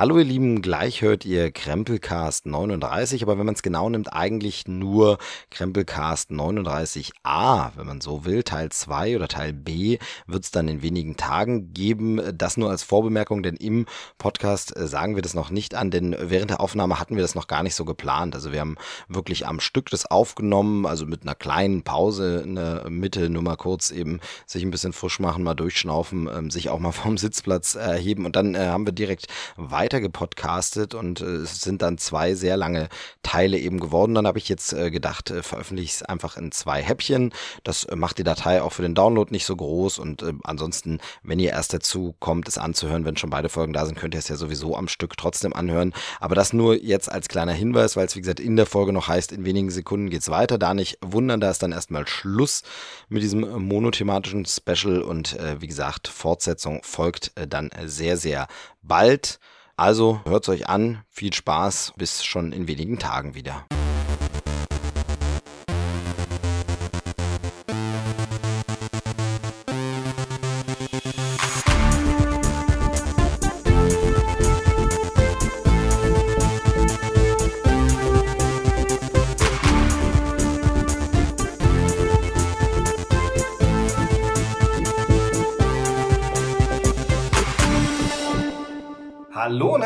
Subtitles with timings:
[0.00, 4.66] Hallo ihr Lieben, gleich hört ihr Krempelcast 39, aber wenn man es genau nimmt, eigentlich
[4.66, 5.18] nur
[5.50, 8.42] Krempelcast 39a, wenn man so will.
[8.42, 12.18] Teil 2 oder Teil B wird es dann in wenigen Tagen geben.
[12.34, 13.84] Das nur als Vorbemerkung, denn im
[14.16, 17.34] Podcast äh, sagen wir das noch nicht an, denn während der Aufnahme hatten wir das
[17.34, 18.34] noch gar nicht so geplant.
[18.34, 18.76] Also wir haben
[19.06, 23.56] wirklich am Stück das aufgenommen, also mit einer kleinen Pause in der Mitte, nur mal
[23.56, 27.74] kurz eben sich ein bisschen frisch machen, mal durchschnaufen, ähm, sich auch mal vom Sitzplatz
[27.74, 29.26] erheben und dann äh, haben wir direkt
[29.58, 32.88] weiter weiter gepodcastet und äh, es sind dann zwei sehr lange
[33.24, 34.14] Teile eben geworden.
[34.14, 37.32] Dann habe ich jetzt äh, gedacht, äh, veröffentliche ich es einfach in zwei Häppchen.
[37.64, 41.50] Das macht die Datei auch für den Download nicht so groß und ansonsten, wenn ihr
[41.50, 44.36] erst dazu kommt, es anzuhören, wenn schon beide Folgen da sind, könnt ihr es ja
[44.36, 45.94] sowieso am Stück trotzdem anhören.
[46.20, 49.08] Aber das nur jetzt als kleiner Hinweis, weil es wie gesagt in der Folge noch
[49.08, 50.58] heißt, in wenigen Sekunden geht's weiter.
[50.58, 52.62] Da nicht wundern, da ist dann erstmal Schluss
[53.08, 58.46] mit diesem monothematischen Special und wie gesagt, Fortsetzung folgt dann sehr, sehr
[58.82, 59.40] bald.
[59.80, 63.64] Also hört's euch an, viel Spaß, bis schon in wenigen Tagen wieder.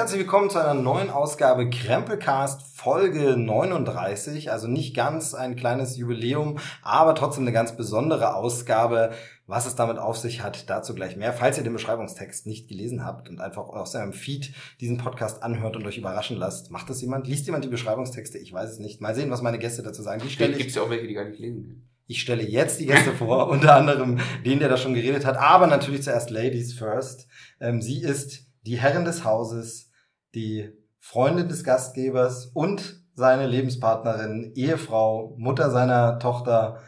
[0.05, 4.51] Herzlich willkommen zu einer neuen Ausgabe Krempelcast Folge 39.
[4.51, 9.13] Also nicht ganz ein kleines Jubiläum, aber trotzdem eine ganz besondere Ausgabe.
[9.47, 11.33] Was es damit auf sich hat, dazu gleich mehr.
[11.33, 15.75] Falls ihr den Beschreibungstext nicht gelesen habt und einfach aus eurem Feed diesen Podcast anhört
[15.75, 17.27] und euch überraschen lasst, macht das jemand?
[17.27, 18.37] Liest jemand die Beschreibungstexte?
[18.37, 19.01] Ich weiß es nicht.
[19.01, 20.21] Mal sehen, was meine Gäste dazu sagen.
[20.23, 22.85] Die stelle Gibt es ja auch welche, die gar nicht lesen Ich stelle jetzt die
[22.85, 27.27] Gäste vor, unter anderem den, der da schon geredet hat, aber natürlich zuerst Ladies first.
[27.59, 29.93] Ähm, sie ist die Herrin des Hauses,
[30.35, 36.81] die Freundin des Gastgebers und seine Lebenspartnerin, Ehefrau, Mutter seiner Tochter.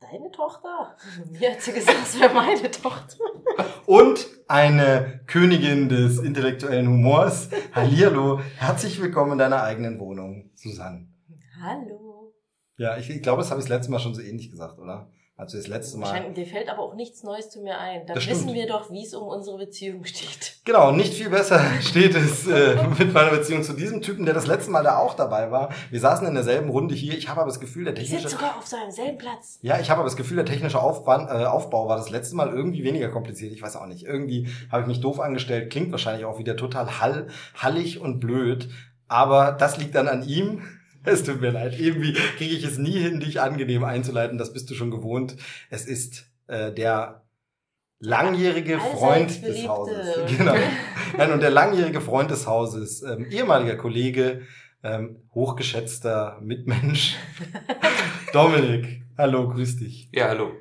[0.00, 0.96] Deine Tochter?
[1.30, 3.16] Mir hat sie gesagt, es wäre meine Tochter.
[3.86, 7.48] Und eine Königin des intellektuellen Humors.
[7.72, 11.08] Hallihallo, herzlich willkommen in deiner eigenen Wohnung, Susanne.
[11.60, 12.34] Hallo.
[12.76, 15.10] Ja, ich, ich glaube, das habe ich das letzte Mal schon so ähnlich gesagt, oder?
[15.40, 16.34] Also das letzte Mal.
[16.34, 18.04] Dir fällt aber auch nichts Neues zu mir ein.
[18.04, 20.56] Dann wissen wir doch, wie es um unsere Beziehung steht.
[20.66, 24.46] Genau, nicht viel besser steht es äh, mit meiner Beziehung zu diesem Typen, der das
[24.46, 25.70] letzte Mal da auch dabei war.
[25.90, 27.16] Wir saßen in derselben Runde hier.
[27.16, 28.16] Ich habe aber das Gefühl, der technische...
[28.16, 29.58] Ich sitze sogar auf seinem selben Platz.
[29.62, 32.50] Ja, ich habe aber das Gefühl, der technische Aufwand, äh, Aufbau war das letzte Mal
[32.50, 33.54] irgendwie weniger kompliziert.
[33.54, 34.04] Ich weiß auch nicht.
[34.04, 35.70] Irgendwie habe ich mich doof angestellt.
[35.70, 38.68] Klingt wahrscheinlich auch wieder total hall, hallig und blöd.
[39.08, 40.60] Aber das liegt dann an ihm.
[41.04, 41.78] Es tut mir leid.
[41.78, 44.38] Irgendwie kriege ich es nie hin, dich angenehm einzuleiten.
[44.38, 45.36] Das bist du schon gewohnt.
[45.70, 47.22] Es ist äh, der
[48.00, 49.96] langjährige Freund des Hauses.
[50.36, 50.54] Genau.
[51.16, 54.42] Nein, und der langjährige Freund des Hauses, ähm, ehemaliger Kollege,
[54.82, 57.16] ähm, hochgeschätzter Mitmensch,
[58.32, 59.02] Dominik.
[59.18, 60.08] Hallo, grüß dich.
[60.12, 60.52] Ja, hallo.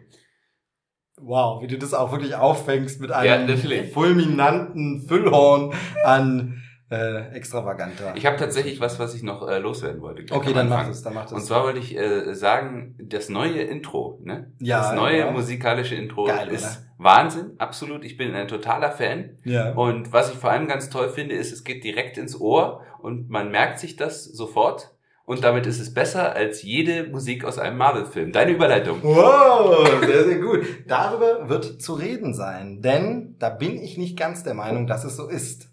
[1.22, 5.74] Wow, wie du das auch wirklich auffängst mit einem ja, fulminanten Füllhorn
[6.04, 8.14] an äh, extravaganter.
[8.16, 10.34] Ich habe tatsächlich was, was ich noch äh, loswerden wollte.
[10.34, 11.32] Okay, dann mach es, dann mach es.
[11.32, 14.52] Und zwar wollte ich äh, sagen, das neue Intro, ne?
[14.60, 14.82] Ja.
[14.82, 15.32] Das neue ja.
[15.32, 16.90] musikalische Intro Geil, ist oder?
[16.98, 18.04] Wahnsinn, absolut.
[18.04, 19.38] Ich bin ein totaler Fan.
[19.44, 19.74] Ja.
[19.74, 23.30] Und was ich vor allem ganz toll finde, ist, es geht direkt ins Ohr und
[23.30, 24.96] man merkt sich das sofort.
[25.26, 28.32] Und damit ist es besser als jede Musik aus einem Marvel-Film.
[28.32, 28.98] Deine Überleitung.
[29.04, 30.66] Wow, sehr, sehr gut.
[30.88, 35.16] Darüber wird zu reden sein, denn da bin ich nicht ganz der Meinung, dass es
[35.16, 35.69] so ist.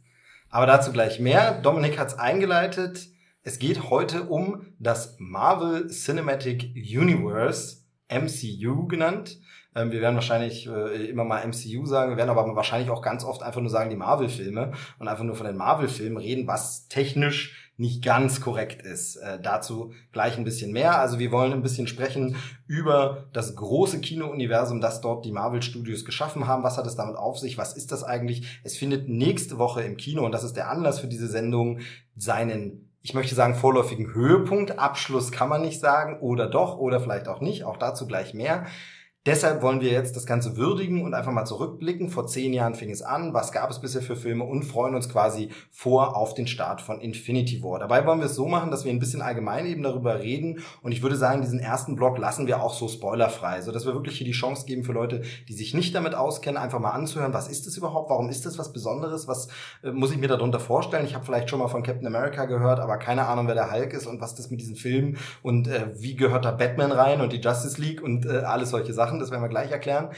[0.56, 1.60] Aber dazu gleich mehr.
[1.60, 3.10] Dominik hat es eingeleitet.
[3.42, 9.38] Es geht heute um das Marvel Cinematic Universe, MCU genannt.
[9.74, 13.22] Ähm, wir werden wahrscheinlich äh, immer mal MCU sagen, wir werden aber wahrscheinlich auch ganz
[13.22, 17.65] oft einfach nur sagen die Marvel-Filme und einfach nur von den Marvel-Filmen reden, was technisch
[17.76, 19.16] nicht ganz korrekt ist.
[19.16, 20.98] Äh, dazu gleich ein bisschen mehr.
[20.98, 26.04] Also wir wollen ein bisschen sprechen über das große Kino-Universum, das dort die Marvel Studios
[26.04, 26.62] geschaffen haben.
[26.62, 27.58] Was hat es damit auf sich?
[27.58, 28.60] Was ist das eigentlich?
[28.64, 31.80] Es findet nächste Woche im Kino, und das ist der Anlass für diese Sendung,
[32.16, 34.80] seinen ich möchte sagen, vorläufigen Höhepunkt.
[34.80, 37.62] Abschluss kann man nicht sagen, oder doch, oder vielleicht auch nicht.
[37.62, 38.66] Auch dazu gleich mehr.
[39.26, 42.08] Deshalb wollen wir jetzt das Ganze würdigen und einfach mal zurückblicken.
[42.08, 43.34] Vor zehn Jahren fing es an.
[43.34, 47.00] Was gab es bisher für Filme und freuen uns quasi vor auf den Start von
[47.00, 47.78] Infinity War.
[47.78, 50.60] Dabei wollen wir es so machen, dass wir ein bisschen allgemein eben darüber reden.
[50.82, 53.94] Und ich würde sagen, diesen ersten Block lassen wir auch so spoilerfrei, so dass wir
[53.94, 57.34] wirklich hier die Chance geben für Leute, die sich nicht damit auskennen, einfach mal anzuhören.
[57.34, 58.10] Was ist es überhaupt?
[58.10, 59.28] Warum ist das was Besonderes?
[59.28, 59.48] Was
[59.82, 61.04] äh, muss ich mir darunter vorstellen?
[61.04, 63.92] Ich habe vielleicht schon mal von Captain America gehört, aber keine Ahnung, wer der Hulk
[63.92, 67.32] ist und was das mit diesen Filmen und äh, wie gehört da Batman rein und
[67.32, 69.15] die Justice League und äh, alles solche Sachen.
[69.16, 70.10] Sachen, das werden wir gleich erklären.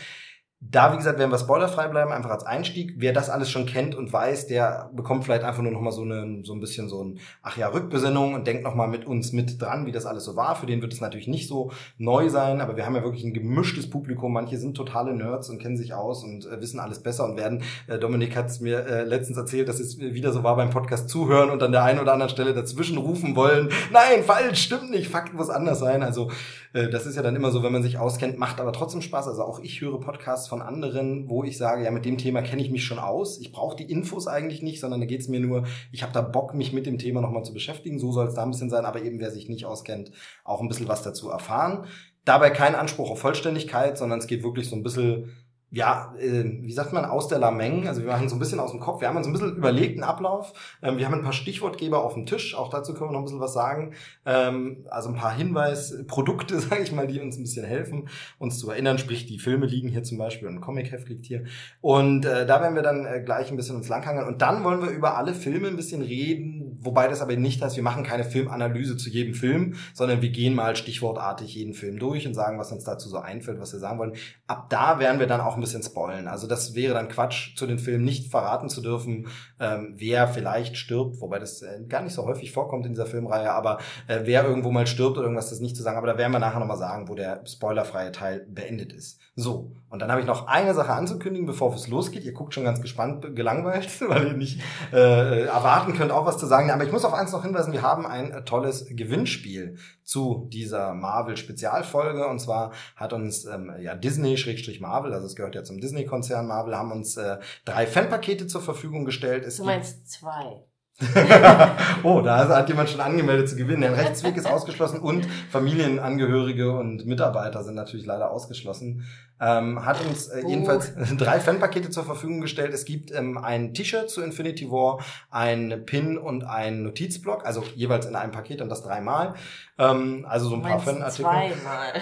[0.61, 2.95] Da, wie gesagt, werden wir spoilerfrei bleiben, einfach als Einstieg.
[2.97, 6.05] Wer das alles schon kennt und weiß, der bekommt vielleicht einfach nur noch mal so,
[6.43, 9.63] so ein bisschen so ein, ach ja, Rückbesinnung und denkt noch mal mit uns mit
[9.63, 10.57] dran, wie das alles so war.
[10.57, 13.35] Für den wird es natürlich nicht so neu sein, aber wir haben ja wirklich ein
[13.35, 14.33] gemischtes Publikum.
[14.33, 17.63] Manche sind totale Nerds und kennen sich aus und äh, wissen alles besser und werden,
[17.87, 21.09] äh, Dominik hat es mir äh, letztens erzählt, dass es wieder so war beim Podcast
[21.09, 23.69] zuhören und an der einen oder anderen Stelle dazwischen rufen wollen.
[23.93, 26.03] Nein, falsch, stimmt nicht, Fakt muss anders sein.
[26.03, 26.33] Also
[26.73, 29.29] das ist ja dann immer so, wenn man sich auskennt, macht aber trotzdem Spaß.
[29.29, 32.63] Also auch ich höre Podcasts von anderen, wo ich sage, ja, mit dem Thema kenne
[32.63, 33.41] ich mich schon aus.
[33.41, 36.21] Ich brauche die Infos eigentlich nicht, sondern da geht es mir nur, ich habe da
[36.21, 37.99] Bock, mich mit dem Thema nochmal zu beschäftigen.
[37.99, 40.13] So soll es da ein bisschen sein, aber eben wer sich nicht auskennt,
[40.45, 41.87] auch ein bisschen was dazu erfahren.
[42.25, 45.31] Dabei kein Anspruch auf Vollständigkeit, sondern es geht wirklich so ein bisschen
[45.71, 47.89] ja, äh, wie sagt man, aus der Lameng.
[47.89, 49.03] Also wir machen so ein bisschen aus dem Kopf.
[49.03, 50.55] Wir haben uns ein bisschen überlegten Ablauf.
[50.83, 52.55] Ähm, wir haben ein paar Stichwortgeber auf dem Tisch.
[52.55, 53.93] Auch dazu können wir noch ein bisschen was sagen.
[54.25, 58.71] Ähm, also ein paar Hinweisprodukte, sage ich mal, die uns ein bisschen helfen, uns zu
[58.71, 58.97] erinnern.
[58.97, 61.45] Sprich, die Filme liegen hier zum Beispiel und ein Comic-Heft liegt hier.
[61.83, 64.27] Und äh, da werden wir dann äh, gleich ein bisschen uns langhangeln.
[64.27, 66.79] Und dann wollen wir über alle Filme ein bisschen reden.
[66.81, 70.55] Wobei das aber nicht heißt, wir machen keine Filmanalyse zu jedem Film, sondern wir gehen
[70.55, 73.99] mal stichwortartig jeden Film durch und sagen, was uns dazu so einfällt, was wir sagen
[73.99, 74.13] wollen.
[74.47, 76.29] Ab da werden wir dann auch ein bisschen spoilen.
[76.29, 79.29] Also das wäre dann Quatsch, zu den Filmen nicht verraten zu dürfen,
[79.61, 83.53] ähm, wer vielleicht stirbt, wobei das äh, gar nicht so häufig vorkommt in dieser Filmreihe,
[83.53, 85.99] aber äh, wer irgendwo mal stirbt oder irgendwas, das nicht zu sagen.
[85.99, 89.21] Aber da werden wir nachher nochmal sagen, wo der spoilerfreie Teil beendet ist.
[89.41, 92.25] So, und dann habe ich noch eine Sache anzukündigen, bevor es losgeht.
[92.25, 94.61] Ihr guckt schon ganz gespannt, gelangweilt, weil ihr nicht
[94.93, 96.73] äh, erwarten könnt, auch was zu sagen.
[96.73, 102.27] Aber ich muss auf eins noch hinweisen, wir haben ein tolles Gewinnspiel zu dieser Marvel-Spezialfolge.
[102.27, 106.91] Und zwar hat uns ähm, ja Disney-Marvel, also es gehört ja zum Disney-Konzern Marvel, haben
[106.91, 109.45] uns äh, drei Fanpakete zur Verfügung gestellt.
[109.47, 110.65] Es du meinst zwei.
[112.03, 113.83] oh, da hat jemand schon angemeldet zu gewinnen.
[113.83, 119.07] Der Rechtsweg ist ausgeschlossen und Familienangehörige und Mitarbeiter sind natürlich leider ausgeschlossen
[119.41, 122.73] ähm, hat uns äh, jedenfalls drei Fanpakete zur Verfügung gestellt.
[122.75, 124.99] Es gibt ähm, ein T-Shirt zu Infinity War,
[125.31, 129.35] ein Pin und ein Notizblock, also jeweils in einem Paket und das dreimal.
[129.79, 131.25] Ähm, also so ein paar Fanartikel.
[131.25, 131.93] Zweimal.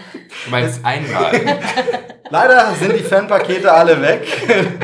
[0.45, 1.33] Du meinst einmal.
[2.31, 4.27] Leider sind die Fanpakete alle weg.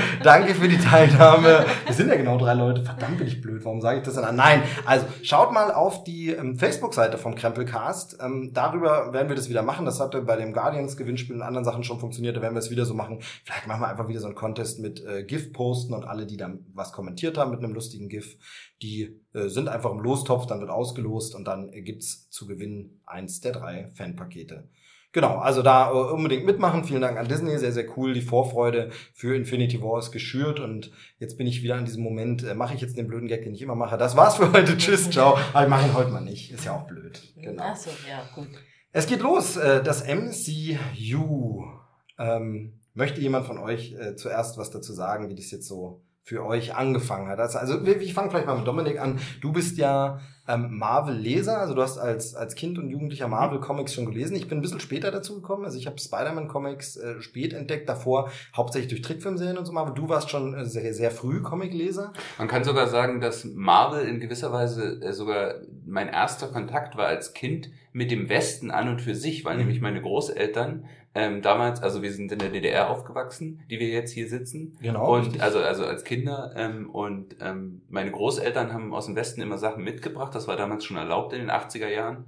[0.22, 1.64] Danke für die Teilnahme.
[1.87, 2.82] Wir sind ja genau drei Leute.
[2.82, 3.64] Verdammt bin ich blöd.
[3.64, 4.37] Warum sage ich das denn?
[4.37, 8.19] Nein, also schaut mal auf die ähm, Facebook-Seite vom Krempelcast.
[8.22, 9.87] Ähm, darüber werden wir das wieder machen.
[9.87, 12.94] Das hatte bei dem Guardians-Gewinnspiel und anderen Sachen schon funktioniert werden wir es wieder so
[12.94, 13.20] machen.
[13.44, 16.36] Vielleicht machen wir einfach wieder so einen Contest mit äh, GIF posten und alle, die
[16.36, 18.36] dann was kommentiert haben mit einem lustigen GIF,
[18.82, 23.00] die äh, sind einfach im Lostopf, dann wird ausgelost und dann äh, gibt's zu gewinnen
[23.06, 24.68] eins der drei Fanpakete.
[25.12, 26.84] Genau, also da äh, unbedingt mitmachen.
[26.84, 28.14] Vielen Dank an Disney, sehr, sehr cool.
[28.14, 32.42] Die Vorfreude für Infinity War ist geschürt und jetzt bin ich wieder an diesem Moment,
[32.44, 33.98] äh, mache ich jetzt den blöden Gag, den ich immer mache.
[33.98, 34.76] Das war's für heute.
[34.78, 35.38] Tschüss, ciao.
[35.52, 36.50] Aber ich mache ihn heute mal nicht.
[36.50, 37.20] Ist ja auch blöd.
[37.36, 37.62] Genau.
[37.62, 38.48] Ach so, ja, gut.
[38.92, 39.56] Es geht los.
[39.58, 41.81] Äh, das MCU.
[42.22, 46.44] Ähm, möchte jemand von euch äh, zuerst was dazu sagen, wie das jetzt so für
[46.44, 47.40] euch angefangen hat?
[47.40, 49.19] Also, also ich fange vielleicht mal mit Dominik an.
[49.40, 54.06] Du bist ja ähm, Marvel-Leser, also du hast als, als Kind und Jugendlicher Marvel-Comics schon
[54.06, 54.36] gelesen.
[54.36, 58.30] Ich bin ein bisschen später dazu gekommen, also ich habe Spider-Man-Comics äh, spät entdeckt, davor
[58.56, 62.12] hauptsächlich durch Trickfilmserien und so, aber du warst schon äh, sehr, sehr früh Comic-Leser.
[62.38, 65.54] Man kann sogar sagen, dass Marvel in gewisser Weise äh, sogar
[65.86, 69.60] mein erster Kontakt war als Kind mit dem Westen an und für sich, weil mhm.
[69.60, 74.12] nämlich meine Großeltern ähm, damals, also wir sind in der DDR aufgewachsen, die wir jetzt
[74.12, 74.78] hier sitzen.
[74.80, 75.14] Genau.
[75.14, 75.42] Und richtig.
[75.42, 79.84] also also als Kinder ähm, und ähm, meine Großeltern haben aus dem Westen immer Sachen
[79.84, 80.34] mitgebracht.
[80.34, 82.24] Das war damals schon erlaubt in den 80er Jahren.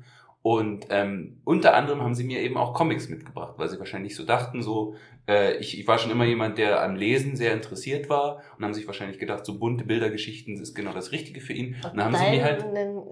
[0.46, 4.26] Und ähm, unter anderem haben sie mir eben auch Comics mitgebracht, weil sie wahrscheinlich so
[4.26, 4.94] dachten, so
[5.26, 8.74] äh, ich, ich war schon immer jemand, der am Lesen sehr interessiert war und haben
[8.74, 11.76] sich wahrscheinlich gedacht, so bunte Bildergeschichten ist genau das Richtige für ihn.
[11.76, 12.64] Und, und dann haben sie mir halt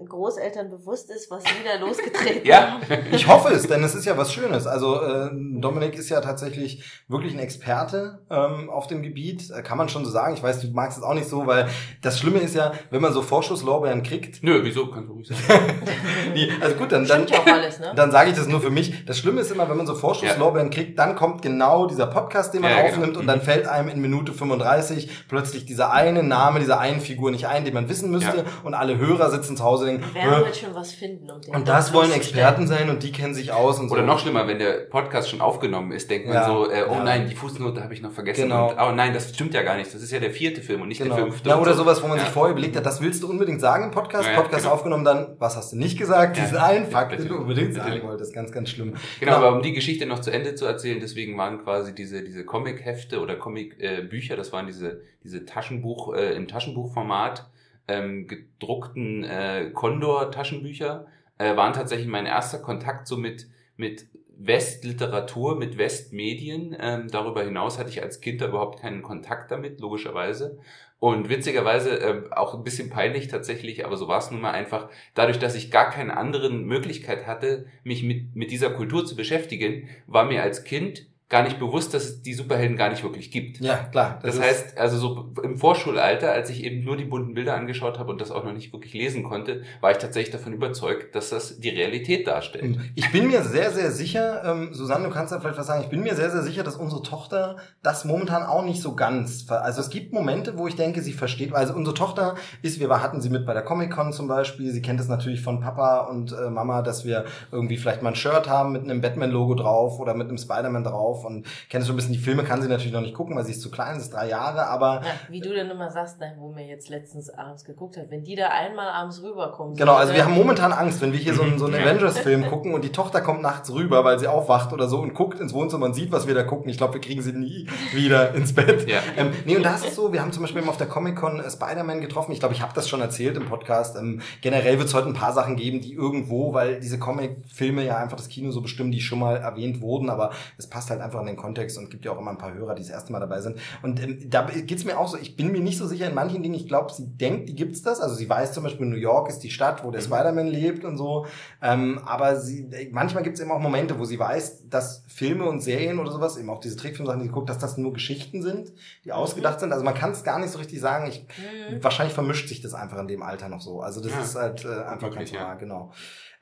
[0.07, 2.79] Großeltern bewusst ist, was sie da losgetreten ja.
[2.79, 2.83] haben.
[3.13, 4.67] Ich hoffe es, denn es ist ja was Schönes.
[4.67, 9.77] Also äh, Dominik ist ja tatsächlich wirklich ein Experte ähm, auf dem Gebiet, äh, kann
[9.77, 10.35] man schon so sagen.
[10.35, 11.67] Ich weiß, du magst es auch nicht so, weil
[12.01, 14.43] das Schlimme ist ja, wenn man so Vorschusslorbeeren kriegt.
[14.43, 14.87] Nö, wieso?
[14.87, 15.81] Kannst du ruhig sagen.
[16.33, 17.93] nee, also gut, dann, dann, ne?
[17.95, 19.05] dann sage ich das nur für mich.
[19.05, 20.75] Das Schlimme ist immer, wenn man so Vorschusslorbeeren ja.
[20.75, 22.89] kriegt, dann kommt genau dieser Podcast, den man ja, genau.
[22.89, 23.19] aufnimmt genau.
[23.19, 23.43] und dann mhm.
[23.43, 27.73] fällt einem in Minute 35 plötzlich dieser eine Name dieser einen Figur nicht ein, den
[27.73, 28.43] man wissen müsste ja.
[28.63, 31.29] und alle Hörer sitzen zu Hause und denken, wir werden schon was finden.
[31.29, 33.95] Um den und das wollen Experten sein und die kennen sich aus und so.
[33.95, 37.27] Oder noch schlimmer, wenn der Podcast schon aufgenommen ist, denkt man so, äh, oh nein,
[37.27, 38.43] die Fußnote habe ich noch vergessen.
[38.43, 38.69] Genau.
[38.69, 39.93] Und, oh nein, das stimmt ja gar nicht.
[39.93, 41.15] Das ist ja der vierte Film und nicht genau.
[41.15, 41.49] der fünfte.
[41.49, 43.91] Ja, oder sowas, wo man sich vorher überlegt hat, das willst du unbedingt sagen im
[43.91, 44.29] Podcast.
[44.35, 44.73] Podcast genau.
[44.75, 46.37] aufgenommen, dann, was hast du nicht gesagt?
[46.37, 48.33] Diesen einen Fakt, du unbedingt sagen wolltest.
[48.33, 48.95] Ganz, ganz schlimm.
[49.19, 52.45] Genau, aber um die Geschichte noch zu Ende zu erzählen, deswegen waren quasi diese, diese
[52.45, 57.49] Comic-Hefte oder Comic-Bücher, das waren diese, diese Taschenbuch, äh, im Taschenbuchformat,
[57.87, 65.77] ähm, gedruckten äh, Condor-Taschenbücher, äh, waren tatsächlich mein erster Kontakt so mit, mit Westliteratur, mit
[65.77, 66.75] Westmedien.
[66.79, 70.59] Ähm, darüber hinaus hatte ich als Kind da überhaupt keinen Kontakt damit, logischerweise.
[71.03, 74.87] Und witzigerweise äh, auch ein bisschen peinlich tatsächlich, aber so war es nun mal einfach,
[75.15, 79.89] dadurch, dass ich gar keine anderen Möglichkeit hatte, mich mit, mit dieser Kultur zu beschäftigen,
[80.07, 83.59] war mir als Kind gar nicht bewusst, dass es die Superhelden gar nicht wirklich gibt.
[83.59, 84.19] Ja, klar.
[84.21, 87.97] Das, das heißt, also so im Vorschulalter, als ich eben nur die bunten Bilder angeschaut
[87.97, 91.31] habe und das auch noch nicht wirklich lesen konnte, war ich tatsächlich davon überzeugt, dass
[91.31, 92.77] das die Realität darstellt.
[92.93, 95.89] Ich bin mir sehr, sehr sicher, ähm, Susanne, du kannst da vielleicht was sagen, ich
[95.89, 99.81] bin mir sehr, sehr sicher, dass unsere Tochter das momentan auch nicht so ganz, also
[99.81, 103.31] es gibt Momente, wo ich denke, sie versteht, also unsere Tochter ist, wir hatten sie
[103.31, 106.83] mit bei der Comic-Con zum Beispiel, sie kennt es natürlich von Papa und äh, Mama,
[106.83, 110.37] dass wir irgendwie vielleicht mal ein Shirt haben mit einem Batman-Logo drauf oder mit einem
[110.37, 113.35] Spider-Man drauf und kennt so ein bisschen die Filme, kann sie natürlich noch nicht gucken,
[113.35, 115.01] weil sie ist zu klein, sie ist drei Jahre, aber.
[115.03, 118.23] Ja, wie du denn immer sagst, ne, wo mir jetzt letztens abends geguckt hat, wenn
[118.23, 119.75] die da einmal abends rüberkommen.
[119.75, 122.73] Genau, also wir haben momentan Angst, wenn wir hier so einen, so einen Avengers-Film gucken
[122.73, 125.85] und die Tochter kommt nachts rüber, weil sie aufwacht oder so und guckt ins Wohnzimmer
[125.85, 126.69] und sieht, was wir da gucken.
[126.69, 128.87] Ich glaube, wir kriegen sie nie wieder ins Bett.
[128.87, 128.99] Ja.
[129.17, 131.49] Ähm, nee, und da ist es so, wir haben zum Beispiel auf der Comic-Con äh,
[131.49, 132.31] Spider-Man getroffen.
[132.31, 133.97] Ich glaube, ich habe das schon erzählt im Podcast.
[133.97, 137.97] Ähm, generell wird es heute ein paar Sachen geben, die irgendwo, weil diese Comic-Filme ja
[137.97, 141.19] einfach das Kino so bestimmen, die schon mal erwähnt wurden, aber es passt halt einfach
[141.21, 143.19] in den Kontext und gibt ja auch immer ein paar Hörer, die das erste Mal
[143.19, 143.59] dabei sind.
[143.81, 146.41] Und ähm, da geht's mir auch so, ich bin mir nicht so sicher in manchen
[146.41, 147.99] Dingen, ich glaube, sie denkt, die gibt's das.
[147.99, 150.05] Also sie weiß zum Beispiel, New York ist die Stadt, wo der mhm.
[150.05, 151.25] Spider-Man lebt und so.
[151.61, 155.99] Ähm, aber sie, manchmal gibt's eben auch Momente, wo sie weiß, dass Filme und Serien
[155.99, 158.73] oder sowas, eben auch diese Trickfilmsachen, die sie guckt, dass das nur Geschichten sind,
[159.05, 159.15] die mhm.
[159.15, 159.71] ausgedacht sind.
[159.71, 161.07] Also man kann es gar nicht so richtig sagen.
[161.07, 161.83] Ich, mhm.
[161.83, 163.81] Wahrscheinlich vermischt sich das einfach in dem Alter noch so.
[163.81, 164.21] Also das ja.
[164.21, 165.53] ist halt äh, einfach ganz wahr, ja.
[165.55, 165.91] genau.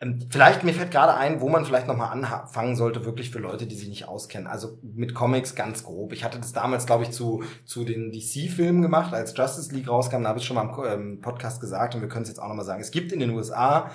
[0.01, 3.67] Ähm, vielleicht, mir fällt gerade ein, wo man vielleicht nochmal anfangen sollte, wirklich für Leute,
[3.67, 4.47] die sich nicht auskennen.
[4.47, 6.11] Also mit Comics ganz grob.
[6.11, 10.23] Ich hatte das damals, glaube ich, zu, zu den DC-Filmen gemacht, als Justice League rauskam.
[10.23, 12.47] Da habe ich schon mal im ähm, Podcast gesagt und wir können es jetzt auch
[12.47, 12.81] nochmal sagen.
[12.81, 13.91] Es gibt in den USA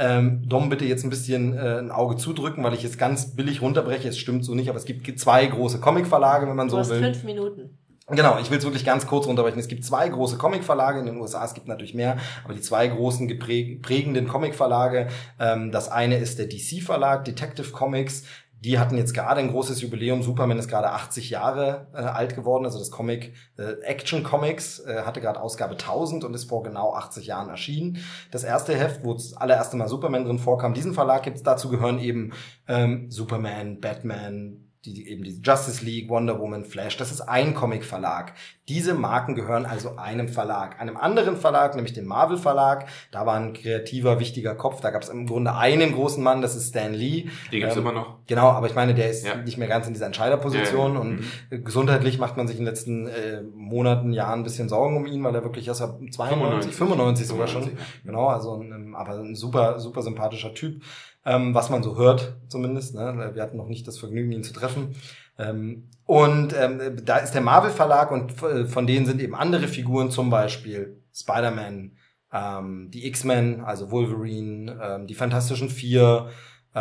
[0.00, 3.62] ähm, Dom, bitte jetzt ein bisschen äh, ein Auge zudrücken, weil ich jetzt ganz billig
[3.62, 4.08] runterbreche.
[4.08, 6.90] Es stimmt so nicht, aber es gibt zwei große Comic-Verlage, wenn man du so hast
[6.90, 7.02] will.
[7.02, 7.77] fünf Minuten.
[8.10, 9.60] Genau, ich will es wirklich ganz kurz runterbrechen.
[9.60, 12.88] Es gibt zwei große Comic-Verlage in den USA, es gibt natürlich mehr, aber die zwei
[12.88, 18.24] großen prägenden Comic-Verlage, ähm, das eine ist der DC-Verlag, Detective Comics,
[18.60, 20.22] die hatten jetzt gerade ein großes Jubiläum.
[20.22, 22.64] Superman ist gerade 80 Jahre äh, alt geworden.
[22.64, 26.92] Also das Comic äh, Action Comics äh, hatte gerade Ausgabe 1000 und ist vor genau
[26.94, 27.98] 80 Jahren erschienen.
[28.32, 31.44] Das erste Heft, wo das allererste Mal Superman drin vorkam, diesen Verlag gibt's.
[31.44, 32.32] Dazu gehören eben
[32.66, 38.34] ähm, Superman, Batman, die, eben die Justice League, Wonder Woman, Flash, das ist ein Comic-Verlag.
[38.68, 40.78] Diese Marken gehören also einem Verlag.
[40.80, 45.08] Einem anderen Verlag, nämlich dem Marvel-Verlag, da war ein kreativer, wichtiger Kopf, da gab es
[45.08, 47.28] im Grunde einen großen Mann, das ist Stan Lee.
[47.50, 48.18] Die gibt's ähm, immer noch.
[48.26, 49.36] Genau, aber ich meine, der ist ja.
[49.36, 51.00] nicht mehr ganz in dieser Entscheiderposition ja, ja.
[51.00, 51.64] und mhm.
[51.64, 55.24] gesundheitlich macht man sich in den letzten äh, Monaten, Jahren ein bisschen Sorgen um ihn,
[55.24, 58.02] weil er wirklich erst ab 92, 95, 95 sogar 95, schon.
[58.04, 60.82] Genau, also ein, aber ein super, super sympathischer Typ
[61.28, 62.94] ähm, was man so hört zumindest.
[62.94, 63.32] Ne?
[63.34, 64.94] Wir hatten noch nicht das Vergnügen, ihn zu treffen.
[65.38, 69.68] Ähm, und ähm, da ist der Marvel Verlag und äh, von denen sind eben andere
[69.68, 71.92] Figuren, zum Beispiel Spider-Man,
[72.32, 76.30] ähm, die X-Men, also Wolverine, ähm, die Fantastischen Vier,
[76.74, 76.78] äh,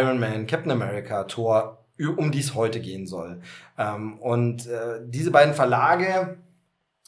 [0.00, 1.84] Iron Man, Captain America, Thor,
[2.16, 3.42] um die es heute gehen soll.
[3.78, 6.38] Ähm, und äh, diese beiden Verlage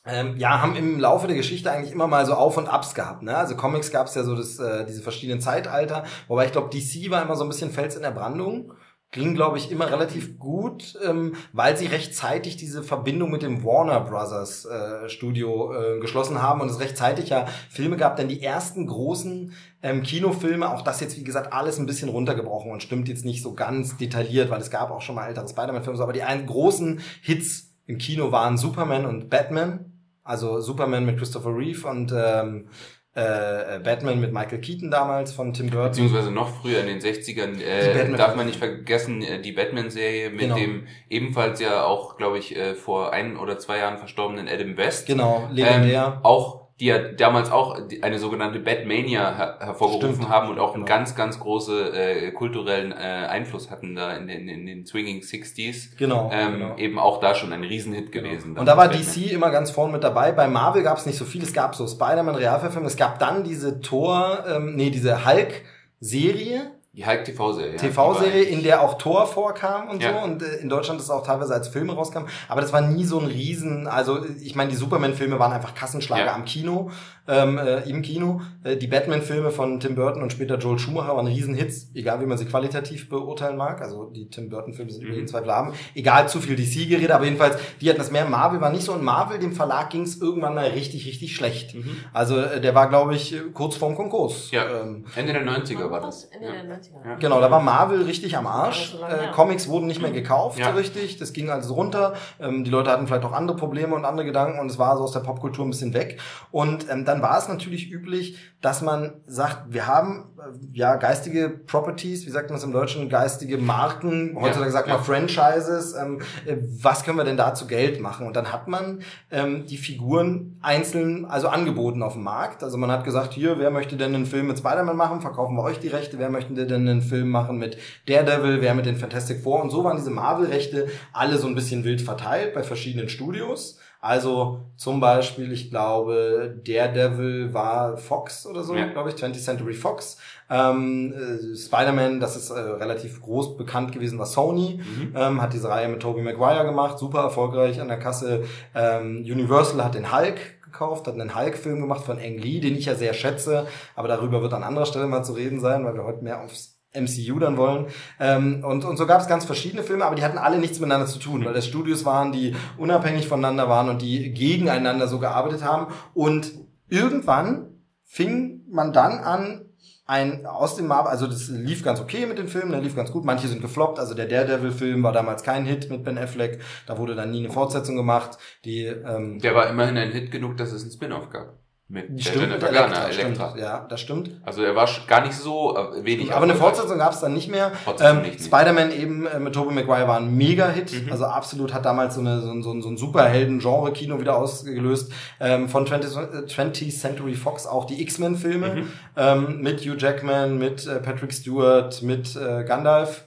[0.07, 3.23] ähm, ja, haben im Laufe der Geschichte eigentlich immer mal so Auf und Abs gehabt.
[3.23, 3.37] Ne?
[3.37, 7.11] Also Comics gab es ja so das, äh, diese verschiedenen Zeitalter, wobei ich glaube, DC
[7.11, 8.75] war immer so ein bisschen Fels in der Brandung.
[9.13, 14.01] Ging, glaube ich, immer relativ gut, ähm, weil sie rechtzeitig diese Verbindung mit dem Warner
[14.01, 18.89] Brothers äh, Studio äh, geschlossen haben und es rechtzeitig ja Filme gab, denn die ersten
[18.89, 23.25] großen ähm, Kinofilme, auch das jetzt, wie gesagt, alles ein bisschen runtergebrochen und stimmt jetzt
[23.25, 26.47] nicht so ganz detailliert, weil es gab auch schon mal ältere Spider-Man-Filme, aber die einen
[26.47, 29.94] großen Hits im Kino waren Superman und Batman
[30.25, 32.69] also Superman mit Christopher Reeve und ähm,
[33.15, 35.91] äh, Batman mit Michael Keaton damals von Tim Burton.
[35.91, 40.41] Beziehungsweise noch früher in den 60ern äh, darf man nicht vergessen, äh, die Batman-Serie mit
[40.41, 40.57] genau.
[40.57, 45.07] dem ebenfalls ja auch, glaube ich, äh, vor ein oder zwei Jahren verstorbenen Adam West.
[45.07, 46.15] Genau, legendär.
[46.17, 50.29] Ähm, auch die ja damals auch eine sogenannte Batmania her hervorgerufen Stimmt.
[50.29, 50.85] haben und auch genau.
[50.85, 55.23] einen ganz, ganz große äh, kulturellen äh, Einfluss hatten da in den, in den Swinging
[55.23, 55.97] Sixties.
[55.97, 56.77] Genau, ähm, genau.
[56.77, 58.29] Eben auch da schon ein Riesenhit genau.
[58.29, 58.59] gewesen.
[58.59, 59.29] Und da war DC Batman.
[59.31, 60.33] immer ganz vorn mit dabei.
[60.33, 61.45] Bei Marvel gab es nicht so viel.
[61.45, 62.89] Es gab so Spider-Man Realverfilmung.
[62.89, 67.77] Es gab dann diese Tor, ähm, nee, diese Hulk-Serie die Hulk TV-Serie.
[67.77, 70.13] TV-Serie, in der auch Thor vorkam und ja.
[70.13, 72.27] so und äh, in Deutschland das auch teilweise als Filme rauskam.
[72.49, 76.27] Aber das war nie so ein Riesen, also ich meine, die Superman-Filme waren einfach Kassenschlager
[76.27, 76.35] ja.
[76.35, 76.91] am Kino
[77.27, 78.41] ähm, äh, im Kino.
[78.63, 82.39] Äh, die Batman-Filme von Tim Burton und später Joel Schumacher waren Riesenhits, egal wie man
[82.39, 83.81] sie qualitativ beurteilen mag.
[83.81, 85.09] Also die Tim Burton-Filme sind mhm.
[85.09, 85.73] über jeden Zweifel haben.
[85.95, 88.27] Egal zu viel DC-Geräte, aber jedenfalls, die hatten das mehr.
[88.27, 88.93] Marvel war nicht so.
[88.93, 91.75] Und Marvel, dem Verlag ging es irgendwann mal richtig, richtig schlecht.
[91.75, 91.97] Mhm.
[92.13, 94.51] Also äh, der war, glaube ich, kurz vorm Konkurs.
[94.51, 96.25] Ja, ähm, Ende der 90er war das.
[96.25, 96.84] Ende der 90er.
[96.91, 97.19] 90er.
[97.19, 98.97] Genau, da war Marvel richtig am Arsch.
[99.09, 100.71] Äh, Comics wurden nicht mehr gekauft ja.
[100.71, 101.19] so richtig.
[101.19, 102.15] Das ging also runter.
[102.41, 105.05] Ähm, die Leute hatten vielleicht auch andere Probleme und andere Gedanken und es war so
[105.05, 106.21] aus der Popkultur ein bisschen weg.
[106.51, 111.51] Und ähm, dann war es natürlich üblich, dass man sagt, wir haben äh, ja geistige
[111.51, 115.95] Properties, wie sagt man es im Deutschen, geistige Marken, heutzutage ja, sagt man Franchises.
[115.95, 118.27] Ähm, äh, was können wir denn da zu Geld machen?
[118.27, 119.01] Und dann hat man
[119.31, 122.63] ähm, die Figuren einzeln, also angeboten auf dem Markt.
[122.63, 125.21] Also man hat gesagt, hier, wer möchte denn einen Film mit Spider-Man machen?
[125.21, 126.19] Verkaufen wir euch die Rechte.
[126.19, 128.61] Wer möchte denn einen Film machen mit Daredevil?
[128.61, 129.63] Wer mit den Fantastic Four?
[129.63, 133.79] Und so waren diese Marvel-Rechte alle so ein bisschen wild verteilt bei verschiedenen Studios.
[134.05, 138.87] Also zum Beispiel, ich glaube, Daredevil war Fox oder so, ja.
[138.89, 140.19] glaube ich, 20th Century Fox.
[140.51, 145.15] Ähm, äh, Spider-Man, das ist äh, relativ groß bekannt gewesen, war Sony, mhm.
[145.17, 148.45] ähm, hat diese Reihe mit Tobey Maguire gemacht, super erfolgreich an der Kasse.
[148.75, 150.39] Ähm, Universal hat den Hulk
[150.75, 154.43] gekauft, hat einen Hulk-Film gemacht von Ang Lee, den ich ja sehr schätze, aber darüber
[154.43, 157.57] wird an anderer Stelle mal zu reden sein, weil wir heute mehr aufs MCU dann
[157.57, 157.87] wollen.
[158.21, 161.07] Ähm, und, und so gab es ganz verschiedene Filme, aber die hatten alle nichts miteinander
[161.07, 165.65] zu tun, weil das Studios waren, die unabhängig voneinander waren und die gegeneinander so gearbeitet
[165.65, 165.93] haben.
[166.13, 166.53] Und
[166.89, 167.69] irgendwann
[168.05, 169.64] fing man dann an,
[170.07, 173.11] ein aus dem Marvel, also das lief ganz okay mit den Filmen, der lief ganz
[173.11, 173.25] gut.
[173.25, 177.15] Manche sind gefloppt, also der Daredevil-Film war damals kein Hit mit Ben Affleck, da wurde
[177.15, 178.39] dann nie eine Fortsetzung gemacht.
[178.65, 181.64] Die, ähm, der war immerhin ein Hit genug, dass es ein Spin-off gab.
[181.87, 183.49] Mit stimmt, Jennifer Garner, Elektra.
[183.51, 184.31] Stimmt, ja, das stimmt.
[184.43, 186.33] Also er war gar nicht so äh, wenig.
[186.33, 187.73] Aber eine Fortsetzung gab es dann nicht mehr.
[188.01, 191.05] Ähm, Spider-Man eben äh, mit Tobey Maguire war ein Mega-Hit.
[191.05, 191.13] Mhm.
[191.13, 195.13] Also absolut hat damals so, eine, so, so, so ein Superhelden-Genre-Kino wieder ausgelöst.
[195.41, 198.93] Ähm, von 20th, 20th Century Fox auch die X-Men-Filme mhm.
[199.19, 203.24] ähm, mit Hugh Jackman, mit äh, Patrick Stewart, mit äh, Gandalf.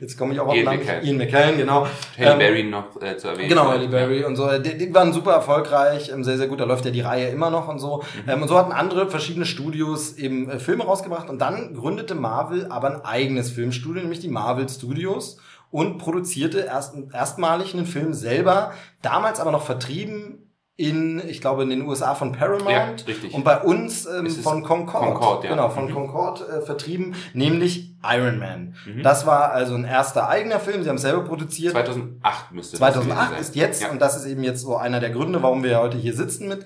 [0.00, 0.78] Jetzt komme ich auch auf Ian Namen.
[0.78, 1.04] McKellen.
[1.04, 1.86] Ian McKellen, genau.
[2.18, 3.48] Halle ähm, Berry noch äh, zu erwähnen.
[3.48, 4.58] Genau, Halle Berry und so.
[4.58, 6.60] Die, die, waren super erfolgreich, ähm, sehr, sehr gut.
[6.60, 8.02] Da läuft ja die Reihe immer noch und so.
[8.24, 8.30] Mhm.
[8.30, 11.28] Ähm, und so hatten andere verschiedene Studios eben äh, Filme rausgebracht.
[11.28, 15.38] Und dann gründete Marvel aber ein eigenes Filmstudio, nämlich die Marvel Studios
[15.70, 20.44] und produzierte erst, erstmalig einen Film selber, damals aber noch vertrieben
[20.76, 23.34] in, ich glaube, in den USA von Paramount ja, richtig.
[23.34, 25.50] und bei uns ähm, von Concord, Concord ja.
[25.50, 25.92] genau, von mhm.
[25.92, 28.74] Concord äh, vertrieben, nämlich Iron Man.
[28.86, 29.02] Mhm.
[29.02, 31.72] Das war also ein erster eigener Film, sie haben es selber produziert.
[31.72, 33.90] 2008 müsste 2008 das ist jetzt, ja.
[33.90, 36.64] und das ist eben jetzt so einer der Gründe, warum wir heute hier sitzen mit,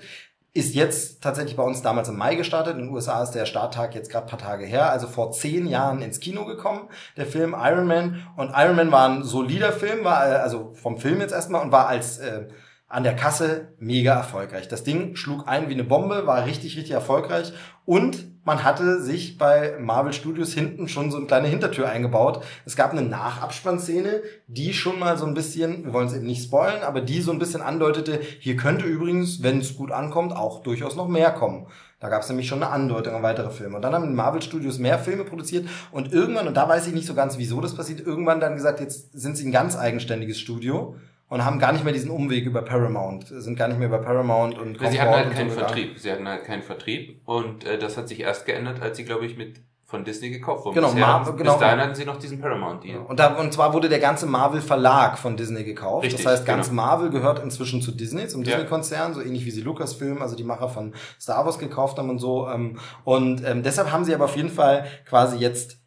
[0.53, 2.75] ist jetzt tatsächlich bei uns damals im Mai gestartet.
[2.75, 6.03] In den USA ist der Starttag jetzt gerade paar Tage her, also vor zehn Jahren
[6.03, 8.27] ins Kino gekommen, der Film Iron Man.
[8.35, 11.71] Und Iron Man war ein solider Film, war äh, also vom Film jetzt erstmal und
[11.71, 12.47] war als äh,
[12.87, 14.67] an der Kasse mega erfolgreich.
[14.67, 17.53] Das Ding schlug ein wie eine Bombe, war richtig, richtig erfolgreich
[17.85, 22.43] und man hatte sich bei Marvel Studios hinten schon so eine kleine Hintertür eingebaut.
[22.65, 26.43] Es gab eine Nachabspannszene, die schon mal so ein bisschen, wir wollen es eben nicht
[26.43, 30.61] spoilen, aber die so ein bisschen andeutete, hier könnte übrigens, wenn es gut ankommt, auch
[30.63, 31.67] durchaus noch mehr kommen.
[31.99, 33.77] Da gab es nämlich schon eine Andeutung an weitere Filme.
[33.77, 37.07] Und dann haben Marvel Studios mehr Filme produziert und irgendwann, und da weiß ich nicht
[37.07, 40.95] so ganz, wieso das passiert, irgendwann dann gesagt, jetzt sind sie ein ganz eigenständiges Studio
[41.33, 44.55] und haben gar nicht mehr diesen Umweg über Paramount, sind gar nicht mehr über Paramount
[44.55, 45.97] und Sie hatten halt keinen so Vertrieb.
[45.97, 49.25] Sie hatten halt keinen Vertrieb und äh, das hat sich erst geändert, als sie, glaube
[49.25, 50.75] ich, mit von Disney gekauft wurden.
[50.75, 51.53] Genau, Bisher, Marvel, genau.
[51.53, 52.99] Bis dahin hatten sie noch diesen Paramount-Deal.
[52.99, 56.05] Und, da, und zwar wurde der ganze Marvel-Verlag von Disney gekauft.
[56.05, 56.83] Richtig, das heißt, ganz genau.
[56.83, 60.69] Marvel gehört inzwischen zu Disney, zum Disney-Konzern, so ähnlich wie sie Lucasfilm, also die Macher
[60.69, 62.47] von Star Wars gekauft haben und so.
[62.47, 65.77] Ähm, und ähm, deshalb haben sie aber auf jeden Fall quasi jetzt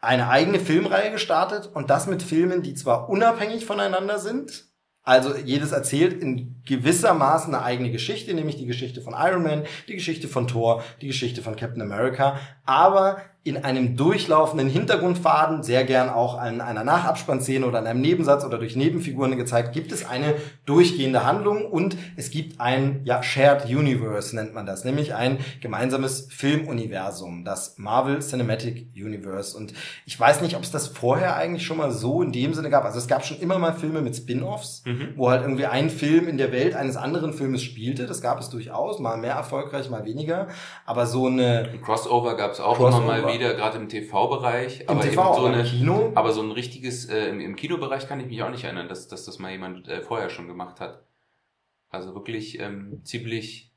[0.00, 4.67] eine eigene Filmreihe gestartet und das mit Filmen, die zwar unabhängig voneinander sind,
[5.08, 9.94] also jedes erzählt in gewissermaßen eine eigene Geschichte, nämlich die Geschichte von Iron Man, die
[9.94, 16.10] Geschichte von Thor, die Geschichte von Captain America, aber in einem durchlaufenden Hintergrundfaden, sehr gern
[16.10, 20.34] auch an einer Nachabspannszene oder in einem Nebensatz oder durch Nebenfiguren gezeigt, gibt es eine
[20.66, 26.28] durchgehende Handlung und es gibt ein ja, Shared Universe, nennt man das, nämlich ein gemeinsames
[26.30, 29.56] Filmuniversum, das Marvel Cinematic Universe.
[29.56, 29.72] Und
[30.04, 32.84] ich weiß nicht, ob es das vorher eigentlich schon mal so in dem Sinne gab.
[32.84, 35.14] Also es gab schon immer mal Filme mit Spin-offs, mhm.
[35.16, 38.06] wo halt irgendwie ein Film in der Welt eines anderen Filmes spielte.
[38.06, 40.48] Das gab es durchaus, mal mehr erfolgreich, mal weniger.
[40.84, 41.70] Aber so eine...
[41.72, 43.04] Ein Crossover gab es auch Crossover.
[43.04, 44.88] immer mal wieder, gerade im TV-Bereich.
[44.88, 46.12] aber TV, so eine, Kino?
[46.14, 49.08] Aber so ein richtiges, äh, im, im Kinobereich kann ich mich auch nicht erinnern, dass,
[49.08, 51.04] dass das mal jemand äh, vorher schon gemacht hat.
[51.90, 53.67] Also wirklich ähm, ziemlich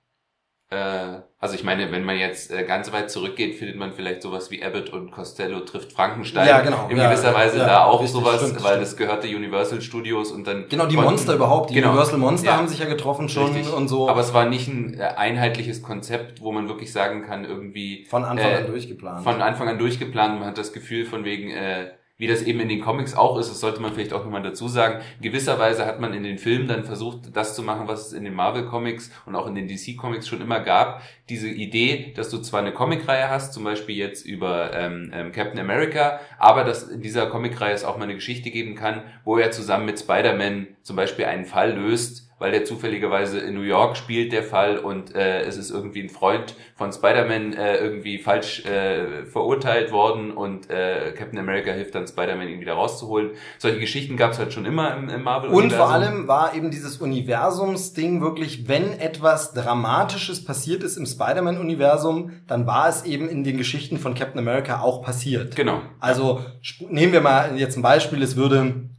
[0.76, 4.64] also ich meine, wenn man jetzt äh, ganz weit zurückgeht, findet man vielleicht sowas wie
[4.64, 6.48] Abbott und Costello trifft Frankenstein.
[6.48, 6.88] Ja, genau.
[6.88, 8.84] In gewisser ja, Weise ja, da auch richtig, sowas, stimmt, weil stimmt.
[8.84, 10.70] das gehörte Universal Studios und dann.
[10.70, 13.52] Genau, die konnten, Monster überhaupt, die genau, Universal Monster ja, haben sich ja getroffen schon
[13.52, 13.74] richtig.
[13.74, 14.08] und so.
[14.08, 18.06] Aber es war nicht ein äh, einheitliches Konzept, wo man wirklich sagen kann, irgendwie.
[18.10, 19.24] Von Anfang äh, an durchgeplant.
[19.24, 20.40] Von Anfang an durchgeplant.
[20.40, 21.88] Man hat das Gefühl von wegen, äh,
[22.22, 24.68] wie das eben in den Comics auch ist, das sollte man vielleicht auch nochmal dazu
[24.68, 25.02] sagen.
[25.18, 28.14] In gewisser Weise hat man in den Filmen dann versucht, das zu machen, was es
[28.14, 31.02] in den Marvel Comics und auch in den DC Comics schon immer gab.
[31.30, 35.60] Diese Idee, dass du zwar eine Comicreihe hast, zum Beispiel jetzt über ähm, ähm, Captain
[35.60, 39.50] America, aber dass in dieser Comicreihe es auch mal eine Geschichte geben kann, wo er
[39.50, 44.34] zusammen mit Spider-Man zum Beispiel einen Fall löst, weil der zufälligerweise in New York spielt,
[44.34, 49.26] der Fall, und äh, es ist irgendwie ein Freund von Spider-Man äh, irgendwie falsch äh,
[49.26, 53.30] verurteilt worden und äh, Captain America hilft dann Spider-Man, ihn wieder rauszuholen.
[53.60, 55.72] Solche Geschichten gab es halt schon immer im, im Marvel-Universum.
[55.72, 62.32] Und vor allem war eben dieses Universums-Ding wirklich, wenn etwas Dramatisches passiert ist im Spider-Man-Universum,
[62.48, 65.56] dann war es eben in den Geschichten von Captain America auch passiert.
[65.56, 65.84] Genau.
[66.00, 66.42] Also
[66.90, 68.90] nehmen wir mal jetzt ein Beispiel, es würde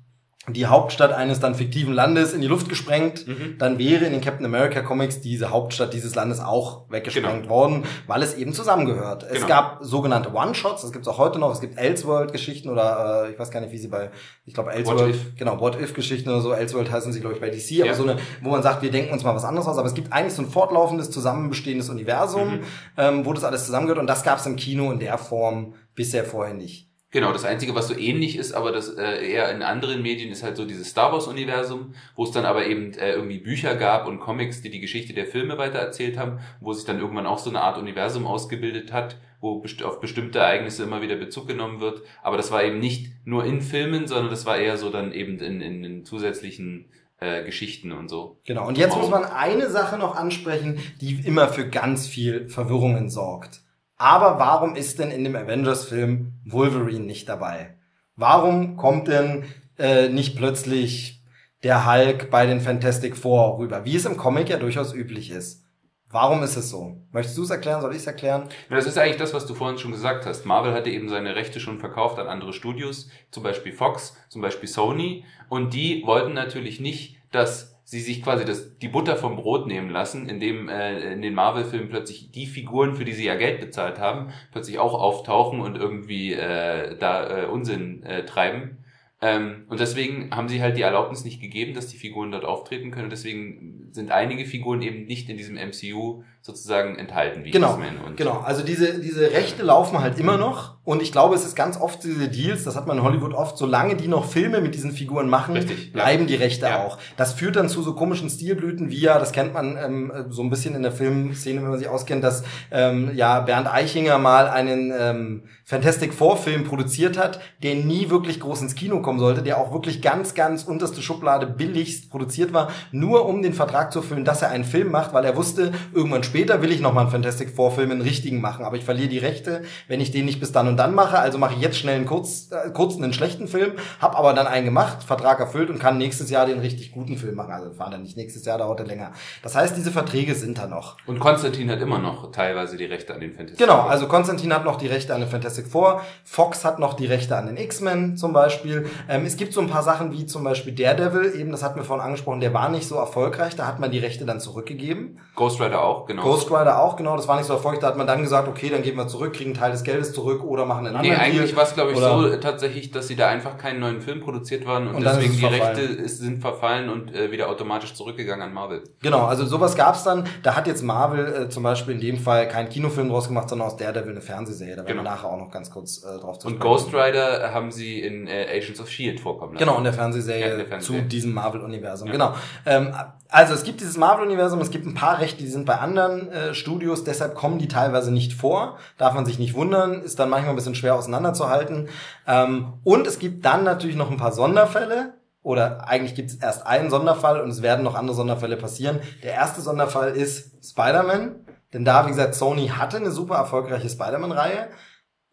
[0.49, 3.59] die Hauptstadt eines dann fiktiven Landes in die Luft gesprengt, mhm.
[3.59, 7.55] dann wäre in den Captain America Comics diese Hauptstadt dieses Landes auch weggesprengt genau.
[7.55, 9.23] worden, weil es eben zusammengehört.
[9.29, 9.41] Genau.
[9.41, 13.33] Es gab sogenannte One-Shots, das gibt es auch heute noch, es gibt Elseworld-Geschichten oder äh,
[13.33, 14.11] ich weiß gar nicht, wie sie bei,
[14.45, 17.85] ich glaube Elseworld, genau, What-If-Geschichten oder so, Elseworld heißen sie, glaube ich, bei DC, ja.
[17.85, 19.95] aber so eine, wo man sagt, wir denken uns mal was anderes aus, aber es
[19.95, 22.61] gibt eigentlich so ein fortlaufendes, zusammenbestehendes Universum, mhm.
[22.97, 26.25] ähm, wo das alles zusammengehört und das gab es im Kino in der Form bisher
[26.25, 26.92] vorher nicht.
[27.13, 30.43] Genau, das Einzige, was so ähnlich ist, aber das äh, eher in anderen Medien ist
[30.43, 34.19] halt so dieses Star Wars-Universum, wo es dann aber eben äh, irgendwie Bücher gab und
[34.19, 37.61] Comics, die die Geschichte der Filme weitererzählt haben, wo sich dann irgendwann auch so eine
[37.61, 42.01] Art Universum ausgebildet hat, wo best auf bestimmte Ereignisse immer wieder Bezug genommen wird.
[42.23, 45.39] Aber das war eben nicht nur in Filmen, sondern das war eher so dann eben
[45.39, 46.87] in, in, in zusätzlichen
[47.21, 48.39] äh, Geschichten und so.
[48.47, 53.11] Genau, und jetzt muss man eine Sache noch ansprechen, die immer für ganz viel Verwirrungen
[53.11, 53.61] sorgt.
[54.03, 57.77] Aber warum ist denn in dem Avengers-Film Wolverine nicht dabei?
[58.17, 59.45] Warum kommt denn
[59.79, 61.23] äh, nicht plötzlich
[61.63, 65.65] der Hulk bei den Fantastic Four rüber, wie es im Comic ja durchaus üblich ist?
[66.11, 66.97] Warum ist es so?
[67.13, 67.81] Möchtest du es erklären?
[67.81, 68.49] Soll ich es erklären?
[68.69, 70.47] Das ist eigentlich das, was du vorhin schon gesagt hast.
[70.47, 74.69] Marvel hatte eben seine Rechte schon verkauft an andere Studios, zum Beispiel Fox, zum Beispiel
[74.69, 75.25] Sony.
[75.49, 79.91] Und die wollten natürlich nicht, dass sie sich quasi das, die Butter vom Brot nehmen
[79.91, 83.99] lassen, indem äh, in den Marvel-Filmen plötzlich die Figuren, für die sie ja Geld bezahlt
[83.99, 88.79] haben, plötzlich auch auftauchen und irgendwie äh, da äh, Unsinn äh, treiben.
[89.21, 92.93] Ähm, und deswegen haben sie halt die Erlaubnis nicht gegeben, dass die Figuren dort auftreten
[92.93, 93.11] können.
[93.11, 98.41] Deswegen sind einige Figuren eben nicht in diesem MCU sozusagen enthalten, wie genau, und Genau,
[98.41, 100.73] also diese, diese Rechte laufen halt immer noch.
[100.85, 103.57] Und ich glaube, es ist ganz oft diese Deals, das hat man in Hollywood oft,
[103.57, 106.27] solange die noch Filme mit diesen Figuren machen, Richtig, bleiben ja.
[106.27, 106.85] die Rechte ja.
[106.85, 106.99] auch.
[107.17, 110.51] Das führt dann zu so komischen Stilblüten, wie ja, das kennt man ähm, so ein
[110.51, 114.93] bisschen in der Filmszene, wenn man sich auskennt, dass ähm, ja Bernd Eichinger mal einen
[114.99, 119.59] ähm, Fantastic Four Film produziert hat, der nie wirklich groß ins Kino kommen sollte, der
[119.59, 124.25] auch wirklich ganz, ganz unterste Schublade billigst produziert war, nur um den Vertrag zu erfüllen,
[124.25, 127.11] dass er einen Film macht, weil er wusste, irgendwann später will ich noch mal einen
[127.11, 130.41] Fantastic Four Film, einen richtigen machen, aber ich verliere die Rechte, wenn ich den nicht
[130.41, 133.13] bis dann und dann mache, also mache ich jetzt schnell einen kurz, äh, kurzen, einen
[133.13, 136.93] schlechten Film, habe aber dann einen gemacht, Vertrag erfüllt und kann nächstes Jahr den richtig
[136.93, 137.53] guten Film machen.
[137.53, 139.13] Also fahren dann nicht nächstes Jahr, dauert er länger.
[139.43, 140.97] Das heißt, diese Verträge sind da noch.
[141.07, 144.65] Und Konstantin hat immer noch teilweise die Rechte an den Fantastic Genau, also Konstantin hat
[144.65, 148.17] noch die Rechte an den Fantastic Four, Fox hat noch die Rechte an den X-Men
[148.17, 148.87] zum Beispiel.
[149.09, 151.85] Ähm, es gibt so ein paar Sachen wie zum Beispiel Daredevil, eben das hatten wir
[151.85, 155.19] vorhin angesprochen, der war nicht so erfolgreich, da hat man die Rechte dann zurückgegeben.
[155.35, 156.23] Ghost Rider auch, genau.
[156.23, 158.69] Ghost Rider auch, genau, das war nicht so erfolgreich, da hat man dann gesagt, okay,
[158.69, 161.23] dann geben wir zurück, kriegen einen Teil des Geldes zurück oder machen einen anderen Nee,
[161.23, 164.67] eigentlich war es, glaube ich, so tatsächlich, dass sie da einfach keinen neuen Film produziert
[164.67, 168.85] waren und, und deswegen die Rechte sind verfallen und äh, wieder automatisch zurückgegangen an Marvel.
[169.01, 170.29] Genau, also sowas gab's dann.
[170.43, 173.69] Da hat jetzt Marvel äh, zum Beispiel in dem Fall keinen Kinofilm draus gemacht, sondern
[173.69, 174.77] aus Daredevil eine Fernsehserie.
[174.77, 175.03] Da werden genau.
[175.03, 178.27] wir nachher auch noch ganz kurz äh, drauf zu Und Ghost Rider haben sie in
[178.27, 179.19] äh, Agents of S.H.I.E.L.D.
[179.19, 179.65] vorkommen lassen.
[179.65, 181.03] Genau, in der Fernsehserie, ja, in der Fernsehserie.
[181.03, 182.09] zu diesem Marvel-Universum.
[182.09, 182.13] Ja.
[182.13, 182.35] Genau.
[182.67, 182.95] Ähm,
[183.29, 186.55] also es gibt dieses Marvel-Universum, es gibt ein paar Rechte, die sind bei anderen äh,
[186.55, 188.79] Studios, deshalb kommen die teilweise nicht vor.
[188.99, 191.89] Darf man sich nicht wundern, ist dann manchmal ein bisschen schwer auseinanderzuhalten.
[192.27, 195.15] Ähm, und es gibt dann natürlich noch ein paar Sonderfälle.
[195.43, 199.01] Oder eigentlich gibt es erst einen Sonderfall und es werden noch andere Sonderfälle passieren.
[199.25, 201.35] Der erste Sonderfall ist Spider-Man.
[201.73, 204.69] Denn da, wie gesagt, Sony hatte eine super erfolgreiche Spider-Man-Reihe.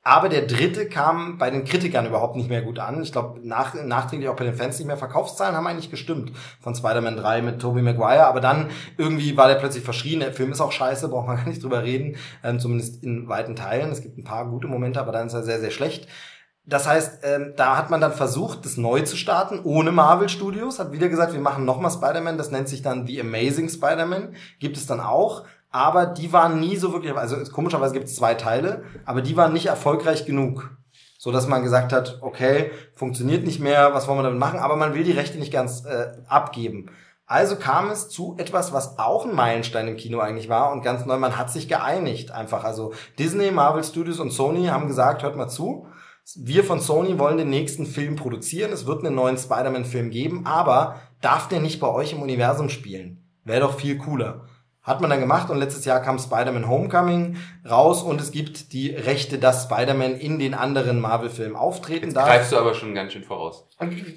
[0.01, 3.03] Aber der dritte kam bei den Kritikern überhaupt nicht mehr gut an.
[3.03, 4.97] Ich glaube, nach, nachträglich auch bei den Fans nicht mehr.
[4.97, 6.31] Verkaufszahlen haben eigentlich gestimmt
[6.61, 8.27] von Spider-Man 3 mit Tobey Maguire.
[8.27, 10.21] Aber dann irgendwie war der plötzlich verschrien.
[10.21, 12.15] Der Film ist auch scheiße, braucht man gar nicht drüber reden.
[12.43, 13.91] Ähm, zumindest in weiten Teilen.
[13.91, 16.07] Es gibt ein paar gute Momente, aber dann ist er sehr, sehr schlecht.
[16.65, 20.79] Das heißt, ähm, da hat man dann versucht, das neu zu starten, ohne Marvel Studios.
[20.79, 22.37] Hat wieder gesagt, wir machen nochmal Spider-Man.
[22.37, 24.35] Das nennt sich dann The Amazing Spider-Man.
[24.59, 28.33] Gibt es dann auch aber die waren nie so wirklich, also komischerweise gibt es zwei
[28.33, 30.71] Teile, aber die waren nicht erfolgreich genug.
[31.17, 34.77] So dass man gesagt hat, okay, funktioniert nicht mehr, was wollen wir damit machen, aber
[34.77, 36.91] man will die Rechte nicht ganz äh, abgeben.
[37.25, 41.05] Also kam es zu etwas, was auch ein Meilenstein im Kino eigentlich war und ganz
[41.05, 42.63] neu, man hat sich geeinigt einfach.
[42.63, 45.85] Also Disney, Marvel Studios und Sony haben gesagt, hört mal zu,
[46.35, 51.01] wir von Sony wollen den nächsten Film produzieren, es wird einen neuen Spider-Man-Film geben, aber
[51.21, 53.29] darf der nicht bei euch im Universum spielen?
[53.43, 54.45] Wäre doch viel cooler.
[54.89, 57.37] Hat man dann gemacht und letztes Jahr kam Spider-Man Homecoming
[57.69, 62.27] raus und es gibt die Rechte, dass Spider-Man in den anderen Marvel-Filmen auftreten Jetzt darf.
[62.27, 63.67] Greifst du aber schon ganz schön voraus.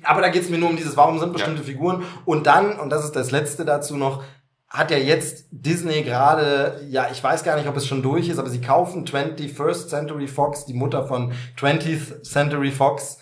[0.03, 1.67] Aber da geht es mir nur um dieses, warum sind bestimmte ja.
[1.67, 4.25] Figuren und dann, und das ist das Letzte dazu noch,
[4.67, 8.39] hat ja jetzt Disney gerade, ja, ich weiß gar nicht, ob es schon durch ist,
[8.39, 13.19] aber sie kaufen 21st Century Fox, die Mutter von 20th Century Fox.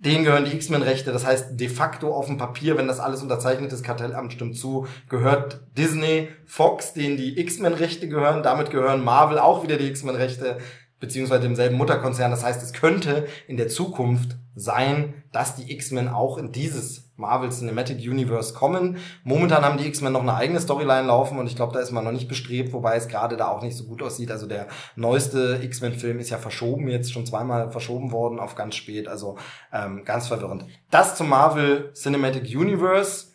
[0.00, 1.12] Denen gehören die X-Men-Rechte.
[1.12, 4.86] Das heißt, de facto auf dem Papier, wenn das alles unterzeichnet ist, Kartellamt stimmt zu,
[5.10, 8.42] gehört Disney Fox, denen die X-Men-Rechte gehören.
[8.42, 10.56] Damit gehören Marvel auch wieder die X-Men-Rechte
[11.00, 12.30] beziehungsweise demselben Mutterkonzern.
[12.30, 17.50] Das heißt, es könnte in der Zukunft sein, dass die X-Men auch in dieses Marvel
[17.50, 18.96] Cinematic Universe kommen.
[19.22, 22.04] Momentan haben die X-Men noch eine eigene Storyline laufen und ich glaube, da ist man
[22.04, 24.30] noch nicht bestrebt, wobei es gerade da auch nicht so gut aussieht.
[24.30, 29.06] Also der neueste X-Men-Film ist ja verschoben, jetzt schon zweimal verschoben worden auf ganz spät.
[29.06, 29.36] Also
[29.72, 30.64] ähm, ganz verwirrend.
[30.90, 33.28] Das zum Marvel Cinematic Universe.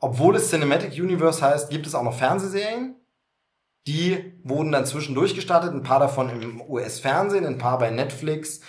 [0.00, 2.94] Obwohl es Cinematic Universe heißt, gibt es auch noch Fernsehserien.
[3.86, 8.60] Die wurden dann zwischendurch gestartet, ein paar davon im US-Fernsehen, ein paar bei Netflix.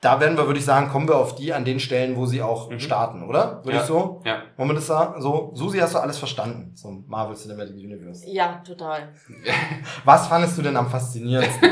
[0.00, 2.42] Da werden wir, würde ich sagen, kommen wir auf die an den Stellen, wo sie
[2.42, 2.80] auch mhm.
[2.80, 3.64] starten, oder?
[3.64, 3.82] Würde ja.
[3.82, 4.20] ich so?
[4.24, 4.42] Ja.
[4.56, 5.22] Wollen wir das sagen?
[5.22, 8.28] So, Susi, hast du alles verstanden zum Marvel Cinematic Universe?
[8.28, 9.14] Ja, total.
[10.04, 11.70] Was fandest du denn am faszinierendsten?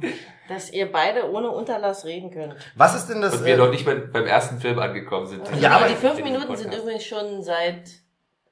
[0.48, 2.54] Dass ihr beide ohne Unterlass reden könnt.
[2.76, 3.38] Was ist denn das?
[3.38, 5.42] Und wir äh, noch nicht beim, beim ersten Film angekommen sind.
[5.60, 8.05] Ja, aber die fünf Minuten sind übrigens schon seit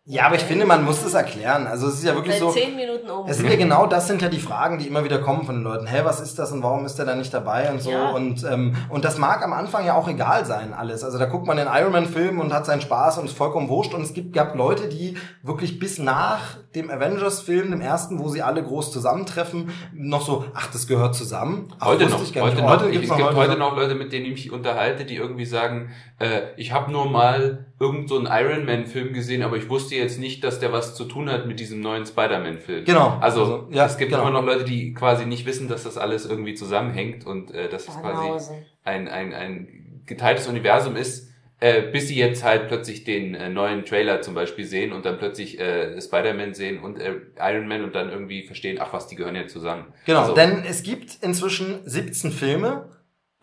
[0.07, 1.67] ja, aber ich finde, man muss es erklären.
[1.67, 2.51] Also es ist ja wirklich Seit so.
[2.51, 3.27] Zehn Minuten um.
[3.27, 5.65] Es sind ja genau das sind ja die Fragen, die immer wieder kommen von den
[5.65, 5.87] Leuten.
[5.87, 7.91] Hä, was ist das und warum ist der da nicht dabei und so.
[7.91, 8.11] Ja.
[8.11, 11.05] Und, ähm, und das mag am Anfang ja auch egal sein, alles.
[11.05, 13.95] Also da guckt man den Iron Man-Film und hat seinen Spaß und ist vollkommen wurscht.
[13.95, 18.43] Und es gibt, gab Leute, die wirklich bis nach dem Avengers-Film, dem ersten, wo sie
[18.43, 21.69] alle groß zusammentreffen, noch so, ach, das gehört zusammen.
[21.79, 22.21] Ach, heute noch.
[22.21, 22.83] Heute, heute, noch.
[22.83, 26.43] Es gibt heute, heute noch Leute, mit denen ich mich unterhalte, die irgendwie sagen, äh,
[26.59, 30.45] ich habe nur mal irgend so einen Iron Man-Film gesehen, aber ich wusste jetzt nicht,
[30.45, 32.85] dass der was zu tun hat mit diesem neuen Spider-Man-Film.
[32.85, 33.19] Genau.
[33.21, 34.23] Also, also ja, es gibt genau.
[34.23, 37.89] immer noch Leute, die quasi nicht wissen, dass das alles irgendwie zusammenhängt und äh, dass
[37.89, 43.35] es quasi ein, ein, ein geteiltes Universum ist, äh, bis sie jetzt halt plötzlich den
[43.35, 47.67] äh, neuen Trailer zum Beispiel sehen und dann plötzlich äh, Spider-Man sehen und äh, Iron
[47.67, 49.87] Man und dann irgendwie verstehen, ach was, die gehören ja zusammen.
[50.07, 52.89] Genau, also, denn es gibt inzwischen 17 Filme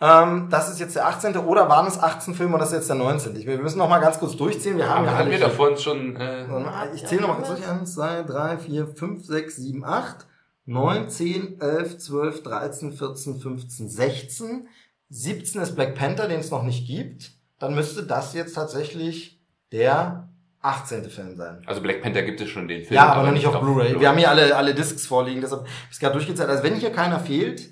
[0.01, 1.37] ähm, das ist jetzt der 18.
[1.37, 3.35] oder waren es 18 Filme und das ist jetzt der 19.
[3.35, 4.77] wir müssen noch mal ganz kurz durchziehen.
[4.77, 5.29] Wir haben ja alle.
[5.29, 6.15] Wir davon schon.
[6.15, 6.45] Äh,
[6.95, 7.67] ich zähle noch mal kurz durch.
[7.67, 10.27] 1, 2, 3, 4, 5, 6, 7, 8,
[10.65, 14.67] 9, 10, 11, 12, 13, 14, 15, 16.
[15.09, 17.33] 17 ist Black Panther, den es noch nicht gibt.
[17.59, 19.39] Dann müsste das jetzt tatsächlich
[19.71, 20.29] der
[20.61, 21.11] 18.
[21.11, 21.61] Film sein.
[21.67, 22.95] Also Black Panther gibt es schon den Film.
[22.95, 23.91] Ja, aber, aber noch nicht auf Blu-ray.
[23.91, 26.49] Blu wir haben hier alle, alle Discs vorliegen, deshalb ist gerade durchgezählt.
[26.49, 27.69] Also wenn hier keiner fehlt,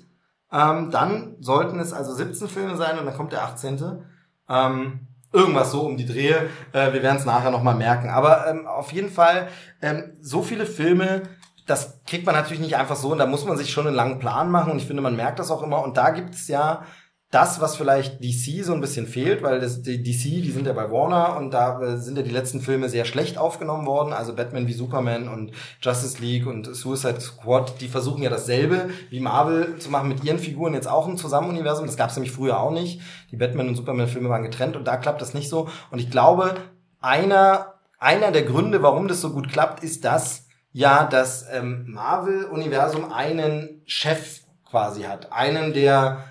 [0.52, 4.04] ähm, dann sollten es also 17 Filme sein und dann kommt der 18.
[4.48, 6.48] Ähm, irgendwas so um die Drehe.
[6.72, 8.08] Äh, wir werden es nachher nochmal merken.
[8.10, 9.48] Aber ähm, auf jeden Fall,
[9.80, 11.22] ähm, so viele Filme,
[11.66, 14.18] das kriegt man natürlich nicht einfach so und da muss man sich schon einen langen
[14.18, 15.82] Plan machen und ich finde, man merkt das auch immer.
[15.82, 16.84] Und da gibt es ja
[17.30, 20.72] das, was vielleicht DC so ein bisschen fehlt, weil das, die DC, die sind ja
[20.72, 24.12] bei Warner und da äh, sind ja die letzten Filme sehr schlecht aufgenommen worden.
[24.12, 29.20] Also Batman wie Superman und Justice League und Suicide Squad, die versuchen ja dasselbe wie
[29.20, 31.86] Marvel zu machen mit ihren Figuren jetzt auch im Zusammenuniversum.
[31.86, 33.00] Das gab es nämlich früher auch nicht.
[33.30, 35.68] Die Batman und Superman Filme waren getrennt und da klappt das nicht so.
[35.92, 36.54] Und ich glaube,
[37.00, 43.12] einer, einer der Gründe, warum das so gut klappt, ist das ja, das ähm, Marvel-Universum
[43.12, 45.32] einen Chef quasi hat.
[45.32, 46.29] Einen, der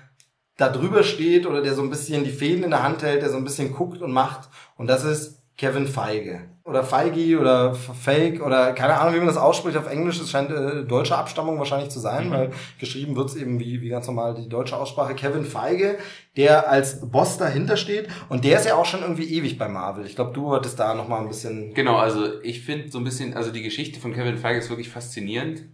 [0.60, 3.30] da drüber steht oder der so ein bisschen die Fäden in der Hand hält, der
[3.30, 4.50] so ein bisschen guckt und macht.
[4.76, 6.42] Und das ist Kevin Feige.
[6.64, 10.20] Oder Feige oder Fake oder keine Ahnung, wie man das ausspricht auf Englisch.
[10.20, 12.32] Es scheint äh, deutsche Abstammung wahrscheinlich zu sein, mhm.
[12.32, 15.14] weil geschrieben wird's eben wie, wie ganz normal die deutsche Aussprache.
[15.14, 15.96] Kevin Feige,
[16.36, 18.08] der als Boss dahinter steht.
[18.28, 20.04] Und der ist ja auch schon irgendwie ewig bei Marvel.
[20.04, 21.72] Ich glaube, du hattest da nochmal ein bisschen...
[21.72, 24.90] Genau, also ich finde so ein bisschen, also die Geschichte von Kevin Feige ist wirklich
[24.90, 25.64] faszinierend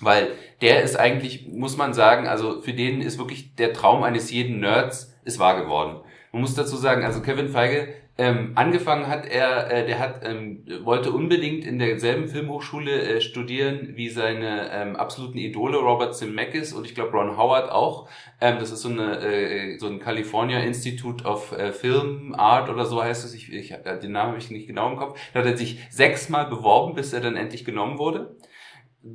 [0.00, 4.30] weil der ist eigentlich, muss man sagen, also für den ist wirklich der Traum eines
[4.30, 6.00] jeden Nerds ist wahr geworden.
[6.32, 10.64] Man muss dazu sagen, also Kevin Feige, ähm, angefangen hat er, äh, der hat ähm,
[10.84, 16.86] wollte unbedingt in derselben Filmhochschule äh, studieren wie seine ähm, absoluten Idole Robert Zemeckis und
[16.86, 18.08] ich glaube Ron Howard auch.
[18.40, 22.86] Ähm, das ist so eine äh, so ein California Institute of äh, Film Art oder
[22.86, 23.34] so heißt es.
[23.34, 25.20] Ich, ich den Namen habe ich nicht genau im Kopf.
[25.34, 28.34] Da hat er sich sechsmal beworben, bis er dann endlich genommen wurde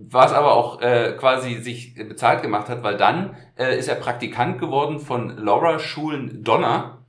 [0.09, 4.59] was aber auch äh, quasi sich bezahlt gemacht hat, weil dann äh, ist er Praktikant
[4.59, 7.05] geworden von Laura Schulen Donner.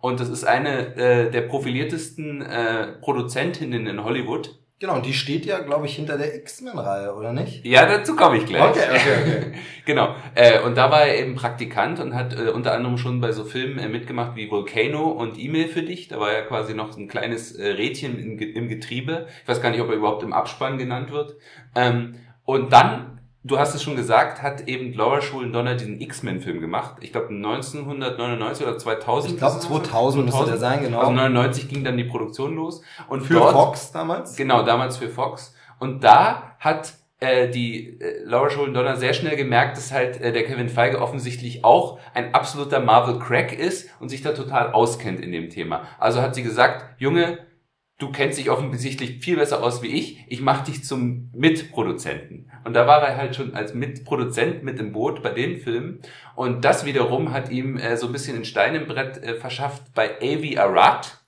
[0.00, 4.58] Und das ist eine äh, der profiliertesten äh, Produzentinnen in Hollywood.
[4.78, 7.64] Genau, und die steht ja, glaube ich, hinter der X-Men-Reihe, oder nicht?
[7.64, 8.62] Ja, dazu komme ich gleich.
[8.62, 9.52] Okay, okay, okay.
[9.86, 10.14] genau.
[10.34, 13.44] Äh, und da war er eben Praktikant und hat äh, unter anderem schon bei so
[13.44, 16.08] Filmen äh, mitgemacht wie Volcano und E-Mail für dich.
[16.08, 19.28] Da war er quasi noch ein kleines äh, Rädchen in, im Getriebe.
[19.42, 21.36] Ich weiß gar nicht, ob er überhaupt im Abspann genannt wird.
[21.74, 23.15] Ähm, und dann
[23.46, 26.96] du hast es schon gesagt, hat eben Laura Schulen-Donner diesen X-Men-Film gemacht.
[27.00, 29.32] Ich glaube 1999 oder 2000.
[29.34, 31.00] Ich glaube 2000, müsste der sein, genau.
[31.00, 32.82] Also 99 ging dann die Produktion los.
[33.08, 34.36] Und für dort, Fox damals?
[34.36, 35.54] Genau, damals für Fox.
[35.78, 40.44] Und da hat äh, die äh, Laura Schulen-Donner sehr schnell gemerkt, dass halt äh, der
[40.44, 45.50] Kevin Feige offensichtlich auch ein absoluter Marvel-Crack ist und sich da total auskennt in dem
[45.50, 45.84] Thema.
[45.98, 47.38] Also hat sie gesagt, Junge,
[47.98, 52.50] du kennst dich offensichtlich viel besser aus wie ich, ich mach dich zum Mitproduzenten.
[52.64, 56.00] Und da war er halt schon als Mitproduzent mit im Boot bei den Filmen.
[56.34, 59.94] Und das wiederum hat ihm äh, so ein bisschen ein Stein im Brett äh, verschafft
[59.94, 61.22] bei Avi Arad,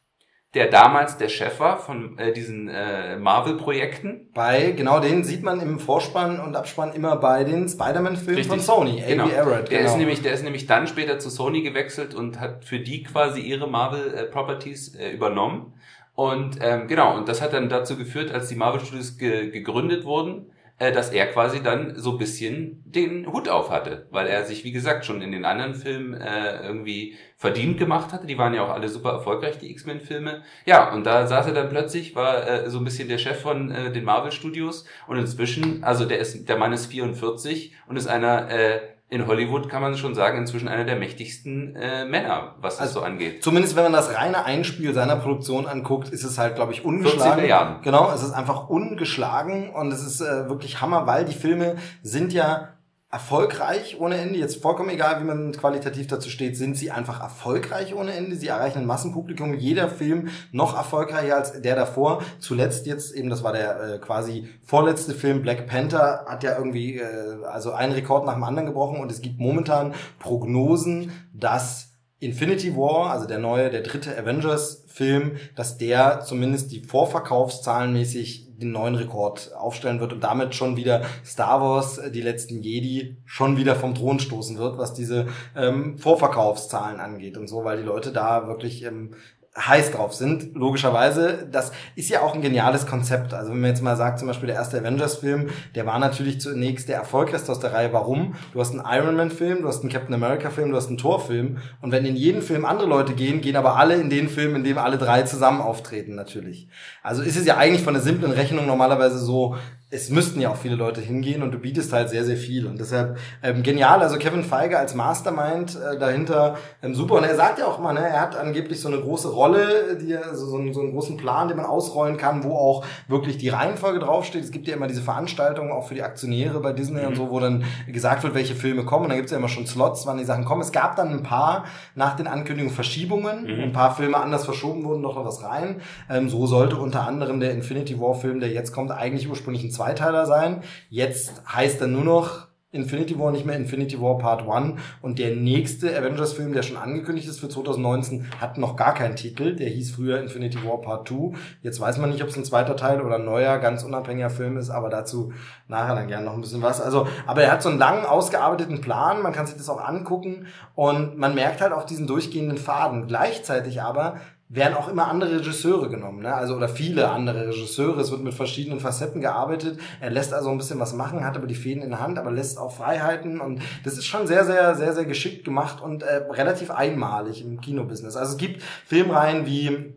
[0.55, 4.31] der damals der Chef war von äh, diesen äh, Marvel-Projekten.
[4.35, 9.03] Bei, genau den sieht man im Vorspann und Abspann immer bei den Spider-Man-Filmen von Sony,
[9.07, 9.25] genau.
[9.25, 9.71] Avi Arad.
[9.71, 9.91] Der, genau.
[9.91, 13.41] ist nämlich, der ist nämlich dann später zu Sony gewechselt und hat für die quasi
[13.41, 15.73] ihre Marvel-Properties äh, übernommen.
[16.19, 20.05] Und ähm, genau, und das hat dann dazu geführt, als die Marvel Studios ge gegründet
[20.05, 20.51] wurden,
[20.81, 24.73] äh, dass er quasi dann so bisschen den Hut auf hatte, weil er sich, wie
[24.73, 28.27] gesagt, schon in den anderen Filmen äh, irgendwie verdient gemacht hatte.
[28.27, 30.43] Die waren ja auch alle super erfolgreich, die X-Men-Filme.
[30.67, 33.71] Ja, und da saß er dann plötzlich, war äh, so ein bisschen der Chef von
[33.71, 38.09] äh, den Marvel Studios und inzwischen, also der ist, der Mann ist 44 und ist
[38.09, 42.79] einer äh, in Hollywood kann man schon sagen, inzwischen einer der mächtigsten äh, Männer, was
[42.79, 43.43] also, das so angeht.
[43.43, 47.41] Zumindest wenn man das reine Einspiel seiner Produktion anguckt, ist es halt, glaube ich, ungeschlagen.
[47.41, 47.83] Milliarden.
[47.83, 52.35] Genau, es ist einfach ungeschlagen und es ist äh, wirklich Hammer, weil die Filme sind
[52.35, 52.75] ja
[53.11, 54.39] erfolgreich ohne Ende.
[54.39, 58.37] Jetzt vollkommen egal, wie man qualitativ dazu steht, sind sie einfach erfolgreich ohne Ende.
[58.37, 59.55] Sie erreichen ein Massenpublikum.
[59.55, 62.23] Jeder Film noch erfolgreicher als der davor.
[62.39, 66.99] Zuletzt jetzt eben, das war der äh, quasi vorletzte Film, Black Panther, hat ja irgendwie
[66.99, 71.89] äh, also einen Rekord nach dem anderen gebrochen und es gibt momentan Prognosen, dass
[72.21, 78.73] Infinity War, also der neue, der dritte Avengers-Film, dass der zumindest die Vorverkaufszahlen mäßig den
[78.73, 83.57] neuen Rekord aufstellen wird und damit schon wieder Star Wars, äh, die letzten Jedi, schon
[83.57, 88.13] wieder vom Thron stoßen wird, was diese ähm, Vorverkaufszahlen angeht und so, weil die Leute
[88.13, 89.15] da wirklich ähm,
[89.59, 91.49] heiß drauf sind, logischerweise.
[91.51, 93.35] Das ist ja auch ein geniales Konzept.
[93.35, 96.89] Also wenn man jetzt mal sagt, zum Beispiel der erste Avengers-Film, der war natürlich zunächst
[96.89, 97.93] der erfolgreichste aus der Reihe.
[97.93, 98.35] Warum?
[98.53, 101.59] Du hast einen Iron Man-Film, du hast einen Captain America-Film, du hast einen Thor-Film.
[101.81, 104.65] Und wenn in jeden Film andere Leute gehen, gehen aber alle in den Film, in
[104.65, 106.69] dem alle drei zusammen auftreten, natürlich.
[107.03, 109.57] Also ist es ja eigentlich von der simplen Rechnung normalerweise so,
[109.91, 112.67] es müssten ja auch viele Leute hingehen und du bietest halt sehr, sehr viel.
[112.67, 114.03] Und deshalb ähm, genial.
[114.03, 117.15] Also Kevin Feige als Mastermind äh, dahinter ähm, super.
[117.15, 120.15] Und er sagt ja auch mal, ne, er hat angeblich so eine große Rolle, die
[120.35, 123.49] so, so, einen, so einen großen Plan, den man ausrollen kann, wo auch wirklich die
[123.49, 124.45] Reihenfolge draufsteht.
[124.45, 127.09] Es gibt ja immer diese Veranstaltungen auch für die Aktionäre bei Disney mhm.
[127.09, 129.05] und so, wo dann gesagt wird, welche Filme kommen.
[129.05, 130.61] Und dann gibt's ja immer schon Slots, wann die Sachen kommen.
[130.61, 133.45] Es gab dann ein paar nach den Ankündigungen Verschiebungen.
[133.45, 133.63] Mhm.
[133.63, 135.81] Ein paar Filme anders verschoben wurden, noch was rein.
[136.11, 139.78] Ähm, so sollte unter anderem der Infinity War Film, der jetzt kommt, eigentlich ursprünglich ein
[139.79, 140.63] Zweiteiler sein.
[140.91, 145.37] Jetzt heißt er nur noch Infinity War nicht mehr Infinity War Part 1 und der
[145.37, 149.55] nächste Avengers-Film, der schon angekündigt ist für 2019, hat noch gar keinen Titel.
[149.55, 151.33] Der hieß früher Infinity War Part 2.
[151.63, 154.59] Jetzt weiß man nicht, ob es ein zweiter Teil oder ein neuer, ganz unabhängiger Film
[154.59, 155.33] ist, aber dazu
[155.69, 156.81] nachher dann gerne noch ein bisschen was.
[156.81, 160.47] Also, aber er hat so einen langen, ausgearbeiteten Plan, man kann sich das auch angucken
[160.75, 163.07] und man merkt halt auch diesen durchgehenden Faden.
[163.07, 164.17] Gleichzeitig aber
[164.51, 166.35] werden auch immer andere Regisseure genommen, ne?
[166.35, 168.01] Also oder viele andere Regisseure.
[168.01, 169.79] Es wird mit verschiedenen Facetten gearbeitet.
[170.01, 172.31] Er lässt also ein bisschen was machen, hat aber die Fäden in der Hand, aber
[172.31, 176.17] lässt auch Freiheiten und das ist schon sehr, sehr, sehr, sehr geschickt gemacht und äh,
[176.31, 178.17] relativ einmalig im Kinobusiness.
[178.17, 179.95] Also es gibt Filmreihen wie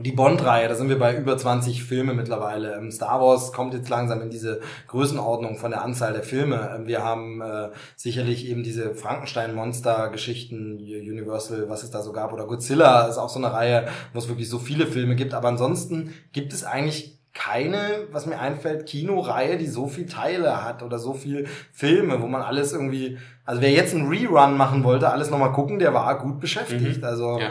[0.00, 2.76] die Bond-Reihe, da sind wir bei über 20 Filme mittlerweile.
[2.76, 6.70] Ähm, Star Wars kommt jetzt langsam in diese Größenordnung von der Anzahl der Filme.
[6.74, 12.46] Ähm, wir haben äh, sicherlich eben diese Frankenstein-Monster-Geschichten, Universal, was es da so gab, oder
[12.46, 15.34] Godzilla ist auch so eine Reihe, wo es wirklich so viele Filme gibt.
[15.34, 20.82] Aber ansonsten gibt es eigentlich keine, was mir einfällt, Kinoreihe, die so viel Teile hat
[20.82, 25.10] oder so viel Filme, wo man alles irgendwie, also wer jetzt einen Rerun machen wollte,
[25.10, 26.98] alles nochmal gucken, der war gut beschäftigt.
[26.98, 27.04] Mhm.
[27.04, 27.50] Also ja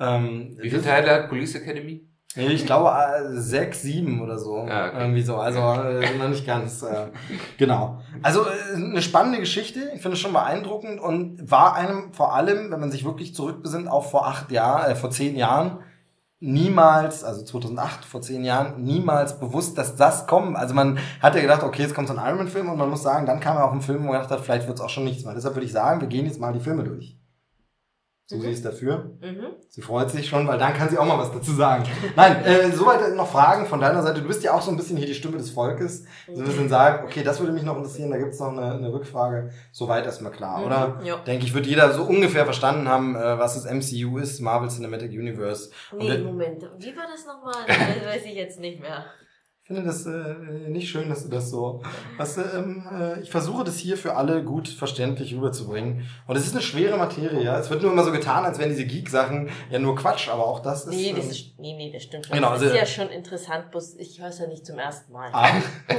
[0.00, 2.08] ähm, Wie viele Teile hat Police Academy?
[2.36, 4.58] Ich glaube äh, sechs, sieben oder so.
[4.66, 5.00] Ja, okay.
[5.00, 5.36] Irgendwie so.
[5.36, 6.82] Also äh, noch nicht ganz.
[6.82, 7.06] Äh,
[7.56, 8.00] genau.
[8.22, 9.90] Also äh, eine spannende Geschichte.
[9.94, 13.88] Ich finde es schon beeindruckend und war einem vor allem, wenn man sich wirklich zurückbesinnt,
[13.88, 15.78] auch vor acht Jahren, äh, vor zehn Jahren,
[16.38, 20.56] niemals, also 2008, vor zehn Jahren, niemals bewusst, dass das kommt.
[20.56, 22.90] Also man hat ja gedacht, okay, jetzt kommt so ein Iron Man Film und man
[22.90, 24.84] muss sagen, dann kam ja auch ein Film, wo man gedacht hat, vielleicht wird es
[24.84, 25.34] auch schon nichts mehr.
[25.34, 27.17] Deshalb würde ich sagen, wir gehen jetzt mal die Filme durch.
[28.30, 28.52] Susi mhm.
[28.52, 29.16] ist dafür.
[29.22, 29.56] Mhm.
[29.70, 31.84] Sie freut sich schon, weil dann kann sie auch mal was dazu sagen.
[32.14, 34.20] Nein, äh, soweit noch Fragen von deiner Seite.
[34.20, 36.04] Du bist ja auch so ein bisschen hier die Stimme des Volkes.
[36.26, 36.34] Mhm.
[36.34, 38.92] So ein bisschen sagen, okay, das würde mich noch interessieren, da gibt's noch eine, eine
[38.92, 39.50] Rückfrage.
[39.72, 40.66] Soweit erstmal klar, mhm.
[40.66, 41.00] oder?
[41.04, 41.16] Ja.
[41.24, 45.10] Denke ich, wird jeder so ungefähr verstanden haben, äh, was das MCU ist, Marvel Cinematic
[45.10, 45.70] Universe.
[45.96, 47.54] Nee, Moment, wie war das nochmal?
[47.66, 49.06] Das weiß ich jetzt nicht mehr
[49.68, 50.34] finde das äh,
[50.70, 51.82] nicht schön, dass du das so.
[52.16, 56.08] Was, ähm, äh, ich versuche das hier für alle gut verständlich rüberzubringen.
[56.26, 57.58] Und es ist eine schwere Materie, ja.
[57.58, 60.60] Es wird nur immer so getan, als wären diese Geek-Sachen ja nur Quatsch, aber auch
[60.60, 60.94] das ist.
[60.94, 62.36] Nee, das ähm, ist, nee, nee, das stimmt schon.
[62.36, 65.12] Genau, das also, ist ja schon interessant, bloß ich höre es ja nicht zum ersten
[65.12, 65.28] Mal.
[65.34, 65.50] Ah,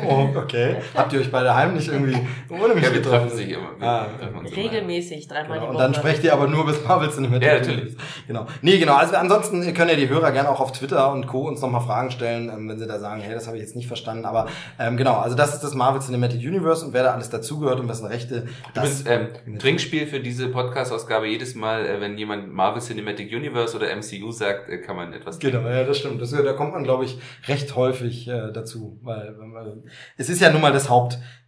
[0.10, 0.78] oh, okay.
[0.96, 2.18] Habt ihr euch bei daheim nicht irgendwie
[2.50, 3.70] ohne mich Ja, wir treffen sich immer.
[3.80, 4.08] Ah,
[4.56, 5.54] Regelmäßig, dreimal genau.
[5.54, 5.70] die Woche.
[5.70, 7.48] Und dann sprecht ihr aber nur bis Marvel Cinematic.
[7.48, 7.96] Ja, natürlich.
[8.26, 8.48] Genau.
[8.64, 8.96] Nee, genau.
[8.96, 11.48] Also ansonsten können ja die Hörer gerne auch auf Twitter und Co.
[11.48, 13.88] uns nochmal Fragen stellen, ähm, wenn sie da sagen, hey, das habe ich jetzt nicht
[13.88, 14.26] verstanden.
[14.26, 14.47] Aber
[14.80, 17.88] ähm, genau, also das ist das Marvel Cinematic Universe und wer da alles dazugehört und
[17.88, 18.47] was eine Rechte.
[18.74, 19.30] Du bist ähm,
[19.60, 24.70] Trinkspiel für diese Podcast-Ausgabe jedes Mal, äh, wenn jemand Marvel Cinematic Universe oder MCU sagt,
[24.70, 25.39] äh, kann man etwas.
[25.39, 26.22] Genau, ja, das stimmt.
[26.22, 29.84] Das, da kommt man, glaube ich, recht häufig äh, dazu, weil, weil
[30.18, 30.89] es ist ja nun mal das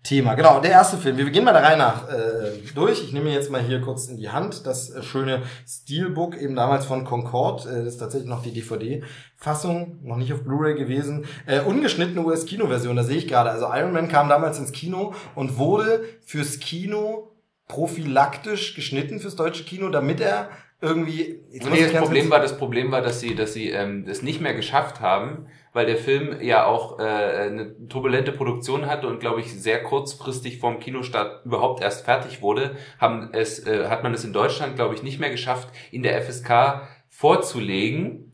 [0.01, 0.33] Hauptthema.
[0.33, 1.17] Genau, der erste Film.
[1.17, 3.03] Wir gehen mal der Reihe nach äh, durch.
[3.03, 6.85] Ich nehme jetzt mal hier kurz in die Hand das äh, schöne Steelbook, eben damals
[6.85, 7.67] von Concord.
[7.67, 9.03] Äh, das ist tatsächlich noch die DVD.
[9.37, 11.25] Fassung, noch nicht auf Blu-ray gewesen.
[11.45, 13.51] Äh, ungeschnittene US-Kinoversion, da sehe ich gerade.
[13.51, 17.29] Also Iron Man kam damals ins Kino und wurde fürs Kino
[17.67, 20.49] prophylaktisch geschnitten fürs deutsche Kino, damit er
[20.81, 21.39] irgendwie.
[21.51, 24.55] Nee, das Problem war, das Problem war, dass sie, dass sie ähm, es nicht mehr
[24.55, 29.53] geschafft haben, weil der Film ja auch äh, eine turbulente Produktion hatte und glaube ich
[29.53, 34.33] sehr kurzfristig vom Kinostart überhaupt erst fertig wurde, haben es, äh, hat man es in
[34.33, 38.30] Deutschland glaube ich nicht mehr geschafft, in der FSK vorzulegen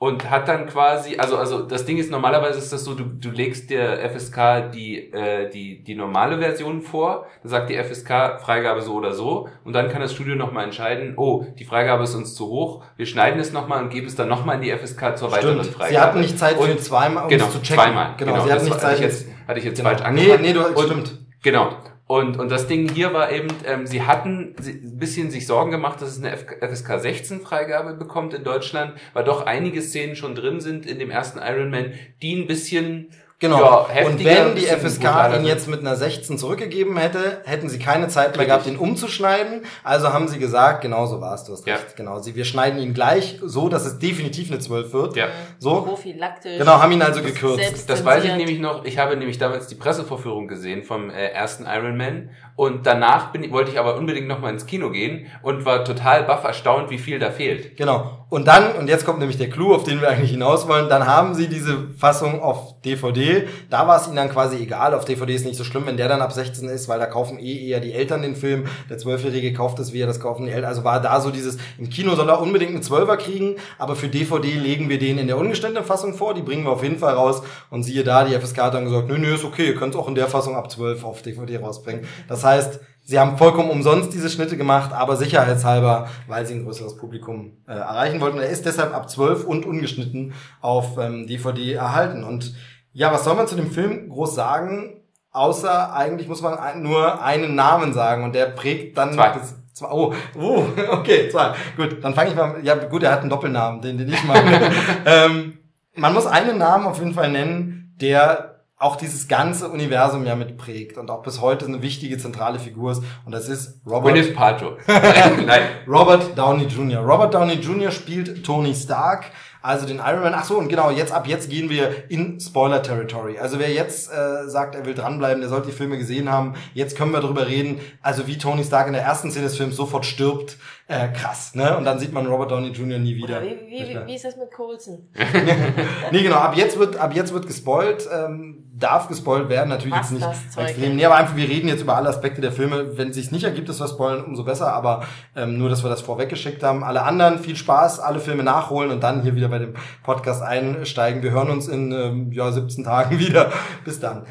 [0.00, 3.30] und hat dann quasi, also also das Ding ist normalerweise ist das so, du, du
[3.30, 8.80] legst der FSK die äh, die die normale Version vor, dann sagt die FSK Freigabe
[8.80, 12.36] so oder so und dann kann das Studio nochmal entscheiden, oh die Freigabe ist uns
[12.36, 15.32] zu hoch, wir schneiden es nochmal und geben es dann nochmal in die FSK zur
[15.32, 15.74] weiteren Stimmt.
[15.74, 15.90] Freigabe.
[15.92, 17.82] Sie hatten nicht Zeit für zweimal, um genau, es zu checken.
[17.82, 18.32] Zweimal, genau.
[18.34, 18.44] genau.
[18.44, 18.84] Sie hatten nicht Zeit.
[18.84, 19.88] Hatte ich jetzt, hatte ich jetzt genau.
[19.88, 20.42] falsch angefangen.
[20.42, 21.18] Nee, nee, du, stimmt.
[21.42, 21.70] Genau.
[22.08, 26.00] Und, und das Ding hier war eben, ähm, sie hatten ein bisschen sich Sorgen gemacht,
[26.00, 30.60] dass es eine FSK 16 Freigabe bekommt in Deutschland, weil doch einige Szenen schon drin
[30.60, 31.92] sind in dem ersten Iron Man,
[32.22, 33.10] die ein bisschen
[33.40, 33.86] Genau.
[33.94, 38.08] Ja, und wenn die FSK ihn jetzt mit einer 16 zurückgegeben hätte, hätten sie keine
[38.08, 39.62] Zeit mehr gehabt, ihn umzuschneiden.
[39.84, 41.76] Also haben sie gesagt, genau so war es, du hast ja.
[41.76, 41.94] recht.
[41.94, 45.16] Genau, sie, wir schneiden ihn gleich so, dass es definitiv eine 12 wird.
[45.16, 45.28] Ja.
[45.60, 45.82] So.
[45.82, 46.58] Prophylaktisch.
[46.58, 47.88] Genau, haben ihn also gekürzt.
[47.88, 48.84] Das weiß ich nämlich noch.
[48.84, 53.52] Ich habe nämlich damals die Pressevorführung gesehen vom äh, ersten Iron Man und danach bin,
[53.52, 57.20] wollte ich aber unbedingt nochmal ins Kino gehen und war total baff erstaunt, wie viel
[57.20, 57.76] da fehlt.
[57.76, 58.26] Genau.
[58.30, 61.06] Und dann, und jetzt kommt nämlich der Clou, auf den wir eigentlich hinaus wollen, dann
[61.06, 63.46] haben sie diese Fassung auf DVD.
[63.70, 64.92] Da war es ihnen dann quasi egal.
[64.92, 67.38] Auf DVD ist nicht so schlimm, wenn der dann ab 16 ist, weil da kaufen
[67.38, 68.66] eh eher die Eltern den Film.
[68.90, 70.68] Der Zwölfjährige kauft es, wie er das kaufen die Eltern.
[70.68, 74.08] Also war da so dieses, im Kino soll er unbedingt einen Zwölfer kriegen, aber für
[74.08, 76.34] DVD legen wir den in der ungestellten Fassung vor.
[76.34, 77.40] Die bringen wir auf jeden Fall raus.
[77.70, 80.00] Und siehe da, die FSK hat dann gesagt, nö, nö, ist okay, ihr könnt es
[80.00, 82.04] auch in der Fassung ab 12 auf DVD rausbringen.
[82.28, 86.98] Das heißt, Sie haben vollkommen umsonst diese Schnitte gemacht, aber sicherheitshalber, weil sie ein größeres
[86.98, 88.36] Publikum äh, erreichen wollten.
[88.36, 92.22] Er ist deshalb ab 12 und ungeschnitten auf ähm, DVD erhalten.
[92.22, 92.54] Und
[92.92, 95.00] ja, was soll man zu dem Film groß sagen?
[95.30, 99.32] Außer eigentlich muss man nur einen Namen sagen und der prägt dann zwei.
[99.32, 99.54] das
[99.90, 101.54] oh, oh, okay, zwei.
[101.78, 102.56] Gut, dann fange ich mal.
[102.62, 104.70] Ja, gut, er hat einen Doppelnamen, den, den ich meine.
[105.06, 105.56] ähm,
[105.94, 110.98] man muss einen Namen auf jeden Fall nennen, der auch dieses ganze Universum ja mitprägt
[110.98, 113.02] und auch bis heute eine wichtige zentrale Figur ist.
[113.24, 114.14] Und das ist Robert.
[114.14, 114.78] Gwyneth Paltrow.
[114.86, 115.62] Nein.
[115.86, 117.00] Robert Downey Jr.
[117.00, 117.90] Robert Downey Jr.
[117.90, 120.34] spielt Tony Stark also den Iron Man.
[120.34, 123.38] Ach so, und genau, jetzt ab jetzt gehen wir in Spoiler Territory.
[123.38, 126.54] Also wer jetzt äh, sagt, er will dranbleiben, der sollte die Filme gesehen haben.
[126.74, 127.80] Jetzt können wir darüber reden.
[128.00, 130.58] Also wie Tony Stark in der ersten Szene des Films sofort stirbt.
[130.86, 131.76] Äh, krass, ne?
[131.76, 132.98] Und dann sieht man Robert Downey Jr.
[132.98, 133.42] nie wieder.
[133.42, 135.08] Wie, wie, wie, wie ist das mit Coulson?
[136.12, 138.08] nee, genau, ab jetzt wird, ab jetzt wird gespoilt.
[138.10, 140.96] Ähm, darf gespoilt werden, natürlich Was jetzt nicht extrem.
[140.96, 142.96] Nee, aber einfach, wir reden jetzt über alle Aspekte der Filme.
[142.96, 144.72] Wenn es sich nicht ergibt, dass wir spoilen, umso besser.
[144.72, 145.04] Aber
[145.36, 146.84] ähm, nur, dass wir das vorweggeschickt haben.
[146.84, 151.22] Alle anderen, viel Spaß, alle Filme nachholen und dann hier wieder bei dem Podcast einsteigen.
[151.22, 153.52] Wir hören uns in ähm, ja, 17 Tagen wieder.
[153.84, 154.26] Bis dann.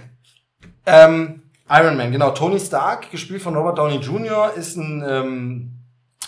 [0.86, 2.32] Ähm, Iron Man, genau.
[2.32, 5.78] Tony Stark, gespielt von Robert Downey Jr., ist ein ähm,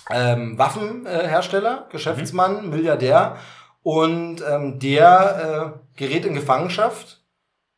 [0.10, 2.70] ähm, Waffenhersteller, Geschäftsmann, mhm.
[2.70, 3.38] Milliardär.
[3.82, 7.19] Und ähm, der äh, gerät in Gefangenschaft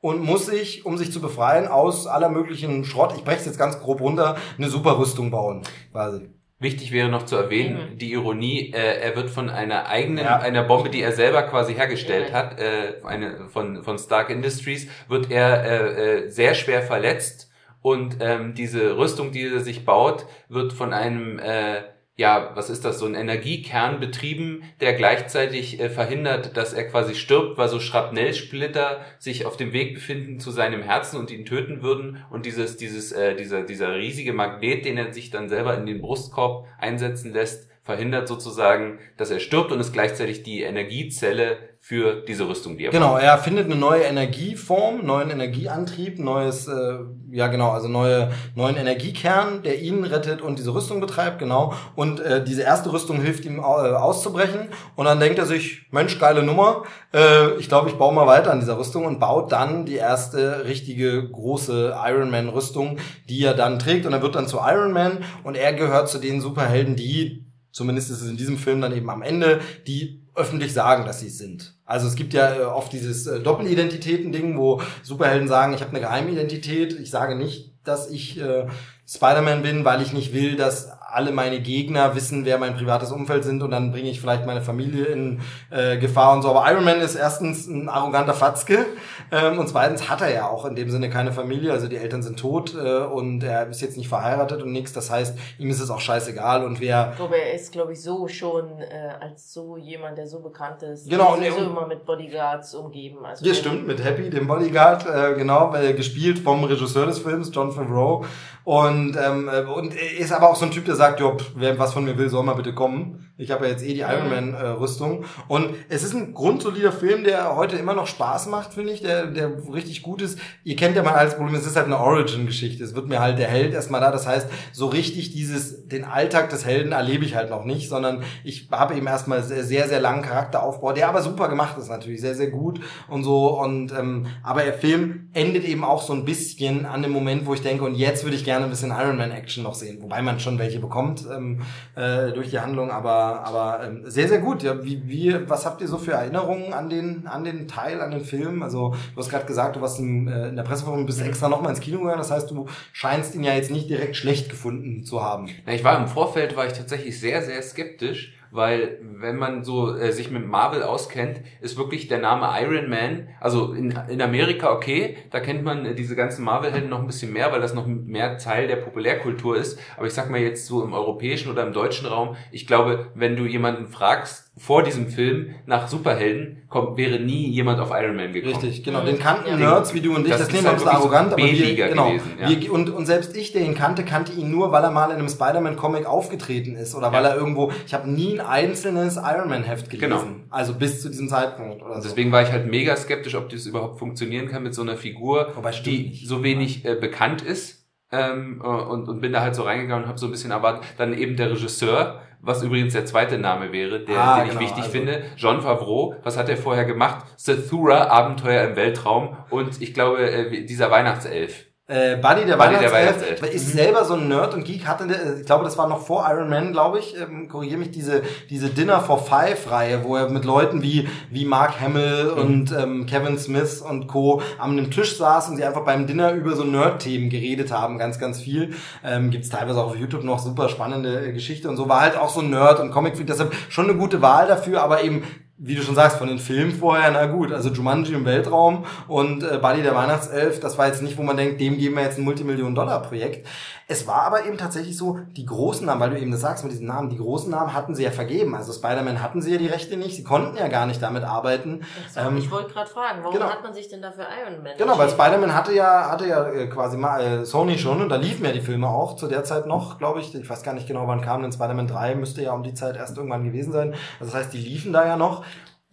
[0.01, 3.59] und muss sich, um sich zu befreien, aus aller möglichen Schrott, ich breche es jetzt
[3.59, 6.29] ganz grob runter, eine super Rüstung bauen, quasi.
[6.59, 7.97] Wichtig wäre noch zu erwähnen, mhm.
[7.97, 10.37] die Ironie, äh, er wird von einer eigenen, ja.
[10.37, 12.35] einer Bombe, die er selber quasi hergestellt mhm.
[12.35, 17.49] hat, äh, eine von, von Stark Industries, wird er äh, äh, sehr schwer verletzt
[17.81, 21.81] und ähm, diese Rüstung, die er sich baut, wird von einem äh,
[22.17, 27.15] ja, was ist das, so ein Energiekern betrieben, der gleichzeitig äh, verhindert, dass er quasi
[27.15, 31.81] stirbt, weil so Schrapnellsplitter sich auf dem Weg befinden zu seinem Herzen und ihn töten
[31.81, 35.85] würden und dieses, dieses, äh, dieser, dieser riesige Magnet, den er sich dann selber in
[35.85, 42.21] den Brustkorb einsetzen lässt, verhindert sozusagen, dass er stirbt und ist gleichzeitig die Energiezelle für
[42.27, 46.99] diese Rüstung, die er Genau, er findet eine neue Energieform, neuen Energieantrieb, neues, äh,
[47.31, 51.73] ja genau, also neue, neuen Energiekern, der ihn rettet und diese Rüstung betreibt, genau.
[51.95, 54.69] Und äh, diese erste Rüstung hilft ihm äh, auszubrechen.
[54.95, 56.83] Und dann denkt er sich, Mensch, geile Nummer,
[57.15, 60.65] äh, ich glaube, ich baue mal weiter an dieser Rüstung und baut dann die erste
[60.65, 64.05] richtige große Iron Man-Rüstung, die er dann trägt.
[64.05, 68.11] Und er wird dann zu Iron Man und er gehört zu den Superhelden, die zumindest
[68.11, 71.37] ist es in diesem Film dann eben am Ende, die öffentlich sagen, dass sie es
[71.37, 71.75] sind.
[71.85, 75.99] Also es gibt ja äh, oft dieses äh, Doppelidentitäten-Ding, wo Superhelden sagen, ich habe eine
[75.99, 78.67] Geheimidentität, ich sage nicht, dass ich äh,
[79.07, 83.43] Spider-Man bin, weil ich nicht will, dass alle meine Gegner wissen, wer mein privates Umfeld
[83.43, 86.49] sind und dann bringe ich vielleicht meine Familie in äh, Gefahr und so.
[86.49, 88.85] Aber Iron Man ist erstens ein arroganter Fatzke
[89.31, 92.23] ähm, und zweitens hat er ja auch in dem Sinne keine Familie, also die Eltern
[92.23, 94.93] sind tot äh, und er ist jetzt nicht verheiratet und nichts.
[94.93, 97.09] Das heißt, ihm ist es auch scheißegal und wer...
[97.11, 100.83] Ich glaube, er ist, glaube ich, so schon äh, als so jemand, der so bekannt
[100.83, 101.09] ist.
[101.09, 101.33] Genau.
[101.33, 103.25] Und so immer mit Bodyguards umgeben.
[103.25, 107.51] Also ja, stimmt, mit Happy, dem Bodyguard, äh, genau, äh, gespielt vom Regisseur des Films,
[107.53, 108.25] John Favreau.
[108.63, 111.93] Und, ähm, äh, und ist aber auch so ein Typ, der sagt, jo, wer was
[111.93, 113.30] von mir will, soll mal bitte kommen.
[113.41, 115.25] Ich habe ja jetzt eh die Iron Man äh, Rüstung.
[115.47, 119.27] Und es ist ein grundsolider Film, der heute immer noch Spaß macht, finde ich, der,
[119.27, 120.39] der richtig gut ist.
[120.63, 122.83] Ihr kennt ja mein altes Problem, es ist halt eine Origin-Geschichte.
[122.83, 124.11] Es wird mir halt der Held erstmal da.
[124.11, 128.23] Das heißt, so richtig dieses, den Alltag des Helden erlebe ich halt noch nicht, sondern
[128.43, 132.21] ich habe eben erstmal sehr, sehr, sehr langen Charakteraufbau, der aber super gemacht ist natürlich,
[132.21, 132.79] sehr, sehr gut
[133.09, 133.59] und so.
[133.59, 137.53] Und ähm, aber der Film endet eben auch so ein bisschen an dem Moment, wo
[137.53, 140.21] ich denke, und jetzt würde ich gerne ein bisschen Iron Man Action noch sehen, wobei
[140.21, 141.61] man schon welche bekommt ähm,
[141.95, 144.63] äh, durch die Handlung, aber aber ähm, sehr sehr gut.
[144.63, 148.11] Ja, wie, wie was habt ihr so für Erinnerungen an den an den Teil, an
[148.11, 148.61] den Film?
[148.63, 151.61] Also du hast gerade gesagt, du warst in, äh, in der Pressevorführung bist extra noch
[151.61, 152.19] mal ins Kino gegangen.
[152.19, 155.49] Das heißt, du scheinst ihn ja jetzt nicht direkt schlecht gefunden zu haben.
[155.65, 159.95] Na, ich war im Vorfeld war ich tatsächlich sehr sehr skeptisch weil wenn man so
[159.95, 164.71] äh, sich mit Marvel auskennt, ist wirklich der Name Iron Man, also in, in Amerika
[164.71, 167.87] okay, da kennt man äh, diese ganzen Marvel-Helden noch ein bisschen mehr, weil das noch
[167.87, 169.79] mehr Teil der Populärkultur ist.
[169.97, 173.35] Aber ich sag mal jetzt so im europäischen oder im deutschen Raum, ich glaube, wenn
[173.35, 178.31] du jemanden fragst, vor diesem Film nach Superhelden kommt, wäre nie jemand auf Iron Man
[178.31, 178.53] gekommen.
[178.53, 179.01] Richtig, genau.
[179.01, 179.57] Den kannten ja.
[179.57, 182.09] Nerds wie du und ich, das, das nehmen wir halt arrogant, so aber wir, genau,
[182.09, 182.47] gewesen, ja.
[182.47, 185.17] wir, und, und selbst ich, der ihn kannte, kannte ihn nur, weil er mal in
[185.17, 187.13] einem Spider-Man-Comic aufgetreten ist oder ja.
[187.13, 190.09] weil er irgendwo, ich habe nie ein einzelnes Iron Man-Heft gelesen.
[190.09, 190.23] Genau.
[190.51, 192.09] Also bis zu diesem Zeitpunkt oder so.
[192.09, 195.53] Deswegen war ich halt mega skeptisch, ob das überhaupt funktionieren kann mit so einer Figur,
[195.83, 196.27] die nicht.
[196.27, 197.79] so wenig äh, bekannt ist.
[198.13, 200.83] Ähm, und, und bin da halt so reingegangen und habe so ein bisschen erwartet.
[200.97, 204.67] Dann eben der Regisseur, was übrigens der zweite Name wäre, der, ah, den genau, ich
[204.67, 204.91] wichtig also.
[204.91, 205.23] finde.
[205.37, 207.25] John Favreau, was hat er vorher gemacht?
[207.37, 211.65] Zathura, Abenteuer im Weltraum und ich glaube, äh, dieser Weihnachtself.
[211.91, 215.05] Äh, Buddy, der Buddy Weihnachtself, ist selber so ein Nerd und Geek, hatte,
[215.41, 218.69] ich glaube, das war noch vor Iron Man, glaube ich, ähm, korrigiere mich, diese, diese
[218.69, 222.41] Dinner for Five-Reihe, wo er mit Leuten wie, wie Mark Hamill mhm.
[222.41, 224.41] und ähm, Kevin Smith und Co.
[224.57, 228.17] am einem Tisch saß und sie einfach beim Dinner über so Nerd-Themen geredet haben, ganz,
[228.19, 228.73] ganz viel.
[229.03, 231.89] Ähm, Gibt teilweise auch auf YouTube noch super spannende äh, Geschichte und so.
[231.89, 235.03] War halt auch so ein Nerd und Comic-Freak, deshalb schon eine gute Wahl dafür, aber
[235.03, 235.23] eben
[235.63, 239.43] wie du schon sagst, von den Filmen vorher, na gut, also Jumanji im Weltraum und
[239.43, 242.17] äh, Buddy der Weihnachtself, das war jetzt nicht, wo man denkt, dem geben wir jetzt
[242.17, 243.47] ein Multimillionen-Dollar-Projekt.
[243.91, 246.71] Es war aber eben tatsächlich so, die großen Namen, weil du eben das sagst mit
[246.71, 248.55] diesen Namen, die großen Namen hatten sie ja vergeben.
[248.55, 251.81] Also Spider-Man hatten sie ja die Rechte nicht, sie konnten ja gar nicht damit arbeiten.
[252.09, 253.49] So, ähm, ich wollte gerade fragen, warum genau.
[253.49, 256.67] hat man sich denn dafür Iron Man Genau, weil Spider-Man hatte ja, hatte ja äh,
[256.67, 259.65] quasi mal äh, Sony schon und da liefen ja die Filme auch zu der Zeit
[259.65, 260.33] noch, glaube ich.
[260.33, 262.95] Ich weiß gar nicht genau, wann kam, denn Spider-Man 3 müsste ja um die Zeit
[262.95, 263.93] erst irgendwann gewesen sein.
[264.21, 265.43] Also das heißt, die liefen da ja noch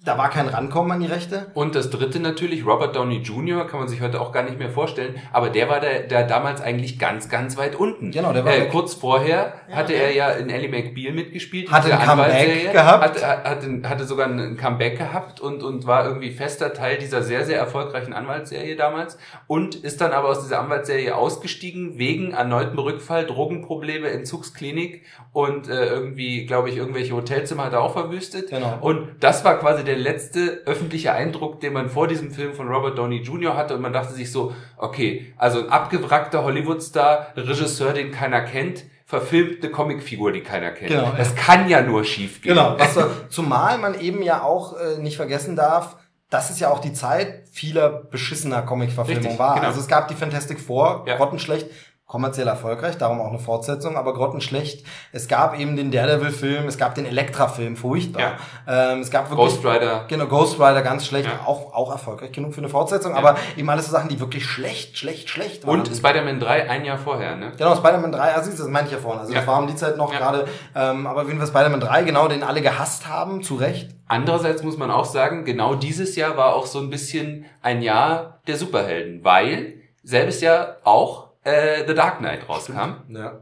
[0.04, 1.48] da war kein Rankommen an die Rechte.
[1.54, 4.70] Und das dritte natürlich, Robert Downey Jr., kann man sich heute auch gar nicht mehr
[4.70, 8.12] vorstellen, aber der war der, der damals eigentlich ganz, ganz weit unten.
[8.12, 11.70] Genau, der war äh, Kurz vorher ja, hatte er ja in Ellie McBeal mitgespielt.
[11.70, 13.04] Hatte ein Comeback gehabt.
[13.04, 17.44] Hatte, hatte, hatte sogar ein Comeback gehabt und, und war irgendwie fester Teil dieser sehr,
[17.44, 19.18] sehr erfolgreichen Anwaltsserie damals
[19.48, 25.86] und ist dann aber aus dieser Anwaltsserie ausgestiegen wegen erneuten Rückfall, Drogenprobleme, Entzugsklinik und äh,
[25.86, 28.50] irgendwie, glaube ich, irgendwelche Hotelzimmer hat er auch verwüstet.
[28.50, 28.78] Genau.
[28.80, 32.96] Und das war quasi der letzte öffentliche Eindruck, den man vor diesem Film von Robert
[32.98, 33.56] Downey Jr.
[33.56, 38.84] hatte und man dachte sich so, okay, also ein abgewrackter Hollywood-Star, Regisseur, den keiner kennt,
[39.04, 40.90] verfilmte Comicfigur, die keiner kennt.
[40.90, 41.40] Genau, das ja.
[41.40, 42.54] kann ja nur schief gehen.
[42.54, 42.96] Genau, was,
[43.30, 45.96] zumal man eben ja auch äh, nicht vergessen darf,
[46.30, 49.54] das ist ja auch die Zeit vieler beschissener Comicverfilmungen war.
[49.54, 49.68] Genau.
[49.68, 51.16] Also es gab die Fantastic Four, ja.
[51.16, 51.68] grottenschlecht,
[52.08, 54.82] kommerziell erfolgreich, darum auch eine Fortsetzung, aber grottenschlecht.
[55.12, 58.38] Es gab eben den Daredevil-Film, es gab den Elektra-Film, furchtbar.
[58.66, 58.92] Ja.
[58.92, 60.06] Ähm, es gab wirklich, Ghost Rider.
[60.08, 61.46] Genau, Ghost Rider, ganz schlecht, ja.
[61.46, 63.18] auch, auch erfolgreich genug für eine Fortsetzung, ja.
[63.18, 65.80] aber eben alles so Sachen, die wirklich schlecht, schlecht, schlecht waren.
[65.80, 67.52] Und Spider-Man 3 ein Jahr vorher, ne?
[67.58, 69.98] Genau, Spider-Man 3, also das meine ich ja vorhin, also das war um die Zeit
[69.98, 73.56] noch gerade, ähm, aber auf jeden Fall Spider-Man 3, genau, den alle gehasst haben, zu
[73.56, 73.90] Recht.
[74.06, 78.38] Andererseits muss man auch sagen, genau dieses Jahr war auch so ein bisschen ein Jahr
[78.46, 83.04] der Superhelden, weil selbes Jahr auch äh, The Dark Knight rauskam.
[83.08, 83.40] Ja.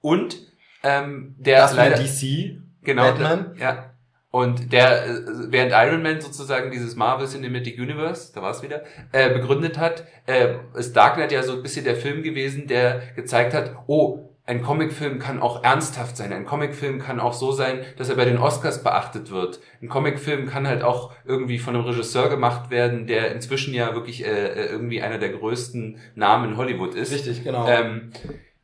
[0.00, 0.36] Und
[0.82, 3.56] ähm, der das leider DC genau Batman.
[3.58, 3.90] Ja.
[4.30, 8.82] Und der äh, während Iron Man sozusagen dieses Marvel Cinematic Universe, da war es wieder,
[9.12, 13.00] äh, begründet hat, äh, ist Dark Knight ja so ein bisschen der Film gewesen, der
[13.14, 16.32] gezeigt hat, oh, ein Comicfilm kann auch ernsthaft sein.
[16.32, 19.60] Ein Comicfilm kann auch so sein, dass er bei den Oscars beachtet wird.
[19.80, 24.24] Ein Comicfilm kann halt auch irgendwie von einem Regisseur gemacht werden, der inzwischen ja wirklich
[24.24, 27.12] äh, äh irgendwie einer der größten Namen in Hollywood ist.
[27.12, 27.66] Richtig, genau.
[27.66, 28.10] Ähm,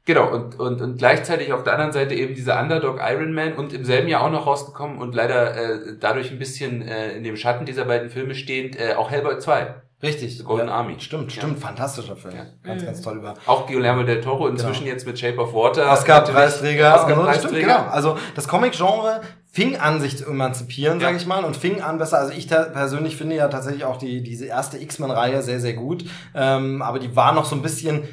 [0.04, 3.72] genau, und, und, und gleichzeitig auf der anderen Seite eben dieser Underdog Iron Man und
[3.72, 7.36] im selben Jahr auch noch rausgekommen und leider äh, dadurch ein bisschen äh, in dem
[7.36, 9.76] Schatten dieser beiden Filme stehend, äh, auch Hellboy 2.
[10.02, 10.38] Richtig.
[10.38, 10.96] The Golden ja, Army.
[10.98, 11.60] Stimmt, stimmt.
[11.60, 11.66] Ja.
[11.66, 12.34] Fantastischer Film.
[12.34, 12.46] Ja.
[12.62, 13.34] Ganz, ganz toll über.
[13.46, 14.94] Auch Guillermo del Toro inzwischen genau.
[14.94, 15.92] jetzt mit Shape of Water.
[15.92, 16.94] Oscar-Preisträger.
[16.94, 17.66] Oscar-Preisträger.
[17.66, 17.90] Genau.
[17.90, 19.20] Also das Comic-Genre
[19.52, 21.06] fing an, sich zu emanzipieren, ja.
[21.06, 22.18] sage ich mal, und fing an besser.
[22.18, 26.04] Also ich persönlich finde ja tatsächlich auch die diese erste X-Men-Reihe sehr, sehr gut.
[26.34, 28.04] Ähm, aber die war noch so ein bisschen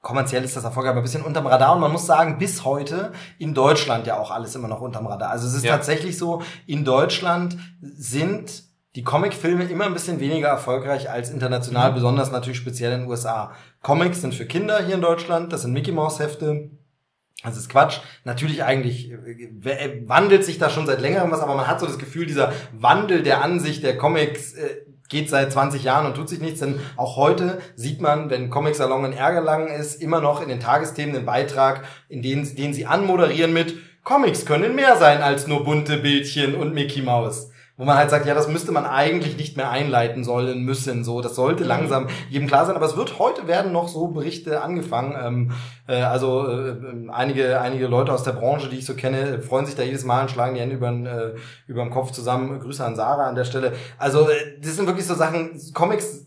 [0.00, 1.74] kommerziell ist das Erfolg, aber ein bisschen unterm Radar.
[1.74, 5.30] Und man muss sagen, bis heute in Deutschland ja auch alles immer noch unterm Radar.
[5.30, 5.72] Also es ist ja.
[5.72, 11.94] tatsächlich so, in Deutschland sind die Comicfilme immer ein bisschen weniger erfolgreich als international, mhm.
[11.94, 13.52] besonders natürlich speziell in den USA.
[13.82, 16.70] Comics sind für Kinder hier in Deutschland, das sind Mickey Mouse Hefte.
[17.42, 18.00] Das ist Quatsch.
[18.24, 21.98] Natürlich eigentlich äh, wandelt sich da schon seit längerem was, aber man hat so das
[21.98, 26.40] Gefühl, dieser Wandel der Ansicht der Comics äh, geht seit 20 Jahren und tut sich
[26.40, 30.60] nichts, denn auch heute sieht man, wenn Comic-Salon in Ärgerlangen ist, immer noch in den
[30.60, 33.74] Tagesthemen den Beitrag, in den, den sie anmoderieren mit
[34.04, 37.50] Comics können mehr sein als nur bunte Bildchen und Mickey Mouse
[37.80, 41.02] wo man halt sagt, ja, das müsste man eigentlich nicht mehr einleiten sollen müssen.
[41.02, 41.68] So, das sollte mhm.
[41.70, 42.76] langsam jedem klar sein.
[42.76, 45.14] Aber es wird heute werden noch so Berichte angefangen.
[45.18, 45.52] Ähm,
[45.88, 46.76] äh, also äh,
[47.10, 50.20] einige einige Leute aus der Branche, die ich so kenne, freuen sich da jedes Mal
[50.20, 51.30] und schlagen die Hände über den, äh,
[51.66, 52.60] über den Kopf zusammen.
[52.60, 53.72] Grüße an Sarah an der Stelle.
[53.96, 55.58] Also äh, das sind wirklich so Sachen.
[55.72, 56.26] Comics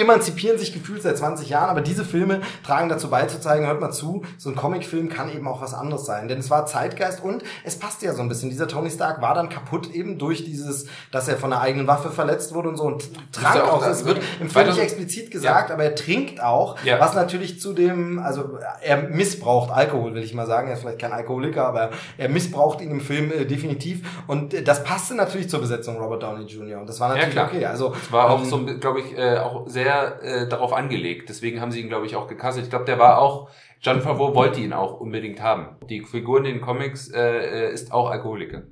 [0.00, 4.22] emanzipieren sich gefühlt seit 20 Jahren, aber diese Filme tragen dazu beizuzeigen, hört mal zu,
[4.38, 6.28] so ein Comicfilm kann eben auch was anderes sein.
[6.28, 8.50] Denn es war Zeitgeist und es passte ja so ein bisschen.
[8.50, 12.10] Dieser Tony Stark war dann kaputt eben durch dieses, dass er von einer eigenen Waffe
[12.10, 13.82] verletzt wurde und so und trank auch.
[13.82, 15.74] auch es wird im Film nicht explizit gesagt, ja.
[15.74, 17.00] aber er trinkt auch, ja.
[17.00, 20.68] was natürlich zu dem, also er missbraucht Alkohol, will ich mal sagen.
[20.68, 24.02] Er ist vielleicht kein Alkoholiker, aber er missbraucht ihn im Film äh, definitiv.
[24.26, 26.80] Und äh, das passte natürlich zur Besetzung Robert Downey Jr.
[26.80, 27.66] Und das war natürlich ja, okay.
[27.66, 31.28] Also, es war auch ähm, so, glaube ich, äh, auch sehr sehr äh, darauf angelegt.
[31.28, 32.64] Deswegen haben sie ihn, glaube ich, auch gecastet.
[32.64, 35.76] Ich glaube, der war auch, John Favreau wollte ihn auch unbedingt haben.
[35.88, 38.62] Die Figur in den Comics äh, äh ist auch Alkoholiker.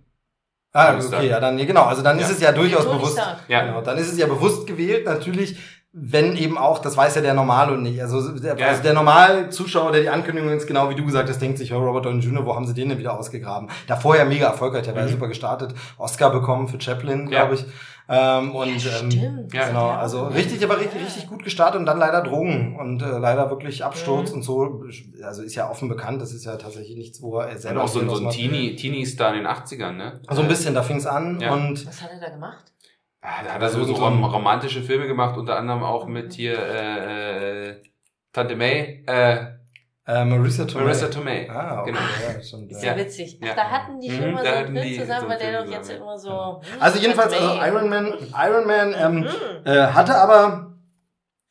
[0.74, 2.24] Ah, okay, ja, dann, genau, also dann ja.
[2.24, 3.20] ist es ja durchaus bewusst.
[3.46, 3.62] Ja.
[3.62, 5.58] Genau, dann ist es ja bewusst gewählt, natürlich,
[5.95, 8.01] wenn eben auch, das weiß ja der Normale und nicht.
[8.01, 8.68] Also der, ja.
[8.68, 11.72] also der normale Zuschauer, der die Ankündigung jetzt genau wie du gesagt hast, denkt sich,
[11.74, 13.68] oh, Robert Downey Jr., wo haben sie den denn wieder ausgegraben?
[13.86, 15.09] Da vorher mega erfolgreich, der war mhm.
[15.09, 17.40] super gestartet, Oscar bekommen für Chaplin, ja.
[17.40, 17.66] glaube ich.
[18.09, 21.99] Ähm, und ja, ähm, ja, genau, also richtig, aber richtig, richtig gut gestartet und dann
[21.99, 24.36] leider Drogen und äh, leider wirklich Absturz mhm.
[24.36, 24.84] und so.
[25.22, 27.80] Also ist ja offen bekannt, das ist ja tatsächlich nichts, wo er selber.
[27.80, 30.20] Und auch so, so ein Teenie, Teenie-Star in den 80ern, ne?
[30.22, 31.53] So also ein bisschen, da fing's an ja.
[31.53, 31.86] und.
[31.86, 32.72] Was hat er da gemacht?
[33.24, 37.68] Ah, da hat er so, so romantische Filme gemacht, unter anderem auch mit hier äh,
[37.68, 37.82] äh,
[38.32, 39.46] Tante May, äh,
[40.04, 40.84] äh, Marissa Tomei.
[40.84, 41.48] Marissa Tomei.
[41.48, 41.92] Ah, okay.
[41.92, 42.00] genau.
[42.00, 43.38] Ja, schon, ist ja, witzig.
[43.40, 43.54] Ach, ja.
[43.54, 46.18] da hatten die schon mhm, mal so einen Film zusammen, weil der doch jetzt immer
[46.18, 46.60] so.
[46.80, 49.26] Also jedenfalls, also Iron Man, Iron Man ähm, mhm.
[49.64, 50.71] äh, hatte aber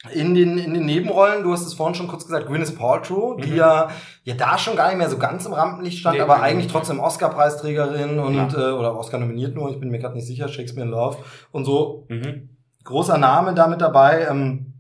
[0.09, 3.41] in den in den Nebenrollen, du hast es vorhin schon kurz gesagt, Gwyneth Paltrow, mhm.
[3.41, 3.89] die ja
[4.23, 6.71] ja da schon gar nicht mehr so ganz im Rampenlicht stand, nee, aber nee, eigentlich
[6.71, 8.69] trotzdem Oscar-Preisträgerin und ja.
[8.69, 11.17] äh, oder Oscar nominiert nur, ich bin mir gerade nicht sicher, Shakespeare in Love
[11.51, 12.05] und so.
[12.09, 12.49] Mhm.
[12.83, 14.27] Großer Name da mit dabei.
[14.27, 14.73] Ähm,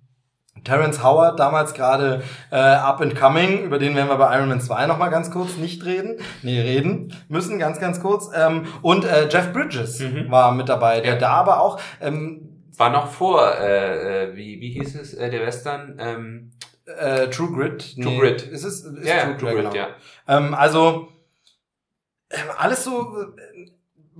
[0.63, 4.61] Terence Howard, damals gerade äh, Up and Coming, über den werden wir bei Iron Man
[4.61, 6.17] 2 nochmal ganz kurz nicht reden.
[6.43, 8.29] Nee, reden müssen, ganz, ganz kurz.
[8.35, 10.29] Ähm, und äh, Jeff Bridges mhm.
[10.29, 11.19] war mit dabei, der ja.
[11.19, 11.79] da aber auch...
[11.99, 12.47] Ähm,
[12.81, 15.97] war noch vor, äh, äh, wie, wie hieß es, äh, der Western?
[15.99, 16.51] Ähm,
[16.85, 17.93] äh, True Grit.
[17.93, 18.41] True nee, Grit.
[18.41, 18.81] Ist es?
[18.81, 19.75] Ist ja, True, True Grit, genau.
[19.75, 19.95] ja.
[20.27, 21.09] Ähm, also,
[22.29, 23.35] äh, alles so...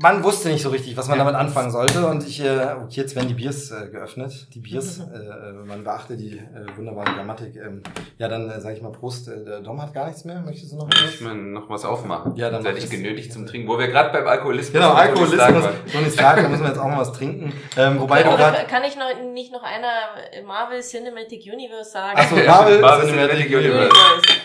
[0.01, 1.23] Man wusste nicht so richtig, was man ja.
[1.23, 2.07] damit anfangen sollte.
[2.07, 4.47] Und ich, äh, okay, jetzt werden die Biers äh, geöffnet.
[4.53, 7.55] Die Biers, äh, man beachte die äh, wunderbare Grammatik.
[7.55, 7.83] Ähm,
[8.17, 9.27] ja, dann äh, sage ich mal Prost.
[9.27, 10.41] Äh, der Dom hat gar nichts mehr.
[10.41, 11.13] Möchtest du noch was?
[11.13, 12.35] Ich meine, noch was aufmachen.
[12.35, 13.67] Ja, dann werde ich genötigt zum Trinken.
[13.67, 15.65] Wo wir gerade beim Alkoholismus Genau, Alkoholismus.
[15.93, 17.53] Noch nicht sagen, da müssen wir jetzt auch mal was trinken.
[17.77, 22.17] Ähm, wobei du grad, Kann ich noch, nicht noch einer Marvel Cinematic Universe sagen?
[22.17, 23.91] Achso, Marvel, Marvel Cinematic, Cinematic Universe.
[23.91, 24.41] Universe.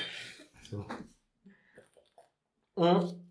[0.71, 0.85] So.
[2.77, 3.26] Mhm.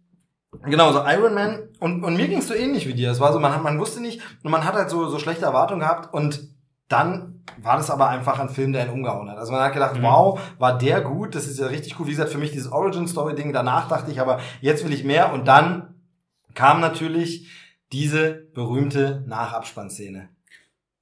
[0.66, 1.70] Genau, so Iron Man.
[1.80, 3.12] Und, und mir ging es so ähnlich wie dir.
[3.12, 5.46] Es war so, man, hat, man wusste nicht und man hat halt so, so schlechte
[5.46, 6.50] Erwartungen gehabt und
[6.88, 9.38] dann war das aber einfach ein Film, der ihn umgehauen hat.
[9.38, 10.04] Also man hat gedacht, mhm.
[10.04, 12.08] wow, war der gut, das ist ja richtig gut.
[12.08, 15.34] Wie gesagt, für mich dieses Origin-Story-Ding, danach dachte ich aber, jetzt will ich mehr.
[15.34, 15.96] Und dann
[16.54, 17.50] kam natürlich
[17.92, 20.30] diese berühmte Nachabspannszene.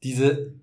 [0.03, 0.55] Diese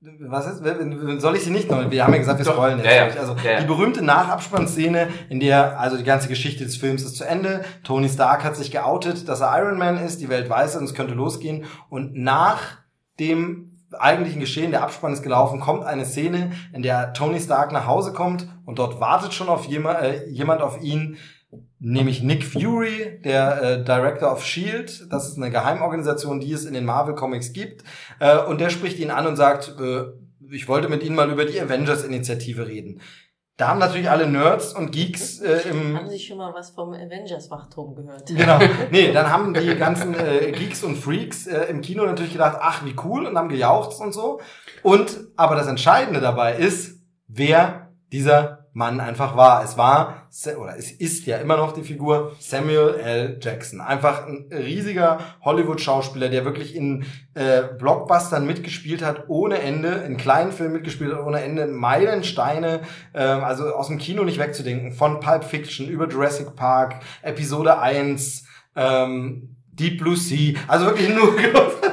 [0.00, 1.90] was ist, soll ich sie nicht noch?
[1.90, 2.86] Wir haben ja gesagt, wir spoilen jetzt.
[2.86, 3.14] Ja, ja.
[3.20, 7.24] Also ja, die berühmte Nachabspannszene, in der also die ganze Geschichte des Films ist zu
[7.24, 7.64] Ende.
[7.82, 10.20] Tony Stark hat sich geoutet, dass er Iron Man ist.
[10.20, 11.64] Die Welt weiß es und es könnte losgehen.
[11.90, 12.78] Und nach
[13.18, 17.86] dem eigentlichen Geschehen, der Abspann ist gelaufen, kommt eine Szene, in der Tony Stark nach
[17.86, 21.16] Hause kommt und dort wartet schon auf jemand, äh, jemand auf ihn,
[21.80, 25.06] nämlich Nick Fury, der äh, Director of Shield.
[25.12, 27.84] Das ist eine Geheimorganisation, die es in den Marvel Comics gibt.
[28.20, 30.04] Äh, und der spricht ihn an und sagt, äh,
[30.50, 33.00] ich wollte mit Ihnen mal über die Avengers-Initiative reden.
[33.58, 35.96] Da haben natürlich alle Nerds und Geeks äh, im...
[35.96, 38.26] Haben Sie schon mal was vom Avengers-Wachturm gehört?
[38.26, 38.60] Genau.
[38.92, 42.84] Nee, dann haben die ganzen äh, Geeks und Freaks äh, im Kino natürlich gedacht, ach,
[42.84, 44.40] wie cool, und haben gejauchzt und so.
[44.84, 49.62] Und, aber das Entscheidende dabei ist, wer dieser Mann einfach war.
[49.64, 53.38] Es war, oder es ist ja immer noch die Figur Samuel L.
[53.40, 53.80] Jackson.
[53.80, 57.04] Einfach ein riesiger Hollywood-Schauspieler, der wirklich in
[57.34, 62.80] äh, Blockbustern mitgespielt hat, ohne Ende, in kleinen Filmen mitgespielt hat, ohne Ende, Meilensteine,
[63.12, 64.92] äh, also aus dem Kino nicht wegzudenken.
[64.92, 68.44] Von Pulp Fiction über Jurassic Park, Episode 1,
[68.76, 71.34] ähm, Deep Blue Sea, also wirklich nur.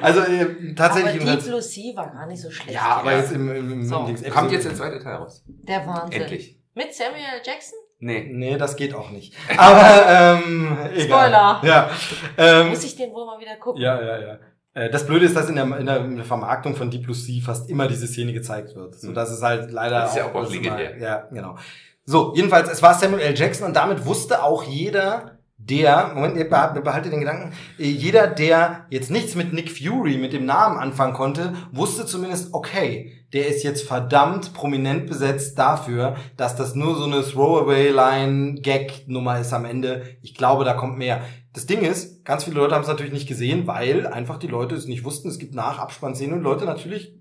[0.00, 1.22] Also äh, tatsächlich.
[1.22, 2.72] Aber Deep Blue Sea war gar nicht so schlecht.
[2.72, 4.06] Ja, aber jetzt im, im, im so.
[4.30, 5.44] kommt jetzt der zweite Teil raus.
[5.46, 6.22] Der Wahnsinn.
[6.22, 6.58] Endlich.
[6.74, 7.78] Mit Samuel Jackson?
[8.00, 8.28] Nee.
[8.30, 9.34] Nee, das geht auch nicht.
[9.56, 11.00] Aber ähm, egal.
[11.00, 11.60] Spoiler.
[11.64, 11.90] Ja.
[12.36, 13.82] Ähm, Muss ich den wohl mal wieder gucken?
[13.82, 14.38] Ja, ja, ja.
[14.74, 17.68] Äh, das Blöde ist, dass in der, in der, Vermarktung von Deep Blue Sea fast
[17.68, 18.94] immer diese Szene gezeigt wird.
[18.94, 19.14] So hm.
[19.14, 20.00] dass es halt leider.
[20.00, 20.96] Das ist ja auch, auch legendär.
[20.98, 21.56] Ja, genau.
[22.04, 23.36] So, jedenfalls, es war Samuel L.
[23.36, 29.10] Jackson und damit wusste auch jeder, der, Moment, ihr behaltet den Gedanken, jeder, der jetzt
[29.10, 33.86] nichts mit Nick Fury, mit dem Namen anfangen konnte, wusste zumindest, okay, der ist jetzt
[33.86, 40.16] verdammt prominent besetzt dafür, dass das nur so eine Throwaway-Line-Gag-Nummer ist am Ende.
[40.22, 41.20] Ich glaube, da kommt mehr.
[41.52, 44.76] Das Ding ist, ganz viele Leute haben es natürlich nicht gesehen, weil einfach die Leute
[44.76, 45.28] es nicht wussten.
[45.28, 47.12] Es gibt Nachabspannszenen und Leute natürlich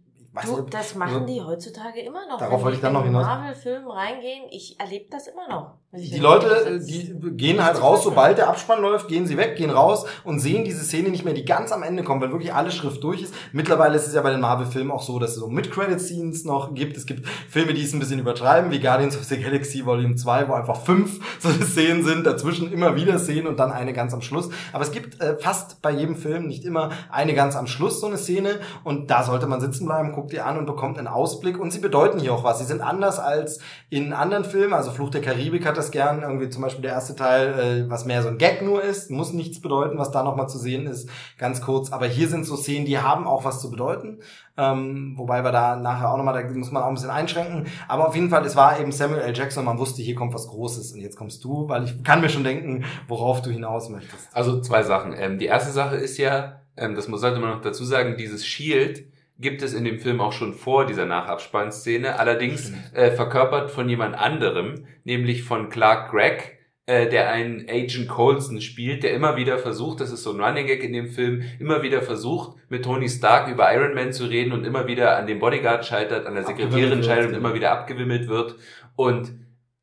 [0.45, 2.37] du, das machen also, die heutzutage immer noch.
[2.37, 3.25] Darauf wollte ich dann noch hinaus.
[3.25, 5.75] Marvel-Film reingehen, ich erlebe das immer noch.
[5.93, 10.05] Die Leute, die gehen halt raus, sobald der Abspann läuft, gehen sie weg, gehen raus
[10.25, 13.01] und sehen diese Szene nicht mehr, die ganz am Ende kommt, weil wirklich alle Schrift
[13.03, 13.33] durch ist.
[13.53, 16.97] Mittlerweile ist es ja bei den Marvel-Filmen auch so, dass es so Mid-Credit-Scenes noch gibt.
[16.97, 20.49] Es gibt Filme, die es ein bisschen übertreiben, wie Guardians of the Galaxy Volume 2,
[20.49, 24.21] wo einfach fünf so Szenen sind, dazwischen immer wieder Szenen und dann eine ganz am
[24.21, 24.49] Schluss.
[24.73, 28.07] Aber es gibt äh, fast bei jedem Film nicht immer eine ganz am Schluss so
[28.07, 31.57] eine Szene und da sollte man sitzen bleiben, guckt ihr an und bekommt einen Ausblick
[31.57, 32.59] und sie bedeuten hier auch was.
[32.59, 33.59] Sie sind anders als
[33.89, 37.15] in anderen Filmen, also Fluch der Karibik hat das gern, irgendwie zum Beispiel der erste
[37.15, 40.49] Teil, äh, was mehr so ein Gag nur ist, muss nichts bedeuten, was da nochmal
[40.49, 41.93] zu sehen ist, ganz kurz.
[41.93, 44.19] Aber hier sind so Szenen, die haben auch was zu bedeuten.
[44.57, 47.67] Ähm, wobei wir da nachher auch nochmal, da muss man auch ein bisschen einschränken.
[47.87, 49.33] Aber auf jeden Fall, es war eben Samuel L.
[49.33, 50.91] Jackson, man wusste, hier kommt was Großes.
[50.91, 54.27] Und jetzt kommst du, weil ich kann mir schon denken, worauf du hinaus möchtest.
[54.33, 55.13] Also zwei Sachen.
[55.17, 58.45] Ähm, die erste Sache ist ja, ähm, das muss sollte man noch dazu sagen, dieses
[58.45, 59.05] Shield,
[59.39, 64.15] gibt es in dem Film auch schon vor dieser Nachabspannszene, allerdings äh, verkörpert von jemand
[64.15, 66.57] anderem, nämlich von Clark Gregg,
[66.87, 70.65] äh, der einen Agent Colson spielt, der immer wieder versucht, das ist so ein Running
[70.65, 74.53] Gag in dem Film, immer wieder versucht, mit Tony Stark über Iron Man zu reden
[74.53, 78.27] und immer wieder an dem Bodyguard scheitert, an der Sekretärin scheitert und immer wieder abgewimmelt
[78.27, 78.55] wird.
[78.95, 79.33] Und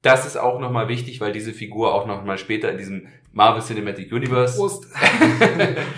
[0.02, 4.12] das ist auch nochmal wichtig, weil diese Figur auch nochmal später in diesem Marvel Cinematic
[4.12, 4.58] Universe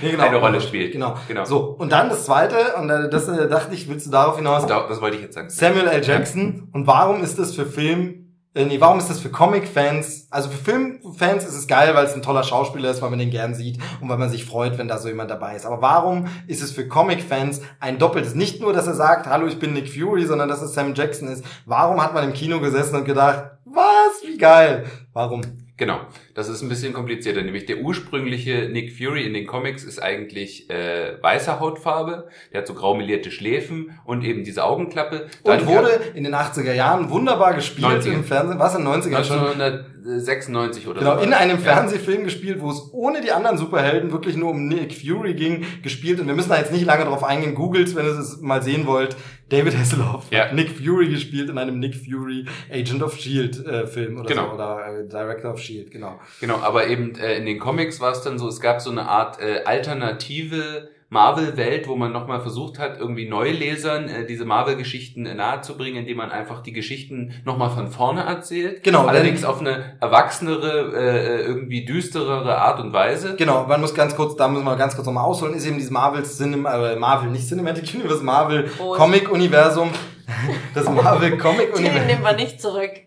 [0.03, 0.25] nee, genau.
[0.25, 0.93] eine Rolle spielt.
[0.93, 1.17] Genau.
[1.29, 1.45] genau.
[1.45, 4.67] So, und dann das zweite, und äh, das äh, dachte ich, willst du darauf hinaus?
[4.67, 5.51] Das, das wollte ich jetzt sagen.
[5.51, 6.03] Samuel L.
[6.03, 6.69] Jackson.
[6.73, 8.27] Und warum ist das für Film
[8.57, 10.29] äh, nee, warum ist das für Comic-Fans?
[10.31, 13.29] Also für Filmfans ist es geil, weil es ein toller Schauspieler ist, weil man den
[13.29, 15.67] gern sieht und weil man sich freut, wenn da so jemand dabei ist.
[15.67, 18.35] Aber warum ist es für Comic-Fans ein doppeltes?
[18.35, 21.29] Nicht nur, dass er sagt, hallo, ich bin Nick Fury, sondern dass es Sam Jackson
[21.29, 21.45] ist.
[21.67, 24.87] Warum hat man im Kino gesessen und gedacht, was, wie geil?
[25.13, 25.43] Warum?
[25.79, 26.01] Genau,
[26.35, 27.43] das ist ein bisschen komplizierter.
[27.43, 32.29] Nämlich der ursprüngliche Nick Fury in den Comics ist eigentlich äh, weißer Hautfarbe.
[32.53, 35.27] Der hat so graumelierte Schläfen und eben diese Augenklappe.
[35.45, 38.13] Dann und wurde in den 80er Jahren wunderbar gespielt 90er.
[38.13, 38.59] im Fernsehen.
[38.59, 41.21] Was in 90er 1900, 96 oder genau, so.
[41.21, 44.95] Genau, in einem Fernsehfilm gespielt, wo es ohne die anderen Superhelden wirklich nur um Nick
[44.95, 46.21] Fury ging, gespielt.
[46.21, 47.55] Und wir müssen da jetzt nicht lange drauf eingehen.
[47.55, 49.17] Googles, wenn ihr es mal sehen wollt.
[49.49, 50.41] David Hasselhoff ja.
[50.41, 54.49] hat Nick Fury gespielt in einem Nick Fury Agent of Shield äh, Film oder genau.
[54.49, 56.21] so oder äh, Director of Shield, genau.
[56.41, 59.09] Genau, aber eben äh, in den Comics war es dann so, es gab so eine
[59.09, 65.35] Art äh, alternative Marvel-Welt, wo man nochmal versucht hat, irgendwie Neulesern äh, diese Marvel-Geschichten äh,
[65.35, 68.83] nahezubringen, indem man einfach die Geschichten nochmal von vorne erzählt.
[68.83, 69.07] Genau.
[69.07, 73.37] Allerdings auf eine erwachsenere, äh, irgendwie düsterere Art und Weise.
[73.37, 75.93] Genau, man muss ganz kurz, da müssen wir ganz kurz nochmal ausholen, ist eben dieses
[75.93, 79.91] Marvel Cinema, äh, Marvel, nicht Cinematic Universe, Marvel Comic-Universum
[80.75, 81.95] das Marvel Comic Universum.
[81.95, 82.91] Den nehmen wir nicht zurück.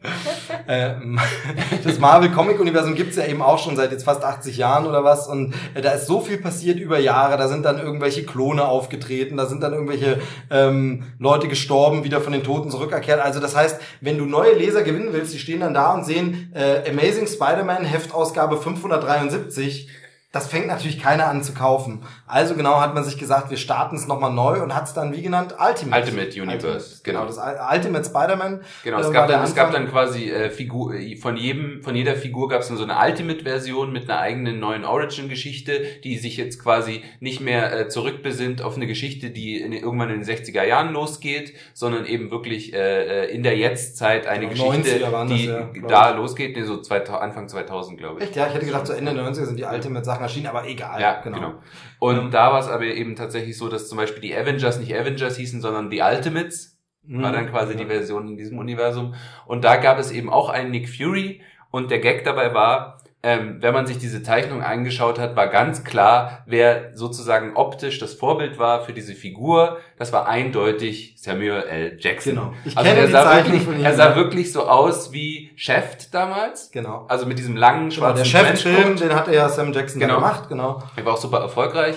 [0.67, 0.95] Äh,
[1.83, 5.03] das Marvel Comic Universum gibt's ja eben auch schon seit jetzt fast 80 Jahren oder
[5.03, 5.27] was.
[5.27, 7.37] Und äh, da ist so viel passiert über Jahre.
[7.37, 10.19] Da sind dann irgendwelche Klone aufgetreten, da sind dann irgendwelche
[10.51, 13.19] ähm, Leute gestorben, wieder von den Toten zurückerkehrt.
[13.19, 16.51] Also das heißt, wenn du neue Leser gewinnen willst, die stehen dann da und sehen
[16.53, 19.89] äh, Amazing Spider-Man Heftausgabe 573
[20.31, 22.03] das fängt natürlich keiner an zu kaufen.
[22.27, 25.11] Also genau hat man sich gesagt, wir starten es nochmal neu und hat es dann
[25.11, 26.03] wie genannt Ultimate.
[26.03, 27.25] Ultimate Universe, Ultimate, genau.
[27.25, 27.35] genau.
[27.35, 28.61] Das Ultimate Spider-Man.
[28.83, 32.47] Genau, es, gab dann, es gab dann quasi äh, Figur, von jedem, von jeder Figur
[32.47, 37.01] gab es dann so eine Ultimate-Version mit einer eigenen neuen Origin-Geschichte, die sich jetzt quasi
[37.19, 41.53] nicht mehr äh, zurückbesinnt auf eine Geschichte, die in, irgendwann in den 60er Jahren losgeht,
[41.73, 46.55] sondern eben wirklich äh, äh in der Jetztzeit eine genau, Geschichte, die ja, da losgeht,
[46.55, 48.27] nee, so 2000, Anfang 2000, glaube ich.
[48.27, 48.35] Echt?
[48.35, 51.01] Ja, ich hätte gedacht, so Ende 90er sind die Ultimate-Sachen Sachen erschienen, aber egal.
[51.01, 51.37] Ja, genau.
[51.37, 51.53] genau.
[51.99, 54.93] Und ähm, da war es aber eben tatsächlich so, dass zum Beispiel die Avengers nicht
[54.93, 56.75] Avengers hießen, sondern die Ultimates.
[57.11, 57.79] War dann quasi ja.
[57.79, 59.15] die Version in diesem Universum.
[59.47, 61.41] Und da gab es eben auch einen Nick Fury.
[61.71, 65.83] Und der Gag dabei war, ähm, wenn man sich diese Zeichnung angeschaut hat, war ganz
[65.83, 69.77] klar, wer sozusagen optisch das Vorbild war für diese Figur.
[69.97, 71.97] Das war eindeutig Samuel L.
[71.99, 72.35] Jackson.
[72.35, 72.53] Genau.
[72.63, 76.09] Ich also kenne er sah, wirklich, von ihm, er sah wirklich so aus wie Chef
[76.11, 76.71] damals.
[76.71, 77.05] Genau.
[77.09, 80.15] Also mit diesem langen schwarzen Der Chef-Film, den hatte ja Sam Jackson genau.
[80.15, 80.81] gemacht, genau.
[80.95, 81.95] Er war auch super erfolgreich.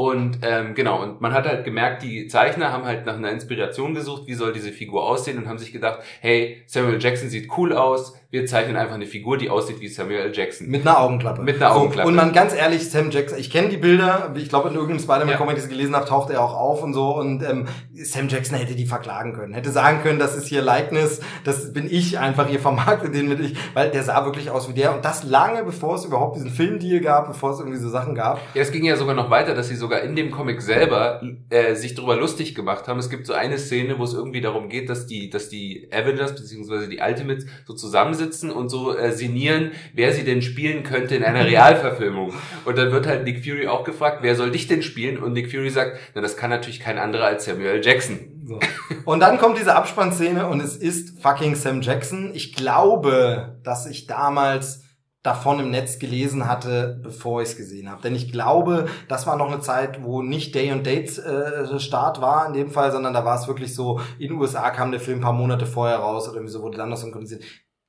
[0.00, 3.94] Und ähm, genau, und man hat halt gemerkt, die Zeichner haben halt nach einer Inspiration
[3.94, 7.74] gesucht, wie soll diese Figur aussehen und haben sich gedacht, hey, Samuel Jackson sieht cool
[7.74, 10.30] aus, wir zeichnen einfach eine Figur, die aussieht wie Samuel.
[10.32, 10.68] Jackson.
[10.68, 11.42] Mit einer Augenklappe.
[11.42, 12.02] Mit einer Augenklappe.
[12.02, 15.00] So, und man ganz ehrlich, Sam Jackson, ich kenne die Bilder, ich glaube in irgendeinem
[15.00, 15.54] Spider-Man-Comic, ja.
[15.56, 17.16] das ich gelesen habe, taucht er auch auf und so.
[17.16, 21.20] Und ähm, Sam Jackson hätte die verklagen können, hätte sagen können, das ist hier Likeness,
[21.44, 24.74] das bin ich einfach, ihr vermarktet den mit ich, weil der sah wirklich aus wie
[24.74, 24.94] der.
[24.94, 28.40] Und das lange bevor es überhaupt diesen Filmdeal gab, bevor es irgendwie so Sachen gab.
[28.54, 31.74] Ja, es ging ja sogar noch weiter, dass sie sogar in dem Comic selber äh,
[31.74, 33.00] sich darüber lustig gemacht haben.
[33.00, 36.36] Es gibt so eine Szene, wo es irgendwie darum geht, dass die, dass die Avengers
[36.36, 41.24] beziehungsweise die Ultimates so zusammensitzen und so äh, sinnieren, wer sie denn spielen könnte in
[41.24, 42.32] einer Realverfilmung.
[42.64, 45.18] Und dann wird halt Nick Fury auch gefragt, wer soll dich denn spielen?
[45.18, 48.20] Und Nick Fury sagt, na, das kann natürlich kein anderer als Samuel Jackson.
[48.46, 48.60] So.
[49.04, 52.30] Und dann kommt diese Abspannszene und es ist fucking Sam Jackson.
[52.32, 54.84] Ich glaube, dass ich damals
[55.22, 58.00] davon im Netz gelesen hatte, bevor ich es gesehen habe.
[58.02, 62.20] Denn ich glaube, das war noch eine Zeit, wo nicht Day und Date äh, Start
[62.22, 65.00] war in dem Fall, sondern da war es wirklich so, in den USA kam der
[65.00, 67.42] Film ein paar Monate vorher raus oder irgendwie so wurde dann noch synchronisiert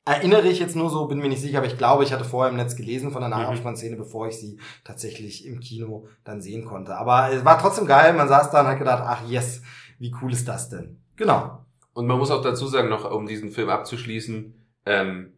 [0.06, 2.52] erinnere ich jetzt nur so, bin mir nicht sicher, aber ich glaube, ich hatte vorher
[2.52, 3.36] im Netz gelesen von der mhm.
[3.36, 6.96] Nachabspannszene, bevor ich sie tatsächlich im Kino dann sehen konnte.
[6.96, 9.62] Aber es war trotzdem geil, man saß da und hat gedacht, ach yes,
[10.00, 11.02] wie cool ist das denn?
[11.16, 11.66] Genau.
[11.94, 14.54] Und man muss auch dazu sagen, noch um diesen Film abzuschließen,
[14.86, 15.34] ähm,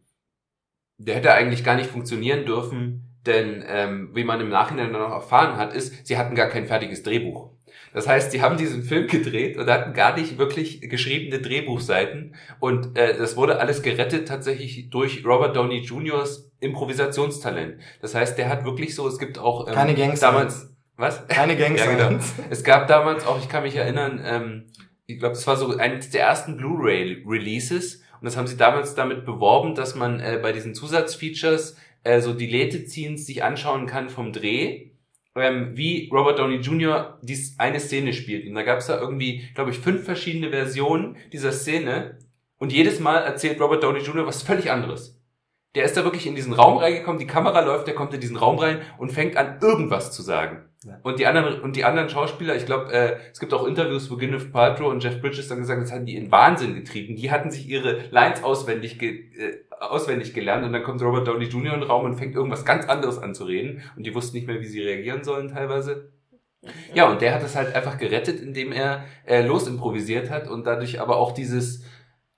[0.98, 5.12] der hätte eigentlich gar nicht funktionieren dürfen, denn ähm, wie man im Nachhinein dann noch
[5.12, 7.50] erfahren hat, ist, sie hatten gar kein fertiges Drehbuch.
[7.94, 12.34] Das heißt, die haben diesen Film gedreht und hatten gar nicht wirklich geschriebene Drehbuchseiten.
[12.58, 17.80] Und äh, das wurde alles gerettet tatsächlich durch Robert Downey Jr.'s Improvisationstalent.
[18.02, 20.74] Das heißt, der hat wirklich so, es gibt auch ähm, keine damals.
[20.96, 21.26] Was?
[21.28, 21.92] Keine Gangster.
[21.92, 22.22] ja, genau.
[22.50, 24.64] Es gab damals auch, ich kann mich erinnern, ähm,
[25.06, 28.02] ich glaube, es war so eines der ersten Blu-ray-Releases.
[28.24, 32.32] Und das haben sie damals damit beworben, dass man äh, bei diesen Zusatzfeatures äh, so
[32.32, 34.92] die Late-Scenes sich anschauen kann vom Dreh
[35.34, 37.18] ähm, wie Robert Downey Jr.
[37.20, 38.48] dies eine Szene spielt.
[38.48, 42.18] Und da gab es da irgendwie, glaube ich, fünf verschiedene Versionen dieser Szene.
[42.56, 44.26] Und jedes Mal erzählt Robert Downey Jr.
[44.26, 45.20] was völlig anderes.
[45.74, 48.38] Der ist da wirklich in diesen Raum reingekommen, die Kamera läuft, der kommt in diesen
[48.38, 50.64] Raum rein und fängt an, irgendwas zu sagen.
[51.02, 54.16] Und die anderen und die anderen Schauspieler, ich glaube, äh, es gibt auch Interviews, wo
[54.16, 57.16] Gwyneth Paltrow und Jeff Bridges dann gesagt, das hatten die in Wahnsinn getrieben.
[57.16, 61.46] Die hatten sich ihre Lines auswendig ge äh, auswendig gelernt und dann kommt Robert Downey
[61.46, 61.74] Jr.
[61.74, 64.46] in den Raum und fängt irgendwas ganz anderes an zu reden und die wussten nicht
[64.46, 66.12] mehr, wie sie reagieren sollen teilweise.
[66.94, 71.00] Ja, und der hat es halt einfach gerettet, indem er äh, losimprovisiert hat und dadurch
[71.00, 71.84] aber auch dieses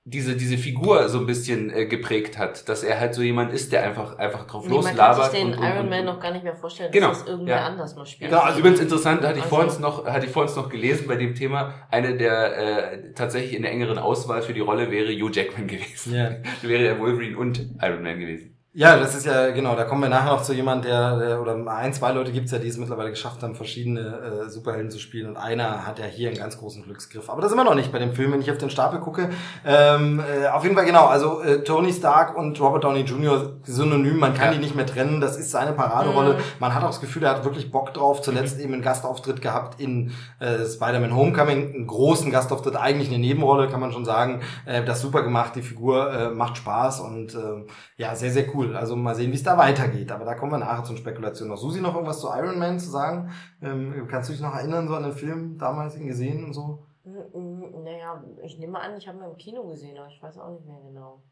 [0.09, 3.73] diese, diese Figur so ein bisschen äh, geprägt hat, dass er halt so jemand ist,
[3.73, 4.97] der einfach, einfach drauf nee, loslabert.
[4.97, 7.21] Man kann sich den und, Iron und, Man noch gar nicht mehr vorstellen, genau, dass
[7.21, 7.67] das irgendwer ja.
[7.67, 8.31] anders mal spielt.
[8.31, 11.17] Genau, also übrigens interessant, hatte ich also, vorhin noch, hatte ich vorhin noch gelesen bei
[11.17, 15.33] dem Thema, eine der äh, tatsächlich in der engeren Auswahl für die Rolle wäre Hugh
[15.33, 16.15] Jackman gewesen.
[16.15, 16.37] Ja.
[16.63, 18.56] wäre er Wolverine und Iron Man gewesen.
[18.79, 21.57] Ja, das ist ja, genau, da kommen wir nachher noch zu jemand, der, der oder
[21.67, 24.01] ein, zwei Leute gibt's ja, die es mittlerweile geschafft haben, verschiedene
[24.45, 27.31] äh, Superhelden zu spielen und einer hat ja hier einen ganz großen Glücksgriff.
[27.31, 29.31] Aber das sind wir noch nicht bei dem Film, wenn ich auf den Stapel gucke.
[29.65, 33.55] Ähm, äh, auf jeden Fall genau, also äh, Tony Stark und Robert Downey Jr.
[33.63, 34.53] synonym, man kann ja.
[34.53, 36.35] die nicht mehr trennen, das ist seine Paraderolle.
[36.35, 36.41] Mhm.
[36.59, 38.65] Man hat auch das Gefühl, er hat wirklich Bock drauf, zuletzt mhm.
[38.65, 43.81] eben einen Gastauftritt gehabt in äh, Spider-Man Homecoming, einen großen Gastauftritt, eigentlich eine Nebenrolle, kann
[43.81, 44.43] man schon sagen.
[44.67, 47.65] Äh, das super gemacht, die Figur äh, macht Spaß und äh,
[47.97, 48.77] ja, sehr, sehr cool cool.
[48.77, 50.11] Also mal sehen, wie es da weitergeht.
[50.13, 51.57] Aber da kommen wir nachher zur Spekulation noch.
[51.57, 53.33] Susi, noch irgendwas zu Iron Man zu sagen?
[53.63, 56.87] Ähm, kannst du dich noch erinnern, so an den Film damals ihn gesehen und so?
[57.05, 60.67] Naja, ich nehme an, ich habe ihn im Kino gesehen, aber ich weiß auch nicht
[60.67, 61.23] mehr genau.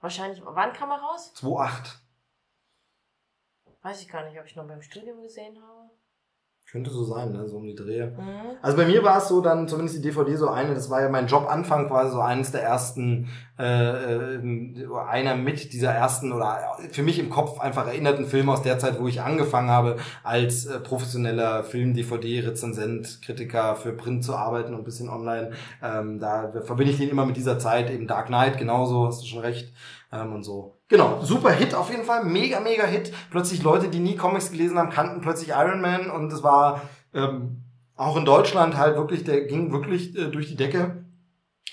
[0.00, 1.32] Wahrscheinlich, wann kam er raus?
[1.36, 1.96] 2.8.
[3.82, 5.79] Weiß ich gar nicht, ob ich noch beim Studium gesehen habe.
[6.70, 7.48] Könnte so sein, ne?
[7.48, 8.14] so um die Drehe.
[8.16, 8.56] Mhm.
[8.62, 11.08] Also bei mir war es so dann, zumindest die DVD so eine, das war ja
[11.08, 17.02] mein Jobanfang quasi so eines der ersten, äh, äh, einer mit dieser ersten oder für
[17.02, 20.78] mich im Kopf einfach erinnerten Filme aus der Zeit, wo ich angefangen habe, als äh,
[20.78, 25.50] professioneller Film-DVD-Rezensent, Kritiker für Print zu arbeiten und ein bisschen online.
[25.82, 29.26] Ähm, da verbinde ich den immer mit dieser Zeit, eben Dark Knight genauso, hast du
[29.26, 29.72] schon recht.
[30.12, 30.79] Ähm, und so.
[30.90, 33.12] Genau, super Hit auf jeden Fall, mega, mega Hit.
[33.30, 36.82] Plötzlich Leute, die nie Comics gelesen haben, kannten plötzlich Iron Man und es war
[37.14, 37.62] ähm,
[37.94, 41.04] auch in Deutschland halt wirklich, der ging wirklich äh, durch die Decke.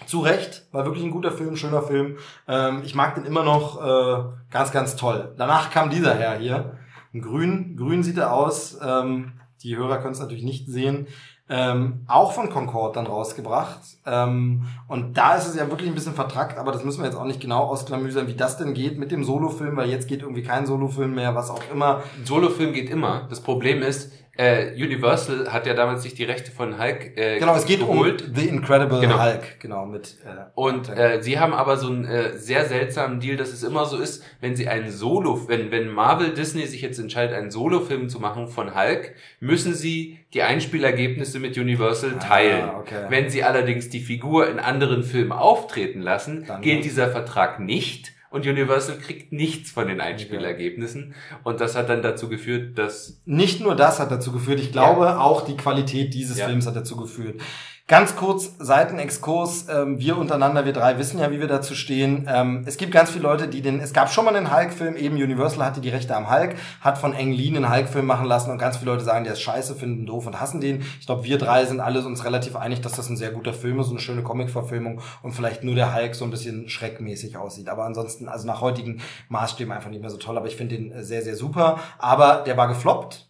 [0.05, 2.17] Zu Recht, war wirklich ein guter Film, schöner Film.
[2.47, 5.33] Ähm, ich mag den immer noch äh, ganz, ganz toll.
[5.35, 6.77] Danach kam dieser Herr hier.
[7.19, 8.77] Grün, grün sieht er aus.
[8.85, 9.31] Ähm,
[9.63, 11.07] die Hörer können es natürlich nicht sehen
[11.49, 13.79] ähm, auch von Concord dann rausgebracht.
[14.05, 17.17] Ähm, und da ist es ja wirklich ein bisschen vertrackt, aber das müssen wir jetzt
[17.17, 20.43] auch nicht genau ausklamüsern, wie das denn geht mit dem Solofilm, weil jetzt geht irgendwie
[20.43, 22.01] kein Solofilm mehr, was auch immer.
[22.25, 23.27] Solofilm geht immer.
[23.29, 27.55] Das Problem ist, äh, Universal hat ja damals sich die Rechte von Hulk äh, Genau,
[27.55, 28.27] es geht geholt.
[28.27, 29.19] um The Incredible genau.
[29.19, 30.15] Hulk, genau mit.
[30.25, 33.85] Äh, und äh, sie haben aber so einen äh, sehr seltsamen Deal, dass es immer
[33.85, 38.09] so ist, wenn sie einen Solo, wenn wenn Marvel Disney sich jetzt entscheidet, einen Solofilm
[38.09, 42.69] zu machen von Hulk, müssen sie die Einspielergebnisse mit Universal ah, teilen.
[42.79, 43.05] Okay.
[43.09, 48.11] Wenn sie allerdings die Figur in anderen Filmen auftreten lassen, Dann gilt dieser Vertrag nicht
[48.29, 51.15] und Universal kriegt nichts von den Einspielergebnissen.
[51.43, 53.21] Und das hat dann dazu geführt, dass...
[53.25, 55.19] Nicht nur das hat dazu geführt, ich glaube, ja.
[55.19, 56.47] auch die Qualität dieses ja.
[56.47, 57.41] Films hat dazu geführt.
[57.89, 62.27] Ganz kurz, Seitenexkurs, ähm, wir untereinander, wir drei wissen ja, wie wir dazu stehen.
[62.29, 65.15] Ähm, es gibt ganz viele Leute, die den, es gab schon mal einen Hulk-Film, eben
[65.15, 68.57] Universal hatte die Rechte am Hulk, hat von Ang Lee einen Hulk-Film machen lassen und
[68.57, 70.81] ganz viele Leute sagen, der ist scheiße, finden doof und hassen den.
[70.99, 73.79] Ich glaube, wir drei sind alle uns relativ einig, dass das ein sehr guter Film
[73.79, 77.69] ist, eine schöne Comic-Verfilmung und vielleicht nur der Hulk so ein bisschen schreckmäßig aussieht.
[77.69, 80.91] Aber ansonsten, also nach heutigen Maßstäben einfach nicht mehr so toll, aber ich finde den
[80.91, 81.79] äh, sehr, sehr super.
[81.99, 83.26] Aber der war gefloppt,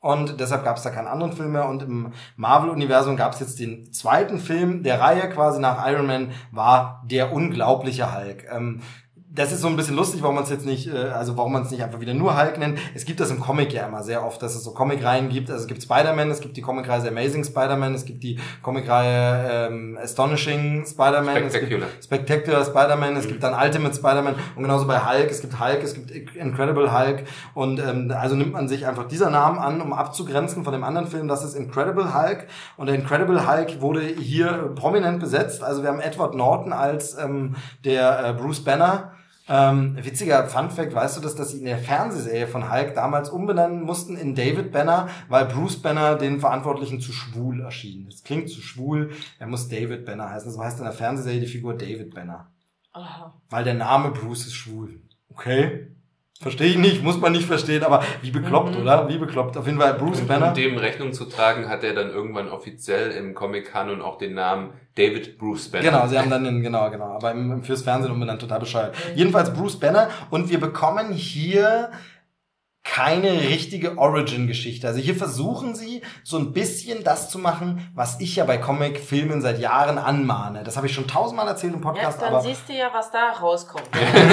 [0.00, 1.68] und deshalb gab es da keinen anderen Film mehr.
[1.68, 6.32] Und im Marvel-Universum gab es jetzt den zweiten Film der Reihe quasi nach Iron Man,
[6.50, 8.46] war der unglaubliche Hulk.
[8.50, 8.80] Ähm,
[9.32, 11.62] das ist so ein bisschen lustig, warum man es jetzt nicht, äh, also warum man
[11.62, 12.78] es nicht einfach wieder nur Hulk nennt.
[12.94, 15.50] Es gibt das im Comic ja immer sehr oft, dass es so Comic-Reihen gibt.
[15.50, 19.98] Also es gibt Spider-Man, es gibt die Comic-Reihe Amazing Spider-Man, es gibt die Comic-Reihe ähm,
[20.02, 23.28] Astonishing Spider-Man, Spectacular, Spectacular Spider-Man, es mhm.
[23.28, 27.24] gibt dann Ultimate Spider-Man und genauso bei Hulk, es gibt Hulk, es gibt Incredible Hulk
[27.54, 31.06] und ähm, also nimmt man sich einfach dieser Namen an, um abzugrenzen von dem anderen
[31.06, 35.62] Film, das ist Incredible Hulk und der Incredible Hulk wurde hier prominent besetzt.
[35.62, 37.54] Also wir haben Edward Norton als ähm,
[37.84, 39.12] der äh, Bruce Banner
[39.50, 43.28] ähm, witziger Fun Fact, weißt du, dass, dass sie in der Fernsehserie von Hulk damals
[43.28, 48.06] umbenennen mussten in David Banner, weil Bruce Banner den Verantwortlichen zu schwul erschien.
[48.06, 50.52] Das klingt zu schwul, er muss David Banner heißen.
[50.52, 52.52] So heißt in der Fernsehserie die Figur David Banner.
[52.92, 53.34] Aha.
[53.48, 55.02] Weil der Name Bruce ist schwul.
[55.28, 55.88] Okay.
[56.42, 58.80] Verstehe ich nicht, muss man nicht verstehen, aber wie bekloppt, mhm.
[58.80, 59.06] oder?
[59.10, 59.58] Wie bekloppt.
[59.58, 60.48] Auf jeden Fall Bruce und, Banner.
[60.48, 64.72] Um dem Rechnung zu tragen, hat er dann irgendwann offiziell im Comic-Kanon auch den Namen
[64.94, 65.84] David Bruce Banner.
[65.84, 67.12] Genau, sie haben dann den, genau, genau.
[67.12, 68.94] Aber im, fürs Fernsehen umbenannt total bescheuert.
[69.14, 71.90] Jedenfalls Bruce Banner und wir bekommen hier
[72.90, 74.88] keine richtige Origin-Geschichte.
[74.88, 79.40] Also hier versuchen sie so ein bisschen das zu machen, was ich ja bei Comic-Filmen
[79.42, 80.64] seit Jahren anmahne.
[80.64, 82.18] Das habe ich schon tausendmal erzählt im Podcast.
[82.18, 83.88] Ja, dann aber siehst du ja, was da rauskommt.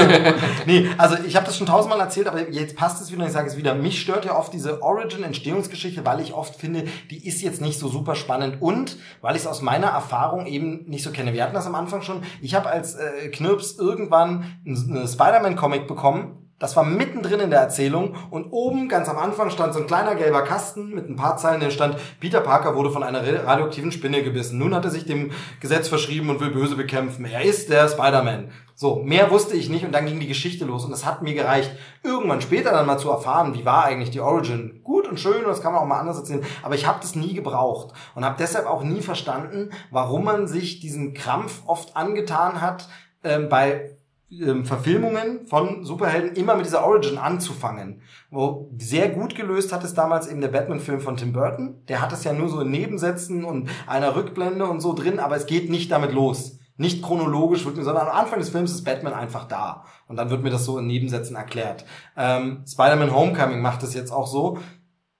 [0.65, 3.33] nee, also ich habe das schon tausendmal erzählt, aber jetzt passt es wieder und ich
[3.33, 3.75] sage es wieder.
[3.75, 7.89] Mich stört ja oft diese Origin-Entstehungsgeschichte, weil ich oft finde, die ist jetzt nicht so
[7.89, 11.33] super spannend und weil ich es aus meiner Erfahrung eben nicht so kenne.
[11.33, 12.23] Wir hatten das am Anfang schon.
[12.41, 18.15] Ich habe als äh, Knirps irgendwann eine Spider-Man-Comic bekommen das war mittendrin in der Erzählung
[18.31, 21.59] und oben ganz am Anfang stand so ein kleiner gelber Kasten mit ein paar Zeilen,
[21.59, 24.57] der stand, Peter Parker wurde von einer radioaktiven Spinne gebissen.
[24.57, 27.25] Nun hat er sich dem Gesetz verschrieben und will Böse bekämpfen.
[27.25, 28.49] Er ist der Spider-Man.
[28.73, 31.33] So, mehr wusste ich nicht und dann ging die Geschichte los und das hat mir
[31.33, 31.71] gereicht,
[32.03, 34.81] irgendwann später dann mal zu erfahren, wie war eigentlich die Origin.
[34.83, 37.15] Gut und schön und das kann man auch mal anders erzählen, aber ich habe das
[37.15, 42.61] nie gebraucht und habe deshalb auch nie verstanden, warum man sich diesen Krampf oft angetan
[42.61, 42.87] hat,
[43.23, 43.96] ähm, bei
[44.29, 48.01] ähm, Verfilmungen von Superhelden immer mit dieser Origin anzufangen.
[48.29, 51.75] Wo sehr gut gelöst hat es damals eben der Batman-Film von Tim Burton.
[51.87, 55.35] Der hat es ja nur so in Nebensätzen und einer Rückblende und so drin, aber
[55.35, 56.59] es geht nicht damit los.
[56.79, 59.85] Nicht chronologisch sondern am Anfang des Films ist Batman einfach da.
[60.07, 61.85] Und dann wird mir das so in Nebensätzen erklärt.
[62.15, 64.59] Ähm, Spider-Man Homecoming macht es jetzt auch so.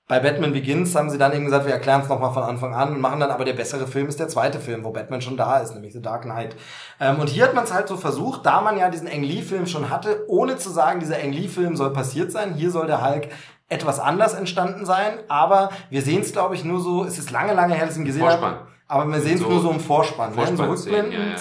[0.10, 2.93] Bei Batman Begins haben sie dann eben gesagt, wir erklären es nochmal von Anfang an
[2.93, 5.58] und machen dann aber der bessere Film ist der zweite Film, wo Batman schon da
[5.58, 6.55] ist, nämlich The Dark Knight.
[7.01, 9.68] Ähm, und hier hat man es halt so versucht, da man ja diesen Ang Lee-Film
[9.68, 12.53] schon hatte, ohne zu sagen, dieser Ang Lee-Film soll passiert sein.
[12.53, 13.28] Hier soll der Hulk
[13.68, 17.53] etwas anders entstanden sein, aber wir sehen es, glaube ich, nur so, es ist lange,
[17.53, 18.68] lange her, dass ich ihn gesehen habe.
[18.89, 20.33] Aber wir sehen es so nur so im Vorspann.
[20.33, 20.63] Vorspann ne?
[20.63, 21.38] In so Rückblenden ja, ja,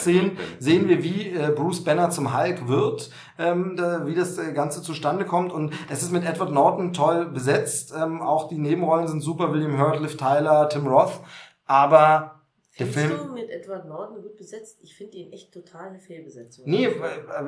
[0.58, 4.82] sehen wir, wie äh, Bruce Banner zum Hulk wird, ähm, da, wie das äh, Ganze
[4.82, 5.52] zustande kommt.
[5.52, 7.94] Und es ist mit Edward Norton toll besetzt.
[7.96, 9.52] Ähm, auch die Nebenrollen sind super.
[9.52, 11.20] William Hurt, Liv Tyler, Tim Roth.
[11.66, 12.36] Aber
[12.78, 13.10] der Film.
[13.16, 14.78] du mit Edward Norton gut besetzt?
[14.82, 16.64] Ich finde ihn echt total eine Fehlbesetzung.
[16.68, 16.90] Nee,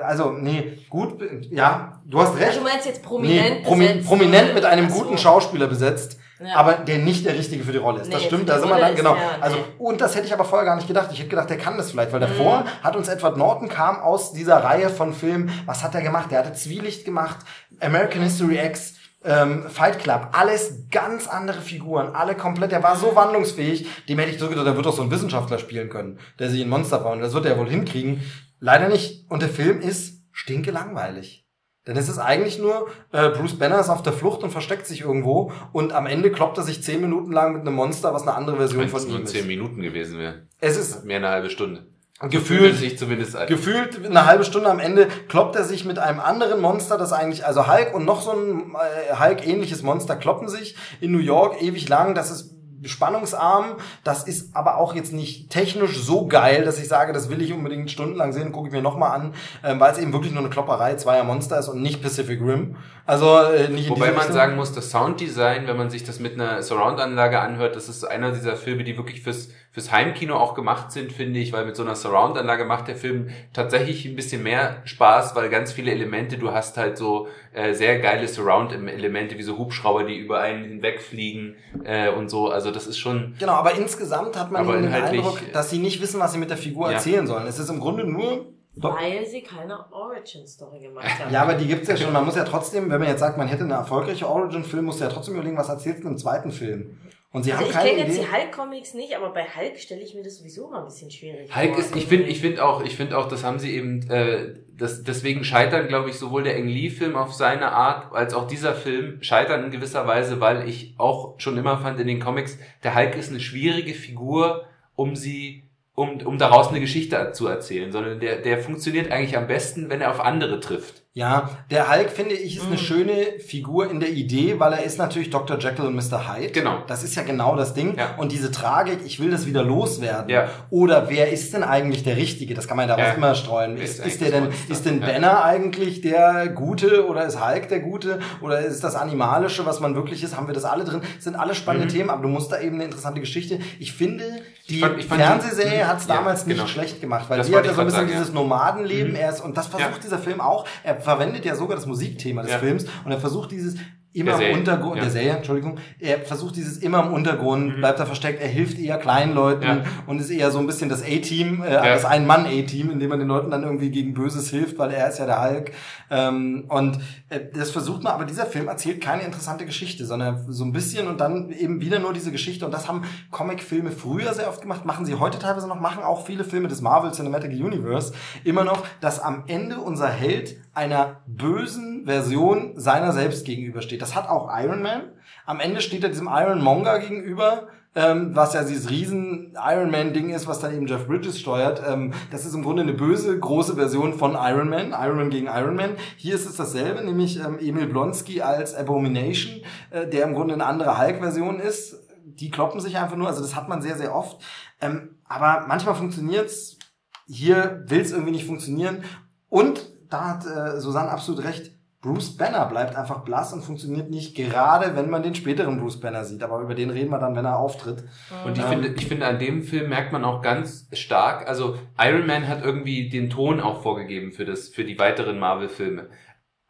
[0.00, 1.20] also, nee, gut,
[1.50, 2.46] ja, du hast recht.
[2.48, 4.08] Also, du meinst jetzt prominent nee, promi besetzt?
[4.08, 5.02] Prominent mit einem so.
[5.02, 6.56] guten Schauspieler besetzt, ja.
[6.56, 8.08] aber der nicht der Richtige für die Rolle ist.
[8.08, 9.14] Nee, das stimmt, da sind wir dann, genau.
[9.14, 9.62] Ja, also, nee.
[9.78, 11.10] und das hätte ich aber vorher gar nicht gedacht.
[11.12, 12.84] Ich hätte gedacht, der kann das vielleicht, weil davor mhm.
[12.84, 15.50] hat uns Edward Norton kam aus dieser Reihe von Filmen.
[15.66, 16.30] Was hat er gemacht?
[16.30, 17.38] Der hatte Zwielicht gemacht,
[17.80, 23.16] American History X, ähm, Fight Club, alles ganz andere Figuren, alle komplett, der war so
[23.16, 26.50] wandlungsfähig, dem hätte ich so gedacht, der wird doch so ein Wissenschaftler spielen können, der
[26.50, 28.22] sich in Monster bauen, das wird er wohl hinkriegen.
[28.60, 29.30] Leider nicht.
[29.30, 31.47] Und der Film ist stinke langweilig.
[31.88, 35.00] Denn es ist eigentlich nur, äh, Bruce Banner ist auf der Flucht und versteckt sich
[35.00, 38.34] irgendwo und am Ende kloppt er sich zehn Minuten lang mit einem Monster, was eine
[38.34, 39.08] andere Version von ihm ist.
[39.08, 40.42] Wenn es nur zehn Minuten gewesen wäre.
[40.60, 41.86] Es ist mehr eine halbe Stunde.
[42.20, 43.46] Gefühlt, sich zumindest ein.
[43.46, 47.46] gefühlt eine halbe Stunde am Ende kloppt er sich mit einem anderen Monster, das eigentlich,
[47.46, 51.88] also Hulk und noch so ein äh, Hulk-ähnliches Monster kloppen sich in New York ewig
[51.88, 52.14] lang.
[52.14, 53.76] Das ist spannungsarm.
[54.04, 57.52] Das ist aber auch jetzt nicht technisch so geil, dass ich sage, das will ich
[57.52, 60.50] unbedingt stundenlang sehen, gucke ich mir nochmal an, ähm, weil es eben wirklich nur eine
[60.50, 62.76] Klopperei zweier Monster ist und nicht Pacific Rim.
[63.06, 66.62] Also äh, nicht Wobei man sagen muss, das Sounddesign, wenn man sich das mit einer
[66.62, 69.48] Surround-Anlage anhört, das ist einer dieser Filme, die wirklich fürs
[69.78, 73.28] fürs Heimkino auch gemacht sind, finde ich, weil mit so einer Surround-Anlage macht der Film
[73.52, 78.00] tatsächlich ein bisschen mehr Spaß, weil ganz viele Elemente, du hast halt so äh, sehr
[78.00, 81.54] geile Surround-Elemente, wie so Hubschrauber, die über einen hinwegfliegen
[81.84, 82.48] äh, und so.
[82.48, 83.36] Also das ist schon.
[83.38, 86.56] Genau, aber insgesamt hat man den Eindruck, dass sie nicht wissen, was sie mit der
[86.56, 86.94] Figur ja.
[86.94, 87.46] erzählen sollen.
[87.46, 88.46] Es ist im Grunde nur
[88.80, 91.32] weil sie keine Origin-Story gemacht haben.
[91.32, 92.12] Ja, aber die gibt's ja schon.
[92.12, 95.08] Man muss ja trotzdem, wenn man jetzt sagt, man hätte eine erfolgreiche Origin-Film, muss ja
[95.08, 96.96] trotzdem überlegen, was erzählt du im zweiten Film.
[97.30, 100.14] Und sie also haben ich kenne jetzt die Hulk-Comics nicht, aber bei Hulk stelle ich
[100.14, 101.78] mir das sowieso mal ein bisschen schwierig Hulk vor.
[101.78, 105.02] ist, ich finde, ich finde auch, ich finde auch, das haben sie eben, äh, das,
[105.02, 109.22] deswegen scheitern, glaube ich, sowohl der Eng Lee-Film auf seine Art, als auch dieser Film
[109.22, 113.14] scheitern in gewisser Weise, weil ich auch schon immer fand in den Comics, der Hulk
[113.16, 114.64] ist eine schwierige Figur,
[114.96, 115.64] um sie
[115.98, 120.00] um, um daraus eine Geschichte zu erzählen, sondern der, der funktioniert eigentlich am besten, wenn
[120.00, 121.02] er auf andere trifft.
[121.18, 122.78] Ja, der Hulk, finde ich, ist eine mhm.
[122.78, 123.12] schöne
[123.44, 125.58] Figur in der Idee, weil er ist natürlich Dr.
[125.58, 126.32] Jekyll und Mr.
[126.32, 126.52] Hyde.
[126.52, 126.84] Genau.
[126.86, 127.96] Das ist ja genau das Ding.
[127.98, 128.14] Ja.
[128.18, 130.30] Und diese Tragik, ich will das wieder loswerden.
[130.30, 130.48] Ja.
[130.70, 132.54] Oder wer ist denn eigentlich der Richtige?
[132.54, 133.14] Das kann man daraus ja.
[133.14, 133.78] immer streuen.
[133.78, 137.80] Ist, ist, ist der denn, ist denn Banner eigentlich der Gute oder ist Hulk der
[137.80, 138.20] Gute?
[138.40, 140.36] Oder ist das Animalische, was man wirklich ist?
[140.36, 141.00] Haben wir das alle drin?
[141.16, 141.92] Das sind alle spannende mhm.
[141.96, 143.58] Themen, aber du musst da eben eine interessante Geschichte.
[143.80, 144.22] Ich finde,
[144.68, 146.68] die ich fand, ich fand Fernsehserie hat es damals nicht genau.
[146.68, 149.18] schlecht gemacht, weil das die hat ja so ein bisschen sagen, dieses Nomadenleben mhm.
[149.18, 150.66] erst, und das versucht dieser Film auch.
[150.84, 153.76] Er verwendet ja sogar das Musikthema des Films und er versucht dieses
[154.12, 155.02] immer im Untergrund, ja.
[155.02, 157.80] der Serie, Entschuldigung, er versucht dieses immer im Untergrund, mhm.
[157.80, 159.82] bleibt da versteckt, er hilft eher kleinen Leuten ja.
[160.06, 161.82] und ist eher so ein bisschen das A-Team, äh, ja.
[161.82, 165.18] das Ein-Mann-A-Team, in dem man den Leuten dann irgendwie gegen Böses hilft, weil er ist
[165.18, 165.72] ja der Hulk.
[166.10, 166.98] Ähm, und
[167.28, 171.06] äh, das versucht man, aber dieser Film erzählt keine interessante Geschichte, sondern so ein bisschen
[171.06, 174.84] und dann eben wieder nur diese Geschichte und das haben Comic-Filme früher sehr oft gemacht,
[174.84, 178.84] machen sie heute teilweise noch, machen auch viele Filme des Marvel Cinematic Universe immer noch,
[179.00, 184.00] dass am Ende unser Held einer bösen Version seiner selbst gegenübersteht.
[184.00, 185.02] Das hat auch Iron Man.
[185.44, 187.66] Am Ende steht er diesem Iron Monger gegenüber,
[187.96, 191.82] ähm, was ja dieses riesen Iron Man Ding ist, was dann eben Jeff Bridges steuert.
[191.84, 194.92] Ähm, das ist im Grunde eine böse, große Version von Iron Man.
[194.92, 195.96] Iron Man gegen Iron Man.
[196.16, 200.66] Hier ist es dasselbe, nämlich ähm, Emil Blonsky als Abomination, äh, der im Grunde eine
[200.66, 201.96] andere Hulk-Version ist.
[202.24, 204.40] Die kloppen sich einfach nur, also das hat man sehr, sehr oft.
[204.80, 206.78] Ähm, aber manchmal funktioniert's.
[207.26, 209.02] Hier will's irgendwie nicht funktionieren.
[209.48, 211.72] Und da hat äh, Susanne absolut recht.
[212.00, 216.24] Bruce Banner bleibt einfach blass und funktioniert nicht, gerade wenn man den späteren Bruce Banner
[216.24, 216.44] sieht.
[216.44, 218.04] Aber über den reden wir dann, wenn er auftritt.
[218.44, 221.76] Und ich ähm, finde, ich finde, an dem Film merkt man auch ganz stark, also
[221.98, 226.06] Iron Man hat irgendwie den Ton auch vorgegeben für das, für die weiteren Marvel-Filme.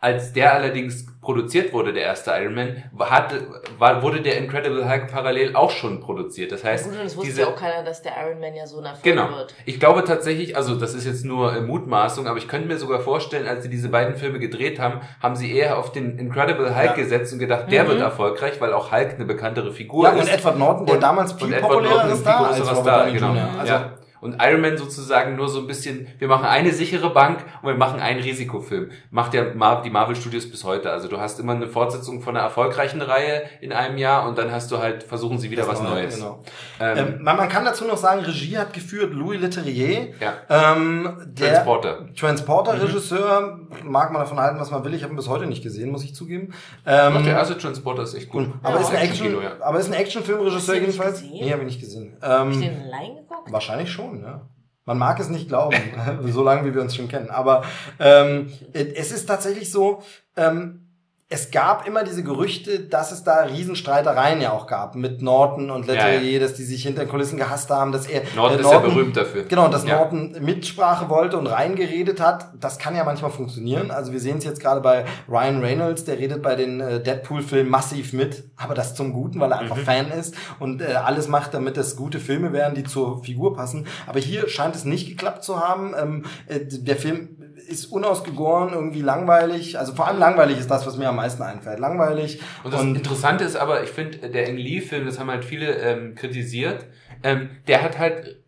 [0.00, 5.10] Als der allerdings produziert wurde, der erste Iron Man, hatte, war, wurde der Incredible Hulk
[5.10, 6.52] parallel auch schon produziert.
[6.52, 8.54] Das heißt, ja, gut, und es wusste diese, ja auch keiner, dass der Iron Man
[8.54, 9.28] ja so nach genau.
[9.30, 9.54] wird.
[9.66, 13.00] Ich glaube tatsächlich, also das ist jetzt nur äh, Mutmaßung, aber ich könnte mir sogar
[13.00, 16.86] vorstellen, als sie diese beiden Filme gedreht haben, haben sie eher auf den Incredible Hulk
[16.86, 16.92] ja.
[16.94, 17.88] gesetzt und gedacht, der mhm.
[17.88, 20.20] wird erfolgreich, weil auch Hulk eine bekanntere Figur ja, ist.
[20.20, 23.34] und Edward Norton, der damals viel populärer ist da als Robert da, genau.
[23.58, 27.44] Also, ja und Iron Man sozusagen nur so ein bisschen, wir machen eine sichere Bank
[27.62, 28.90] und wir machen einen Risikofilm.
[29.10, 30.90] Macht ja die Marvel Studios bis heute.
[30.90, 34.50] Also du hast immer eine Fortsetzung von einer erfolgreichen Reihe in einem Jahr und dann
[34.50, 36.16] hast du halt, versuchen sie wieder das was Neue, Neues.
[36.16, 36.42] Genau.
[36.80, 40.14] Ähm, ähm, man, man, kann dazu noch sagen, Regie hat geführt Louis Leterrier.
[40.20, 40.34] Ja.
[40.48, 42.08] Ähm, der Transporter.
[42.14, 43.90] Transporter-Regisseur, mhm.
[43.90, 44.94] mag man davon halten, was man will.
[44.94, 46.54] Ich habe ihn bis heute nicht gesehen, muss ich zugeben.
[46.86, 48.48] Ähm, Doch, der erste Transporter ist echt gut.
[48.62, 49.52] Aber, ja, ist ein Action, Kino, ja.
[49.60, 51.22] aber ist ein Actionfilmregisseur jedenfalls.
[51.22, 52.16] Nee, habe ich nicht gesehen.
[52.22, 53.52] Ähm, Hab ich den allein geguckt?
[53.52, 54.48] Wahrscheinlich schon, ja.
[54.84, 55.76] Man mag es nicht glauben,
[56.32, 57.30] so lange wie wir uns schon kennen.
[57.30, 57.62] Aber
[58.00, 60.02] ähm, es ist tatsächlich so,
[60.36, 60.87] ähm,
[61.30, 65.86] es gab immer diese Gerüchte, dass es da Riesenstreitereien ja auch gab mit Norton und
[65.86, 66.40] Letterier, ja, ja.
[66.40, 68.78] dass die sich hinter den Kulissen gehasst haben, dass er Norton, äh, Norton ist ja
[68.78, 69.42] berühmt dafür.
[69.44, 69.98] Genau, dass ja.
[69.98, 72.46] Norton Mitsprache wollte und reingeredet hat.
[72.58, 73.90] Das kann ja manchmal funktionieren.
[73.90, 77.70] Also wir sehen es jetzt gerade bei Ryan Reynolds, der redet bei den äh, Deadpool-Filmen
[77.70, 79.82] massiv mit, aber das zum Guten, weil er einfach mhm.
[79.82, 83.86] Fan ist und äh, alles macht, damit es gute Filme werden, die zur Figur passen.
[84.06, 85.94] Aber hier scheint es nicht geklappt zu haben.
[86.00, 87.36] Ähm, äh, der Film
[87.68, 89.78] ist unausgegoren, irgendwie langweilig.
[89.78, 91.78] Also vor allem langweilig ist das, was mir am meisten einfällt.
[91.78, 92.40] Langweilig.
[92.64, 95.76] Und das und Interessante ist aber, ich finde, der Ang Lee-Film, das haben halt viele
[95.76, 96.86] ähm, kritisiert,
[97.22, 98.42] ähm, der hat halt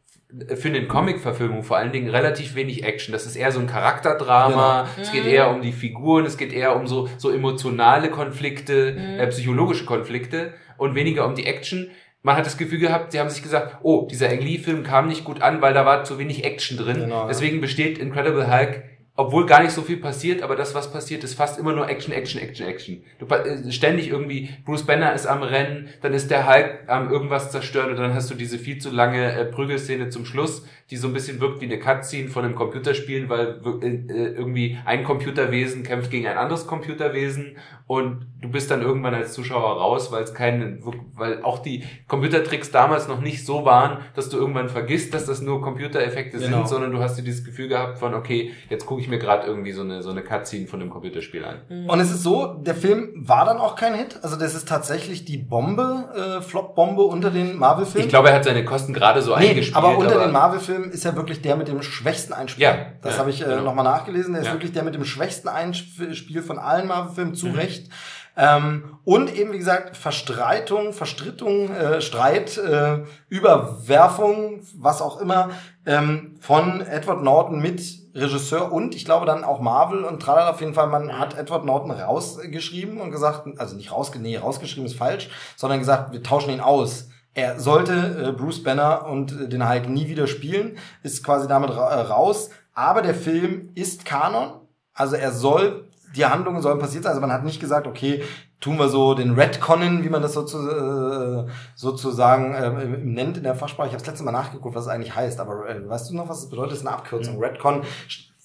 [0.55, 3.13] für den Comic-Verfilmung vor allen Dingen relativ wenig Action.
[3.13, 4.83] Das ist eher so ein Charakterdrama.
[4.83, 5.03] Genau.
[5.03, 9.21] Es geht eher um die Figuren, es geht eher um so, so emotionale Konflikte, mhm.
[9.21, 11.91] äh, psychologische Konflikte und weniger um die Action
[12.23, 15.25] man hat das Gefühl gehabt, sie haben sich gesagt, oh, dieser Ang Lee-Film kam nicht
[15.25, 17.01] gut an, weil da war zu wenig Action drin.
[17.01, 18.83] Genau, Deswegen besteht Incredible Hulk
[19.21, 22.15] obwohl gar nicht so viel passiert, aber das, was passiert, ist fast immer nur Action,
[22.15, 23.03] Action, Action, Action.
[23.19, 27.51] Du, äh, ständig irgendwie, Bruce Banner ist am Rennen, dann ist der Hulk am irgendwas
[27.51, 31.07] zerstören und dann hast du diese viel zu lange äh, Prügelszene zum Schluss, die so
[31.07, 35.83] ein bisschen wirkt wie eine Cutscene von einem Computerspielen, weil äh, äh, irgendwie ein Computerwesen
[35.83, 40.33] kämpft gegen ein anderes Computerwesen und du bist dann irgendwann als Zuschauer raus, weil es
[40.33, 40.79] keine,
[41.15, 45.43] weil auch die Computertricks damals noch nicht so waren, dass du irgendwann vergisst, dass das
[45.43, 46.59] nur Computereffekte genau.
[46.59, 49.47] sind, sondern du hast dir dieses Gefühl gehabt von, okay, jetzt gucke ich mir gerade
[49.47, 51.63] irgendwie so eine, so eine Cutscene von dem Computerspiel an.
[51.69, 51.91] Mhm.
[51.91, 54.19] Und es ist so, der Film war dann auch kein Hit.
[54.23, 58.07] Also das ist tatsächlich die Bombe, äh, Flop-Bombe unter den Marvel-Filmen.
[58.07, 59.77] Ich glaube, er hat seine Kosten gerade so nee, eingespielt.
[59.77, 62.63] Aber unter aber den Marvel-Filmen ist er wirklich der mit dem schwächsten Einspiel.
[62.63, 63.63] Ja, das ja, habe ich äh, genau.
[63.63, 64.35] nochmal nachgelesen.
[64.35, 64.49] Der ja.
[64.49, 67.55] ist wirklich der mit dem schwächsten Einspiel von allen Marvel-Filmen, zu mhm.
[67.55, 67.91] Recht.
[68.37, 75.51] Ähm, und eben, wie gesagt, Verstreitung, Verstrittung, äh, Streit, äh, Überwerfung, was auch immer,
[75.87, 77.81] ähm, von Edward Norton mit
[78.15, 81.65] Regisseur und ich glaube dann auch Marvel und tralala auf jeden Fall, man hat Edward
[81.65, 86.51] Norton rausgeschrieben und gesagt, also nicht rausge nee, rausgeschrieben ist falsch, sondern gesagt, wir tauschen
[86.51, 87.09] ihn aus.
[87.35, 87.93] Er sollte
[88.29, 92.01] äh, Bruce Banner und äh, den Hulk nie wieder spielen, ist quasi damit ra äh,
[92.01, 92.51] raus.
[92.75, 94.61] Aber der Film ist Kanon,
[94.95, 97.11] also er soll die Handlungen sollen passiert sein.
[97.11, 98.23] Also man hat nicht gesagt, okay,
[98.61, 103.55] tun wir so den Redconnen, wie man das sozusagen, äh, sozusagen äh, nennt in der
[103.55, 103.89] Fachsprache.
[103.89, 105.41] Ich habe das letzte Mal nachgeguckt, was es eigentlich heißt.
[105.41, 106.73] Aber äh, weißt du noch, was es bedeutet?
[106.73, 107.37] Das ist eine Abkürzung.
[107.37, 107.43] Mhm.
[107.43, 107.83] Redcon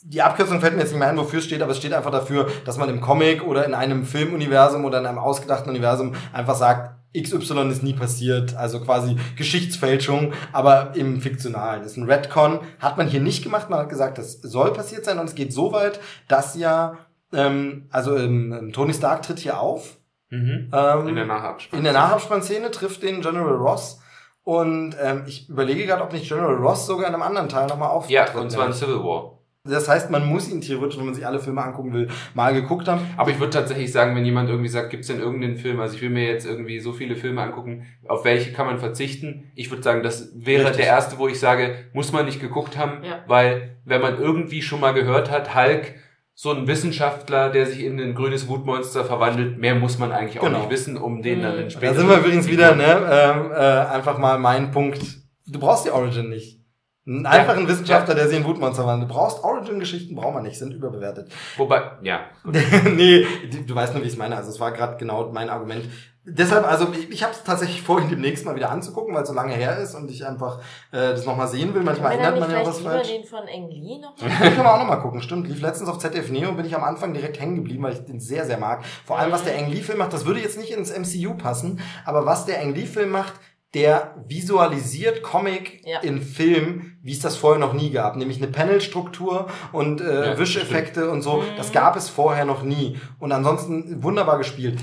[0.08, 2.12] die Abkürzung fällt mir jetzt nicht mehr ein, wofür es steht, aber es steht einfach
[2.12, 6.54] dafür, dass man im Comic oder in einem Filmuniversum oder in einem ausgedachten Universum einfach
[6.54, 11.82] sagt, XY ist nie passiert, also quasi Geschichtsfälschung, aber im Fiktionalen.
[11.82, 15.06] Das ist ein Redcon, hat man hier nicht gemacht, man hat gesagt, das soll passiert
[15.06, 16.98] sein und es geht so weit, dass ja,
[17.34, 19.98] ähm, also ähm, Tony Stark tritt hier auf
[20.30, 20.70] Mhm.
[20.74, 21.78] Ähm, in der Nachabspann.
[21.78, 24.02] In der Nachabspannszene trifft den General Ross.
[24.44, 27.90] Und ähm, ich überlege gerade, ob nicht General Ross sogar in einem anderen Teil nochmal
[27.90, 28.14] auftritt.
[28.14, 29.32] Ja, und zwar in Civil War.
[29.68, 32.88] Das heißt, man muss ihn theoretisch, wenn man sich alle Filme angucken will, mal geguckt
[32.88, 33.02] haben.
[33.18, 36.04] Aber ich würde tatsächlich sagen, wenn jemand irgendwie sagt, gibt's denn irgendeinen Film, also ich
[36.04, 39.52] will mir jetzt irgendwie so viele Filme angucken, auf welche kann man verzichten?
[39.56, 40.86] Ich würde sagen, das wäre Richtig.
[40.86, 43.24] der erste, wo ich sage, muss man nicht geguckt haben, ja.
[43.26, 45.96] weil wenn man irgendwie schon mal gehört hat, Hulk,
[46.38, 50.46] so ein Wissenschaftler, der sich in ein grünes Wutmonster verwandelt, mehr muss man eigentlich auch
[50.46, 50.60] genau.
[50.60, 51.94] nicht wissen, um den dann in später.
[51.94, 55.02] Da sind wir übrigens wieder, ne, ähm, äh, einfach mal mein Punkt.
[55.48, 56.60] Du brauchst die Origin nicht.
[57.08, 58.20] Einen einfachen ja, Wissenschaftler, ja.
[58.20, 59.10] der sich in Wutmonster wandelt.
[59.10, 61.32] Du brauchst Origin-Geschichten, braucht man nicht, sind überbewertet.
[61.56, 62.22] Wobei, ja.
[62.44, 63.26] nee,
[63.66, 64.36] du weißt nur, wie ich es meine.
[64.36, 65.86] Also es war gerade genau mein Argument.
[66.28, 69.30] Deshalb, also ich, ich habe es tatsächlich vor, ihn demnächst mal wieder anzugucken, weil es
[69.30, 70.60] so lange her ist und ich einfach
[70.92, 71.84] äh, das nochmal sehen will.
[71.84, 73.08] Manchmal erinnert man ja was falsch.
[73.08, 75.48] den von Engli noch Den können wir auch nochmal gucken, stimmt.
[75.48, 78.20] Lief letztens auf ZDF Neo bin ich am Anfang direkt hängen geblieben, weil ich den
[78.20, 78.84] sehr, sehr mag.
[79.06, 82.46] Vor allem, was der Engli-Film macht, das würde jetzt nicht ins MCU passen, aber was
[82.46, 83.34] der Engli-Film macht,
[83.76, 86.00] der visualisiert Comic ja.
[86.00, 88.16] in Film, wie es das vorher noch nie gab.
[88.16, 91.12] Nämlich eine Panelstruktur und äh, ja, Wischeffekte stimmt.
[91.12, 91.42] und so.
[91.42, 91.58] Mhm.
[91.58, 92.98] Das gab es vorher noch nie.
[93.20, 94.80] Und ansonsten wunderbar gespielt.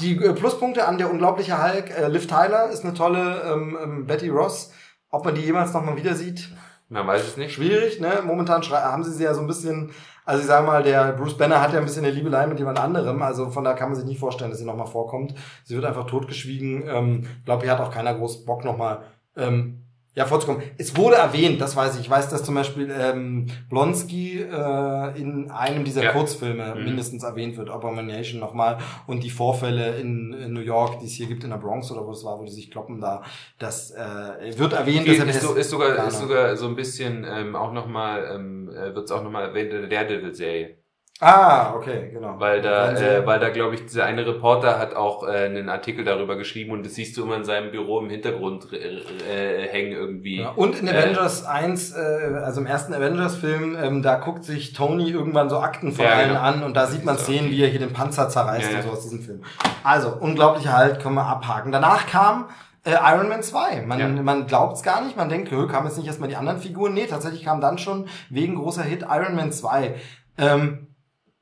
[0.00, 4.06] Die äh, Pluspunkte an der unglaubliche Hulk, äh, Liv Tyler ist eine tolle ähm, ähm,
[4.06, 4.72] Betty Ross.
[5.10, 6.50] Ob man die jemals nochmal wieder sieht?
[6.88, 7.52] Man weiß es nicht.
[7.52, 8.22] Schwierig, ne?
[8.24, 9.92] Momentan haben sie sie ja so ein bisschen
[10.26, 12.80] also ich sage mal, der Bruce Banner hat ja ein bisschen eine Liebelei mit jemand
[12.80, 15.34] anderem, also von da kann man sich nicht vorstellen, dass sie nochmal vorkommt.
[15.62, 16.82] Sie wird einfach totgeschwiegen.
[16.88, 19.04] Ähm, glaube, hier hat auch keiner groß Bock nochmal
[19.36, 19.85] ähm,
[20.16, 20.62] ja, vorzukommen.
[20.78, 22.00] Es wurde erwähnt, das weiß ich.
[22.00, 26.12] Ich weiß, dass zum Beispiel ähm, Blonsky äh, in einem dieser ja.
[26.12, 26.84] Kurzfilme mhm.
[26.84, 28.78] mindestens erwähnt wird, Abomination nochmal.
[29.06, 32.06] Und die Vorfälle in, in, New York, die es hier gibt, in der Bronx oder
[32.06, 33.22] wo es war, wo die sich kloppen da,
[33.58, 35.06] das äh, wird erwähnt.
[35.06, 38.94] Ist, ist, so, ist, sogar, ist sogar so ein bisschen ähm, auch nochmal, ähm, äh,
[38.94, 40.78] wird es auch nochmal erwähnt in der Daredevil-Serie.
[41.18, 42.38] Ah, okay, genau.
[42.38, 46.04] Weil da, äh, weil da glaube ich, dieser eine Reporter hat auch äh, einen Artikel
[46.04, 49.92] darüber geschrieben und das siehst du immer in seinem Büro im Hintergrund äh, äh, hängen
[49.92, 50.40] irgendwie.
[50.40, 52.00] Ja, und in Avengers äh, 1, äh,
[52.44, 56.28] also im ersten Avengers-Film, ähm, da guckt sich Tony irgendwann so Akten von ja, allen
[56.28, 56.40] genau.
[56.40, 58.90] an und da sieht man Szenen, wie er hier den Panzer zerreißt ja, und so
[58.90, 59.42] aus diesem Film.
[59.84, 61.72] Also, unglaublicher Halt, können wir abhaken.
[61.72, 62.50] Danach kam
[62.84, 63.86] äh, Iron Man 2.
[63.86, 64.08] Man, ja.
[64.08, 66.92] man glaubt es gar nicht, man denkt, kam jetzt nicht erstmal die anderen Figuren.
[66.92, 69.94] Nee, tatsächlich kam dann schon wegen großer Hit Iron Man 2.
[70.38, 70.85] Ähm,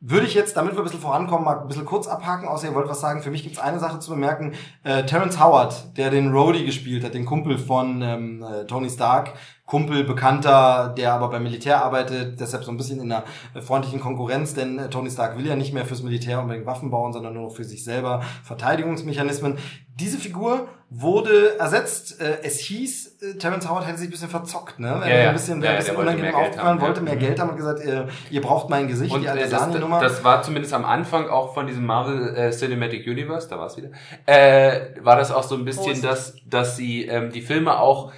[0.06, 2.74] würde ich jetzt, damit wir ein bisschen vorankommen, mal ein bisschen kurz abhaken, außer ihr
[2.74, 3.22] wollt was sagen.
[3.22, 4.52] Für mich gibt es eine Sache zu bemerken.
[4.82, 9.32] Äh, Terrence Howard, der den Rhodey gespielt hat, den Kumpel von ähm, äh, Tony Stark,
[9.66, 13.24] Kumpel, Bekannter, der aber beim Militär arbeitet, deshalb so ein bisschen in einer
[13.62, 17.14] freundlichen Konkurrenz, denn äh, Tony Stark will ja nicht mehr fürs Militär unbedingt Waffen bauen,
[17.14, 19.56] sondern nur noch für sich selber Verteidigungsmechanismen.
[19.98, 22.20] Diese Figur wurde ersetzt.
[22.20, 25.00] Äh, es hieß, äh, Terence Howard hätte sich ein bisschen verzockt, ne?
[25.00, 25.28] Ja, ja.
[25.28, 28.40] Ein bisschen, ja, ein bisschen unangenehm aufgefallen, wollte mehr Geld haben und gesagt, ihr, ihr
[28.42, 31.66] braucht mein Gesicht, und die alte das, nummer Das war zumindest am Anfang auch von
[31.66, 33.88] diesem Marvel äh, Cinematic Universe, da war es wieder,
[34.26, 38.12] äh, war das auch so ein bisschen, dass, dass sie ähm, die Filme auch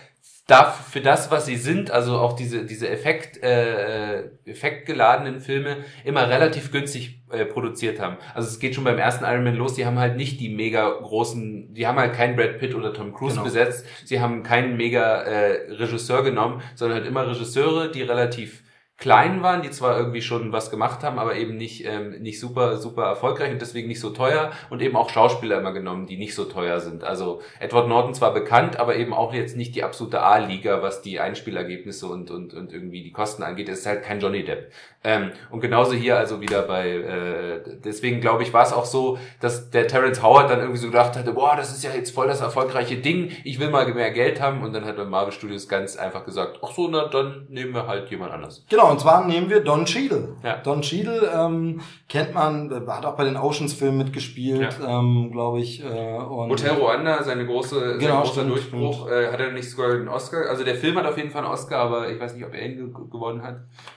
[0.47, 6.29] da für das, was sie sind, also auch diese diese Effekt äh, effektgeladenen Filme immer
[6.29, 8.17] relativ günstig äh, produziert haben.
[8.33, 9.75] Also es geht schon beim ersten Iron Man los.
[9.75, 13.13] Die haben halt nicht die mega großen, die haben halt keinen Brad Pitt oder Tom
[13.13, 13.45] Cruise genau.
[13.45, 13.85] besetzt.
[14.05, 18.63] Sie haben keinen mega äh, Regisseur genommen, sondern halt immer Regisseure, die relativ
[18.99, 22.79] klein waren, die zwar irgendwie schon was gemacht haben, aber eben nicht, ähm, nicht super,
[22.79, 26.35] super erfolgreich und deswegen nicht so teuer und eben auch Schauspieler immer genommen, die nicht
[26.35, 27.05] so teuer sind.
[27.05, 31.21] Also Edward Norton zwar bekannt, aber eben auch jetzt nicht die absolute A-Liga, was die
[31.21, 33.69] Einspielergebnisse und, und, und irgendwie die Kosten angeht.
[33.69, 34.73] Es ist halt kein Johnny Depp.
[35.05, 39.19] Ähm, und genauso hier also wieder bei, äh, deswegen glaube ich, war es auch so,
[39.41, 42.27] dass der Terence Howard dann irgendwie so gedacht hatte, boah, das ist ja jetzt voll
[42.27, 45.69] das erfolgreiche Ding, ich will mal mehr Geld haben und dann hat dann Marvel Studios
[45.69, 48.65] ganz einfach gesagt, ach so, na dann nehmen wir halt jemand anders.
[48.69, 50.37] Genau, Genau, und zwar nehmen wir Don Cheadle.
[50.43, 50.57] Ja.
[50.59, 55.01] Don Cheadle ähm, kennt man, äh, hat auch bei den Oceans-Filmen mitgespielt, ja.
[55.01, 55.85] ähm, glaube ich.
[55.85, 59.71] Äh, und Hotel Rwanda, seine große, genau, sein großer stimmt, Durchbruch, Äh, hat er nicht
[59.71, 60.49] sogar einen Oscar?
[60.49, 62.65] Also der Film hat auf jeden Fall einen Oscar, aber ich weiß nicht, ob er
[62.65, 63.57] ihn gewonnen hat.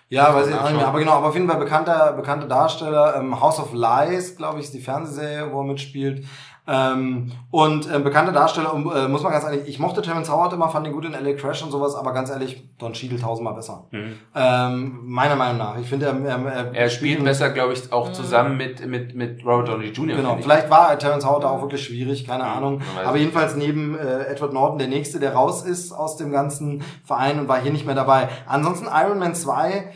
[0.09, 0.87] Ja, weiß ich auch nicht mehr.
[0.87, 3.15] Aber genau, aber auf jeden Fall bekannter, bekannter Darsteller.
[3.17, 6.25] Ähm, House of Lies, glaube ich, ist die Fernsehserie, wo er mitspielt.
[6.71, 10.69] Ähm, und äh, bekannte Darsteller, äh, muss man ganz ehrlich, ich mochte Terence Howard immer,
[10.69, 13.87] fand ihn gut in LA Crash und sowas, aber ganz ehrlich, Don Cheadle tausendmal besser.
[13.89, 14.19] Mhm.
[14.35, 15.79] Ähm, meiner Meinung nach.
[15.79, 19.43] Ich finde, er, er, er, er spielt besser, glaube ich, auch zusammen mit, mit, mit
[19.43, 20.17] Robert Downey Jr.
[20.17, 22.49] Genau, vielleicht war Terence Howard auch wirklich schwierig, keine mhm.
[22.49, 22.81] Ahnung.
[23.03, 27.39] Aber jedenfalls neben äh, Edward Norton der Nächste, der raus ist aus dem ganzen Verein
[27.39, 28.29] und war hier nicht mehr dabei.
[28.45, 29.91] Ansonsten Iron Man 2,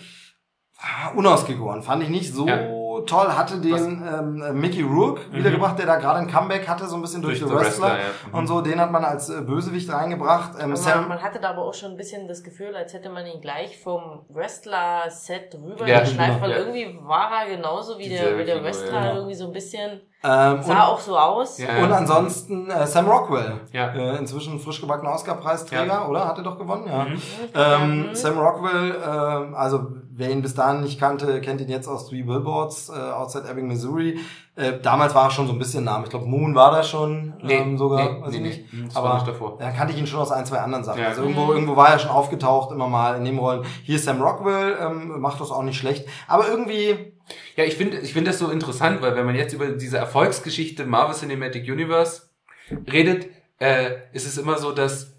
[0.79, 2.47] ah, unausgegoren, fand ich nicht so...
[2.47, 5.35] Ja toll, hatte den ähm, Mickey Rourke mhm.
[5.37, 7.99] wiedergebracht, der da gerade ein Comeback hatte, so ein bisschen durch, durch The Wrestler, Wrestler
[7.99, 8.29] ja.
[8.31, 8.37] mhm.
[8.39, 8.61] und so.
[8.61, 10.53] Den hat man als äh, Bösewicht reingebracht.
[10.59, 13.25] Ähm, man, man, hatte da aber auch schon ein bisschen das Gefühl, als hätte man
[13.25, 16.57] ihn gleich vom Wrestler-Set rüber ja, geschleift, weil ja.
[16.57, 19.13] irgendwie war er genauso wie der, wie der Wrestler, ja.
[19.15, 21.57] irgendwie so ein bisschen ähm, Sah auch so aus.
[21.57, 23.59] Ja, und ansonsten äh, Sam Rockwell.
[23.73, 23.89] Ja.
[23.89, 26.07] Äh, inzwischen frisch gebackener Oscar-Preisträger, ja.
[26.07, 26.25] oder?
[26.25, 27.03] Hat er doch gewonnen, ja.
[27.03, 27.21] Mhm.
[27.53, 28.15] Ähm, mhm.
[28.15, 32.23] Sam Rockwell, äh, also wer ihn bis dahin nicht kannte, kennt ihn jetzt aus Three
[32.23, 34.19] Billboards äh, outside Ebbing, Missouri.
[34.55, 36.03] Äh, damals war er schon so ein bisschen Name.
[36.03, 38.03] Ich glaube, Moon war da schon nee, ähm, sogar.
[38.03, 38.73] Nee, also nee, nicht.
[38.73, 39.57] Nee, das Aber nicht davor.
[39.57, 41.01] da kannte ich ihn schon aus ein, zwei anderen Sachen.
[41.01, 41.09] Ja.
[41.09, 43.65] Also irgendwo, irgendwo war er schon aufgetaucht, immer mal in Nebenrollen.
[43.83, 46.05] Hier ist Sam Rockwell, ähm, macht das auch nicht schlecht.
[46.27, 47.13] Aber irgendwie
[47.55, 50.85] ja, ich finde ich finde das so interessant, weil wenn man jetzt über diese Erfolgsgeschichte
[50.85, 52.23] Marvel Cinematic Universe
[52.91, 53.27] redet,
[53.59, 55.12] äh, ist es immer so, dass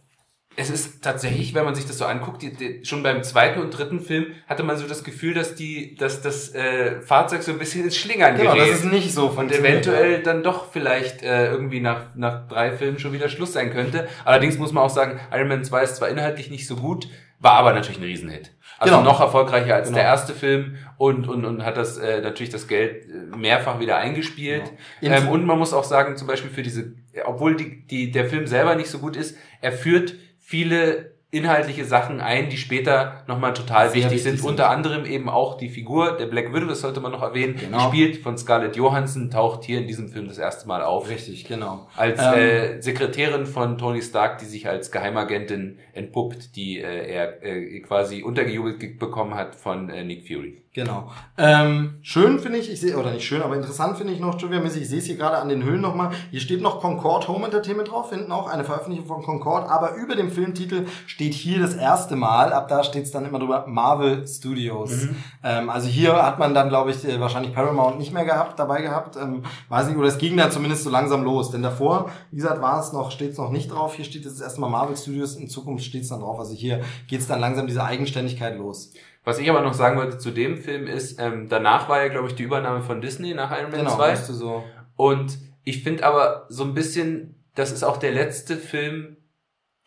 [0.56, 3.70] es ist tatsächlich, wenn man sich das so anguckt, die, die, schon beim zweiten und
[3.70, 7.58] dritten Film hatte man so das Gefühl, dass die, dass das äh, Fahrzeug so ein
[7.58, 8.70] bisschen ins Schlingern genau, gerät.
[8.70, 9.26] das ist nicht so.
[9.28, 13.72] Und eventuell dann doch vielleicht äh, irgendwie nach, nach drei Filmen schon wieder Schluss sein
[13.72, 14.08] könnte.
[14.24, 17.08] Allerdings muss man auch sagen, Iron Man 2 ist zwar inhaltlich nicht so gut,
[17.40, 18.52] war aber natürlich ein Riesenhit.
[18.78, 19.10] Also genau.
[19.10, 19.98] noch erfolgreicher als genau.
[19.98, 23.96] der erste Film und, und, und hat das äh, natürlich das Geld äh, mehrfach wieder
[23.98, 24.72] eingespielt.
[25.00, 25.16] Genau.
[25.16, 26.94] Ähm, und man muss auch sagen, zum Beispiel für diese,
[27.24, 30.14] obwohl die, die, der Film selber nicht so gut ist, er führt
[30.44, 34.36] viele inhaltliche Sachen ein, die später nochmal total wichtig, wichtig, sind.
[34.38, 34.48] sind.
[34.48, 37.90] Unter anderem eben auch die Figur der Black Widow, das sollte man noch erwähnen, genau.
[37.90, 41.08] gespielt von Scarlett Johansson, taucht hier in diesem Film das erste Mal auf.
[41.08, 41.88] Richtig, genau.
[41.96, 47.42] Als ähm, äh, Sekretärin von Tony Stark, die sich als Geheimagentin entpuppt, die äh, er
[47.42, 50.63] äh, quasi untergejubelt bekommen hat von äh, Nick Fury.
[50.74, 51.08] Genau.
[51.38, 54.60] Ähm, schön finde ich, ich sehe, oder nicht schön, aber interessant finde ich noch, Trivia
[54.60, 57.92] ich sehe es hier gerade an den Hüllen nochmal, hier steht noch Concord Home Entertainment
[57.92, 62.16] drauf, finden auch eine Veröffentlichung von Concord, aber über dem Filmtitel steht hier das erste
[62.16, 64.90] Mal, ab da steht es dann immer drüber, Marvel Studios.
[64.90, 65.16] Mhm.
[65.44, 68.82] Ähm, also hier hat man dann, glaube ich, äh, wahrscheinlich Paramount nicht mehr gehabt, dabei
[68.82, 72.36] gehabt, ähm, weiß nicht, oder es ging dann zumindest so langsam los, denn davor, wie
[72.38, 75.36] gesagt, war es noch, steht es noch nicht drauf, hier steht jetzt erstmal Marvel Studios,
[75.36, 78.90] in Zukunft steht es dann drauf, also hier geht es dann langsam diese Eigenständigkeit los.
[79.24, 82.28] Was ich aber noch sagen wollte zu dem Film ist, ähm, danach war ja, glaube
[82.28, 84.16] ich, die Übernahme von Disney nach Iron Man genau, 2.
[84.16, 84.64] So.
[84.96, 89.16] Und ich finde aber so ein bisschen, das ist auch der letzte Film,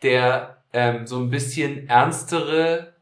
[0.02, 2.94] der ähm, so ein bisschen ernstere,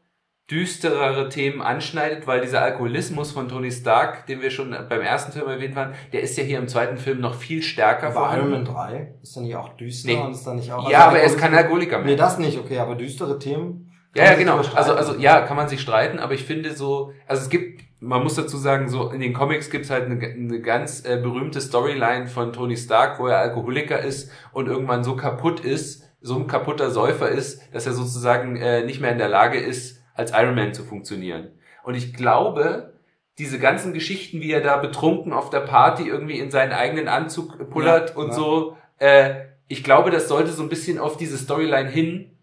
[0.49, 5.47] düsterere Themen anschneidet, weil dieser Alkoholismus von Tony Stark, den wir schon beim ersten Film
[5.47, 8.63] erwähnt haben, der ist ja hier im zweiten Film noch viel stärker War Iron Man
[8.63, 9.15] 3?
[9.23, 10.17] Ist dann nicht auch düster nee.
[10.17, 10.87] und ist dann nicht auch...
[10.89, 12.11] Ja, aber er ist kein Alkoholiker mehr.
[12.11, 13.86] Nee, das nicht, okay, aber düstere Themen...
[14.15, 14.57] Ja, ja, genau.
[14.57, 18.23] Also, also ja, kann man sich streiten, aber ich finde so, also es gibt, man
[18.23, 22.27] muss dazu sagen, so in den Comics gibt's halt eine, eine ganz äh, berühmte Storyline
[22.27, 26.89] von Tony Stark, wo er Alkoholiker ist und irgendwann so kaputt ist, so ein kaputter
[26.89, 30.73] Säufer ist, dass er sozusagen äh, nicht mehr in der Lage ist, als Iron Man
[30.73, 31.51] zu funktionieren.
[31.83, 32.93] Und ich glaube,
[33.37, 37.69] diese ganzen Geschichten, wie er da betrunken auf der Party irgendwie in seinen eigenen Anzug
[37.69, 38.33] pullert ja, und ja.
[38.33, 39.35] so, äh,
[39.67, 42.36] ich glaube, das sollte so ein bisschen auf diese Storyline hin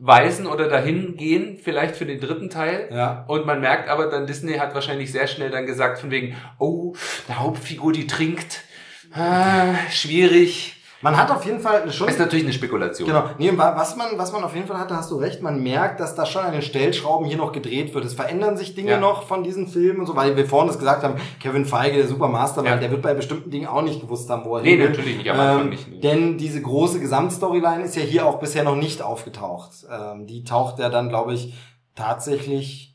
[0.00, 2.88] weisen oder dahin gehen, vielleicht für den dritten Teil.
[2.90, 3.24] Ja.
[3.28, 6.94] Und man merkt aber dann, Disney hat wahrscheinlich sehr schnell dann gesagt, von wegen, oh,
[7.28, 8.64] eine Hauptfigur, die trinkt,
[9.12, 10.79] ah, schwierig.
[11.02, 12.06] Man hat auf jeden Fall schon.
[12.06, 13.08] Das ist natürlich eine Spekulation.
[13.08, 13.24] Genau.
[13.38, 15.98] Nee, was man, was man auf jeden Fall hat, da hast du recht, man merkt,
[15.98, 18.04] dass da schon an den Stellschrauben hier noch gedreht wird.
[18.04, 19.00] Es verändern sich Dinge ja.
[19.00, 22.06] noch von diesen Filmen und so, weil wir vorhin das gesagt haben, Kevin Feige, der
[22.06, 22.76] Supermaster, ja.
[22.76, 25.30] der wird bei bestimmten Dingen auch nicht gewusst haben, wo er Nee, hin natürlich nicht,
[25.30, 26.04] Anfang ähm, nicht.
[26.04, 29.70] Denn diese große Gesamtstoryline ist ja hier auch bisher noch nicht aufgetaucht.
[29.90, 31.54] Ähm, die taucht ja dann, glaube ich,
[31.94, 32.94] tatsächlich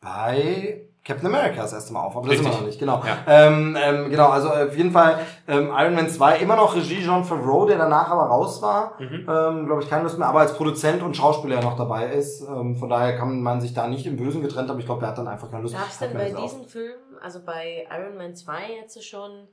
[0.00, 2.44] bei Captain America das erste Mal auf, aber Richtig.
[2.44, 3.02] das sind wir noch nicht, genau.
[3.02, 3.24] Ja.
[3.26, 5.18] Ähm, ähm, genau, also auf jeden Fall
[5.48, 9.26] ähm, Iron Man 2, immer noch Regie John Favreau, der danach aber raus war, mhm.
[9.26, 12.42] ähm, glaube ich, keine Lust mehr, aber als Produzent und Schauspieler noch dabei ist.
[12.42, 15.08] Ähm, von daher kann man sich da nicht im Bösen getrennt, aber ich glaube, er
[15.08, 15.74] hat dann einfach keine Lust.
[15.74, 19.48] Gab es denn bei diesen Filmen, also bei Iron Man 2 jetzt schon,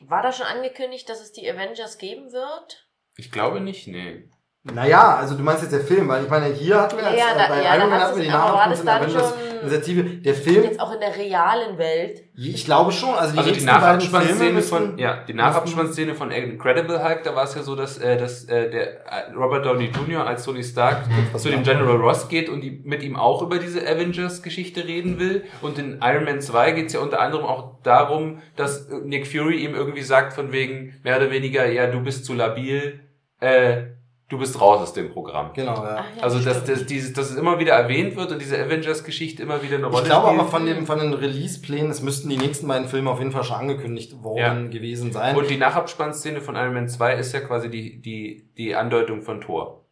[0.00, 2.86] war da schon angekündigt, dass es die Avengers geben wird?
[3.16, 4.28] Ich glaube nicht, nee.
[4.74, 7.24] Naja, also du meinst jetzt der Film, weil ich meine, hier hatten wir ja, ja,
[7.36, 10.04] da, bei ja, Iron Man hatten wir die Nachrichten Avengers Initiative.
[10.04, 10.64] Der Film.
[10.64, 12.24] Jetzt auch in der realen Welt.
[12.36, 13.14] Ich glaube schon.
[13.14, 17.54] Also die, also die Nachabspannszene von, ja, die Nachabspannszene von Incredible Hulk, da war es
[17.54, 20.26] ja so, dass, äh, dass äh, der äh, Robert Downey Jr.
[20.26, 21.04] als Tony Stark
[21.36, 25.44] zu dem General Ross geht und die, mit ihm auch über diese Avengers-Geschichte reden will.
[25.62, 29.64] Und in Iron Man 2 geht es ja unter anderem auch darum, dass Nick Fury
[29.64, 33.00] ihm irgendwie sagt, von wegen mehr oder weniger, ja, du bist zu labil,
[33.40, 33.95] äh,
[34.28, 35.50] du bist raus aus dem Programm.
[35.54, 35.96] Genau, ja.
[35.96, 39.62] ja also, dass, dass, dieses, dass es immer wieder erwähnt wird und diese Avengers-Geschichte immer
[39.62, 42.66] wieder eine Rolle Ich glaube aber von, dem, von den Release-Plänen, es müssten die nächsten
[42.66, 44.70] beiden Filme auf jeden Fall schon angekündigt worden ja.
[44.70, 45.36] gewesen sein.
[45.36, 49.40] Und die Nachabspannszene von Iron Man 2 ist ja quasi die, die, die Andeutung von
[49.40, 49.82] Thor.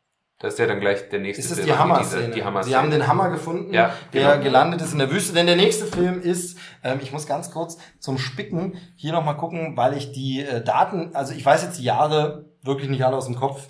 [0.40, 1.70] Das ist ja dann gleich der nächste ist das Film.
[1.70, 2.34] Die Hammer-Szene.
[2.34, 4.42] Die Hammer Sie haben den Hammer gefunden, ja, der genau.
[4.42, 5.32] gelandet ist in der Wüste.
[5.32, 9.76] Denn der nächste Film ist, ähm, ich muss ganz kurz zum Spicken hier nochmal gucken,
[9.76, 13.26] weil ich die äh, Daten, also ich weiß jetzt die Jahre wirklich nicht alle aus
[13.26, 13.68] dem Kopf.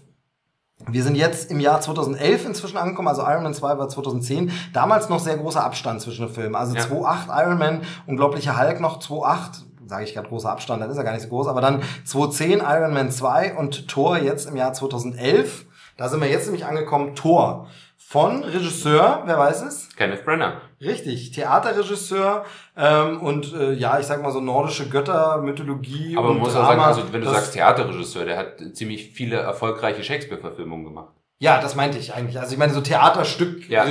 [0.88, 4.50] Wir sind jetzt im Jahr 2011 inzwischen angekommen, also Iron Man 2 war 2010.
[4.72, 6.54] Damals noch sehr großer Abstand zwischen den Filmen.
[6.54, 6.82] Also ja.
[6.82, 11.04] 2.8 Iron Man, Unglaublicher Hulk noch 2.8 sage ich gerade großer Abstand, dann ist er
[11.04, 14.72] gar nicht so groß, aber dann 2010 Iron Man 2 und Thor jetzt im Jahr
[14.72, 15.66] 2011.
[15.96, 17.68] Da sind wir jetzt nämlich angekommen, Thor.
[18.06, 19.88] Von Regisseur, wer weiß es?
[19.96, 20.60] Kenneth Brenner.
[20.80, 22.44] Richtig, Theaterregisseur
[22.76, 26.16] ähm, und äh, ja, ich sag mal so nordische Götter, Mythologie.
[26.16, 30.04] Aber man muss auch sagen, also wenn du sagst Theaterregisseur, der hat ziemlich viele erfolgreiche
[30.04, 31.14] Shakespeare-Verfilmungen gemacht.
[31.40, 32.38] Ja, das meinte ich eigentlich.
[32.38, 33.84] Also ich meine so Theaterstück, ja.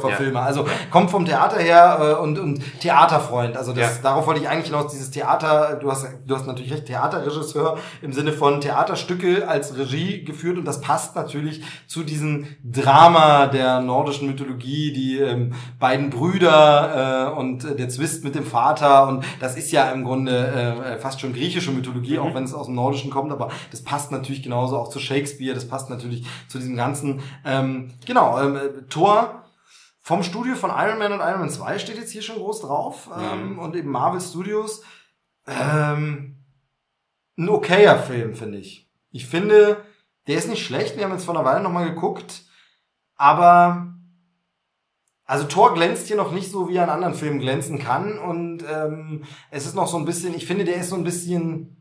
[0.00, 0.40] Verfilmer.
[0.40, 0.46] Ja.
[0.46, 3.56] Also kommt vom Theater her äh, und, und Theaterfreund.
[3.56, 4.02] Also das, ja.
[4.02, 8.12] darauf wollte ich eigentlich hinaus, dieses Theater, du hast, du hast natürlich recht, Theaterregisseur im
[8.12, 14.26] Sinne von Theaterstücke als Regie geführt und das passt natürlich zu diesem Drama der nordischen
[14.26, 19.56] Mythologie, die ähm, beiden Brüder äh, und äh, der Zwist mit dem Vater und das
[19.56, 20.32] ist ja im Grunde
[20.84, 22.24] äh, fast schon griechische Mythologie, mhm.
[22.24, 25.54] auch wenn es aus dem Nordischen kommt, aber das passt natürlich genauso auch zu Shakespeare,
[25.54, 27.22] das passt natürlich zu diesem ganzen.
[27.44, 29.44] Ähm, genau, ähm, Tor
[30.00, 33.08] vom Studio von Iron Man und Iron Man 2 steht jetzt hier schon groß drauf.
[33.16, 34.82] Ähm, und eben Marvel Studios.
[35.46, 36.36] Ähm,
[37.38, 38.90] ein okayer Film, finde ich.
[39.10, 39.84] Ich finde,
[40.26, 40.96] der ist nicht schlecht.
[40.96, 42.44] Wir haben jetzt vor einer Weile nochmal geguckt.
[43.16, 43.94] Aber
[45.24, 48.18] also Thor glänzt hier noch nicht so, wie er in anderen Filmen glänzen kann.
[48.18, 51.79] Und ähm, es ist noch so ein bisschen, ich finde, der ist so ein bisschen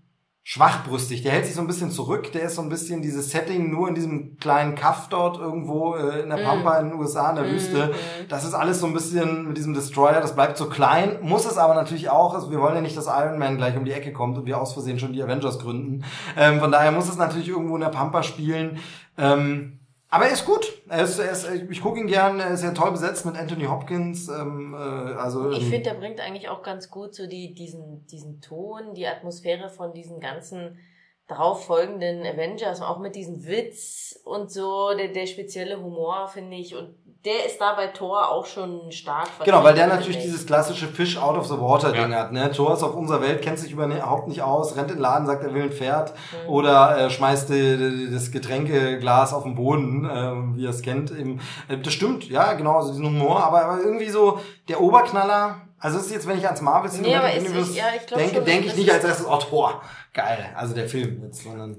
[0.49, 1.21] schwachbrüstig.
[1.21, 2.31] Der hält sich so ein bisschen zurück.
[2.31, 6.21] Der ist so ein bisschen dieses Setting nur in diesem kleinen Kaff dort irgendwo äh,
[6.21, 7.51] in der Pampa in den USA, in der mm.
[7.51, 7.93] Wüste.
[8.29, 10.21] Das ist alles so ein bisschen mit diesem Destroyer.
[10.21, 11.19] Das bleibt so klein.
[11.21, 12.33] Muss es aber natürlich auch.
[12.33, 14.59] Also wir wollen ja nicht, dass Iron Man gleich um die Ecke kommt und wir
[14.59, 16.03] aus Versehen schon die Avengers gründen.
[16.35, 18.79] Ähm, von daher muss es natürlich irgendwo in der Pampa spielen.
[19.19, 19.77] Ähm,
[20.09, 20.78] aber er ist gut.
[20.89, 22.39] Er ist, er ist, ich gucke ihn gern.
[22.39, 24.27] Er ist ja toll besetzt mit Anthony Hopkins.
[24.27, 28.41] Ähm, äh, also ich finde, der bringt eigentlich auch ganz gut so die diesen diesen
[28.41, 30.79] Ton, die Atmosphäre von diesen ganzen
[31.27, 36.75] darauf folgenden Avengers, auch mit diesem Witz und so, der, der spezielle Humor, finde ich.
[36.75, 36.95] Und
[37.25, 39.27] der ist da bei Thor auch schon stark.
[39.43, 42.19] Genau, weil der natürlich dieses klassische Fish out of the water Ding ja.
[42.19, 42.31] hat.
[42.31, 42.49] Ne?
[42.51, 45.43] Thor ist auf unserer Welt, kennt sich überhaupt nicht aus, rennt in den Laden, sagt,
[45.43, 46.49] er will ein Pferd mhm.
[46.49, 51.11] oder äh, schmeißt die, das Getränkeglas auf den Boden, äh, wie er es kennt.
[51.11, 51.41] Eben.
[51.67, 54.39] Äh, das stimmt, ja, genau, also diesen Humor, aber, aber irgendwie so
[54.69, 57.85] der Oberknaller, also es ist jetzt, wenn ich ans Marvel Cinematic nee, Universe ja,
[58.15, 59.81] denke, denke ich nicht als erstes, oh, Thor,
[60.13, 61.75] geil, also der Film jetzt, sondern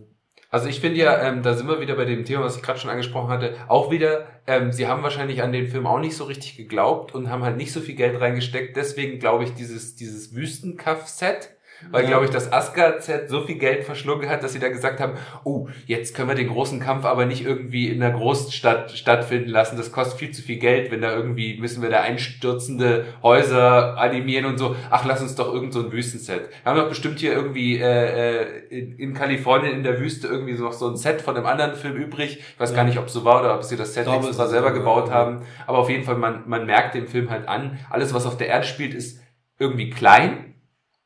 [0.50, 2.80] also ich finde ja, ähm, da sind wir wieder bei dem Thema, was ich gerade
[2.80, 6.24] schon angesprochen hatte, auch wieder, ähm, sie haben wahrscheinlich an den Film auch nicht so
[6.24, 8.76] richtig geglaubt und haben halt nicht so viel Geld reingesteckt.
[8.76, 11.56] Deswegen glaube ich, dieses, dieses Wüstenkaff-Set,
[11.90, 12.08] weil, ja.
[12.08, 15.68] glaube ich, das Asgard-Set so viel Geld verschlungen hat, dass sie da gesagt haben, oh,
[15.86, 19.76] jetzt können wir den großen Kampf aber nicht irgendwie in der Großstadt stattfinden lassen.
[19.76, 24.46] Das kostet viel zu viel Geld, wenn da irgendwie, müssen wir da einstürzende Häuser animieren
[24.46, 24.76] und so.
[24.90, 26.50] Ach, lass uns doch irgend so ein Wüstenset.
[26.62, 30.54] Wir haben doch bestimmt hier irgendwie äh, äh, in, in Kalifornien in der Wüste irgendwie
[30.54, 32.38] noch so ein Set von einem anderen Film übrig.
[32.38, 32.76] Ich weiß ja.
[32.76, 35.08] gar nicht, ob es so war oder ob sie das Set glaube, extra selber gebaut
[35.08, 35.14] ja.
[35.14, 35.42] haben.
[35.66, 38.48] Aber auf jeden Fall, man, man merkt dem Film halt an, alles, was auf der
[38.48, 39.20] Erde spielt, ist
[39.58, 40.50] irgendwie klein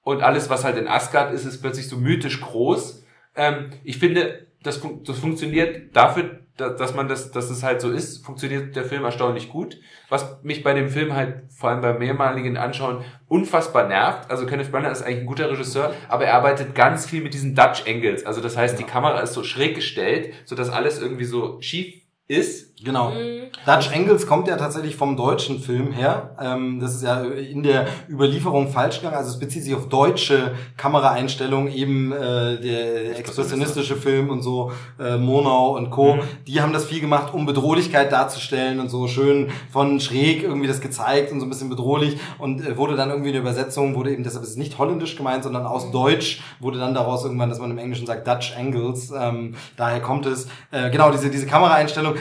[0.04, 3.04] und alles, was halt in Asgard ist, ist plötzlich so mythisch groß.
[3.34, 7.90] Ähm, ich finde, das, fun das funktioniert dafür, dass, man das, dass es halt so
[7.90, 9.80] ist, funktioniert der Film erstaunlich gut.
[10.08, 14.30] Was mich bei dem Film halt vor allem beim mehrmaligen Anschauen unfassbar nervt.
[14.30, 17.56] Also Kenneth Branagh ist eigentlich ein guter Regisseur, aber er arbeitet ganz viel mit diesen
[17.56, 18.24] Dutch Angles.
[18.24, 18.84] Also das heißt, ja.
[18.84, 22.73] die Kamera ist so schräg gestellt, so dass alles irgendwie so schief ist.
[22.84, 23.10] Genau.
[23.10, 23.44] Mhm.
[23.66, 26.36] Dutch Engels kommt ja tatsächlich vom deutschen Film her.
[26.40, 29.16] Ähm, das ist ja in der Überlieferung falsch gegangen.
[29.16, 35.16] Also es bezieht sich auf deutsche Kameraeinstellungen, eben äh, der expressionistische Film und so, äh,
[35.16, 36.16] Monau und Co.
[36.16, 36.20] Mhm.
[36.46, 40.80] Die haben das viel gemacht, um Bedrohlichkeit darzustellen und so schön von schräg irgendwie das
[40.80, 44.24] gezeigt und so ein bisschen bedrohlich und äh, wurde dann irgendwie eine Übersetzung, wurde eben,
[44.24, 45.92] deshalb ist es nicht holländisch gemeint, sondern aus mhm.
[45.92, 49.12] Deutsch wurde dann daraus irgendwann, dass man im Englischen sagt Dutch Angles.
[49.16, 50.48] Ähm, daher kommt es.
[50.70, 52.14] Äh, genau, diese, diese Kameraeinstellung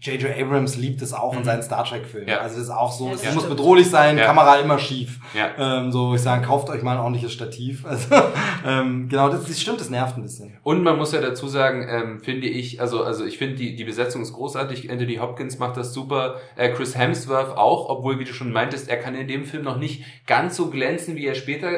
[0.00, 0.34] J.J.
[0.40, 1.40] Abrams liebt es auch mhm.
[1.40, 2.28] in seinen Star Trek-Filmen.
[2.28, 2.38] Ja.
[2.38, 3.32] Also es ist auch so, ja, es ja.
[3.32, 4.24] muss bedrohlich sein, ja.
[4.24, 5.20] Kamera immer schief.
[5.34, 5.50] Ja.
[5.58, 7.84] Ähm, so, ich sagen, kauft euch mal ein ordentliches Stativ.
[7.90, 8.14] Also,
[8.64, 10.56] ähm, genau, das, das stimmt, das nervt ein bisschen.
[10.62, 13.82] Und man muss ja dazu sagen, ähm, finde ich, also, also ich finde die, die
[13.82, 14.88] Besetzung ist großartig.
[14.90, 16.36] Anthony Hopkins macht das super.
[16.54, 19.76] Äh, Chris Hemsworth auch, obwohl, wie du schon meintest, er kann in dem Film noch
[19.76, 21.70] nicht ganz so glänzen, wie er später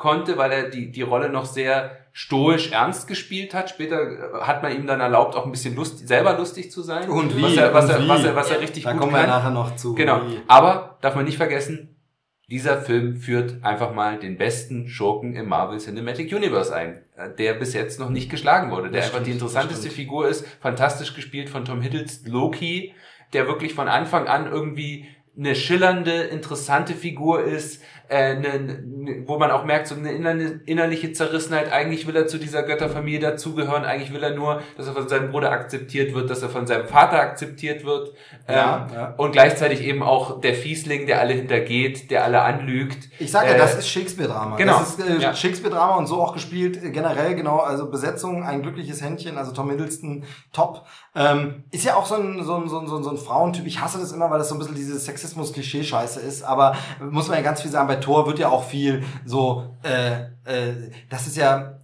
[0.00, 3.70] konnte, weil er die, die Rolle noch sehr stoisch ernst gespielt hat.
[3.70, 7.08] Später äh, hat man ihm dann erlaubt, auch ein bisschen lust, selber lustig zu sein.
[7.08, 7.42] Und wie?
[7.42, 9.76] Was er, was, er, was er, was er richtig da gut kommen wir nachher noch
[9.76, 9.94] zu.
[9.94, 10.22] Genau.
[10.48, 11.96] Aber darf man nicht vergessen,
[12.48, 17.54] dieser Film führt einfach mal den besten Schurken im Marvel Cinematic Universe ein, äh, der
[17.54, 21.14] bis jetzt noch nicht geschlagen wurde, der das einfach stimmt, die interessanteste Figur ist, fantastisch
[21.14, 22.94] gespielt von Tom Hiddleston, Loki,
[23.34, 25.06] der wirklich von Anfang an irgendwie
[25.38, 31.12] eine schillernde, interessante Figur ist, äh, ne, ne, wo man auch merkt, so eine innerliche
[31.12, 35.08] Zerrissenheit, eigentlich will er zu dieser Götterfamilie dazugehören, eigentlich will er nur, dass er von
[35.08, 38.12] seinem Bruder akzeptiert wird, dass er von seinem Vater akzeptiert wird
[38.48, 39.14] ähm, ja.
[39.16, 43.08] und gleichzeitig eben auch der Fiesling, der alle hintergeht, der alle anlügt.
[43.20, 44.56] Ich sage ja, äh, das ist Shakespeare-Drama.
[44.56, 44.80] Genau.
[44.80, 45.32] Das ist äh, ja.
[45.32, 49.70] Shakespeare-Drama und so auch gespielt, äh, generell genau, also Besetzung, ein glückliches Händchen, also Tom
[49.70, 50.84] Hiddleston, top.
[51.14, 54.00] Ähm, ist ja auch so ein, so, ein, so, ein, so ein Frauentyp, ich hasse
[54.00, 57.62] das immer, weil das so ein bisschen diese Sexismus-Klischee-Scheiße ist, aber muss man ja ganz
[57.62, 61.79] viel sagen, bei Tor wird ja auch viel so, äh, äh, das ist ja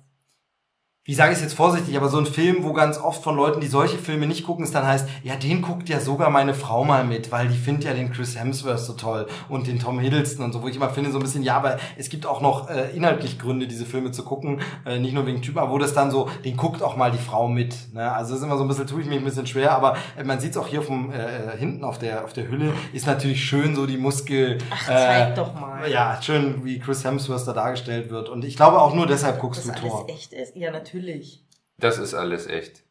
[1.07, 3.61] wie sage ich es jetzt vorsichtig, aber so ein Film, wo ganz oft von Leuten,
[3.61, 6.85] die solche Filme nicht gucken, es dann heißt, ja, den guckt ja sogar meine Frau
[6.85, 10.45] mal mit, weil die findet ja den Chris Hemsworth so toll und den Tom Hiddleston
[10.45, 12.69] und so, wo ich immer finde, so ein bisschen, ja, aber es gibt auch noch
[12.69, 15.95] äh, inhaltlich Gründe, diese Filme zu gucken, äh, nicht nur wegen Typ, aber wo das
[15.95, 17.95] dann so, den guckt auch mal die Frau mit.
[17.95, 18.11] Ne?
[18.13, 20.25] Also das ist immer so ein bisschen, tue ich mich ein bisschen schwer, aber äh,
[20.25, 23.07] man sieht es auch hier vom äh, äh, hinten auf der auf der Hülle, ist
[23.07, 24.59] natürlich schön so die Muskel.
[24.71, 25.89] Ach, zeig äh, doch mal.
[25.89, 28.29] Ja, schön, wie Chris Hemsworth da dargestellt wird.
[28.29, 30.07] Und ich glaube auch nur deshalb guckst das du Tor.
[30.09, 30.57] echt ist?
[30.57, 30.96] Ja, natürlich.
[31.79, 32.85] Das ist alles echt.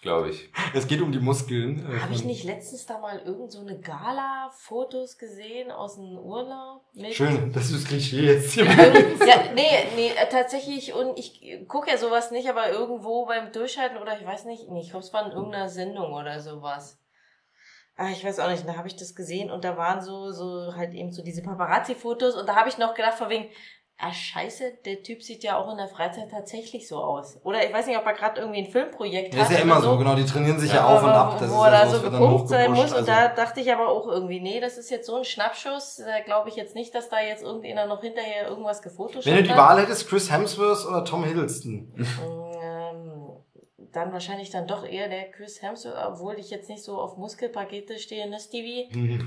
[0.00, 0.50] glaube ich.
[0.74, 1.78] Es geht um die Muskeln.
[1.80, 6.82] Äh, Habe ich nicht letztens da mal irgend so eine Gala-Fotos gesehen aus dem Urlaub?
[7.10, 8.64] Schön, das ist Klischee jetzt hier.
[8.64, 13.98] ja, nee, nee, äh, tatsächlich, und ich gucke ja sowas nicht, aber irgendwo beim Durchhalten
[13.98, 17.00] oder ich weiß nicht, nee, ich glaube, es war in irgendeiner Sendung oder sowas.
[17.96, 20.72] Ah, ich weiß auch nicht, da habe ich das gesehen und da waren so, so
[20.76, 23.48] halt eben so diese Paparazzi-Fotos und da habe ich noch gedacht, vor wegen,
[24.00, 27.38] ah scheiße, der Typ sieht ja auch in der Freizeit tatsächlich so aus.
[27.42, 29.40] Oder ich weiß nicht, ob er gerade irgendwie ein Filmprojekt hat.
[29.40, 29.98] Das ist ja immer so.
[29.98, 31.36] genau, die trainieren sich ja, ja auf und ab.
[31.40, 32.92] Das wo er da so gepumpt sein muss.
[32.92, 32.98] Also.
[32.98, 35.96] Und da dachte ich aber auch irgendwie, nee, das ist jetzt so ein Schnappschuss.
[35.96, 39.34] Da glaube ich jetzt nicht, dass da jetzt irgendjemand noch hinterher irgendwas gefotoshoppt hat.
[39.34, 41.92] Wenn du die Wahl hättest, Chris Hemsworth oder Tom Hiddleston?
[43.92, 47.98] Dann wahrscheinlich dann doch eher der Chris Hemsworth, obwohl ich jetzt nicht so auf Muskelpakete
[47.98, 48.88] stehe, ne, Stevie?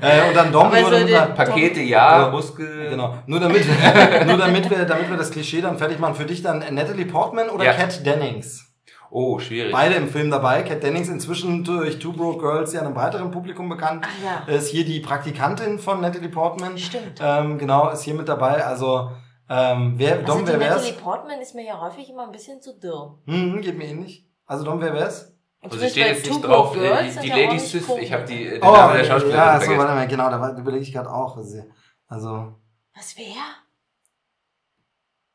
[0.00, 2.90] äh, und dann Dom nur so damit wir, Pakete, ja, ja, Muskel.
[2.90, 3.14] Genau.
[3.26, 3.64] Nur damit,
[4.26, 6.14] nur damit wir, damit wir das Klischee dann fertig machen.
[6.14, 7.72] Für dich dann Natalie Portman oder ja.
[7.72, 8.66] Kat Dennings?
[9.10, 9.72] Oh, schwierig.
[9.72, 10.62] Beide im Film dabei.
[10.62, 14.06] Kat Dennings inzwischen durch Two Broke Girls ja einem breiteren Publikum bekannt.
[14.06, 14.54] Ach, ja.
[14.54, 16.78] Ist hier die Praktikantin von Natalie Portman.
[16.78, 17.20] Stimmt.
[17.20, 18.64] Ähm, genau, ist hier mit dabei.
[18.64, 19.10] Also
[19.50, 20.82] ähm, wer, also Dom, wer wär's?
[20.82, 23.18] Natalie Portman ist mir ja häufig immer ein bisschen zu dürr.
[23.26, 24.24] Mhm, geht mir ähnlich.
[24.46, 25.34] Also Dom, wer wär's?
[25.60, 28.62] Also ich stehe jetzt nicht drauf, Girls, die, die Lady Sith, ich habe die, den
[28.62, 31.36] oh, Namen der Schauspielerin Ja, so, warte mal, genau, da überlege ich gerade auch.
[31.36, 32.54] Also.
[32.94, 33.34] Was wer?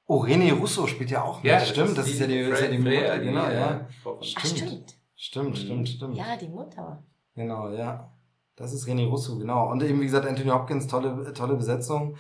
[0.08, 1.52] Oh, René Russo spielt ja auch mit.
[1.52, 3.88] Ja, stimmt, das ist ja die, ist ja die Mutter, die, genau, ja.
[4.22, 4.38] Stimmt.
[4.38, 4.96] Ach, stimmt.
[5.16, 6.18] Stimmt, stimmt, stimmt.
[6.18, 7.04] Ja, die Mutter.
[7.36, 8.12] Genau, ja.
[8.56, 9.70] Das ist René Russo, genau.
[9.70, 12.18] Und eben, wie gesagt, Anthony Hopkins, tolle, tolle Besetzung.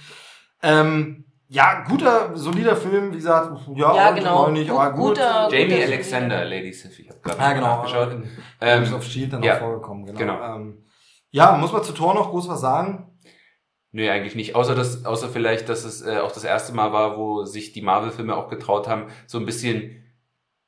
[0.62, 4.50] Ähm, ja, guter, solider Film, wie gesagt, ja, ja genau.
[4.50, 5.16] nicht, aber gut.
[5.16, 8.18] Guter, Jamie guter Alexander, Lady Sif, ich habe gerade ja, genau, nachgeschaut.
[8.62, 10.18] Ähm, ist auf Shield dann ja, auch vorgekommen, genau.
[10.18, 10.56] genau.
[10.56, 10.86] Ähm,
[11.30, 13.12] ja, muss man zu Tor noch groß was sagen?
[13.92, 14.56] Nö, eigentlich nicht.
[14.56, 17.82] Außer dass, außer vielleicht, dass es äh, auch das erste Mal war, wo sich die
[17.82, 20.04] Marvel-Filme auch getraut haben, so ein bisschen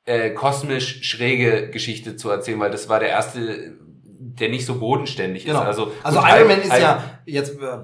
[0.06, 3.78] äh, kosmisch schräge Geschichte zu erzählen, weil das war der erste
[4.40, 5.62] der nicht so bodenständig genau.
[5.62, 5.68] ist.
[5.68, 7.80] Also, also Iron Man ist ja jetzt äh,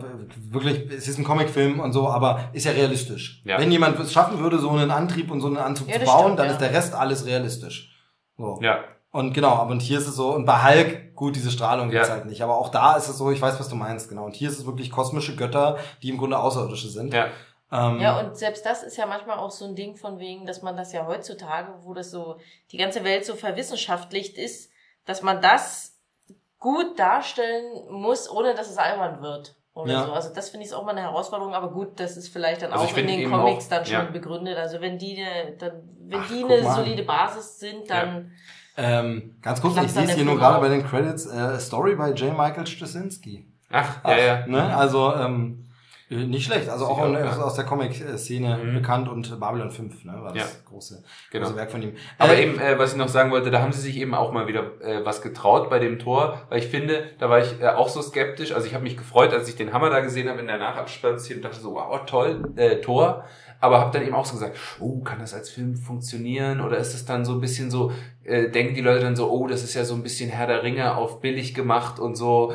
[0.51, 3.41] wirklich, es ist ein Comicfilm und so, aber ist ja realistisch.
[3.45, 3.59] Ja.
[3.59, 6.23] Wenn jemand es schaffen würde, so einen Antrieb und so einen Anzug ja, zu bauen,
[6.23, 6.51] stimmt, dann ja.
[6.53, 7.93] ist der Rest alles realistisch.
[8.37, 8.59] So.
[8.61, 8.79] Ja.
[9.11, 12.09] Und genau, aber und hier ist es so, und bei Hulk, gut, diese Strahlung gibt's
[12.09, 14.25] halt nicht, aber auch da ist es so, ich weiß, was du meinst, genau.
[14.25, 17.13] Und hier ist es wirklich kosmische Götter, die im Grunde Außerirdische sind.
[17.13, 17.27] Ja.
[17.71, 20.61] Ähm, ja, und selbst das ist ja manchmal auch so ein Ding von wegen, dass
[20.61, 22.37] man das ja heutzutage, wo das so,
[22.71, 24.71] die ganze Welt so verwissenschaftlicht ist,
[25.05, 25.92] dass man das
[26.63, 29.53] gut darstellen muss, ohne dass es albern wird.
[29.73, 30.05] Oder ja.
[30.05, 30.13] so.
[30.13, 32.85] Also das finde ich auch mal eine Herausforderung, aber gut, das ist vielleicht dann also
[32.85, 34.03] auch in den Comics auch, dann schon ja.
[34.11, 34.57] begründet.
[34.57, 35.71] Also wenn die eine, dann,
[36.07, 38.31] wenn Ach, die eine solide Basis sind, dann.
[38.77, 38.99] Ja.
[38.99, 42.11] Ähm, ganz kurz, ich sehe es hier nur gerade bei den Credits, äh, Story bei
[42.11, 42.35] J.
[42.35, 43.45] Michael Straczynski.
[43.69, 44.47] Ach, Ach, ja, ja.
[44.47, 44.75] Ne?
[44.75, 45.62] Also ähm, äh,
[46.09, 47.37] nicht schlecht, also auch, auch ja.
[47.37, 48.73] aus der Comic-Szene mhm.
[48.75, 50.59] bekannt und Babylon 5, ne, war das ja.
[50.69, 51.45] große, genau.
[51.45, 51.93] große Werk von ihm.
[52.17, 54.31] Aber äh, eben, äh, was ich noch sagen wollte, da haben sie sich eben auch
[54.31, 57.67] mal wieder äh, was getraut bei dem Tor, weil ich finde, da war ich äh,
[57.69, 60.39] auch so skeptisch, also ich habe mich gefreut, als ich den Hammer da gesehen habe
[60.39, 63.25] in der Nachabspann-Szene und dachte so, wow, toll, äh, Tor,
[63.59, 66.93] aber habe dann eben auch so gesagt, oh, kann das als Film funktionieren oder ist
[66.93, 67.93] es dann so ein bisschen so,
[68.25, 70.63] äh, denken die Leute dann so, oh, das ist ja so ein bisschen Herr der
[70.63, 72.53] Ringe auf billig gemacht und so,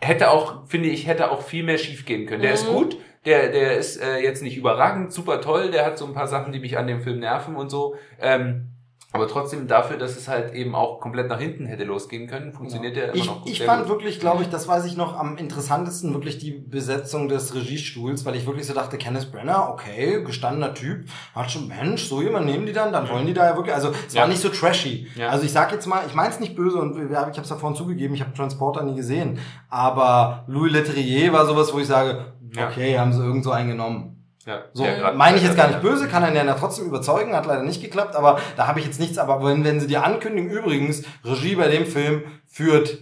[0.00, 2.42] hätte auch, finde ich, hätte auch viel mehr schief gehen können.
[2.42, 2.56] Der mhm.
[2.56, 6.14] ist gut, der, der ist äh, jetzt nicht überragend, super toll, der hat so ein
[6.14, 7.96] paar Sachen, die mich an dem Film nerven und so.
[8.20, 8.68] Ähm,
[9.10, 12.94] aber trotzdem dafür, dass es halt eben auch komplett nach hinten hätte losgehen können, funktioniert
[12.94, 13.50] ja, der immer ich, noch gut.
[13.50, 13.90] Ich fand gut.
[13.90, 18.36] wirklich, glaube ich, das weiß ich noch am interessantesten, wirklich die Besetzung des Regiestuhls, weil
[18.36, 22.66] ich wirklich so dachte, Kenneth Brenner, okay, gestandener Typ, hat schon, Mensch, so jemand nehmen
[22.66, 24.20] die dann, dann wollen die da ja wirklich, also es ja.
[24.20, 25.06] war nicht so trashy.
[25.16, 25.30] Ja.
[25.30, 27.76] Also ich sag jetzt mal, ich mein's nicht böse und ich habe es ja vorhin
[27.76, 29.38] zugegeben, ich habe Transporter nie gesehen,
[29.70, 34.17] aber Louis Leterrier war sowas, wo ich sage, okay, haben sie irgend so einen genommen.
[34.48, 37.64] Ja, so meine ich jetzt gar nicht böse, kann er ja trotzdem überzeugen, hat leider
[37.64, 41.02] nicht geklappt, aber da habe ich jetzt nichts, aber wenn, wenn sie dir ankündigen, übrigens,
[41.22, 42.98] Regie bei dem Film führt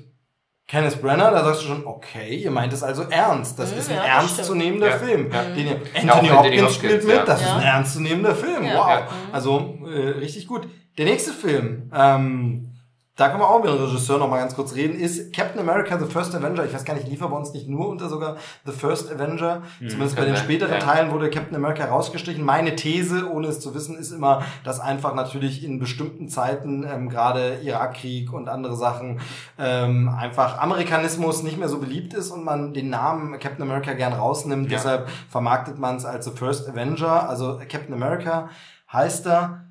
[0.67, 3.57] Kenneth Brenner, da sagst du schon, okay, ihr meint es also ernst.
[3.61, 5.31] Das mhm, ist ein ja, ernstzunehmender ja, Film.
[5.33, 5.45] Ja.
[5.45, 8.65] Den ihr, Anthony Hopkins, Hopkins spielt mit, das ist ein ernstzunehmender Film.
[8.65, 9.03] Wow.
[9.31, 10.67] Also äh, richtig gut.
[10.99, 12.76] Der nächste Film, ähm,
[13.17, 15.99] da können wir auch mit dem Regisseur noch mal ganz kurz reden, ist Captain America
[15.99, 16.67] The First Avenger.
[16.67, 18.37] Ich weiß gar nicht, lief er bei uns nicht nur unter sogar
[18.67, 19.63] The First Avenger.
[19.79, 20.79] Hm, Zumindest bei den späteren ja.
[20.81, 22.45] Teilen wurde Captain America rausgestrichen.
[22.45, 27.09] Meine These, ohne es zu wissen, ist immer, dass einfach natürlich in bestimmten Zeiten, ähm,
[27.09, 29.21] gerade Irakkrieg und andere Sachen,
[29.59, 34.13] ähm, einfach Amerikanismus nicht mehr so beliebt ist und man den Namen Captain America gern
[34.13, 34.71] rausnimmt.
[34.71, 34.77] Ja.
[34.77, 37.31] Deshalb vermarktet man es als The First Avenger.
[37.31, 38.51] Also Captain America
[38.93, 39.63] heißt er.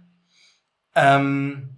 [0.96, 1.75] Ähm,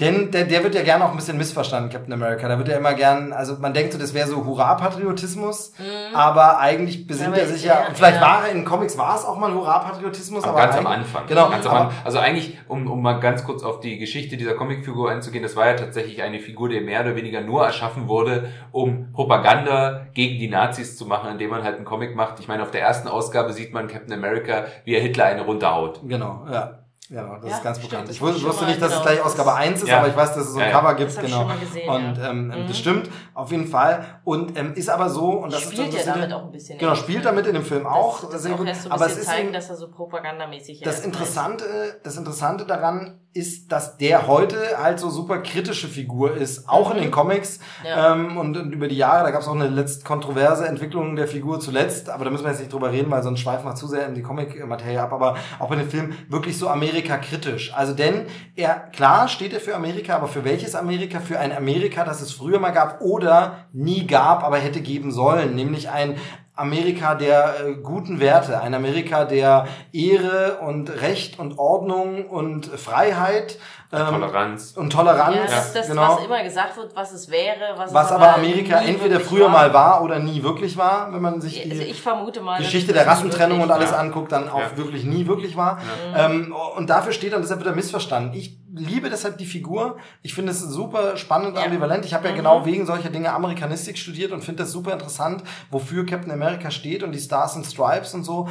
[0.00, 2.48] Denn der, der wird ja gerne auch ein bisschen missverstanden, Captain America.
[2.48, 6.14] Da wird ja immer gern, also man denkt so, das wäre so Hurra-Patriotismus, mhm.
[6.14, 8.26] aber eigentlich besinnt er sich ja, vielleicht ja.
[8.26, 11.26] war er in Comics war es auch mal Hurra-Patriotismus, aber, aber ganz am Anfang.
[11.26, 11.50] Genau.
[11.50, 11.98] Ganz am Anfang.
[12.04, 15.66] Also eigentlich, um, um mal ganz kurz auf die Geschichte dieser Comicfigur einzugehen, das war
[15.66, 20.48] ja tatsächlich eine Figur, die mehr oder weniger nur erschaffen wurde, um Propaganda gegen die
[20.48, 22.40] Nazis zu machen, indem man halt einen Comic macht.
[22.40, 26.00] Ich meine, auf der ersten Ausgabe sieht man Captain America, wie er Hitler eine runterhaut.
[26.06, 26.79] Genau, ja.
[27.10, 28.10] Ja, das ja, ist ganz stimmt, bekannt.
[28.10, 29.00] Ich wusste, wusste nicht, dass genau.
[29.00, 29.98] es gleich Ausgabe 1 ist, ja.
[29.98, 31.10] aber ich weiß, dass es so ein Cover gibt.
[31.10, 31.50] Das genau.
[31.58, 32.68] Gesehen, und ähm, mhm.
[32.68, 34.20] das stimmt auf jeden Fall.
[34.22, 36.78] Und ähm, ist aber so, und das spielt ist ja damit auch ein bisschen.
[36.78, 38.72] Genau, spielt damit in dem Film auch das, das sehr gut.
[38.76, 43.70] So aber es ist zeigen, dass er so propagandamäßig das Interessante, das Interessante daran ist,
[43.70, 46.96] dass der heute halt so super kritische Figur ist, auch mhm.
[46.96, 47.60] in den Comics.
[47.84, 48.12] Ja.
[48.12, 51.28] Ähm, und, und, über die Jahre, da gab es auch eine letzt kontroverse Entwicklung der
[51.28, 53.86] Figur zuletzt, aber da müssen wir jetzt nicht drüber reden, weil sonst schweifen wir zu
[53.86, 57.72] sehr in die Comic-Materie ab, aber auch in dem Film wirklich so Amerika kritisch.
[57.72, 58.26] Also denn
[58.56, 61.20] er, klar steht er für Amerika, aber für welches Amerika?
[61.20, 65.54] Für ein Amerika, das es früher mal gab oder nie gab, aber hätte geben sollen.
[65.54, 66.16] Nämlich ein
[66.60, 73.58] Amerika der äh, guten Werte, ein Amerika der Ehre und Recht und Ordnung und Freiheit
[73.92, 74.74] ähm, Toleranz.
[74.76, 75.36] Und Toleranz.
[75.36, 76.16] Ja, das, das genau.
[76.16, 79.50] was immer gesagt wird, was es wäre, was, was aber Amerika entweder früher war.
[79.50, 83.60] mal war oder nie wirklich war, wenn man sich die also mal, Geschichte der Rassentrennung
[83.60, 83.96] und alles ja.
[83.96, 84.76] anguckt, dann auch ja.
[84.76, 85.80] wirklich nie wirklich war.
[86.14, 88.32] Ähm, und dafür steht dann, deshalb wird er missverstanden.
[88.34, 89.98] Ich liebe deshalb die Figur.
[90.22, 92.04] Ich finde es super spannend und ambivalent.
[92.04, 92.38] Ich habe ja mhm.
[92.38, 97.02] genau wegen solcher Dinge Amerikanistik studiert und finde das super interessant, wofür Captain America steht
[97.02, 98.48] und die Stars and Stripes und so.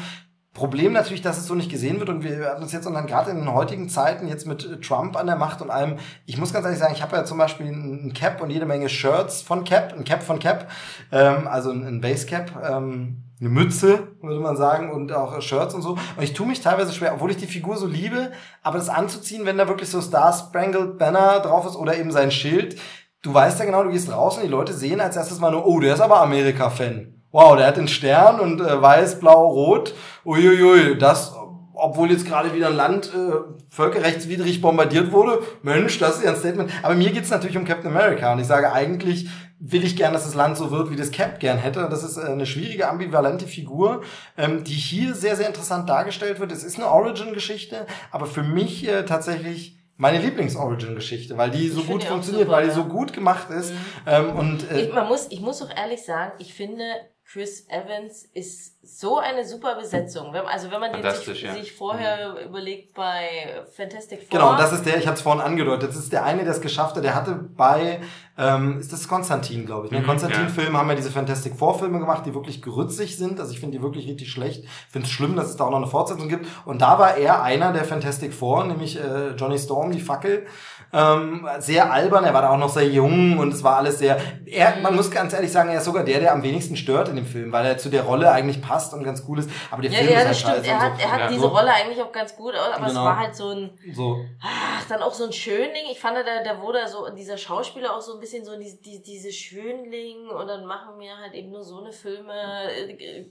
[0.54, 3.06] Problem natürlich, dass es so nicht gesehen wird und wir hatten uns jetzt und dann
[3.06, 6.52] gerade in den heutigen Zeiten jetzt mit Trump an der Macht und allem, ich muss
[6.52, 9.64] ganz ehrlich sagen, ich habe ja zum Beispiel ein Cap und jede Menge Shirts von
[9.64, 10.70] Cap, ein Cap von Cap,
[11.12, 15.82] ähm, also ein Base Cap, ähm, eine Mütze, würde man sagen, und auch Shirts und
[15.82, 15.92] so.
[15.92, 18.32] Und ich tue mich teilweise schwer, obwohl ich die Figur so liebe,
[18.64, 22.32] aber das anzuziehen, wenn da wirklich so Star Spangled Banner drauf ist oder eben sein
[22.32, 22.78] Schild,
[23.22, 25.66] du weißt ja genau, du gehst raus und die Leute sehen als erstes mal nur,
[25.66, 29.94] oh, der ist aber Amerika-Fan wow, der hat den Stern und äh, weiß, blau, rot.
[30.26, 31.34] Uiuiui, das,
[31.74, 33.34] obwohl jetzt gerade wieder ein Land äh,
[33.70, 35.40] völkerrechtswidrig bombardiert wurde.
[35.62, 36.72] Mensch, das ist ja ein Statement.
[36.82, 39.30] Aber mir geht's natürlich um Captain America und ich sage eigentlich,
[39.60, 41.88] will ich gern, dass das Land so wird, wie das Cap gern hätte.
[41.90, 44.02] Das ist äh, eine schwierige, ambivalente Figur,
[44.38, 46.52] ähm, die hier sehr, sehr interessant dargestellt wird.
[46.52, 52.06] Es ist eine Origin-Geschichte, aber für mich äh, tatsächlich meine Lieblings-Origin-Geschichte, weil die so gut
[52.06, 53.72] funktioniert, super, weil die so gut gemacht ist.
[53.72, 53.78] Mhm.
[54.06, 56.86] Ähm, und, äh, ich, man muss, ich muss auch ehrlich sagen, ich finde,
[57.32, 60.34] Chris Evans ist so eine super Besetzung.
[60.34, 61.54] Wenn, also wenn man den sich, ja.
[61.54, 62.50] sich vorher mhm.
[62.50, 64.30] überlegt bei Fantastic Four.
[64.32, 66.62] Genau, das ist der, ich hatte es vorhin angedeutet, das ist der eine, der es
[66.62, 68.02] geschafft hat, der hatte bei,
[68.36, 69.92] ähm, ist das Konstantin, glaube ich.
[69.92, 70.00] Ne?
[70.00, 70.80] Mhm, Konstantin-Film ja.
[70.80, 73.40] haben ja diese Fantastic Four-Filme gemacht, die wirklich grützig sind.
[73.40, 74.64] Also ich finde die wirklich richtig schlecht.
[74.64, 76.48] Ich finde es schlimm, dass es da auch noch eine Fortsetzung gibt.
[76.66, 80.48] Und da war er einer der Fantastic Four, nämlich äh, Johnny Storm, die Fackel.
[80.92, 84.20] Ähm, sehr albern, er war da auch noch sehr jung und es war alles sehr.
[84.46, 87.16] Er, man muss ganz ehrlich sagen, er ist sogar der, der am wenigsten stört in
[87.16, 89.52] dem Film, weil er zu der Rolle eigentlich passt und ganz cool ist.
[89.70, 90.68] Aber der ja, Film ja, ist halt stimmt.
[90.68, 91.04] Er hat, so.
[91.04, 91.28] er hat ja.
[91.28, 92.88] diese Rolle eigentlich auch ganz gut, aber genau.
[92.88, 93.78] es war halt so ein.
[93.94, 94.26] So.
[94.42, 95.86] Ach, dann auch so ein Schönling.
[95.92, 99.04] Ich fand, da, da wurde so dieser Schauspieler auch so ein bisschen so diese, die,
[99.04, 102.34] diese Schönling und dann machen wir halt eben nur so eine Filme.
[102.34, 103.26] Äh,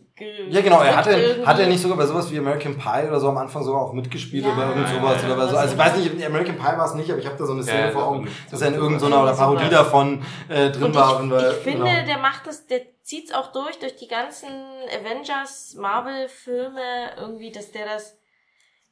[0.49, 0.81] ja, genau.
[0.83, 3.63] Er hatte, hat er nicht sogar bei sowas wie American Pie oder so am Anfang
[3.63, 5.57] sogar auch mitgespielt ja, oder irgend sowas oder so.
[5.57, 7.63] Also ich weiß nicht, American Pie war es nicht, aber ich habe da so eine
[7.63, 11.21] Szene ja, vor Augen, dass er in irgendeiner oder Parodie davon äh, drin ich, war.
[11.21, 12.07] Und, ich finde, genau.
[12.07, 14.49] der macht das, der zieht's auch durch, durch die ganzen
[15.01, 18.19] Avengers, Marvel-Filme, irgendwie, dass der das,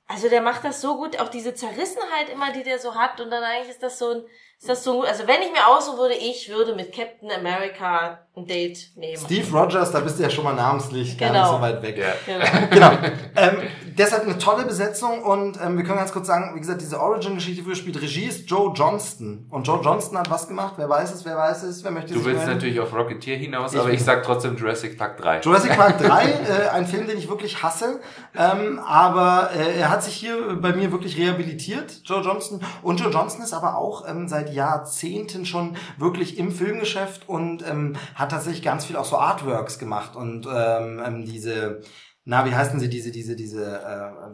[0.07, 3.31] also der macht das so gut, auch diese Zerrissenheit immer, die der so hat, und
[3.31, 4.25] dann eigentlich ist das so ein,
[4.59, 8.26] ist das so gut, also wenn ich mir aussuchen würde, ich würde mit Captain America
[8.37, 9.17] ein Date nehmen.
[9.17, 11.43] Steve Rogers, da bist du ja schon mal namenslich gar genau.
[11.43, 11.97] nicht so weit weg.
[11.97, 12.13] Ja.
[12.27, 12.91] Genau.
[12.91, 12.93] genau.
[13.35, 13.57] Ähm,
[13.97, 17.65] deshalb eine tolle Besetzung und ähm, wir können ganz kurz sagen, wie gesagt, diese Origin-Geschichte,
[17.65, 19.47] für spielt Regie ist Joe Johnston.
[19.49, 20.75] Und Joe Johnston hat was gemacht?
[20.77, 21.25] Wer weiß es?
[21.25, 21.83] Wer weiß es?
[21.83, 22.55] Wer möchte Du willst melden?
[22.55, 25.41] natürlich auf Rocketeer hinaus, ich aber ich sag trotzdem Jurassic Park 3.
[25.41, 28.01] Jurassic Park 3, äh, ein Film, den ich wirklich hasse,
[28.37, 32.61] ähm, aber äh, er hat sich hier bei mir wirklich rehabilitiert, Joe Johnston.
[32.83, 37.97] Und Joe Johnston ist aber auch ähm, seit Jahrzehnten schon wirklich im Filmgeschäft und ähm,
[38.15, 41.81] hat hat tatsächlich ganz viel auch so Artworks gemacht und ähm, ähm diese
[42.29, 43.81] na, wie heißen sie diese, diese, diese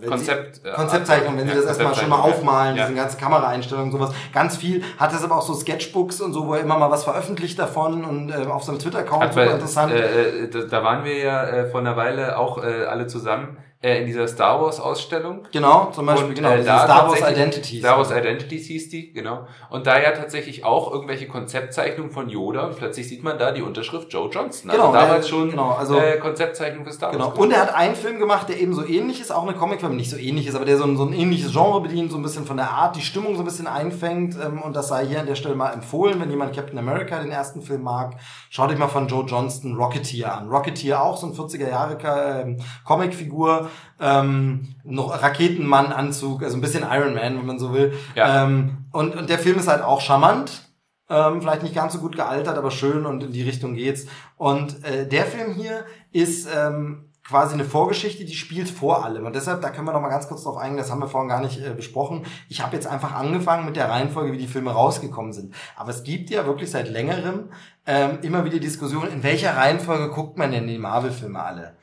[0.00, 2.86] äh, Konzept, sie, äh, Konzeptzeichnung, wenn ja, sie das erstmal schon mal aufmalen, ja.
[2.86, 4.14] diese ganze Kameraeinstellungen und sowas.
[4.32, 4.82] Ganz viel.
[4.96, 8.02] Hat das aber auch so Sketchbooks und so, wo er immer mal was veröffentlicht davon
[8.06, 9.92] und äh, auf seinem Twitter-Account super interessant.
[9.92, 13.58] Äh, äh, da, da waren wir ja äh, vor einer Weile auch äh, alle zusammen
[13.82, 15.40] äh, in dieser Star Wars Ausstellung.
[15.50, 17.80] Genau, zum Beispiel, und, genau, äh, da Star Wars Identities.
[17.80, 19.46] Star Wars Identities hieß die, genau.
[19.70, 23.62] Und da ja tatsächlich auch irgendwelche Konzeptzeichnungen von Yoda und plötzlich sieht man da die
[23.62, 24.70] Unterschrift Joe Johnston.
[24.70, 27.32] Also genau, damals schon genau, also, äh, Konzeptzeichnung für Star Wars.
[27.32, 27.42] Genau.
[27.42, 30.10] Und er hat einen Film gemacht, der eben so ähnlich ist, auch eine Comicfilm, nicht
[30.10, 32.46] so ähnlich ist, aber der so ein, so ein ähnliches Genre bedient, so ein bisschen
[32.46, 34.36] von der Art, die Stimmung so ein bisschen einfängt.
[34.40, 37.32] Ähm, und das sei hier an der Stelle mal empfohlen, wenn jemand Captain America, den
[37.32, 38.14] ersten Film mag,
[38.48, 40.48] schaut euch mal von Joe Johnston Rocketeer an.
[40.48, 47.14] Rocketeer auch so ein 40er Jahre äh, Comicfigur, ähm, noch Raketenmann-Anzug, also ein bisschen Iron
[47.14, 47.92] Man, wenn man so will.
[48.14, 48.44] Ja.
[48.44, 50.68] Ähm, und, und der Film ist halt auch charmant.
[51.08, 54.06] Ähm, vielleicht nicht ganz so gut gealtert, aber schön und in die Richtung geht's.
[54.36, 59.26] Und äh, der Film hier ist ähm, quasi eine Vorgeschichte, die spielt vor allem.
[59.26, 61.28] Und deshalb, da können wir noch mal ganz kurz drauf eingehen, das haben wir vorhin
[61.28, 62.24] gar nicht äh, besprochen.
[62.48, 65.54] Ich habe jetzt einfach angefangen mit der Reihenfolge, wie die Filme rausgekommen sind.
[65.76, 67.50] Aber es gibt ja wirklich seit längerem
[67.86, 71.76] ähm, immer wieder Diskussionen, in welcher Reihenfolge guckt man denn die Marvel-Filme alle?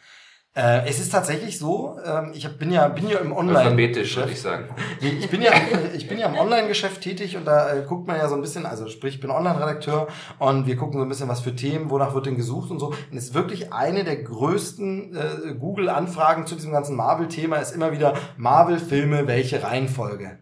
[0.56, 4.18] Äh, es ist tatsächlich so, ähm, ich hab, bin ja bin ja im Online alphabetisch
[4.18, 4.68] würde ich sagen.
[5.00, 5.52] ich bin ja
[5.96, 8.66] ich bin ja im Online-Geschäft tätig und da äh, guckt man ja so ein bisschen,
[8.66, 10.08] also sprich ich bin Online-Redakteur
[10.40, 12.88] und wir gucken so ein bisschen was für Themen, wonach wird denn gesucht und so.
[12.88, 17.92] Und es ist wirklich eine der größten äh, Google-Anfragen zu diesem ganzen Marvel-Thema ist immer
[17.92, 20.40] wieder Marvel-Filme, welche Reihenfolge?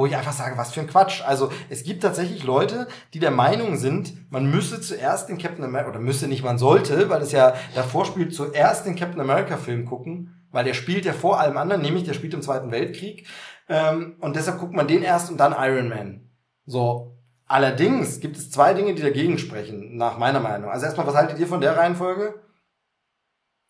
[0.00, 1.22] Wo ich einfach sage, was für ein Quatsch.
[1.26, 5.90] Also es gibt tatsächlich Leute, die der Meinung sind, man müsse zuerst den Captain America,
[5.90, 9.84] oder müsse nicht, man sollte, weil es ja davor spielt, zuerst den Captain America Film
[9.84, 13.26] gucken, weil der spielt ja vor allem anderen, nämlich der spielt im Zweiten Weltkrieg.
[13.68, 16.30] Ähm, und deshalb guckt man den erst und dann Iron Man.
[16.64, 17.18] So.
[17.44, 20.70] Allerdings gibt es zwei Dinge, die dagegen sprechen, nach meiner Meinung.
[20.70, 22.40] Also erstmal, was haltet ihr von der Reihenfolge?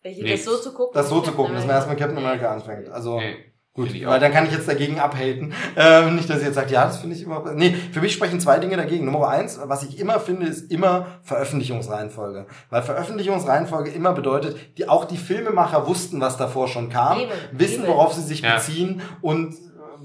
[0.01, 0.93] Welche, das so zu gucken?
[0.93, 2.87] Das so zu gucken, dass man erstmal Captain America anfängt.
[2.87, 3.19] Also.
[3.19, 3.50] Nee.
[3.73, 5.53] Gut, weil dann kann ich jetzt dagegen abhaten.
[5.77, 7.53] Ähm, nicht, dass ihr jetzt sagt, ja, das finde ich immer.
[7.53, 9.05] Nee, für mich sprechen zwei Dinge dagegen.
[9.05, 12.47] Nummer eins, was ich immer finde, ist immer Veröffentlichungsreihenfolge.
[12.69, 17.31] Weil Veröffentlichungsreihenfolge immer bedeutet, die, auch die Filmemacher wussten, was davor schon kam, Eben.
[17.53, 18.55] wissen, worauf sie sich ja.
[18.55, 19.55] beziehen und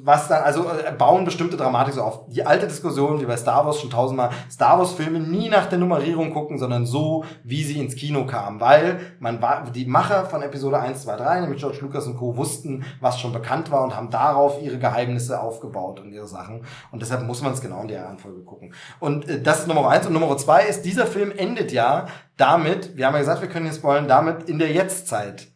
[0.03, 2.27] was dann, also äh, bauen bestimmte Dramatik so auf.
[2.29, 5.79] Die alte Diskussion, wie bei Star Wars schon tausendmal, Star Wars Filme nie nach der
[5.79, 8.61] Nummerierung gucken, sondern so, wie sie ins Kino kamen.
[8.61, 12.37] Weil man war, die Macher von Episode 1, 2, 3, nämlich George Lucas und Co.,
[12.37, 16.65] wussten, was schon bekannt war und haben darauf ihre Geheimnisse aufgebaut und ihre Sachen.
[16.93, 18.75] Und deshalb muss man es genau in der Reihenfolge gucken.
[19.01, 20.07] Und äh, das ist Nummer eins.
[20.07, 22.07] Und Nummer zwei ist, dieser Film endet ja
[22.37, 25.49] damit, wir haben ja gesagt, wir können hier spoilern, damit in der Jetztzeit.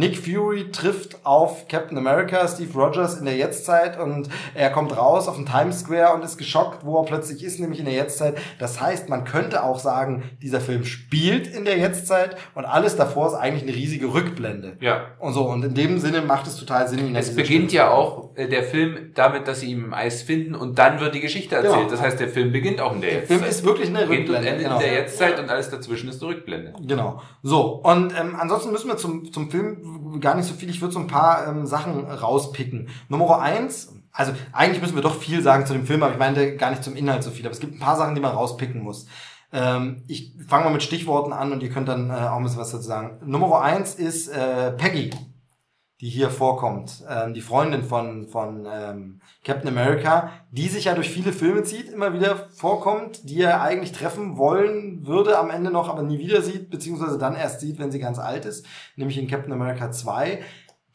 [0.00, 5.28] Nick Fury trifft auf Captain America, Steve Rogers in der Jetztzeit und er kommt raus
[5.28, 8.38] auf den Times Square und ist geschockt, wo er plötzlich ist, nämlich in der Jetztzeit.
[8.58, 13.26] Das heißt, man könnte auch sagen, dieser Film spielt in der Jetztzeit und alles davor
[13.26, 14.78] ist eigentlich eine riesige Rückblende.
[14.80, 15.02] Ja.
[15.18, 17.08] Und so, und in dem Sinne macht es total Sinn.
[17.08, 17.84] In es beginnt Stimme.
[17.84, 21.14] ja auch äh, der Film damit, dass sie ihn im Eis finden und dann wird
[21.14, 21.74] die Geschichte erzählt.
[21.74, 21.90] Genau.
[21.90, 23.30] Das heißt, der Film beginnt auch in der, der Jetztzeit.
[23.30, 24.38] Der Film ist wirklich eine Rückblende.
[24.38, 24.76] Und endet genau.
[24.76, 26.72] in der Jetztzeit und alles dazwischen ist eine Rückblende.
[26.86, 27.20] Genau.
[27.42, 29.89] So, und ähm, ansonsten müssen wir zum, zum Film
[30.20, 30.70] gar nicht so viel.
[30.70, 32.88] Ich würde so ein paar ähm, Sachen rauspicken.
[33.08, 36.56] Nummer eins, also eigentlich müssen wir doch viel sagen zu dem Film, aber ich meinte
[36.56, 37.46] gar nicht zum Inhalt so viel.
[37.46, 39.06] Aber es gibt ein paar Sachen, die man rauspicken muss.
[39.52, 42.60] Ähm, ich fange mal mit Stichworten an und ihr könnt dann äh, auch ein bisschen
[42.60, 43.18] was dazu sagen.
[43.24, 45.10] Nummer eins ist äh, Peggy
[46.00, 51.10] die hier vorkommt, ähm, die Freundin von, von ähm, Captain America, die sich ja durch
[51.10, 55.90] viele Filme zieht, immer wieder vorkommt, die er eigentlich treffen wollen würde, am Ende noch,
[55.90, 58.64] aber nie wieder sieht, beziehungsweise dann erst sieht, wenn sie ganz alt ist,
[58.96, 60.40] nämlich in Captain America 2.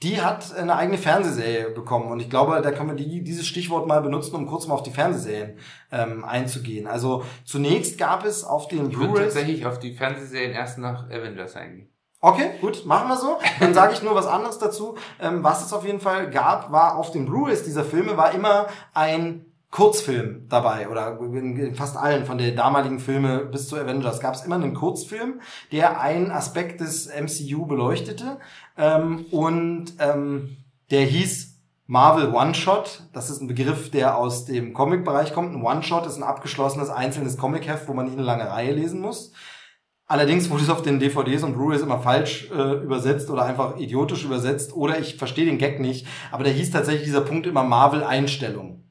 [0.01, 3.87] Die hat eine eigene Fernsehserie bekommen und ich glaube, da können wir die, dieses Stichwort
[3.87, 5.57] mal benutzen, um kurz mal auf die Fernsehserien
[5.91, 6.87] ähm, einzugehen.
[6.87, 9.33] Also zunächst gab es auf den Blu-rays...
[9.33, 11.94] Tatsächlich auf die Fernsehserien erst nach Avengers eingehen.
[12.25, 13.37] Okay, gut, machen wir so.
[13.59, 14.95] Dann sage ich nur was anderes dazu.
[15.21, 18.65] Ähm, was es auf jeden Fall gab, war auf den Blu-rays dieser Filme war immer
[18.95, 24.33] ein Kurzfilm dabei oder in fast allen von den damaligen Filme bis zu Avengers gab
[24.33, 25.39] es immer einen Kurzfilm,
[25.71, 28.39] der einen Aspekt des MCU beleuchtete
[28.75, 30.57] ähm, und ähm,
[30.89, 33.03] der hieß Marvel One-Shot.
[33.13, 35.53] Das ist ein Begriff, der aus dem Comic-Bereich kommt.
[35.53, 39.31] Ein One-Shot ist ein abgeschlossenes einzelnes Comic-Heft, wo man nicht eine lange Reihe lesen muss.
[40.07, 44.23] Allerdings wurde es auf den DVDs und Blu-rays immer falsch äh, übersetzt oder einfach idiotisch
[44.23, 46.05] übersetzt oder ich verstehe den Gag nicht.
[46.31, 48.84] Aber da hieß tatsächlich dieser Punkt immer Marvel-Einstellung.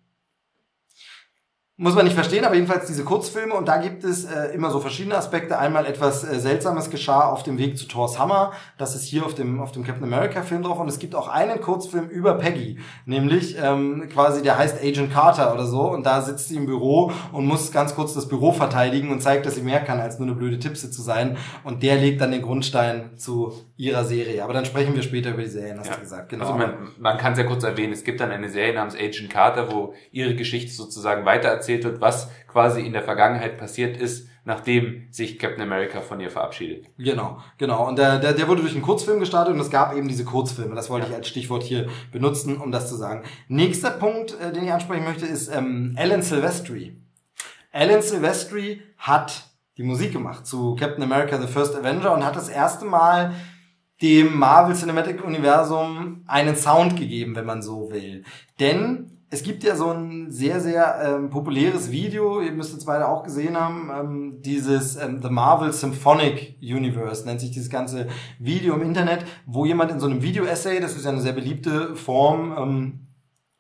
[1.77, 4.79] Muss man nicht verstehen, aber jedenfalls diese Kurzfilme und da gibt es äh, immer so
[4.79, 5.59] verschiedene Aspekte.
[5.59, 8.53] Einmal etwas äh, Seltsames geschah auf dem Weg zu Thor's Hammer.
[8.79, 11.27] Das ist hier auf dem, auf dem Captain America Film drauf und es gibt auch
[11.27, 12.79] einen Kurzfilm über Peggy.
[13.07, 17.11] Nämlich ähm, quasi, der heißt Agent Carter oder so und da sitzt sie im Büro
[17.33, 20.29] und muss ganz kurz das Büro verteidigen und zeigt, dass sie mehr kann, als nur
[20.29, 21.37] eine blöde Tippse zu sein.
[21.65, 24.45] Und der legt dann den Grundstein zu ihrer Serie.
[24.45, 25.95] Aber dann sprechen wir später über die Serien, hast ja.
[25.97, 26.29] du gesagt.
[26.29, 26.45] Genau.
[26.45, 29.73] Also man, man kann ja kurz erwähnen, es gibt dann eine Serie namens Agent Carter,
[29.73, 35.09] wo ihre Geschichte sozusagen weiter erzählt wird, was quasi in der Vergangenheit passiert ist, nachdem
[35.11, 36.87] sich Captain America von ihr verabschiedet.
[36.99, 37.89] Genau, genau.
[37.89, 40.75] Und der, der, der wurde durch einen Kurzfilm gestartet und es gab eben diese Kurzfilme.
[40.75, 43.25] Das wollte ich als Stichwort hier benutzen, um das zu sagen.
[43.49, 47.01] Nächster Punkt, äh, den ich ansprechen möchte, ist ähm, Alan Silvestri.
[47.73, 52.51] Alan Silvestri hat die Musik gemacht zu Captain America The First Avenger und hat das
[52.51, 53.33] erste Mal
[54.03, 58.25] dem Marvel Cinematic Universum einen Sound gegeben, wenn man so will.
[58.61, 63.09] Denn es gibt ja so ein sehr, sehr ähm, populäres Video, ihr müsst es beide
[63.09, 68.07] auch gesehen haben, ähm, dieses ähm, The Marvel Symphonic Universe nennt sich dieses ganze
[68.39, 71.97] Video im Internet, wo jemand in so einem Video-Essay, das ist ja eine sehr beliebte
[71.97, 73.07] Form, ähm,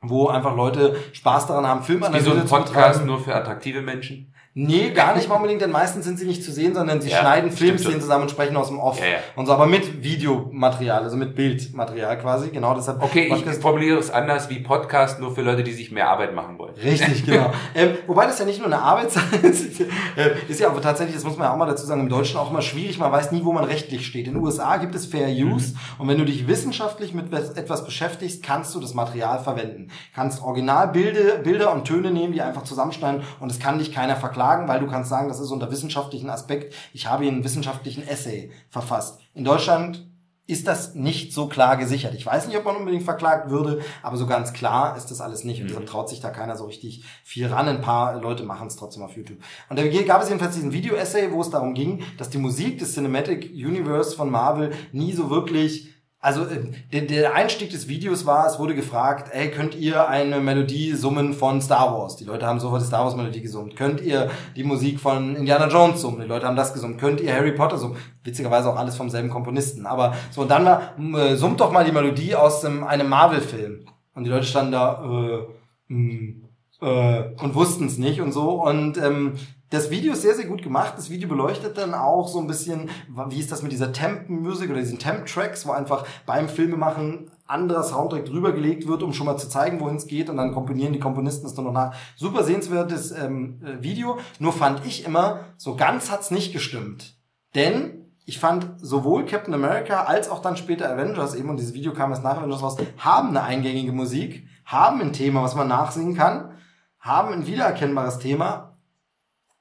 [0.01, 3.83] wo einfach Leute Spaß daran haben, Filmanalyse zu Wie so ein Podcast nur für attraktive
[3.83, 4.33] Menschen?
[4.57, 7.19] Nee, gar nicht mal unbedingt, denn meistens sind sie nicht zu sehen, sondern sie ja,
[7.19, 9.01] schneiden Filmszenen zusammen und sprechen aus dem Off.
[9.01, 9.19] Ja, ja.
[9.35, 13.03] Und so, aber mit Videomaterial, also mit Bildmaterial quasi, genau deshalb.
[13.03, 16.37] Okay, Podcast ich formuliere es anders wie Podcast, nur für Leute, die sich mehr Arbeit
[16.37, 16.75] machen wollen.
[16.75, 17.51] Richtig, genau.
[17.75, 19.81] ähm, wobei das ja nicht nur eine Arbeitszeit ist,
[20.17, 22.39] äh, ist ja aber tatsächlich, das muss man ja auch mal dazu sagen, im Deutschen
[22.39, 24.29] auch immer schwierig, man weiß nie, wo man rechtlich steht.
[24.29, 25.79] In den USA gibt es Fair Use mhm.
[25.99, 29.89] und wenn du dich wissenschaftlich mit etwas beschäftigst, kannst du das Material verwenden.
[30.15, 34.44] Kannst Originalbilder Bilder und Töne nehmen, die einfach zusammenschneiden und es kann dich keiner verklagen,
[34.69, 38.51] weil du kannst sagen, das ist unter wissenschaftlichen Aspekt, ich habe hier einen wissenschaftlichen Essay
[38.71, 39.21] verfasst.
[39.35, 40.07] In Deutschland
[40.47, 42.15] ist das nicht so klar gesichert.
[42.15, 45.43] Ich weiß nicht, ob man unbedingt verklagt würde, aber so ganz klar ist das alles
[45.45, 45.63] nicht.
[45.63, 45.91] Und deshalb mhm.
[45.91, 47.67] traut sich da keiner so richtig viel ran.
[47.67, 49.39] Ein paar Leute machen es trotzdem auf YouTube.
[49.71, 52.93] Und da gab es jedenfalls diesen Video-Essay, wo es darum ging, dass die Musik des
[52.93, 55.94] Cinematic Universe von Marvel nie so wirklich
[56.25, 60.41] also äh, der, der Einstieg des Videos war, es wurde gefragt, ey, könnt ihr eine
[60.41, 62.17] Melodie summen von Star Wars?
[62.17, 63.77] Die Leute haben sofort die Star Wars Melodie gesummt.
[63.77, 66.23] Könnt ihr die Musik von Indiana Jones summen?
[66.23, 66.99] Die Leute haben das gesummt.
[66.99, 67.99] Könnt ihr Harry Potter summen?
[68.23, 69.85] Witzigerweise auch alles vom selben Komponisten.
[69.85, 73.85] Aber so, und dann war, äh, summt doch mal die Melodie aus dem, einem Marvel-Film.
[74.15, 76.45] Und die Leute standen da, äh, mh,
[76.81, 78.63] äh, und wussten es nicht und so.
[78.63, 79.35] Und ähm,
[79.75, 80.95] das Video ist sehr, sehr gut gemacht.
[80.97, 82.89] Das Video beleuchtet dann auch so ein bisschen,
[83.29, 88.25] wie ist das mit dieser Temp-Musik oder diesen Temp-Tracks, wo einfach beim Filmemachen anderer Soundtrack
[88.25, 91.01] drüber gelegt wird, um schon mal zu zeigen, wohin es geht und dann komponieren die
[91.01, 91.95] Komponisten es dann noch nach.
[92.17, 94.19] Super sehenswertes ähm, äh, Video.
[94.39, 97.17] Nur fand ich immer, so ganz hat's nicht gestimmt.
[97.55, 101.93] Denn ich fand sowohl Captain America als auch dann später Avengers eben, und dieses Video
[101.93, 106.15] kam erst nach Avengers raus, haben eine eingängige Musik, haben ein Thema, was man nachsingen
[106.15, 106.53] kann,
[107.01, 108.74] haben ein wiedererkennbares Thema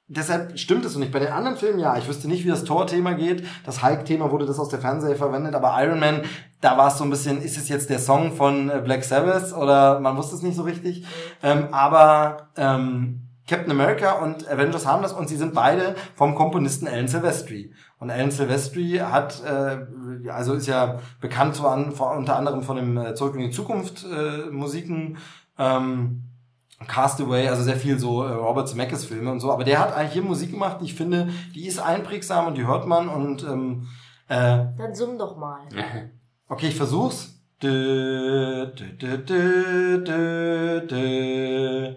[0.07, 1.11] deshalb stimmt es und nicht.
[1.11, 1.97] Bei den anderen Filmen ja.
[1.97, 3.45] Ich wüsste nicht, wie das Tor-Thema geht.
[3.65, 6.21] Das Hulk-Thema wurde das aus der Fernsehserie verwendet, aber Iron Man,
[6.61, 9.53] da war es so ein bisschen, ist es jetzt der Song von äh, Black Sabbath
[9.53, 11.05] oder man wusste es nicht so richtig.
[11.41, 16.87] Ähm, aber ähm, Captain America und Avengers haben das und sie sind beide vom Komponisten
[16.87, 17.73] Alan Silvestri.
[17.99, 22.97] Und Alan Silvestri hat, äh, also ist ja bekannt so an, unter anderem von dem
[22.97, 25.17] äh, Zurück in die Zukunft äh, Musiken.
[25.57, 26.23] Ähm,
[26.87, 30.13] Castaway, also sehr viel so äh, Robert Zemeckis Filme und so, aber der hat eigentlich
[30.13, 33.87] hier Musik gemacht, die ich finde, die ist einprägsam und die hört man und ähm,
[34.27, 35.61] äh, Dann summ doch mal.
[36.49, 37.33] Okay, ich versuch's.
[37.63, 39.17] Dö, dö,
[40.87, 41.95] dö,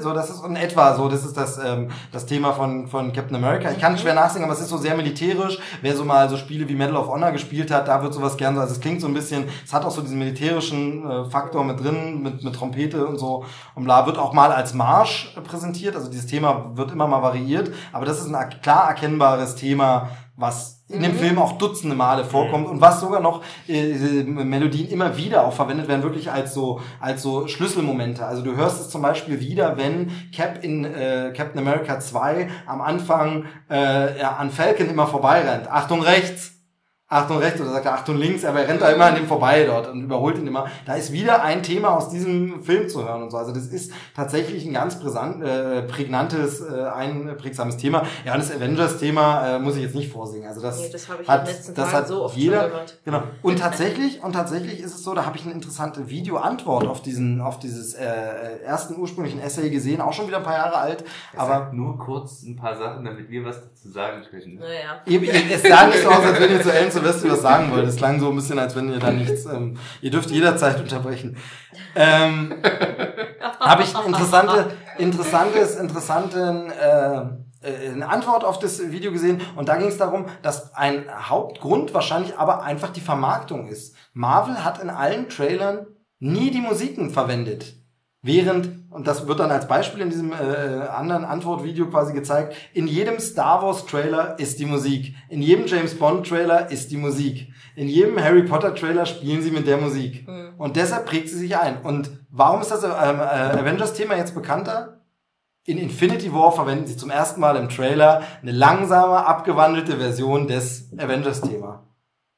[0.00, 3.36] so, das ist in etwa so, das ist das, ähm, das Thema von, von Captain
[3.36, 3.70] America.
[3.70, 3.98] Ich kann mhm.
[3.98, 5.58] schwer nachsingen, aber es ist so sehr militärisch.
[5.82, 8.54] Wer so mal so Spiele wie Medal of Honor gespielt hat, da wird sowas gern
[8.54, 11.64] so, also es klingt so ein bisschen, es hat auch so diesen militärischen äh, Faktor
[11.64, 13.44] mit drin, mit, mit Trompete und so.
[13.74, 17.72] Und bla, wird auch mal als Marsch präsentiert, also dieses Thema wird immer mal variiert,
[17.92, 21.16] aber das ist ein klar erkennbares Thema, was in dem.
[21.16, 22.74] Film auch dutzende Male vorkommt mhm.
[22.74, 27.22] und was sogar noch äh, Melodien immer wieder auch verwendet werden, wirklich als so als
[27.22, 28.24] so Schlüsselmomente.
[28.24, 32.80] Also du hörst es zum Beispiel wieder, wenn Cap in äh, Captain America 2 am
[32.80, 35.68] Anfang äh, ja, an Falcon immer vorbeirennt.
[35.68, 36.55] Achtung rechts!
[37.08, 39.64] Achtung rechts oder sagt er Achtung links, aber er rennt da immer an dem vorbei
[39.64, 40.66] dort und überholt ihn immer.
[40.86, 43.36] Da ist wieder ein Thema aus diesem Film zu hören und so.
[43.36, 48.04] Also das ist tatsächlich ein ganz brisant, äh, prägnantes, äh, einprägsames Thema.
[48.24, 50.48] Ja, das Avengers-Thema äh, muss ich jetzt nicht vorsingen.
[50.48, 52.98] Also das, nee, das habe ich hat, letzten das Tagen hat so oft jeder, gehört.
[53.04, 53.22] Genau.
[53.40, 57.40] Und tatsächlich, und tatsächlich ist es so, da habe ich eine interessante Video-Antwort auf diesen,
[57.40, 58.04] auf dieses äh,
[58.64, 61.04] ersten ursprünglichen Essay gesehen, auch schon wieder ein paar Jahre alt.
[61.32, 64.58] Er aber nur kurz ein paar Sachen, damit wir was dazu sagen können.
[64.58, 65.02] Naja.
[65.06, 67.86] Es sah nicht so aus, als wenn ihr zu Ellen Silvester was sagen wollt.
[67.86, 69.46] Es klang so ein bisschen, als wenn ihr da nichts.
[69.46, 71.36] Ähm, ihr dürft jederzeit unterbrechen.
[71.94, 72.54] Ähm,
[73.60, 77.22] Habe ich interessante, interessantes, interessanten äh,
[77.66, 81.94] äh, eine Antwort auf das Video gesehen und da ging es darum, dass ein Hauptgrund
[81.94, 83.96] wahrscheinlich aber einfach die Vermarktung ist.
[84.12, 85.86] Marvel hat in allen Trailern
[86.18, 87.74] nie die Musiken verwendet.
[88.22, 92.88] Während, und das wird dann als Beispiel in diesem äh, anderen Antwortvideo quasi gezeigt, in
[92.88, 95.14] jedem Star Wars Trailer ist die Musik.
[95.28, 97.52] In jedem James Bond Trailer ist die Musik.
[97.76, 100.26] In jedem Harry Potter Trailer spielen sie mit der Musik.
[100.26, 100.54] Mhm.
[100.58, 101.82] Und deshalb prägt sie sich ein.
[101.82, 105.04] Und warum ist das ähm, äh, Avengers-Thema jetzt bekannter?
[105.66, 110.92] In Infinity War verwenden sie zum ersten Mal im Trailer eine langsame, abgewandelte Version des
[110.96, 111.84] Avengers-Thema.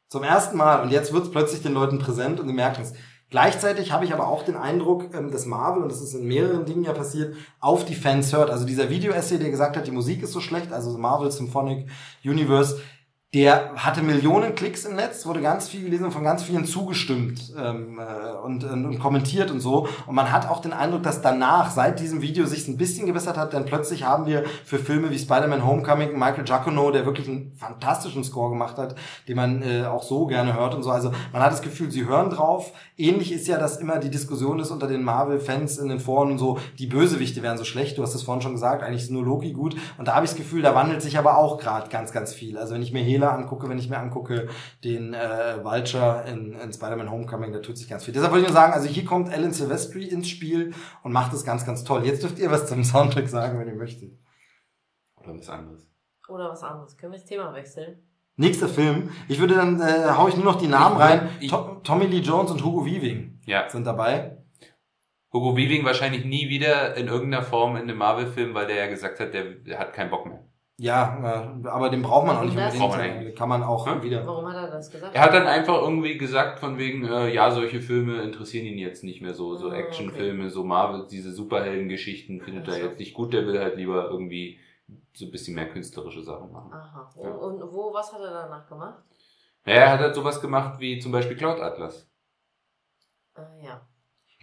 [0.09, 0.83] Zum ersten Mal.
[0.83, 2.95] Und jetzt wird es plötzlich den Leuten präsent und sie merken es.
[3.31, 6.65] Gleichzeitig habe ich aber auch den Eindruck, ähm, dass Marvel, und das ist in mehreren
[6.65, 8.51] Dingen ja passiert, auf die Fans hört.
[8.51, 11.89] Also dieser Video-Essay, der gesagt hat, die Musik ist so schlecht, also Marvel Symphonic
[12.25, 12.81] Universe,
[13.35, 17.53] der hatte Millionen Klicks im Netz, wurde ganz viel gelesen und von ganz vielen zugestimmt
[17.59, 19.87] ähm, äh, und, und, und kommentiert und so.
[20.07, 23.37] Und man hat auch den Eindruck, dass danach, seit diesem Video sich ein bisschen gebessert
[23.37, 27.53] hat, denn plötzlich haben wir für Filme wie Spider-Man Homecoming Michael Giacono, der wirklich einen
[27.53, 28.95] fantastischen Score gemacht hat,
[29.29, 30.91] den man äh, auch so gerne hört und so.
[30.91, 32.73] Also man hat das Gefühl, sie hören drauf.
[32.97, 36.39] Ähnlich ist ja, dass immer die Diskussion ist unter den Marvel-Fans in den Foren und
[36.39, 37.99] so, die Bösewichte wären so schlecht.
[37.99, 39.77] Du hast es vorhin schon gesagt, eigentlich ist nur Loki gut.
[39.99, 42.57] Und da habe ich das Gefühl, da wandelt sich aber auch gerade ganz, ganz viel.
[42.57, 44.49] Also wenn ich mir Hela angucke, wenn ich mir angucke,
[44.85, 48.15] den äh, Vulture in, in Spider-Man Homecoming, da tut sich ganz viel.
[48.15, 51.45] Deshalb wollte ich nur sagen, also hier kommt Alan Silvestri ins Spiel und macht es
[51.45, 52.05] ganz, ganz toll.
[52.05, 54.13] Jetzt dürft ihr was zum Soundtrack sagen, wenn ihr möchtet.
[55.17, 55.87] Oder was anderes.
[56.29, 56.97] Oder was anderes.
[56.97, 57.99] Können wir das Thema wechseln?
[58.37, 59.11] Nächster Film.
[59.27, 61.29] Ich würde dann, äh, hau ich nur noch die Namen rein.
[61.41, 63.69] Ich, to Tommy Lee Jones und Hugo Weaving ja.
[63.69, 64.39] sind dabei.
[65.33, 69.21] Hugo Weaving wahrscheinlich nie wieder in irgendeiner Form in einem Marvel-Film, weil der ja gesagt
[69.21, 70.48] hat, der, der hat keinen Bock mehr.
[70.81, 73.37] Ja, äh, aber den braucht man auch nicht unbedingt.
[73.37, 74.01] Kann man auch hm?
[74.01, 74.25] wieder.
[74.25, 75.13] Warum hat er das gesagt?
[75.13, 79.03] Er hat dann einfach irgendwie gesagt, von wegen, äh, ja, solche Filme interessieren ihn jetzt
[79.03, 79.57] nicht mehr so.
[79.57, 80.53] So ah, Actionfilme, okay.
[80.53, 83.33] so Marvel, diese Superhelden-Geschichten findet er jetzt nicht gut.
[83.33, 84.61] Der will halt lieber irgendwie
[85.15, 86.73] so ein bisschen mehr künstlerische Sachen machen.
[86.73, 87.11] Aha.
[87.21, 87.29] Ja.
[87.29, 89.03] Und wo, was hat er danach gemacht?
[89.67, 92.09] Ja, er hat halt sowas gemacht wie zum Beispiel Cloud Atlas.
[93.37, 93.81] Äh, ja.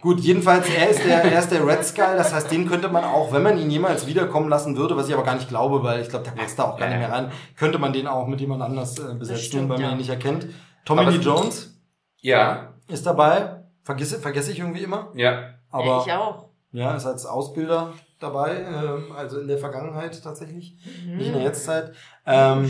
[0.02, 3.02] Gut, jedenfalls, er ist der, er ist der Red Skull, das heißt, den könnte man
[3.02, 6.02] auch, wenn man ihn jemals wiederkommen lassen würde, was ich aber gar nicht glaube, weil
[6.02, 8.40] ich glaube, der passt da auch gar nicht mehr rein, könnte man den auch mit
[8.40, 9.90] jemand anders äh, besetzen, weil man ja.
[9.92, 10.48] ihn nicht erkennt.
[10.84, 11.80] Tommy Lee Jones.
[12.20, 12.74] Ja.
[12.88, 13.62] Ist dabei.
[13.82, 15.12] Vergesse, vergesse ich irgendwie immer.
[15.14, 15.54] Ja.
[15.70, 16.46] Aber, ich auch.
[16.72, 21.16] Ja, ist als Ausbilder dabei, ähm, also in der Vergangenheit tatsächlich, mhm.
[21.16, 21.92] nicht in der Jetztzeit.
[22.28, 22.68] Ähm,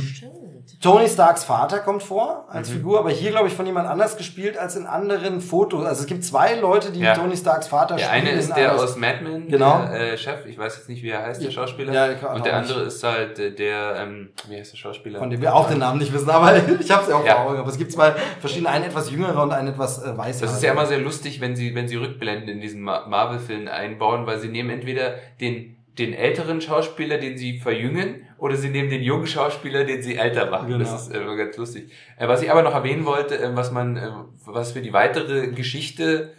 [0.82, 2.74] Tony Starks Vater kommt vor als mhm.
[2.74, 5.86] Figur, aber hier glaube ich von jemand anders gespielt als in anderen Fotos.
[5.86, 7.14] Also es gibt zwei Leute, die ja.
[7.14, 8.24] Tony Starks Vater der spielen.
[8.24, 9.86] Der eine ist der aus Mad Men, genau.
[9.86, 11.92] der äh, Chef, ich weiß jetzt nicht, wie er heißt, der Schauspieler.
[11.92, 12.88] Ja, und der andere nicht.
[12.88, 15.20] ist halt äh, der, ähm, wie heißt der Schauspieler?
[15.20, 17.40] Von dem wir auch den Namen nicht wissen, aber ich habe es ja auch vor
[17.46, 17.58] Augen.
[17.58, 20.44] Aber es gibt zwei verschiedene, einen etwas jüngere und einen etwas äh, weißer.
[20.44, 24.26] Das ist ja immer sehr lustig, wenn sie, wenn sie Rückblenden in diesen Marvel-Filmen einbauen,
[24.26, 29.02] weil sie nehmen entweder den den älteren Schauspieler, den sie verjüngen, oder sie nehmen den
[29.02, 30.68] jungen Schauspieler, den sie älter machen.
[30.68, 30.78] Genau.
[30.78, 31.90] Das ist äh, immer ganz lustig.
[32.18, 36.32] Äh, was ich aber noch erwähnen wollte, äh, was man, was für die weitere Geschichte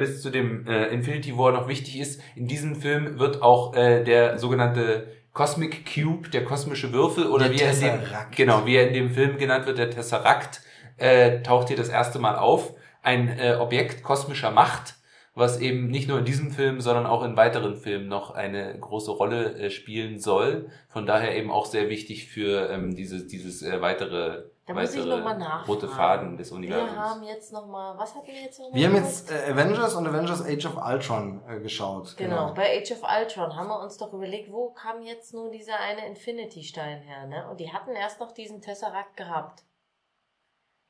[0.00, 5.06] bis zu dem Infinity War noch wichtig ist, in diesem Film wird auch der sogenannte
[5.32, 8.00] Cosmic Cube, der kosmische Würfel, oder der wie er in dem,
[8.34, 10.62] genau, wie er in dem Film genannt wird, der Tesseract,
[10.96, 12.74] äh, taucht hier das erste Mal auf.
[13.02, 14.96] Ein äh, Objekt kosmischer Macht,
[15.38, 19.10] was eben nicht nur in diesem Film, sondern auch in weiteren Filmen noch eine große
[19.10, 20.70] Rolle äh, spielen soll.
[20.88, 25.22] Von daher eben auch sehr wichtig für ähm, dieses, dieses äh, weitere da weitere
[25.66, 26.92] rote Faden des Universums.
[26.92, 28.78] Wir haben jetzt nochmal, was hatten wir jetzt nochmal?
[28.78, 32.16] Wir haben jetzt äh, Avengers und Avengers Age of Ultron äh, geschaut.
[32.18, 32.48] Genau.
[32.48, 32.54] genau.
[32.54, 36.06] bei Age of Ultron haben wir uns doch überlegt, wo kam jetzt nur dieser eine
[36.06, 37.48] Infinity-Stein her, ne?
[37.50, 39.64] Und die hatten erst noch diesen Tesseract gehabt.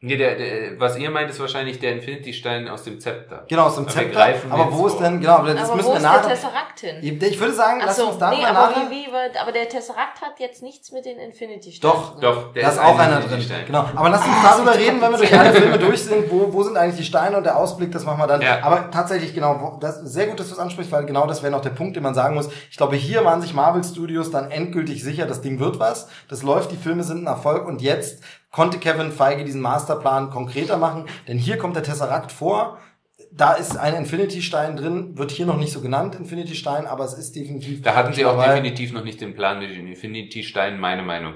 [0.01, 3.45] Nee, der, der, was ihr meint, ist wahrscheinlich der Infinity-Stein aus dem Zepter.
[3.49, 4.33] Genau, aus dem Zepter.
[4.49, 6.21] Aber wo ist denn, genau, das aber müssen wo wir nach.
[6.21, 6.97] der Tesseract hin?
[7.03, 10.23] Ich würde sagen, lass so, uns da nee, mal aber Wie, wie, aber der Tesseract
[10.23, 11.93] hat jetzt nichts mit den Infinity-Steinen.
[11.93, 12.21] Doch, ne?
[12.21, 13.45] doch, der da ist, ist auch einer drin.
[13.67, 13.89] Genau.
[13.97, 16.77] Aber lass uns darüber reden, wenn wir durch alle Filme durch sind, wo, wo sind
[16.77, 18.41] eigentlich die Steine und der Ausblick, das machen wir dann.
[18.41, 18.63] Ja.
[18.63, 21.51] Aber tatsächlich, genau, das ist sehr gut, dass du es ansprichst, weil genau das wäre
[21.51, 22.49] noch der Punkt, den man sagen muss.
[22.71, 26.09] Ich glaube, hier waren sich Marvel Studios dann endgültig sicher, das Ding wird was.
[26.29, 30.77] Das läuft, die Filme sind ein Erfolg und jetzt konnte Kevin Feige diesen Masterplan konkreter
[30.77, 32.79] machen, denn hier kommt der Tesseract vor.
[33.33, 37.37] Da ist ein Infinity-Stein drin, wird hier noch nicht so genannt, Infinity-Stein, aber es ist
[37.37, 37.83] definitiv.
[37.83, 38.55] Da hatten sie auch dabei.
[38.55, 41.35] definitiv noch nicht den Plan mit den Infinity-Steinen, meine Meinung.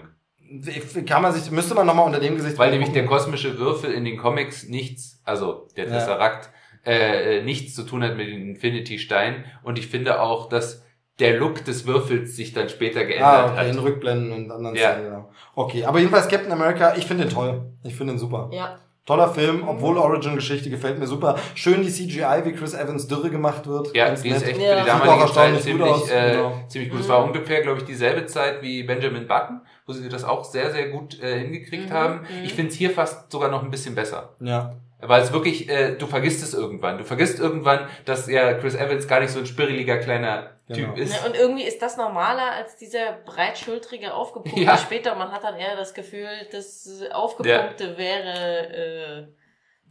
[1.06, 2.58] Kann man sich, müsste man nochmal unter dem Gesicht.
[2.58, 6.50] Weil nämlich der kosmische Würfel in den Comics nichts, also der Tesseract,
[6.84, 6.92] ja.
[6.92, 9.44] äh, nichts zu tun hat mit den Infinity-Steinen.
[9.62, 10.84] Und ich finde auch, dass
[11.18, 13.66] der Look des Würfels sich dann später geändert ah, okay, hat.
[13.68, 14.92] in Rückblenden und anderen ja.
[14.92, 15.30] Szenen, genau.
[15.54, 17.72] Okay, aber jedenfalls Captain America, ich finde ihn toll.
[17.84, 18.48] Ich finde ihn super.
[18.52, 18.78] Ja.
[19.04, 21.36] Toller Film, obwohl Origin-Geschichte gefällt mir super.
[21.56, 23.94] Schön die CGI, wie Chris Evans Dürre gemacht wird.
[23.96, 24.76] Ja, die ist echt ja.
[24.76, 26.64] für die damalige Zeit ziemlich, aus, äh, genau.
[26.68, 27.00] ziemlich gut.
[27.00, 30.70] Es war ungefähr, glaube ich, dieselbe Zeit wie Benjamin Button, wo sie das auch sehr,
[30.70, 31.92] sehr gut äh, hingekriegt mhm.
[31.92, 32.20] haben.
[32.20, 32.44] Mhm.
[32.44, 34.36] Ich finde es hier fast sogar noch ein bisschen besser.
[34.38, 34.76] Ja.
[35.04, 36.98] Weil es wirklich, äh, du vergisst es irgendwann.
[36.98, 40.94] Du vergisst irgendwann, dass ja Chris Evans gar nicht so ein spirreliger kleiner genau.
[40.94, 41.14] Typ ist.
[41.14, 44.78] Ja, und irgendwie ist das normaler als dieser breitschultrige, aufgepumpte ja.
[44.78, 45.16] später.
[45.16, 47.98] Man hat dann eher das Gefühl, das Aufgepumpte ja.
[47.98, 49.26] wäre...
[49.28, 49.42] Äh,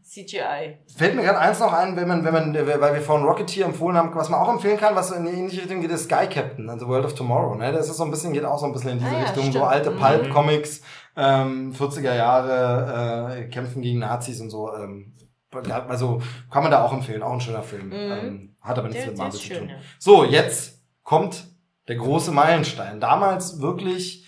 [0.04, 0.78] CGI.
[0.98, 3.96] Fällt mir gerade eins noch ein, wenn man, wenn man, weil wir vorhin Rocketeer empfohlen
[3.96, 6.70] haben, was man auch empfehlen kann, was in die ähnliche Richtung geht, ist Sky Captain,
[6.70, 7.56] also World of Tomorrow.
[7.56, 7.72] Ne?
[7.72, 9.52] Das ist so ein bisschen, geht auch so ein bisschen in diese ah, Richtung, ja,
[9.52, 10.00] so alte mhm.
[11.16, 14.74] Ähm, 40er Jahre, äh, kämpfen gegen Nazis und so.
[14.76, 15.14] Ähm,
[15.90, 17.88] also kann man da auch empfehlen, auch ein schöner Film.
[17.88, 17.94] Mhm.
[17.94, 19.70] Ähm, hat aber nichts der, mit Marvel zu tun.
[19.70, 19.76] Ja.
[20.00, 21.48] So, jetzt kommt
[21.88, 23.00] der große Meilenstein.
[23.00, 24.26] Damals wirklich,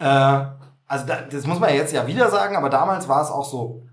[0.00, 3.44] äh, also da, das muss man jetzt ja wieder sagen, aber damals war es auch
[3.44, 3.86] so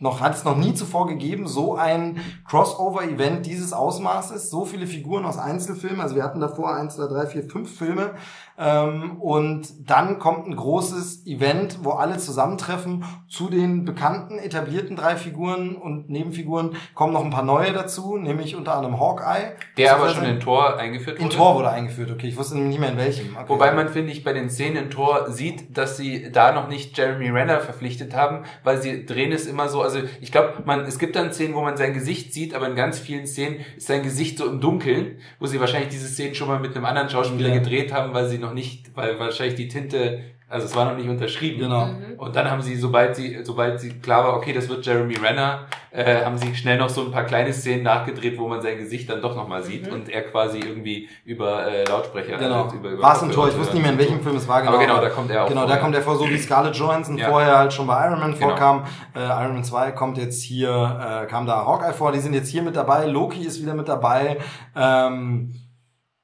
[0.00, 5.26] noch, hat es noch nie zuvor gegeben, so ein Crossover-Event dieses Ausmaßes, so viele Figuren
[5.26, 6.00] aus Einzelfilmen.
[6.00, 8.14] Also wir hatten davor eins, zwei, drei, vier, fünf Filme.
[8.60, 13.04] Ähm, und dann kommt ein großes Event, wo alle zusammentreffen.
[13.26, 18.56] Zu den bekannten, etablierten drei Figuren und Nebenfiguren kommen noch ein paar neue dazu, nämlich
[18.56, 19.52] unter anderem Hawkeye.
[19.78, 21.30] Der aber schon in Tor eingeführt wurde?
[21.30, 22.28] In Tor wurde eingeführt, okay.
[22.28, 23.34] Ich wusste nämlich nicht mehr in welchem.
[23.34, 23.48] Okay.
[23.48, 26.98] Wobei man, finde ich, bei den Szenen in Tor sieht, dass sie da noch nicht
[26.98, 30.98] Jeremy Renner verpflichtet haben, weil sie drehen es immer so, also ich glaube, man, es
[30.98, 34.02] gibt dann Szenen, wo man sein Gesicht sieht, aber in ganz vielen Szenen ist sein
[34.02, 37.48] Gesicht so im Dunkeln, wo sie wahrscheinlich diese Szenen schon mal mit einem anderen Schauspieler
[37.48, 37.54] ja.
[37.54, 40.20] gedreht haben, weil sie noch nicht, weil wahrscheinlich die Tinte
[40.50, 41.60] also es war noch nicht unterschrieben.
[41.60, 41.86] Genau.
[41.86, 42.18] Mhm.
[42.18, 45.66] Und dann haben sie, sobald sie, sobald sie klar war, okay, das wird Jeremy Renner,
[45.92, 49.08] äh, haben sie schnell noch so ein paar kleine Szenen nachgedreht, wo man sein Gesicht
[49.08, 49.92] dann doch nochmal sieht mhm.
[49.92, 52.36] und er quasi irgendwie über äh, Lautsprecher.
[52.36, 52.68] Genau.
[52.68, 54.48] Äh, über, über war es ein Tor, ich wusste nicht mehr, in welchem Film es
[54.48, 54.60] war.
[54.60, 54.72] Genau.
[54.72, 57.16] Aber genau, da kommt er auch Genau, da kommt er vor, so wie Scarlett Johansson
[57.16, 57.28] ja.
[57.28, 58.48] vorher halt schon bei Iron Man genau.
[58.48, 58.84] vorkam.
[59.14, 62.48] Äh, Iron Man 2 kommt jetzt hier, äh, kam da Hawkeye vor, die sind jetzt
[62.48, 64.38] hier mit dabei, Loki ist wieder mit dabei.
[64.74, 65.54] Ähm,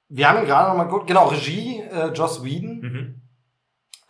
[0.08, 2.80] wir haben ihn gerade nochmal gut, genau, Regie, äh, Joss Whedon.
[2.80, 3.22] Mhm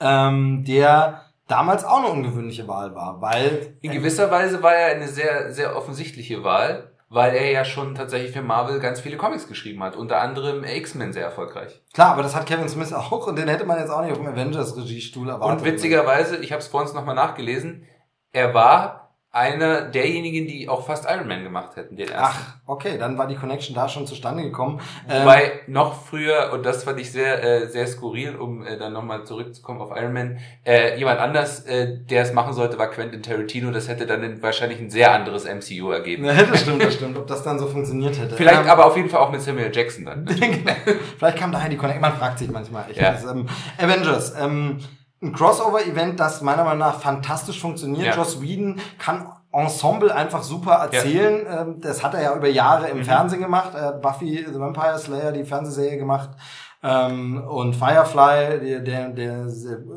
[0.00, 5.08] ähm, der damals auch eine ungewöhnliche Wahl war, weil in gewisser Weise war er eine
[5.08, 9.82] sehr sehr offensichtliche Wahl, weil er ja schon tatsächlich für Marvel ganz viele Comics geschrieben
[9.82, 11.80] hat, unter anderem X-Men sehr erfolgreich.
[11.94, 14.18] Klar, aber das hat Kevin Smith auch und den hätte man jetzt auch nicht auf
[14.18, 15.60] dem Avengers Regiestuhl erwartet.
[15.60, 17.84] Und witzigerweise, ich habe es vorhin nochmal nachgelesen,
[18.32, 19.05] er war
[19.36, 22.38] einer derjenigen, die auch fast Iron Man gemacht hätten, den ersten.
[22.40, 24.80] Ach, okay, dann war die Connection da schon zustande gekommen.
[25.06, 28.94] Wobei ähm, noch früher, und das fand ich sehr, äh, sehr skurril, um äh, dann
[28.94, 33.22] nochmal zurückzukommen auf Iron Man, äh, jemand anders, äh, der es machen sollte, war Quentin
[33.22, 33.70] Tarantino.
[33.70, 36.24] Das hätte dann wahrscheinlich ein sehr anderes MCU ergeben.
[36.24, 37.18] Ja, das stimmt, das stimmt.
[37.18, 38.36] Ob das dann so funktioniert hätte.
[38.36, 40.26] Vielleicht ähm, aber auf jeden Fall auch mit Samuel Jackson dann.
[41.18, 42.00] Vielleicht kam daher die Connection.
[42.00, 42.86] Man fragt sich manchmal.
[42.90, 43.12] Ich ja.
[43.12, 43.46] weiß, ähm,
[43.76, 44.34] Avengers.
[44.40, 44.78] Ähm,
[45.26, 48.06] ein Crossover-Event, das meiner Meinung nach fantastisch funktioniert.
[48.06, 48.14] Ja.
[48.14, 51.44] Joss Whedon kann Ensemble einfach super erzählen.
[51.44, 51.62] Ja.
[51.62, 53.04] Ähm, das hat er ja über Jahre im mhm.
[53.04, 53.72] Fernsehen gemacht.
[53.74, 56.30] Er hat Buffy the Vampire Slayer, die Fernsehserie gemacht.
[56.82, 59.46] Ähm, und Firefly, der, der, der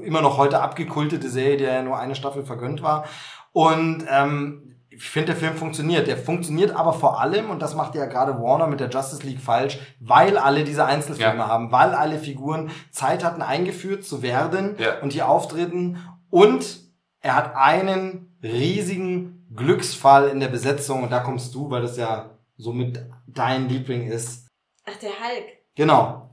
[0.02, 3.06] immer noch heute abgekultete Serie, der ja nur eine Staffel vergönnt war.
[3.52, 4.69] Und ähm,
[5.00, 6.08] ich finde, der Film funktioniert.
[6.08, 9.40] Der funktioniert aber vor allem, und das macht ja gerade Warner mit der Justice League
[9.40, 11.48] falsch, weil alle diese Einzelfilme ja.
[11.48, 15.00] haben, weil alle Figuren Zeit hatten, eingeführt zu werden ja.
[15.00, 16.06] und hier auftreten.
[16.30, 16.82] Und
[17.22, 22.32] er hat einen riesigen Glücksfall in der Besetzung, und da kommst du, weil das ja
[22.58, 24.50] so mit dein Liebling ist.
[24.86, 25.46] Ach, der Hulk.
[25.76, 26.30] Genau.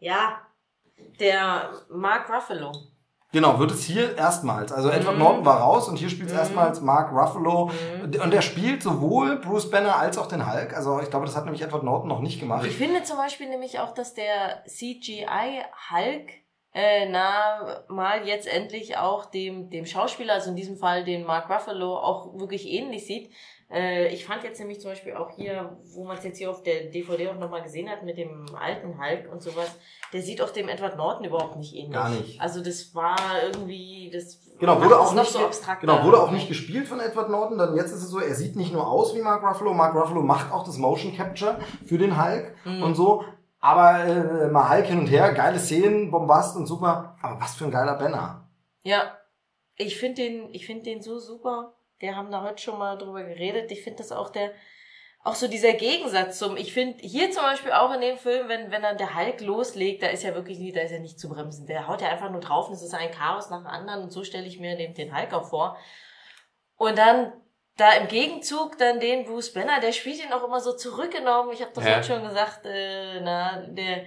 [0.00, 0.40] Ja,
[1.20, 2.72] der Mark Ruffalo.
[3.30, 4.72] Genau, wird es hier erstmals.
[4.72, 5.22] Also Edward mhm.
[5.22, 6.40] Norton war raus und hier spielt es mhm.
[6.40, 7.66] erstmals Mark Ruffalo.
[7.66, 8.20] Mhm.
[8.22, 10.74] Und er spielt sowohl Bruce Banner als auch den Hulk.
[10.74, 12.64] Also ich glaube, das hat nämlich Edward Norton noch nicht gemacht.
[12.66, 16.30] Ich finde zum Beispiel nämlich auch, dass der CGI Hulk
[16.72, 21.50] äh, na mal jetzt endlich auch dem, dem Schauspieler, also in diesem Fall den Mark
[21.50, 23.30] Ruffalo, auch wirklich ähnlich sieht.
[23.70, 26.62] Äh, ich fand jetzt nämlich zum Beispiel auch hier, wo man es jetzt hier auf
[26.62, 29.78] der DVD auch nochmal gesehen hat mit dem alten Hulk und sowas,
[30.12, 31.92] der sieht auch dem Edward Norton überhaupt nicht ähnlich.
[31.92, 32.40] Gar nicht.
[32.40, 35.82] Also das war irgendwie, das genau, wurde auch nicht so abstrakt.
[35.82, 37.58] Genau, wurde auch nicht gespielt von Edward Norton.
[37.58, 39.74] Dann jetzt ist es so, er sieht nicht nur aus wie Mark Ruffalo.
[39.74, 42.82] Mark Ruffalo macht auch das Motion Capture für den Hulk mhm.
[42.82, 43.22] und so.
[43.60, 47.16] Aber äh, mal Hulk hin und her, geile Szenen, Bombast und super.
[47.20, 48.48] Aber was für ein geiler Banner.
[48.82, 49.18] Ja,
[49.76, 51.74] ich finde den, ich finde den so super.
[51.98, 53.70] Wir haben da heute schon mal drüber geredet.
[53.72, 54.52] Ich finde das auch der,
[55.24, 58.70] auch so dieser Gegensatz zum, ich finde hier zum Beispiel auch in dem Film, wenn,
[58.70, 61.28] wenn dann der Hulk loslegt, da ist ja wirklich nie, da ist ja nicht zu
[61.28, 61.66] bremsen.
[61.66, 64.10] Der haut ja einfach nur drauf und es ist ein Chaos nach dem anderen und
[64.10, 65.76] so stelle ich mir den, den Hulk auch vor.
[66.76, 67.32] Und dann
[67.76, 71.52] da im Gegenzug dann den Bruce Banner, der spielt ihn auch immer so zurückgenommen.
[71.52, 71.96] Ich habe das ja.
[71.96, 74.04] heute schon gesagt, äh, na, der,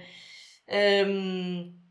[0.66, 1.81] ähm,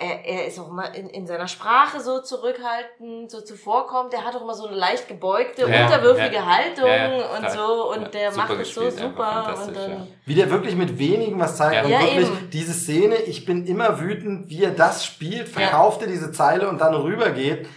[0.00, 4.14] er, er ist auch immer in, in seiner Sprache so zurückhaltend, so zuvorkommt.
[4.14, 7.92] Der hat auch immer so eine leicht gebeugte, ja, unterwürfige ja, Haltung ja, und so.
[7.92, 9.54] Und der macht es so super.
[9.66, 11.84] Und dann, Wie der wirklich mit wenigen was zeigt.
[11.84, 12.50] Und wirklich eben.
[12.50, 16.80] diese Szene, ich bin immer wütend, wie er das spielt, verkauft er diese Zeile und
[16.80, 17.68] dann rübergeht.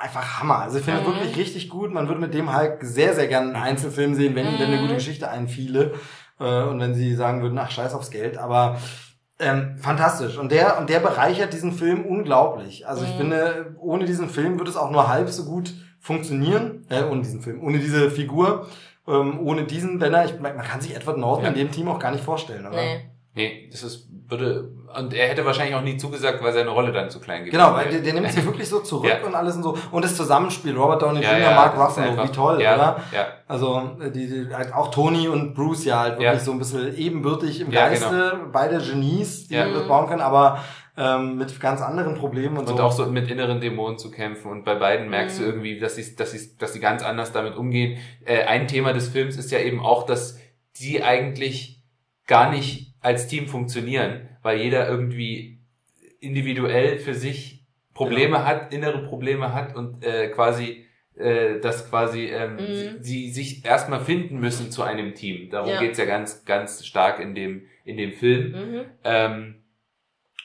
[0.00, 0.60] einfach Hammer.
[0.60, 1.06] Also ich finde mhm.
[1.06, 1.92] wirklich richtig gut.
[1.92, 4.58] Man würde mit dem Hulk sehr, sehr gerne einen Einzelfilm sehen, wenn, mhm.
[4.58, 5.92] wenn eine gute Geschichte einfiele.
[6.40, 8.38] Äh, und wenn sie sagen würden, ach, scheiß aufs Geld.
[8.38, 8.78] Aber
[9.42, 10.38] ähm, fantastisch.
[10.38, 12.86] Und der, und der bereichert diesen Film unglaublich.
[12.86, 13.18] Also ich mhm.
[13.18, 16.86] finde, ohne diesen Film würde es auch nur halb so gut funktionieren.
[16.88, 18.66] Äh, ohne diesen Film, ohne diese Figur.
[19.06, 21.50] Ähm, ohne diesen Banner, ich, man kann sich Edward Norton ja.
[21.50, 22.76] in dem Team auch gar nicht vorstellen, oder?
[22.76, 23.08] Nee.
[23.34, 27.10] Nee, das ist, würde, und er hätte wahrscheinlich auch nie zugesagt, weil seine Rolle dann
[27.10, 29.26] zu klein gewesen Genau, weil der, der nimmt sich wirklich so zurück ja.
[29.26, 29.78] und alles und so.
[29.90, 32.96] Und das Zusammenspiel, Robert Downey ja, Jr., ja, Mark Ruffalo, wie toll, ja, oder?
[33.12, 33.26] Ja.
[33.46, 37.60] Also, die, die, halt auch Tony und Bruce ja halt wirklich so ein bisschen ebenbürtig
[37.60, 38.50] im Geiste, genau.
[38.52, 40.58] beide Genies, die das bauen können, aber
[40.96, 42.74] ähm, mit ganz anderen Problemen und, und so.
[42.74, 44.50] Und auch so mit inneren Dämonen zu kämpfen.
[44.50, 45.42] Und bei beiden merkst mhm.
[45.42, 47.98] du irgendwie, dass sie, dass sie, dass sie ganz anders damit umgehen.
[48.24, 50.38] Äh, ein Thema des Films ist ja eben auch, dass
[50.78, 51.82] die eigentlich
[52.26, 55.58] gar nicht als Team funktionieren, weil jeder irgendwie
[56.20, 58.44] individuell für sich Probleme genau.
[58.44, 62.58] hat, innere Probleme hat und äh, quasi äh, dass quasi ähm, mhm.
[62.58, 65.50] sie, sie sich erstmal finden müssen zu einem Team.
[65.50, 65.80] Darum ja.
[65.80, 68.52] geht's ja ganz, ganz stark in dem, in dem Film.
[68.52, 68.84] Mhm.
[69.04, 69.54] Ähm,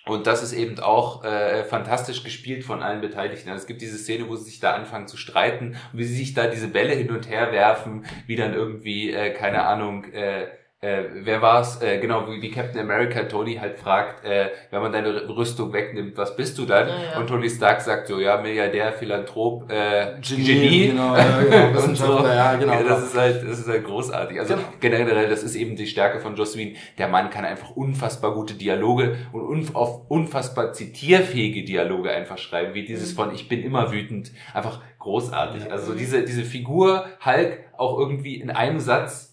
[0.05, 3.49] und das ist eben auch äh, fantastisch gespielt von allen Beteiligten.
[3.49, 6.33] Also es gibt diese Szene, wo sie sich da anfangen zu streiten, wie sie sich
[6.33, 10.47] da diese Bälle hin und her werfen, wie dann irgendwie, äh, keine Ahnung, äh,
[10.79, 11.81] äh, wer war's?
[11.81, 16.15] Äh, genau, wie, wie Captain America Tony halt fragt, äh, wenn man deine Rüstung wegnimmt,
[16.17, 16.87] was bist du dann?
[16.87, 17.19] Ja, ja.
[17.19, 20.43] Und Tony Stark sagt so, ja, Milliardär, Philanthrop, äh, Genie.
[20.45, 20.87] Genie.
[20.89, 21.41] Genau, ja,
[21.71, 22.27] genau, so.
[22.27, 22.73] ja, genau.
[22.73, 24.39] Ja, das ist halt, das ist halt großartig.
[24.39, 24.67] Also genau.
[24.79, 26.75] generell, das ist eben die Stärke von Joss Whedon.
[26.99, 32.75] Der Mann kann einfach unfassbar gute Dialoge und unf auf unfassbar zitierfähige Dialoge einfach schreiben,
[32.75, 33.15] wie dieses mhm.
[33.15, 34.31] von Ich bin immer wütend.
[34.53, 35.71] Einfach großartig.
[35.71, 39.26] Also diese, diese Figur Hulk auch irgendwie in einem Satz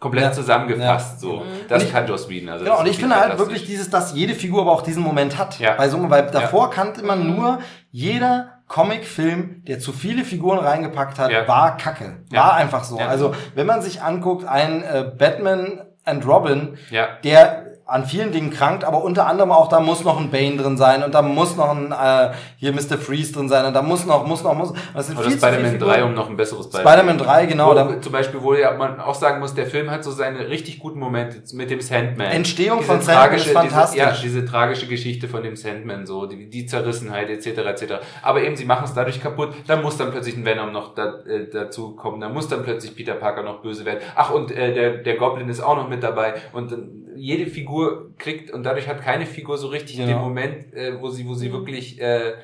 [0.00, 0.32] komplett ja.
[0.32, 1.14] zusammengefasst.
[1.14, 1.18] Ja.
[1.18, 1.44] So, mhm.
[1.68, 2.48] das ich, kann Joss Whedon.
[2.48, 5.38] Also genau, und ich finde halt wirklich dieses, dass jede Figur aber auch diesen Moment
[5.38, 5.58] hat.
[5.60, 5.74] Ja.
[5.74, 6.74] Bei so, weil davor ja.
[6.74, 7.36] kannte man mhm.
[7.36, 7.58] nur
[7.92, 11.46] jeder Comicfilm, der zu viele Figuren reingepackt hat, ja.
[11.46, 12.24] war Kacke.
[12.30, 12.98] War einfach so.
[12.98, 17.08] Also wenn man sich anguckt, ein äh, Batman and Robin, ja.
[17.22, 20.76] der an vielen Dingen krankt, aber unter anderem auch, da muss noch ein Bane drin
[20.76, 22.96] sein und da muss noch ein äh, hier Mr.
[22.98, 24.72] Freeze drin sein und da muss noch, muss noch, muss.
[24.94, 26.88] Das sind Oder Spider-Man 3, um noch ein besseres Beispiel.
[26.88, 27.70] Spider-Man 3, genau.
[27.70, 30.48] Wo, da, zum Beispiel, wo ja man auch sagen muss, der Film hat so seine
[30.48, 32.28] richtig guten Momente mit dem Sandman.
[32.28, 34.00] Entstehung diese von Sandman ist fantastisch.
[34.00, 37.46] Diese, ja, diese tragische Geschichte von dem Sandman, so die, die Zerrissenheit etc.
[37.46, 37.94] etc.
[38.22, 39.50] Aber eben, sie machen es dadurch kaputt.
[39.66, 42.20] Dann muss dann plötzlich ein Venom noch da, äh, dazu kommen.
[42.20, 44.00] Dann muss dann plötzlich Peter Parker noch böse werden.
[44.14, 48.14] Ach und äh, der der Goblin ist auch noch mit dabei und dann jede Figur
[48.18, 50.08] kriegt und dadurch hat keine Figur so richtig genau.
[50.08, 51.52] den Moment, äh, wo sie, wo sie mhm.
[51.52, 52.34] wirklich äh,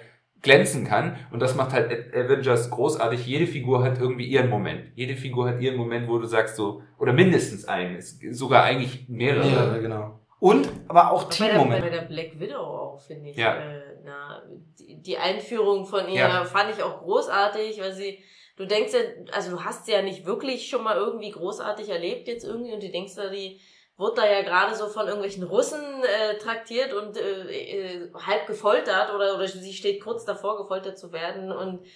[0.43, 1.19] glänzen kann.
[1.31, 3.27] Und das macht halt Avengers großartig.
[3.27, 4.93] Jede Figur hat irgendwie ihren Moment.
[4.94, 9.48] Jede Figur hat ihren Moment, wo du sagst so, oder mindestens einen, sogar eigentlich mehrere.
[9.48, 10.20] Ja, genau.
[10.39, 11.82] Und aber auch Teammoment.
[11.82, 13.36] Bei der Black Widow auch, finde ich.
[13.36, 13.57] Ja.
[13.57, 14.43] Äh, na,
[14.78, 16.44] die, die Einführung von ihr ja.
[16.44, 18.19] fand ich auch großartig, weil sie
[18.57, 19.01] du denkst ja,
[19.32, 22.82] also du hast sie ja nicht wirklich schon mal irgendwie großartig erlebt jetzt irgendwie und
[22.82, 23.61] du denkst da, die
[23.98, 29.14] wird da ja gerade so von irgendwelchen Russen äh, traktiert und äh, äh, halb gefoltert
[29.14, 31.86] oder, oder sie steht kurz davor, gefoltert zu werden und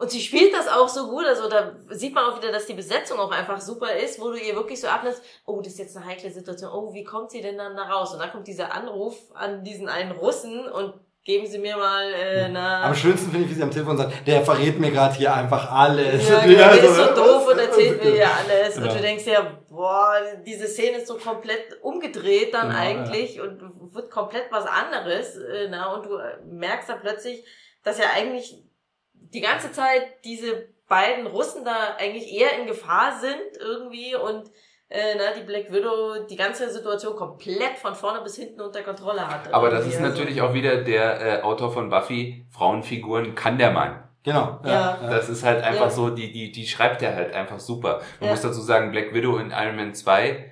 [0.00, 2.72] und sie spielt das auch so gut, also da sieht man auch wieder, dass die
[2.72, 5.94] Besetzung auch einfach super ist, wo du ihr wirklich so ablässt, oh, das ist jetzt
[5.94, 8.14] eine heikle Situation, oh, wie kommt sie denn dann da raus?
[8.14, 10.94] Und dann kommt dieser Anruf an diesen einen Russen und
[11.30, 12.60] geben Sie mir mal äh, eine...
[12.60, 15.70] Am schönsten finde ich, wie sie am Telefon sagt, der verrät mir gerade hier einfach
[15.70, 16.28] alles.
[16.28, 18.74] Ja, genau, der ist so doof und erzählt mir ja alles.
[18.74, 18.88] Genau.
[18.88, 23.44] Und du denkst ja, boah, diese Szene ist so komplett umgedreht dann genau, eigentlich ja.
[23.44, 25.36] und wird komplett was anderes.
[25.36, 26.18] Äh, na, und du
[26.50, 27.44] merkst dann plötzlich,
[27.84, 28.64] dass ja eigentlich
[29.12, 34.50] die ganze Zeit diese beiden Russen da eigentlich eher in Gefahr sind irgendwie und
[34.90, 39.26] äh, na, die Black Widow die ganze Situation komplett von vorne bis hinten unter Kontrolle
[39.26, 39.52] hat.
[39.54, 44.02] Aber das ist natürlich auch wieder der äh, Autor von Buffy, Frauenfiguren kann der Mann.
[44.24, 44.58] Genau.
[44.64, 44.98] Ja.
[45.00, 45.10] ja.
[45.10, 45.90] Das ist halt einfach ja.
[45.90, 48.00] so, die, die, die schreibt er halt einfach super.
[48.18, 48.30] Man ja.
[48.30, 50.49] muss dazu sagen, Black Widow in Iron Man 2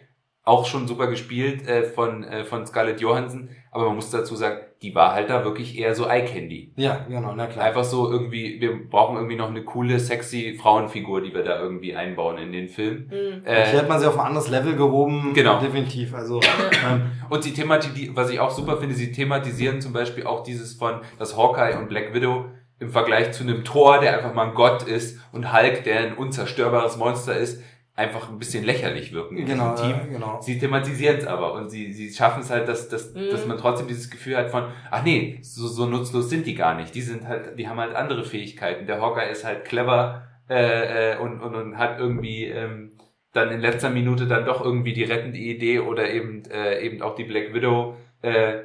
[0.49, 4.61] auch schon super gespielt äh, von, äh, von Scarlett Johansson, aber man muss dazu sagen,
[4.81, 6.73] die war halt da wirklich eher so Eye Candy.
[6.77, 7.65] Ja, genau, na klar.
[7.67, 11.95] Einfach so irgendwie, wir brauchen irgendwie noch eine coole, sexy Frauenfigur, die wir da irgendwie
[11.97, 13.09] einbauen in den Film.
[13.11, 13.45] Mhm.
[13.45, 15.33] Äh, Hier hat man sie auf ein anderes Level gehoben.
[15.35, 15.61] Genau.
[15.61, 16.41] Definitiv, also.
[16.89, 17.11] ähm.
[17.29, 21.01] Und sie thematisieren, was ich auch super finde, sie thematisieren zum Beispiel auch dieses von,
[21.19, 22.47] das Hawkeye und Black Widow
[22.79, 26.15] im Vergleich zu einem Thor, der einfach mal ein Gott ist und Hulk, der ein
[26.15, 27.63] unzerstörbares Monster ist,
[27.99, 30.13] einfach ein bisschen lächerlich wirken in genau, diesem Team.
[30.13, 30.41] genau.
[30.41, 33.29] Sie thematisieren es aber und sie, sie schaffen es halt, dass, dass, mhm.
[33.31, 36.77] dass man trotzdem dieses Gefühl hat von, ach nee, so, so nutzlos sind die gar
[36.77, 36.95] nicht.
[36.95, 38.87] Die sind halt, die haben halt andere Fähigkeiten.
[38.87, 42.93] Der Hawker ist halt clever äh, äh, und, und, und hat irgendwie ähm,
[43.33, 47.17] dann in letzter Minute dann doch irgendwie die rettende Idee oder eben, äh, eben auch
[47.17, 48.59] die Black Widow äh,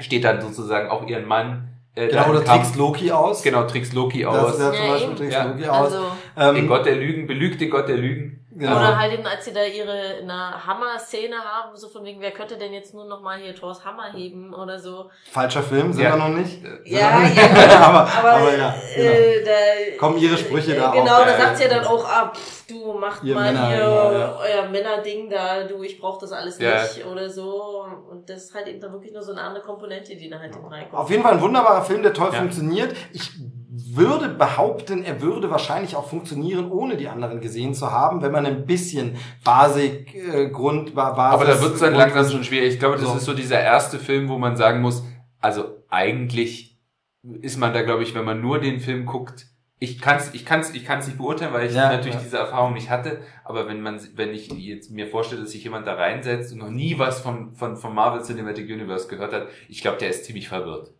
[0.00, 3.42] steht dann sozusagen auch ihren Mann Äh, genau, oder trickst Loki aus.
[3.42, 4.56] Genau, trickst Loki aus.
[4.56, 5.44] Das ist ja zum Beispiel trickst ja.
[5.44, 5.92] Loki aus.
[5.92, 6.06] Also,
[6.38, 8.41] ähm, den Gott der Lügen, belügt den Gott der Lügen.
[8.54, 8.76] Genau.
[8.76, 12.58] Oder halt eben, als sie da ihre eine Hammer-Szene haben, so von wegen, wer könnte
[12.58, 15.10] denn jetzt nur noch mal hier Thors Hammer heben oder so.
[15.30, 16.10] Falscher Film, sind ja.
[16.10, 16.62] wir noch nicht.
[16.84, 19.10] Ja, ja, aber, aber, aber ja, genau.
[19.10, 22.66] äh, da, Kommen ihre Sprüche da Genau, da sagt sie ja dann auch, ah, pff,
[22.66, 24.38] du macht ihr mal Männer, hier genau, ja.
[24.38, 27.86] euer Männerding da, du, ich brauch das alles nicht oder so.
[28.10, 30.54] Und das ist halt eben dann wirklich nur so eine andere Komponente, die da halt
[30.54, 30.94] reinkommt.
[30.94, 32.94] Auf jeden Fall ein wunderbarer Film, der toll funktioniert.
[33.12, 33.30] Ich
[33.74, 38.44] würde behaupten, er würde wahrscheinlich auch funktionieren, ohne die anderen gesehen zu haben, wenn man
[38.44, 41.18] ein bisschen Basic, äh, Grund, Basis...
[41.18, 42.74] Aber da wird es dann langsam schon schwierig.
[42.74, 43.16] Ich glaube, das so.
[43.16, 45.02] ist so dieser erste Film, wo man sagen muss,
[45.40, 46.78] also eigentlich
[47.22, 49.46] ist man da, glaube ich, wenn man nur den Film guckt,
[49.78, 52.20] ich kann es ich kann's, ich kann's nicht beurteilen, weil ich ja, natürlich ja.
[52.20, 53.20] diese Erfahrung nicht hatte.
[53.42, 56.70] Aber wenn man, wenn ich jetzt mir vorstelle, dass sich jemand da reinsetzt und noch
[56.70, 60.48] nie was von, von, von Marvel Cinematic Universe gehört hat, ich glaube, der ist ziemlich
[60.48, 60.92] verwirrt.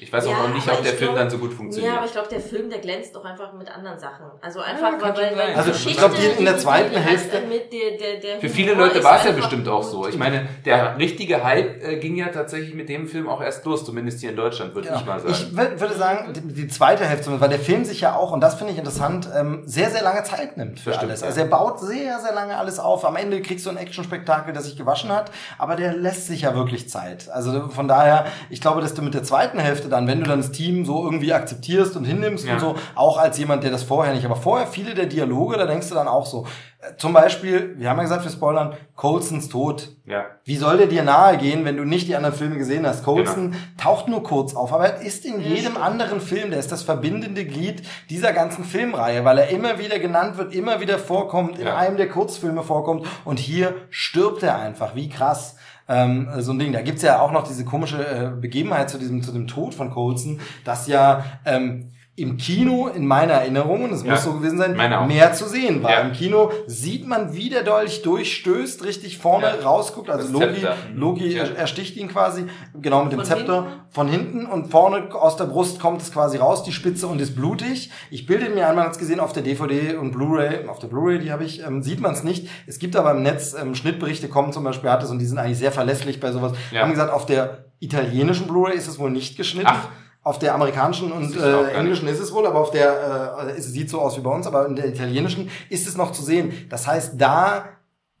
[0.00, 1.92] Ich weiß ja, auch noch nicht, ob der Film dann so gut funktioniert.
[1.92, 4.26] Ja, aber ich glaube, der Film, der glänzt doch einfach mit anderen Sachen.
[4.40, 7.38] Also einfach, ja, weil, weil Also ich glaube, in der zweiten Hälfte...
[7.38, 10.06] Der, der, der für viele Leute war es ja bestimmt auch so.
[10.06, 13.84] Ich meine, der richtige Hype äh, ging ja tatsächlich mit dem Film auch erst los,
[13.84, 15.00] zumindest hier in Deutschland, würde genau.
[15.00, 15.34] ich mal sagen.
[15.34, 18.54] Ich würde sagen, die, die, zweite Hälfte, weil der Film sich ja auch, und das
[18.54, 21.24] finde ich interessant, ähm, sehr, sehr lange Zeit nimmt für Bestimmt, alles.
[21.24, 23.04] Also er baut sehr, sehr lange alles auf.
[23.04, 26.54] Am Ende kriegst du ein Action-Spektakel, das sich gewaschen hat, aber der lässt sich ja
[26.54, 27.28] wirklich Zeit.
[27.30, 30.40] Also von daher, ich glaube, dass du mit der zweiten Hälfte dann, wenn du dann
[30.40, 32.54] das Team so irgendwie akzeptierst und hinnimmst ja.
[32.54, 34.24] und so, auch als jemand, der das vorher nicht.
[34.24, 36.46] Aber vorher viele der Dialoge, da denkst du dann auch so.
[36.80, 39.88] Äh, zum Beispiel, wir haben ja gesagt, wir spoilern, Colsons Tod.
[40.06, 40.26] Ja.
[40.44, 43.04] Wie soll der dir nahe gehen, wenn du nicht die anderen Filme gesehen hast?
[43.04, 43.62] Colson genau.
[43.76, 47.44] taucht nur kurz auf, aber er ist in jedem anderen Film, der ist das verbindende
[47.44, 51.76] Glied dieser ganzen Filmreihe, weil er immer wieder genannt wird, immer wieder vorkommt, in ja.
[51.76, 54.94] einem der Kurzfilme vorkommt und hier stirbt er einfach.
[54.94, 55.56] Wie krass
[55.88, 56.72] ähm, so ein Ding.
[56.72, 59.90] Da gibt's ja auch noch diese komische äh, Begebenheit zu diesem, zu dem Tod von
[59.90, 64.58] Colson, dass ja ähm, im Kino, in meiner Erinnerung, und es ja, muss so gewesen
[64.58, 65.90] sein, mehr zu sehen war.
[65.90, 66.00] Ja.
[66.00, 69.66] Im Kino sieht man, wie der Dolch durchstößt, richtig vorne ja.
[69.66, 70.10] rausguckt.
[70.10, 72.44] Also Logi, Logi ersticht ihn quasi,
[72.80, 73.80] genau mit dem von Zepter hinten?
[73.90, 77.36] von hinten und vorne aus der Brust kommt es quasi raus, die Spitze und ist
[77.36, 77.90] blutig.
[78.10, 81.30] Ich bilde mir einmal als gesehen auf der DVD und Blu-ray, auf der Blu-ray, die
[81.30, 82.48] habe ich, ähm, sieht man es nicht.
[82.66, 85.38] Es gibt aber im Netz ähm, Schnittberichte kommen zum Beispiel, hat es und die sind
[85.38, 86.52] eigentlich sehr verlässlich bei sowas.
[86.72, 86.82] Ja.
[86.82, 89.70] Haben gesagt, auf der italienischen Blu-ray ist es wohl nicht geschnitten.
[89.70, 89.88] Ach.
[90.28, 93.88] Auf der amerikanischen und äh, englischen ist es wohl, aber auf der, äh, es sieht
[93.88, 96.66] so aus wie bei uns, aber in der italienischen ist es noch zu sehen.
[96.68, 97.64] Das heißt, da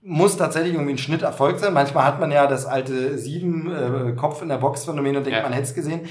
[0.00, 1.74] muss tatsächlich irgendwie ein Schnitt erfolgt sein.
[1.74, 5.36] Manchmal hat man ja das alte sieben äh, Kopf in der Box Phänomen und denkt,
[5.36, 5.42] ja.
[5.42, 6.08] man hätte es gesehen.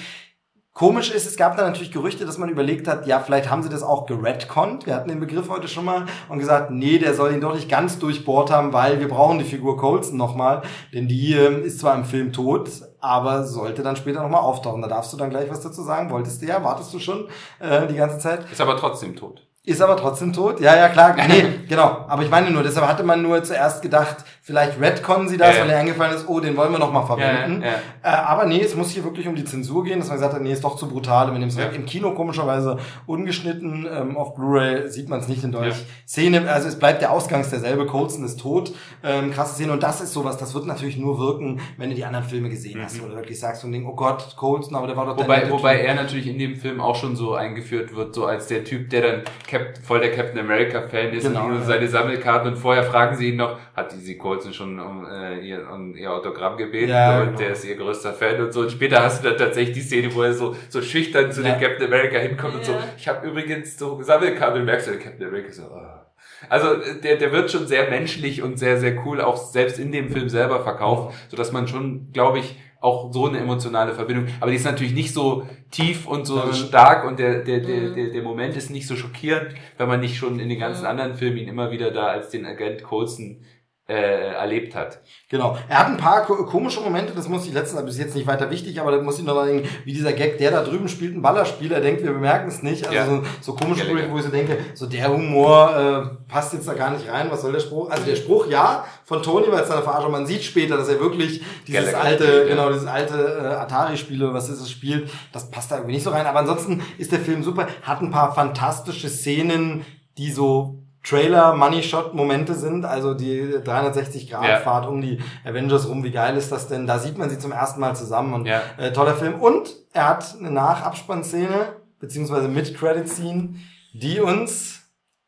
[0.78, 3.70] Komisch ist, es gab da natürlich Gerüchte, dass man überlegt hat, ja, vielleicht haben sie
[3.70, 4.86] das auch geredconnt.
[4.86, 7.68] Wir hatten den Begriff heute schon mal und gesagt, nee, der soll ihn doch nicht
[7.68, 10.62] ganz durchbohrt haben, weil wir brauchen die Figur Colson nochmal,
[10.94, 14.84] denn die äh, ist zwar im Film tot, aber sollte dann später nochmal auftauchen.
[14.84, 16.12] Da darfst du dann gleich was dazu sagen.
[16.12, 17.28] Wolltest du ja, wartest du schon
[17.60, 18.46] äh, die ganze Zeit.
[18.52, 19.48] Ist aber trotzdem tot.
[19.68, 20.62] Ist aber trotzdem tot?
[20.62, 21.14] Ja, ja, klar.
[21.28, 22.06] Nee, genau.
[22.08, 25.64] Aber ich meine nur, deshalb hatte man nur zuerst gedacht, vielleicht retconnen sie das, ja,
[25.64, 27.62] weil er eingefallen ist, oh, den wollen wir noch mal verwenden.
[27.62, 27.74] Ja, ja.
[28.02, 30.42] Äh, aber nee, es muss hier wirklich um die Zensur gehen, dass man gesagt hat,
[30.42, 31.34] nee, ist doch zu brutal.
[31.34, 35.52] Wir nehmen es Im Kino komischerweise ungeschnitten, ähm, auf Blu-ray sieht man es nicht in
[35.52, 35.76] Deutsch.
[36.08, 38.72] Szene, also es bleibt der Ausgangs derselbe, Colson ist tot.
[39.04, 39.74] Ähm, krasse Szene.
[39.74, 42.80] Und das ist sowas, das wird natürlich nur wirken, wenn du die anderen Filme gesehen
[42.80, 42.86] mhm.
[42.86, 43.04] hast.
[43.04, 45.82] Oder wirklich sagst so ein Ding, oh Gott, Colson, aber der war doch Wobei, wobei
[45.82, 49.02] er natürlich in dem Film auch schon so eingeführt wird, so als der Typ, der
[49.02, 53.32] dann Cap voll der Captain America-Fan ist genau, und seine Sammelkarten und vorher fragen sie
[53.32, 57.20] ihn noch, hat die sie Colson schon um, äh, ihr, um ihr Autogramm gebeten ja,
[57.20, 57.38] und genau.
[57.38, 58.62] der ist ihr größter Fan und so.
[58.62, 61.54] Und später hast du dann tatsächlich die Szene, wo er so, so schüchtern zu ja.
[61.54, 62.60] dem Captain America hinkommt ja.
[62.60, 66.08] und so, ich habe übrigens so Sammelkarten und merkst du, der Captain America so, oh.
[66.50, 70.10] Also der, der wird schon sehr menschlich und sehr, sehr cool auch selbst in dem
[70.10, 74.28] Film selber verkauft, so dass man schon, glaube ich, auch so eine emotionale Verbindung.
[74.40, 76.54] Aber die ist natürlich nicht so tief und so mhm.
[76.54, 77.96] stark und der, der, der, mhm.
[77.96, 80.90] der, der Moment ist nicht so schockierend, wenn man nicht schon in den ganzen mhm.
[80.90, 83.44] anderen Filmen ihn immer wieder da als den Agent Colson
[83.88, 85.00] äh, erlebt hat.
[85.30, 85.58] Genau.
[85.70, 88.82] Er hat ein paar komische Momente, das muss ich letztens, bis jetzt nicht weiter wichtig,
[88.82, 91.22] aber das muss ich noch mal denken, wie dieser Gag, der da drüben spielt, ein
[91.22, 92.86] Ballerspieler, denkt, wir bemerken es nicht.
[92.86, 93.06] Also ja.
[93.06, 96.74] so, so komische Momente, wo ich so denke, so der Humor äh, passt jetzt da
[96.74, 97.90] gar nicht rein, was soll der Spruch?
[97.90, 101.00] Also der Spruch, ja, von Tony, weil es eine Verarsche, man sieht später, dass er
[101.00, 105.50] wirklich dieses Gallagher alte, spielt, genau, dieses alte äh, Atari-Spiel, was ist es, spielt, das
[105.50, 106.26] passt da irgendwie nicht so rein.
[106.26, 109.86] Aber ansonsten ist der Film super, hat ein paar fantastische Szenen,
[110.18, 114.90] die so Trailer-Money-Shot-Momente sind, also die 360-Grad-Fahrt ja.
[114.90, 116.86] um die Avengers rum, wie geil ist das denn?
[116.86, 118.62] Da sieht man sie zum ersten Mal zusammen und ja.
[118.78, 119.36] äh, toller Film.
[119.36, 123.56] Und er hat eine Nachabspannszene, beziehungsweise Mid-Credit-Scene,
[123.94, 124.82] die uns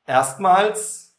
[0.06, 1.16] erstmals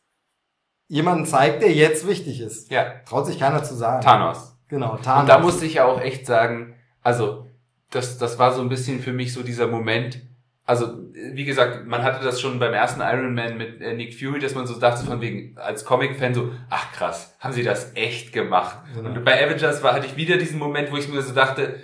[0.89, 2.71] jemanden zeigt, der jetzt wichtig ist.
[2.71, 2.85] Ja.
[3.09, 4.03] Traut sich keiner zu sagen.
[4.03, 4.57] Thanos.
[4.69, 5.23] Genau, Thanos.
[5.23, 7.47] Und da musste ich ja auch echt sagen, also
[7.91, 10.21] das, das war so ein bisschen für mich so dieser Moment,
[10.71, 14.39] also wie gesagt, man hatte das schon beim ersten Iron Man mit äh, Nick Fury,
[14.39, 18.33] dass man so dachte von wegen als Comic-Fan so, ach krass, haben sie das echt
[18.33, 18.79] gemacht?
[18.95, 19.11] Genau.
[19.11, 21.81] Und bei Avengers war hatte ich wieder diesen Moment, wo ich mir so dachte,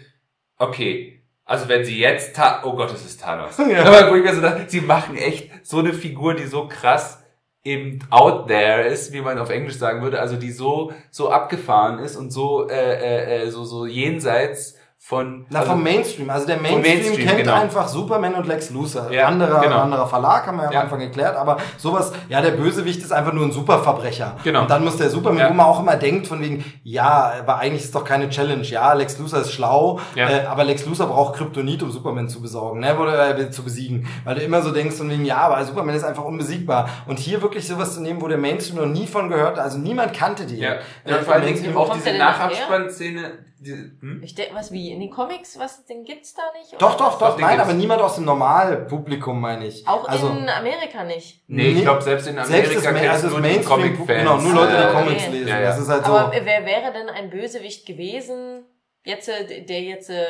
[0.56, 3.58] okay, also wenn sie jetzt, Ta oh Gott, es ist Thanos.
[3.68, 3.84] Ja.
[3.84, 7.24] Aber wo ich mir so dachte, sie machen echt so eine Figur, die so krass
[7.64, 11.98] eben out there ist, wie man auf Englisch sagen würde, also die so so abgefahren
[11.98, 16.28] ist und so äh, äh, äh so so jenseits von Na, also vom Mainstream.
[16.30, 17.54] Also der Mainstream, Mainstream kennt genau.
[17.54, 19.12] einfach Superman und Lex Luthor.
[19.12, 19.78] Ja, anderer, genau.
[19.78, 20.80] anderer Verlag, haben wir ja am ja.
[20.80, 24.36] Anfang erklärt, aber sowas, ja, der Bösewicht ist einfach nur ein Superverbrecher.
[24.42, 24.62] Genau.
[24.62, 25.50] Und dann muss der Superman, ja.
[25.50, 28.64] wo man auch immer denkt, von wegen, ja, aber eigentlich ist es doch keine Challenge.
[28.64, 30.28] Ja, Lex Luthor ist schlau, ja.
[30.28, 34.08] äh, aber Lex Luthor braucht Kryptonit, um Superman zu besorgen, ne, oder äh, zu besiegen.
[34.24, 36.88] Weil du immer so denkst, von wegen, ja, aber Superman ist einfach unbesiegbar.
[37.06, 40.14] Und hier wirklich sowas zu nehmen, wo der Mainstream noch nie von gehört, also niemand
[40.14, 40.58] kannte die.
[40.58, 44.20] Ja, äh, ja vor allen Dingen auch diese Nachabspannszene, hm?
[44.22, 46.72] Ich denke, was wie in den Comics, was den gibt's da nicht?
[46.72, 46.78] Oder?
[46.78, 49.86] Doch, doch, doch, nein, aber niemand aus dem Normalpublikum meine ich.
[49.86, 51.42] Auch also, in Amerika nicht.
[51.48, 54.96] Nee, ich glaube selbst in Amerika selbst das, also das Mainstream, genau, nur Leute, die
[54.96, 55.32] Comics okay.
[55.32, 55.48] lesen.
[55.48, 55.66] Ja, ja.
[55.66, 56.12] Das ist halt so.
[56.12, 58.64] Aber wer wäre denn ein Bösewicht gewesen,
[59.04, 60.24] jetzt, äh, der jetzt äh,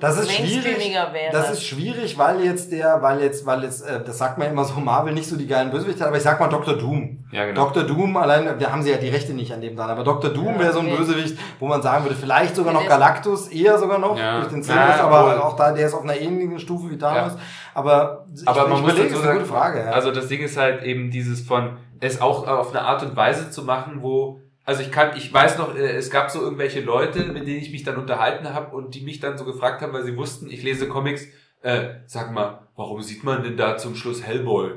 [0.00, 0.94] das ist schwierig.
[0.94, 1.32] Wäre.
[1.32, 4.64] Das ist schwierig, weil jetzt der, weil jetzt, weil jetzt, äh, das sagt man immer
[4.64, 6.74] so, Marvel nicht so die geilen Bösewichte hat, aber ich sag mal Dr.
[6.74, 7.24] Doom.
[7.30, 7.66] Ja, genau.
[7.66, 7.84] Dr.
[7.84, 10.30] Doom, allein, wir haben sie ja die Rechte nicht an dem dran, aber Dr.
[10.30, 10.96] Doom ja, wäre so ein okay.
[10.96, 14.40] Bösewicht, wo man sagen würde, vielleicht sogar noch Galactus, eher sogar noch, ja.
[14.40, 15.42] durch den Silvers, ja, aber wohl.
[15.42, 17.34] auch da, der ist auf einer ähnlichen Stufe wie Thanos.
[17.34, 17.38] Ja.
[17.74, 19.90] Aber, aber ich, man ich muss dazu sagen, Frage, ja.
[19.90, 23.50] also das Ding ist halt eben dieses von, es auch auf eine Art und Weise
[23.50, 27.24] zu machen, wo also ich kann, ich weiß noch, äh, es gab so irgendwelche Leute,
[27.26, 30.04] mit denen ich mich dann unterhalten habe und die mich dann so gefragt haben, weil
[30.04, 31.26] sie wussten, ich lese Comics,
[31.62, 34.72] äh, sag mal, warum sieht man denn da zum Schluss Hellboy?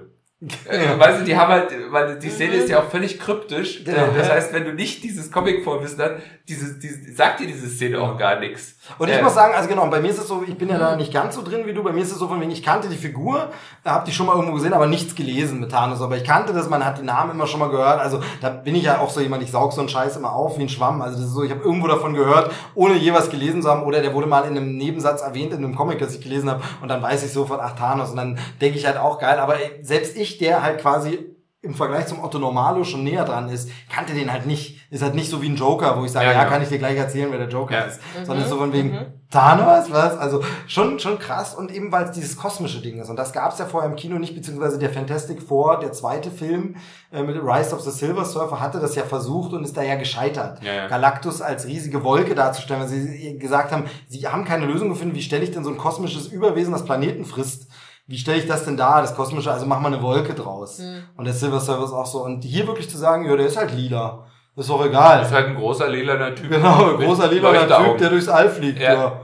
[0.69, 0.99] Äh, ja.
[0.99, 3.83] Weißt du, die haben halt, weil die Szene ist ja auch völlig kryptisch.
[3.85, 4.07] Ja.
[4.15, 6.11] Das heißt, wenn du nicht dieses Comic-Vorwissen hast,
[6.47, 8.75] diese, diese, sagt dir diese Szene auch gar nichts.
[8.99, 9.21] Und ich äh.
[9.21, 11.35] muss sagen, also genau, bei mir ist es so, ich bin ja da nicht ganz
[11.35, 13.49] so drin wie du, bei mir ist es so von wegen, ich kannte die Figur,
[13.83, 16.69] hab die schon mal irgendwo gesehen, aber nichts gelesen mit Thanos, aber ich kannte das,
[16.69, 19.19] man hat die Namen immer schon mal gehört, also da bin ich ja auch so
[19.19, 21.43] jemand, ich saug so einen Scheiß immer auf wie ein Schwamm, also das ist so,
[21.43, 24.43] ich habe irgendwo davon gehört, ohne je was gelesen zu haben, oder der wurde mal
[24.43, 27.33] in einem Nebensatz erwähnt in einem Comic, das ich gelesen habe, und dann weiß ich
[27.33, 30.79] sofort, ach Thanos, und dann denke ich halt auch geil, aber selbst ich, der halt
[30.81, 34.79] quasi im Vergleich zum Otto Normalo schon näher dran ist, kannte den halt nicht.
[34.89, 36.51] Ist halt nicht so wie ein Joker, wo ich sage, ja, ja genau.
[36.51, 37.81] kann ich dir gleich erzählen, wer der Joker ja.
[37.81, 37.99] ist.
[38.17, 38.25] Mhm.
[38.25, 39.05] Sondern so von wegen, mhm.
[39.29, 40.17] Thanos, was?
[40.17, 43.09] Also schon, schon krass und eben weil es dieses kosmische Ding ist.
[43.09, 46.31] Und das gab es ja vorher im Kino nicht, beziehungsweise der Fantastic Four, der zweite
[46.31, 46.77] Film
[47.11, 49.95] äh, mit Rise of the Silver Surfer, hatte das ja versucht und ist da ja
[49.95, 50.63] gescheitert.
[50.63, 50.87] Ja, ja.
[50.87, 55.21] Galactus als riesige Wolke darzustellen, weil sie gesagt haben, sie haben keine Lösung gefunden, wie
[55.21, 57.67] stelle ich denn so ein kosmisches Überwesen, das Planeten frisst,
[58.07, 60.79] wie stelle ich das denn da, das Kosmische, also mach mal eine Wolke draus.
[60.79, 61.03] Mhm.
[61.17, 62.23] Und der Silver Surfer ist auch so.
[62.23, 64.25] Und hier wirklich zu sagen, ja, der ist halt lila.
[64.55, 65.21] Ist doch egal.
[65.21, 66.49] Ist halt ein großer lilaner Typ.
[66.49, 68.79] Genau, ein großer lilaner Typ, der durchs All fliegt.
[68.79, 68.93] Ja.
[68.93, 69.21] ja.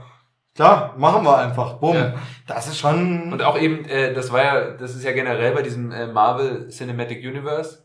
[0.54, 1.74] Klar, machen wir einfach.
[1.74, 1.96] Bumm.
[1.96, 2.14] Ja.
[2.46, 3.32] Das ist schon.
[3.32, 6.68] Und auch eben, äh, das war ja, das ist ja generell bei diesem äh, Marvel
[6.68, 7.84] Cinematic Universe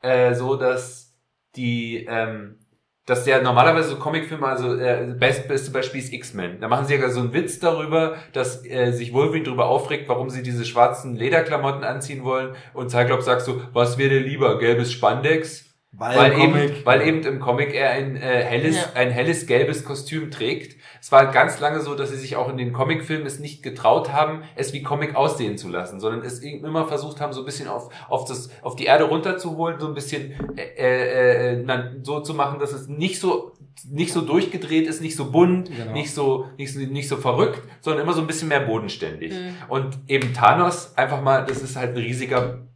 [0.00, 1.16] äh, so, dass
[1.56, 2.60] die ähm,
[3.06, 6.60] dass der normalerweise so Comicfilme, also äh, best, beste Beispiel ist X-Men.
[6.60, 10.30] Da machen sie ja so einen Witz darüber, dass äh, sich Wolverine darüber aufregt, warum
[10.30, 12.54] sie diese schwarzen Lederklamotten anziehen wollen.
[12.72, 15.73] Und Cyclops sagt so, was wäre dir lieber, gelbes Spandex?
[15.96, 18.92] Weil, weil eben, weil eben im Comic er ein äh, helles, ja.
[18.94, 20.76] ein helles gelbes Kostüm trägt.
[21.00, 24.12] Es war ganz lange so, dass sie sich auch in den Comicfilmen es nicht getraut
[24.12, 27.68] haben, es wie Comic aussehen zu lassen, sondern es immer versucht haben, so ein bisschen
[27.68, 31.64] auf, auf das, auf die Erde runterzuholen, so ein bisschen äh, äh,
[32.02, 33.52] so zu machen, dass es nicht so
[33.88, 35.92] nicht so durchgedreht ist, nicht so bunt, genau.
[35.92, 39.32] nicht so nicht so nicht so verrückt, sondern immer so ein bisschen mehr bodenständig.
[39.32, 39.54] Mhm.
[39.68, 42.66] Und eben Thanos einfach mal, das ist halt ein riesiger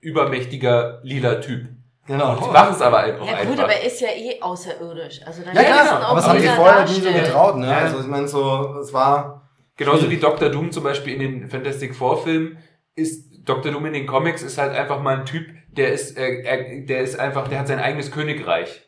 [0.00, 1.68] übermächtiger lila Typ.
[2.06, 2.36] Genau.
[2.36, 3.64] Die machen es aber auch Ja gut, einfach.
[3.64, 5.20] aber er ist ja eh außerirdisch.
[5.24, 7.56] Also dann ja, klar, aber das haben sie vorher nie so getraut.
[7.56, 7.66] Ne?
[7.66, 7.78] Ja.
[7.78, 9.40] Also ich meine so, es war...
[9.76, 10.50] Genauso wie Dr.
[10.50, 12.58] Doom zum Beispiel in den Fantastic Four Filmen
[12.94, 13.72] ist Dr.
[13.72, 17.00] Doom in den Comics ist halt einfach mal ein Typ, der ist, äh, er, der
[17.00, 18.83] ist einfach, der hat sein eigenes Königreich.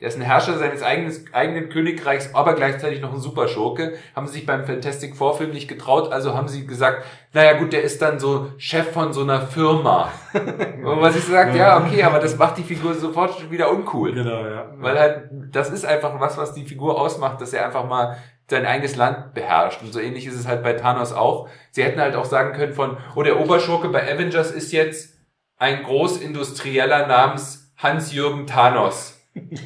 [0.00, 3.94] Der ist ein Herrscher seines eigenen, eigenen Königreichs, aber gleichzeitig noch ein Superschurke.
[4.14, 7.72] Haben sie sich beim Fantastic Four Film nicht getraut, also haben sie gesagt, naja gut,
[7.72, 10.12] der ist dann so Chef von so einer Firma.
[10.32, 14.12] Und was ich sagt, ja, okay, aber das macht die Figur sofort wieder uncool.
[14.12, 14.72] Genau, ja.
[14.76, 18.18] Weil halt, das ist einfach was, was die Figur ausmacht, dass er einfach mal
[18.48, 19.82] sein eigenes Land beherrscht.
[19.82, 21.48] Und so ähnlich ist es halt bei Thanos auch.
[21.72, 25.18] Sie hätten halt auch sagen können von, oh, der Oberschurke bei Avengers ist jetzt
[25.56, 29.17] ein Großindustrieller namens Hans-Jürgen Thanos.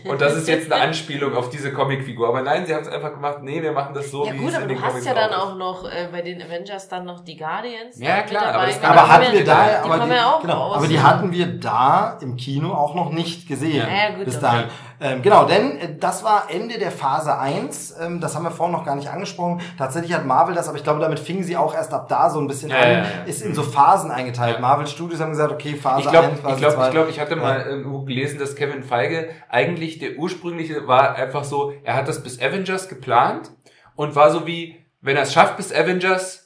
[0.04, 2.28] Und das ist jetzt eine Anspielung auf diese Comicfigur.
[2.28, 4.52] Aber nein, sie haben es einfach gemacht, nee, wir machen das so, ja, wie gut,
[4.52, 6.22] es in den Comics Ja gut, aber du hast ja dann auch noch äh, bei
[6.22, 7.98] den Avengers dann noch die Guardians.
[7.98, 11.00] Ja, klar, aber, das aber hatten wir da, die aber, die, ja genau, aber die
[11.00, 13.86] hatten wir da im Kino auch noch nicht gesehen.
[13.86, 14.24] Ja, ja gut.
[14.24, 14.64] Bis dahin.
[15.02, 17.96] Ähm, genau, denn äh, das war Ende der Phase 1.
[18.00, 19.60] Ähm, das haben wir vorhin noch gar nicht angesprochen.
[19.76, 22.40] Tatsächlich hat Marvel das, aber ich glaube, damit fingen sie auch erst ab da so
[22.40, 22.82] ein bisschen ja, an.
[22.82, 23.04] Ja, ja.
[23.26, 24.60] Ist in so Phasen eingeteilt.
[24.60, 26.84] Marvel Studios haben gesagt, okay, Phase ich glaub, 1, Phase ich glaub, 2.
[26.84, 31.42] Ich glaube, ich hatte mal irgendwo gelesen, dass Kevin Feige eigentlich der ursprüngliche war einfach
[31.42, 33.50] so, er hat das bis Avengers geplant
[33.96, 36.41] und war so wie, wenn er es schafft bis Avengers,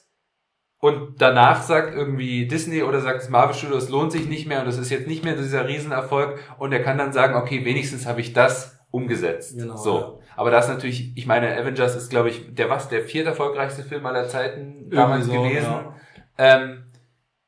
[0.79, 4.61] und danach sagt irgendwie Disney oder sagt das Marvel Studio, es lohnt sich nicht mehr
[4.61, 8.05] und es ist jetzt nicht mehr dieser Riesenerfolg und er kann dann sagen, okay, wenigstens
[8.05, 9.57] habe ich das umgesetzt.
[9.57, 9.99] Genau, so.
[9.99, 10.13] Ja.
[10.35, 14.05] Aber das natürlich, ich meine, Avengers ist, glaube ich, der was, der viert erfolgreichste Film
[14.05, 15.71] aller Zeiten damals so, gewesen.
[15.71, 15.95] Ja.
[16.37, 16.83] Ähm,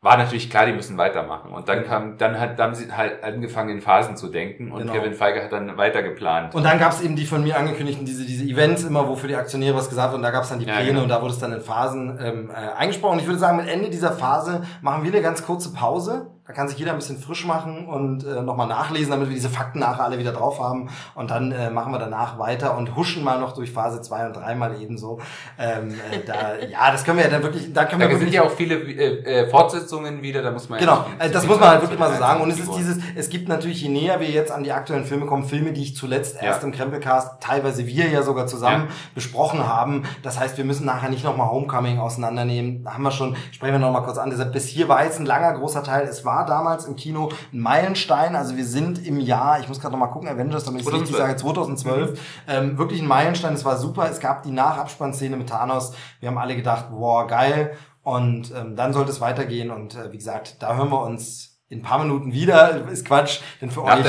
[0.01, 1.51] war natürlich klar, die müssen weitermachen.
[1.51, 4.79] Und dann kam, dann hat, dann haben sie halt angefangen in Phasen zu denken und
[4.79, 4.93] genau.
[4.93, 6.55] Kevin Feige hat dann weiter geplant.
[6.55, 9.27] Und dann gab es eben die von mir angekündigten, diese, diese Events immer, wo für
[9.27, 11.03] die Aktionäre was gesagt wird und da gab es dann die Pläne ja, genau.
[11.03, 13.13] und da wurde es dann in Phasen ähm, äh, eingesprochen.
[13.13, 16.55] Und ich würde sagen, mit Ende dieser Phase machen wir eine ganz kurze Pause da
[16.55, 19.77] kann sich jeder ein bisschen frisch machen und äh, nochmal nachlesen, damit wir diese Fakten
[19.77, 20.89] nachher alle wieder drauf haben.
[21.13, 24.35] Und dann äh, machen wir danach weiter und huschen mal noch durch Phase 2 und
[24.35, 25.19] 3 mal ebenso.
[25.59, 28.31] Ähm, äh, da, ja, das können wir ja dann wirklich, da können da wir wirklich.
[28.31, 31.45] sind ja auch viele äh, äh, Fortsetzungen wieder, da muss man Genau, ja äh, das
[31.45, 32.41] muss man halt wirklich mal so sagen.
[32.41, 35.27] Und es ist dieses, es gibt natürlich, je näher wir jetzt an die aktuellen Filme
[35.27, 36.47] kommen, Filme, die ich zuletzt ja.
[36.47, 38.93] erst im Krempelcast, teilweise wir ja sogar zusammen ja.
[39.13, 40.01] besprochen haben.
[40.23, 42.85] Das heißt, wir müssen nachher nicht nochmal Homecoming auseinandernehmen.
[42.85, 44.31] Da haben wir schon, sprechen wir nochmal kurz an.
[44.31, 46.07] Deshalb bis hier war jetzt ein langer, großer Teil.
[46.07, 48.35] Es war war damals im Kino ein Meilenstein.
[48.35, 50.93] Also wir sind im Jahr, ich muss gerade noch mal gucken, Avengers, damit ich es
[50.93, 52.11] richtig sage, 2012.
[52.11, 52.17] Mhm.
[52.47, 53.53] Ähm, wirklich ein Meilenstein.
[53.53, 54.09] Es war super.
[54.09, 55.93] Es gab die Nachabspannszene mit Thanos.
[56.19, 57.73] Wir haben alle gedacht, wow, geil.
[58.03, 59.71] Und ähm, dann sollte es weitergehen.
[59.71, 62.87] Und äh, wie gesagt, da hören wir uns in ein paar Minuten wieder.
[62.89, 63.39] Ist Quatsch.
[63.61, 64.05] Denn für Nach euch,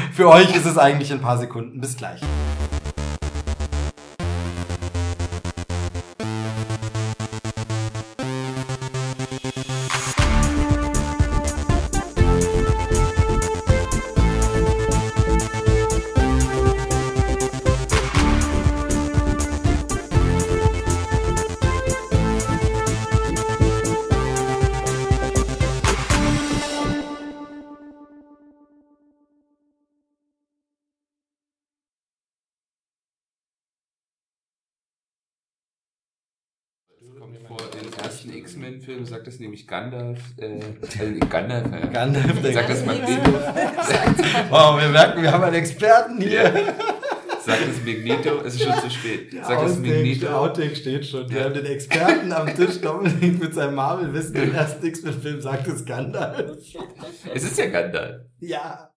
[0.12, 1.80] für euch ist es eigentlich in ein paar Sekunden.
[1.80, 2.20] Bis gleich.
[39.28, 43.30] Das nämlich Gandalf, äh, äh Gandalf, äh, Gandalf, sagt das Magneto.
[44.50, 46.44] wow, wir merken, wir haben einen Experten hier.
[46.44, 46.52] Ja.
[47.44, 49.32] Sagt das Magneto, es ist schon zu spät.
[49.32, 50.20] Sagt das Magneto.
[50.20, 51.30] Der Outtake steht schon.
[51.30, 55.84] Wir haben den Experten am Tisch, Dominik mit seinem Marvel-Wissen, den ersten X-Men-Film sagt es
[55.84, 56.56] Gandalf.
[57.34, 58.22] Es ist ja Gandalf.
[58.40, 58.90] Ja.